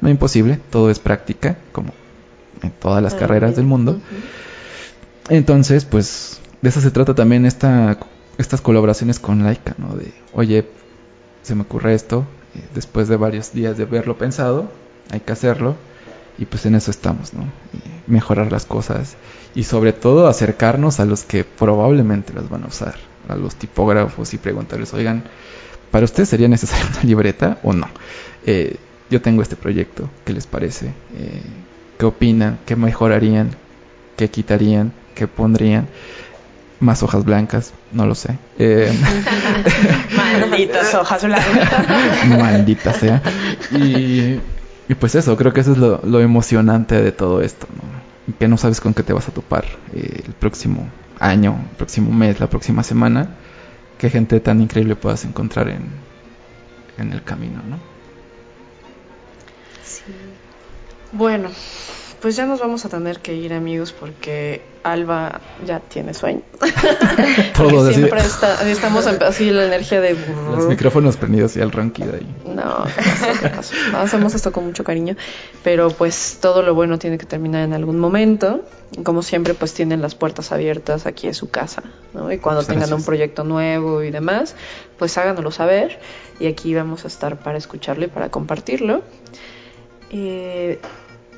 no 0.00 0.08
imposible, 0.08 0.58
todo 0.70 0.90
es 0.90 1.00
práctica, 1.00 1.58
como 1.72 1.92
en 2.62 2.70
todas 2.70 3.02
las 3.02 3.14
carreras 3.14 3.56
del 3.56 3.66
mundo. 3.66 4.00
Entonces, 5.28 5.84
pues, 5.84 6.40
de 6.60 6.68
eso 6.68 6.80
se 6.80 6.90
trata 6.90 7.14
también 7.14 7.46
esta, 7.46 7.98
estas 8.38 8.60
colaboraciones 8.60 9.18
con 9.18 9.42
Laika, 9.44 9.74
¿no? 9.78 9.94
De, 9.94 10.12
oye, 10.32 10.66
se 11.42 11.54
me 11.54 11.62
ocurre 11.62 11.94
esto, 11.94 12.26
eh, 12.54 12.60
después 12.74 13.08
de 13.08 13.16
varios 13.16 13.52
días 13.52 13.76
de 13.76 13.84
haberlo 13.84 14.18
pensado, 14.18 14.70
hay 15.10 15.20
que 15.20 15.32
hacerlo, 15.32 15.76
y 16.38 16.46
pues 16.46 16.66
en 16.66 16.74
eso 16.74 16.90
estamos, 16.90 17.34
¿no? 17.34 17.44
mejorar 18.06 18.50
las 18.50 18.64
cosas 18.64 19.16
y 19.54 19.64
sobre 19.64 19.92
todo 19.92 20.26
acercarnos 20.26 21.00
a 21.00 21.04
los 21.04 21.24
que 21.24 21.44
probablemente 21.44 22.32
las 22.32 22.48
van 22.48 22.64
a 22.64 22.66
usar, 22.66 22.96
a 23.28 23.36
los 23.36 23.54
tipógrafos 23.56 24.32
y 24.34 24.38
preguntarles, 24.38 24.92
oigan, 24.94 25.24
¿para 25.90 26.04
ustedes 26.04 26.28
sería 26.28 26.48
necesaria 26.48 26.86
una 26.92 27.02
libreta 27.04 27.58
o 27.62 27.72
no? 27.72 27.88
Eh, 28.46 28.76
yo 29.10 29.20
tengo 29.20 29.42
este 29.42 29.56
proyecto, 29.56 30.08
¿qué 30.24 30.32
les 30.32 30.46
parece? 30.46 30.86
Eh, 31.16 31.42
¿Qué 32.02 32.06
opinan? 32.06 32.58
¿Qué 32.66 32.74
mejorarían? 32.74 33.50
¿Qué 34.16 34.28
quitarían? 34.28 34.92
¿Qué 35.14 35.28
pondrían? 35.28 35.86
Más 36.80 37.04
hojas 37.04 37.24
blancas, 37.24 37.74
no 37.92 38.06
lo 38.06 38.16
sé. 38.16 38.38
Eh, 38.58 38.92
Malditas 40.16 40.92
hojas 41.00 41.22
blancas. 41.22 42.26
Maldita 42.26 42.92
sea. 42.92 43.22
Y 43.70 44.40
y 44.88 44.94
pues 44.98 45.14
eso, 45.14 45.36
creo 45.36 45.52
que 45.52 45.60
eso 45.60 45.74
es 45.74 45.78
lo, 45.78 46.20
emocionante 46.20 47.00
de 47.00 47.12
todo 47.12 47.40
esto, 47.40 47.68
¿no? 47.72 48.34
Que 48.36 48.48
no 48.48 48.56
sabes 48.56 48.80
con 48.80 48.94
qué 48.94 49.04
te 49.04 49.12
vas 49.12 49.28
a 49.28 49.32
topar 49.32 49.64
eh, 49.94 50.24
el 50.26 50.32
próximo 50.32 50.88
año, 51.20 51.56
el 51.70 51.76
próximo 51.76 52.10
mes, 52.10 52.40
la 52.40 52.50
próxima 52.50 52.82
semana. 52.82 53.28
Qué 53.98 54.10
gente 54.10 54.40
tan 54.40 54.60
increíble 54.60 54.96
puedas 54.96 55.24
encontrar 55.24 55.68
en, 55.68 55.84
en 56.98 57.12
el 57.12 57.22
camino, 57.22 57.62
¿no? 57.64 57.78
Sí. 59.84 60.31
Bueno, 61.12 61.50
pues 62.22 62.36
ya 62.36 62.46
nos 62.46 62.60
vamos 62.60 62.84
a 62.84 62.88
tener 62.88 63.18
que 63.18 63.34
ir, 63.34 63.52
amigos, 63.52 63.92
porque 63.92 64.62
Alba 64.84 65.40
ya 65.66 65.80
tiene 65.80 66.14
sueño. 66.14 66.42
Todo 67.56 67.92
siempre 67.92 68.20
está, 68.20 68.70
estamos 68.70 69.06
así 69.08 69.50
la 69.50 69.66
energía 69.66 70.00
de 70.00 70.16
los 70.54 70.66
micrófonos 70.68 71.16
prendidos 71.16 71.56
y 71.56 71.60
el 71.60 71.72
ronquido 71.72 72.14
ahí. 72.14 72.26
No, 72.46 72.84
no, 73.92 73.98
hacemos 73.98 74.34
esto 74.34 74.52
con 74.52 74.64
mucho 74.64 74.84
cariño, 74.84 75.16
pero 75.64 75.90
pues 75.90 76.38
todo 76.40 76.62
lo 76.62 76.76
bueno 76.76 76.96
tiene 76.96 77.18
que 77.18 77.26
terminar 77.26 77.64
en 77.64 77.72
algún 77.72 77.98
momento. 77.98 78.64
Como 79.02 79.22
siempre, 79.22 79.54
pues 79.54 79.74
tienen 79.74 80.00
las 80.00 80.14
puertas 80.14 80.52
abiertas 80.52 81.06
aquí 81.06 81.26
en 81.26 81.34
su 81.34 81.50
casa, 81.50 81.82
¿no? 82.14 82.30
Y 82.30 82.38
cuando 82.38 82.62
tengan 82.62 82.92
un 82.92 83.04
proyecto 83.04 83.42
nuevo 83.42 84.02
y 84.04 84.12
demás, 84.12 84.54
pues 84.96 85.18
háganoslo 85.18 85.50
saber 85.50 85.98
y 86.38 86.46
aquí 86.46 86.72
vamos 86.72 87.04
a 87.04 87.08
estar 87.08 87.38
para 87.40 87.58
escucharlo 87.58 88.04
y 88.04 88.08
para 88.08 88.30
compartirlo. 88.30 89.02
Eh, 90.10 90.78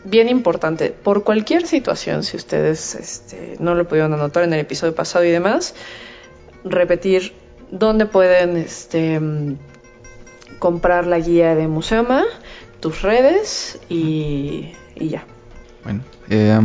bien 0.04 0.28
importante, 0.28 0.90
por 0.90 1.24
cualquier 1.24 1.66
situación, 1.66 2.22
si 2.22 2.36
ustedes 2.36 2.94
este, 2.94 3.56
no 3.58 3.74
lo 3.74 3.88
pudieron 3.88 4.12
anotar 4.12 4.44
en 4.44 4.52
el 4.52 4.60
episodio 4.60 4.94
pasado 4.94 5.24
y 5.24 5.30
demás, 5.30 5.74
repetir 6.64 7.32
dónde 7.70 8.06
pueden 8.06 8.56
este, 8.56 9.20
comprar 10.58 11.06
la 11.06 11.18
guía 11.18 11.54
de 11.54 11.68
Museoma, 11.68 12.24
tus 12.80 13.02
redes 13.02 13.78
y, 13.88 14.72
ya. 14.96 15.24
Bueno, 15.84 16.00
eh, 16.28 16.58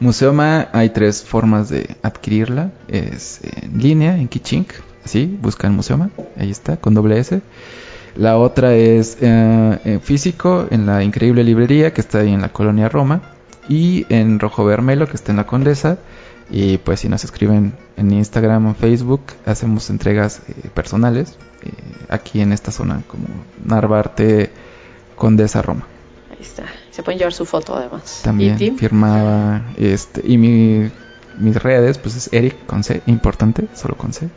Museoma 0.00 0.68
hay 0.72 0.90
tres 0.90 1.24
formas 1.24 1.68
de 1.68 1.96
adquirirla. 2.02 2.70
Es 2.88 3.40
en 3.42 3.78
línea, 3.78 4.16
en 4.16 4.28
Kichink, 4.28 4.72
así, 5.04 5.38
buscan 5.40 5.74
Museoma, 5.74 6.10
ahí 6.36 6.50
está, 6.50 6.76
con 6.76 6.94
doble 6.94 7.18
S. 7.18 7.40
La 8.18 8.36
otra 8.36 8.74
es 8.74 9.16
eh, 9.20 10.00
físico 10.02 10.66
en 10.70 10.86
la 10.86 11.04
increíble 11.04 11.44
librería 11.44 11.94
que 11.94 12.00
está 12.00 12.18
ahí 12.18 12.34
en 12.34 12.42
la 12.42 12.48
colonia 12.48 12.88
Roma. 12.88 13.22
Y 13.68 14.06
en 14.08 14.40
Rojo 14.40 14.64
Vermelo 14.64 15.06
que 15.06 15.14
está 15.14 15.30
en 15.30 15.36
la 15.36 15.46
Condesa. 15.46 15.98
Y 16.50 16.78
pues 16.78 17.00
si 17.00 17.08
nos 17.08 17.22
escriben 17.22 17.74
en 17.96 18.10
Instagram 18.10 18.66
o 18.66 18.74
Facebook, 18.74 19.20
hacemos 19.46 19.88
entregas 19.90 20.42
eh, 20.48 20.68
personales 20.74 21.38
eh, 21.62 21.70
aquí 22.08 22.40
en 22.40 22.52
esta 22.52 22.72
zona 22.72 23.02
como 23.06 23.26
Narvarte 23.64 24.50
Condesa 25.14 25.62
Roma. 25.62 25.86
Ahí 26.32 26.38
está. 26.40 26.64
Se 26.90 27.04
pueden 27.04 27.18
llevar 27.18 27.34
su 27.34 27.44
foto 27.44 27.76
además. 27.76 28.22
También 28.24 28.76
firmaba 28.78 29.62
este 29.76 30.22
y 30.24 30.38
mi, 30.38 30.90
mis 31.38 31.62
redes 31.62 31.98
pues 31.98 32.16
es 32.16 32.32
Eric 32.32 32.66
con 32.66 32.82
C, 32.82 33.00
importante, 33.06 33.68
solo 33.74 33.94
con 33.96 34.12
C. 34.12 34.28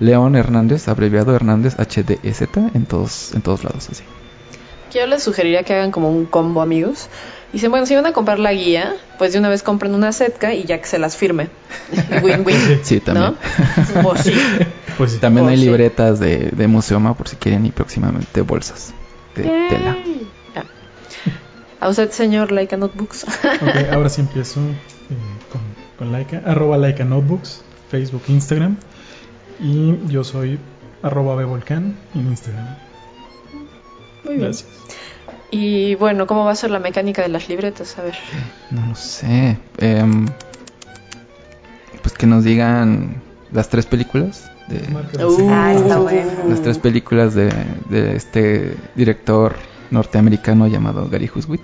León 0.00 0.36
Hernández, 0.36 0.88
abreviado 0.88 1.34
Hernández 1.34 1.74
HDZ 1.76 2.48
en 2.74 2.86
todos, 2.86 3.34
en 3.34 3.42
todos 3.42 3.64
lados 3.64 3.88
así. 3.90 4.02
Yo 4.92 5.06
les 5.06 5.22
sugeriría 5.22 5.64
que 5.64 5.74
hagan 5.74 5.90
como 5.90 6.10
un 6.10 6.24
combo 6.24 6.62
amigos. 6.62 7.08
Dicen, 7.52 7.70
bueno, 7.70 7.86
si 7.86 7.94
van 7.94 8.06
a 8.06 8.12
comprar 8.12 8.38
la 8.38 8.52
guía, 8.52 8.94
pues 9.18 9.32
de 9.32 9.38
una 9.38 9.48
vez 9.48 9.62
compren 9.62 9.94
una 9.94 10.12
setka 10.12 10.54
y 10.54 10.64
ya 10.64 10.78
que 10.80 10.86
se 10.86 10.98
las 10.98 11.16
firme. 11.16 11.48
Win-win. 12.22 12.80
Sí, 12.82 13.00
también. 13.00 13.36
Pues 14.02 14.20
sí. 14.22 14.32
Pues 14.96 15.10
sí. 15.10 15.18
También 15.18 15.48
hay 15.48 15.56
libretas 15.56 16.20
de, 16.20 16.50
de 16.52 16.68
Museoma 16.68 17.14
por 17.14 17.26
si 17.26 17.34
quieren 17.34 17.66
y 17.66 17.72
próximamente 17.72 18.42
bolsas 18.42 18.94
de 19.34 19.42
tela. 19.42 19.96
A 21.80 21.88
usted, 21.88 22.12
señor 22.12 22.52
Laika 22.52 22.76
Notebooks. 22.76 23.24
ok, 23.24 23.92
ahora 23.92 24.08
sí 24.08 24.20
empiezo 24.20 24.60
eh, 24.60 25.16
con, 25.50 25.60
con 25.98 26.12
Laika. 26.12 26.42
Arroba 26.46 26.78
Laika 26.78 27.04
Notebooks, 27.04 27.62
Facebook, 27.90 28.22
Instagram. 28.28 28.76
Y 29.60 29.98
yo 30.08 30.24
soy 30.24 30.58
arroba 31.02 31.36
bevolcán 31.36 31.96
en 32.14 32.28
Instagram. 32.28 32.76
Muy 34.24 34.34
bien. 34.34 34.46
Gracias. 34.46 34.68
Y 35.50 35.94
bueno, 35.94 36.26
¿cómo 36.26 36.44
va 36.44 36.50
a 36.50 36.56
ser 36.56 36.70
la 36.70 36.80
mecánica 36.80 37.22
de 37.22 37.28
las 37.28 37.48
libretas? 37.48 37.96
A 37.98 38.02
ver. 38.02 38.14
No 38.70 38.88
lo 38.88 38.94
sé. 38.94 39.56
Em, 39.78 40.26
pues 42.02 42.14
que 42.14 42.26
nos 42.26 42.42
digan 42.42 43.22
las 43.52 43.68
tres 43.68 43.86
películas. 43.86 44.50
De, 44.66 44.78
uh, 45.22 46.48
Las 46.48 46.62
tres 46.62 46.78
películas 46.78 47.34
de, 47.34 47.52
de, 47.90 48.16
este 48.16 48.76
director 48.94 49.54
norteamericano 49.90 50.66
llamado 50.66 51.08
Gary 51.08 51.30
Huswit. 51.32 51.60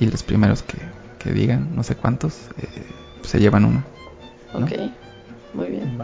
Y 0.00 0.06
los 0.06 0.22
primeros 0.22 0.62
que, 0.62 0.78
que 1.18 1.32
digan, 1.32 1.74
no 1.74 1.82
sé 1.82 1.96
cuántos, 1.96 2.48
eh, 2.58 2.86
se 3.22 3.40
llevan 3.40 3.64
uno. 3.64 3.82
Ok, 4.54 4.72
muy 5.54 5.66
bien. 5.66 5.98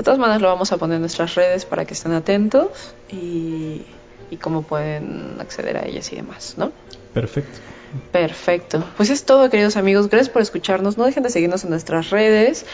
De 0.00 0.04
todas 0.04 0.18
maneras 0.18 0.40
lo 0.40 0.48
vamos 0.48 0.72
a 0.72 0.78
poner 0.78 0.94
en 0.94 1.02
nuestras 1.02 1.34
redes 1.34 1.66
para 1.66 1.84
que 1.84 1.92
estén 1.92 2.12
atentos 2.12 2.94
y, 3.12 3.82
cómo 4.40 4.62
pueden 4.62 5.36
acceder 5.38 5.76
a 5.76 5.84
ellas 5.84 6.10
y 6.10 6.16
demás, 6.16 6.54
¿no? 6.56 6.72
Perfecto. 7.12 7.58
Perfecto. 8.10 8.82
Pues 8.96 9.10
es 9.10 9.24
todo, 9.24 9.50
queridos 9.50 9.76
amigos. 9.76 10.08
Gracias 10.08 10.30
por 10.30 10.40
escucharnos. 10.40 10.96
No 10.96 11.04
dejen 11.04 11.22
de 11.22 11.28
seguirnos 11.28 11.64
en 11.64 11.70
nuestras 11.70 12.08
redes. 12.08 12.64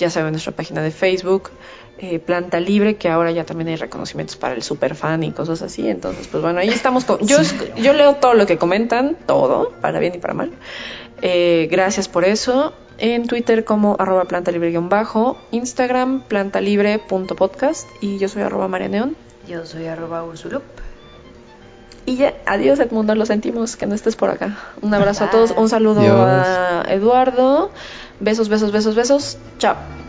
Ya 0.00 0.10
saben, 0.10 0.32
nuestra 0.32 0.50
página 0.50 0.82
de 0.82 0.90
Facebook, 0.90 1.50
eh, 1.98 2.18
Planta 2.18 2.58
Libre, 2.58 2.96
que 2.96 3.08
ahora 3.08 3.30
ya 3.30 3.44
también 3.44 3.68
hay 3.68 3.76
reconocimientos 3.76 4.34
para 4.34 4.54
el 4.54 4.64
superfan 4.64 5.22
y 5.22 5.30
cosas 5.30 5.62
así. 5.62 5.88
Entonces, 5.88 6.26
pues 6.26 6.42
bueno, 6.42 6.58
ahí 6.58 6.70
estamos. 6.70 7.06
yo, 7.20 7.36
yo 7.76 7.92
leo 7.92 8.16
todo 8.16 8.34
lo 8.34 8.44
que 8.44 8.58
comentan, 8.58 9.16
todo, 9.24 9.70
para 9.80 10.00
bien 10.00 10.16
y 10.16 10.18
para 10.18 10.34
mal. 10.34 10.50
Eh, 11.22 11.68
gracias 11.70 12.08
por 12.08 12.24
eso 12.24 12.74
en 12.98 13.26
Twitter 13.26 13.64
como 13.64 13.96
arroba 13.98 14.24
plantalibre-bajo, 14.24 15.38
Instagram 15.50 16.22
plantalibre.podcast 16.22 17.88
y 18.00 18.18
yo 18.18 18.28
soy 18.28 18.42
arroba 18.42 18.68
marianeón. 18.68 19.16
Yo 19.48 19.64
soy 19.66 19.86
arroba 19.86 20.24
ursulup. 20.24 20.62
Y 22.04 22.16
ya, 22.16 22.34
adiós 22.46 22.80
Edmundo, 22.80 23.14
lo 23.14 23.26
sentimos 23.26 23.76
que 23.76 23.86
no 23.86 23.94
estés 23.94 24.16
por 24.16 24.30
acá. 24.30 24.58
Un 24.82 24.92
abrazo 24.92 25.24
a 25.24 25.30
todos, 25.30 25.52
un 25.52 25.68
saludo 25.68 26.00
a 26.00 26.84
Eduardo. 26.88 27.70
Besos, 28.18 28.48
besos, 28.48 28.72
besos, 28.72 28.94
besos. 28.94 29.38
Chao. 29.58 30.01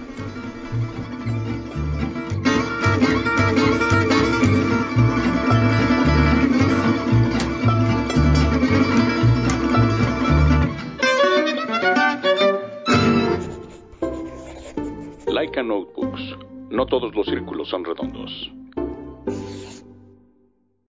Laika 15.34 15.64
Notebooks. 15.64 16.22
No 16.70 16.86
todos 16.86 17.16
los 17.16 17.26
círculos 17.26 17.68
son 17.68 17.84
redondos. 17.84 18.52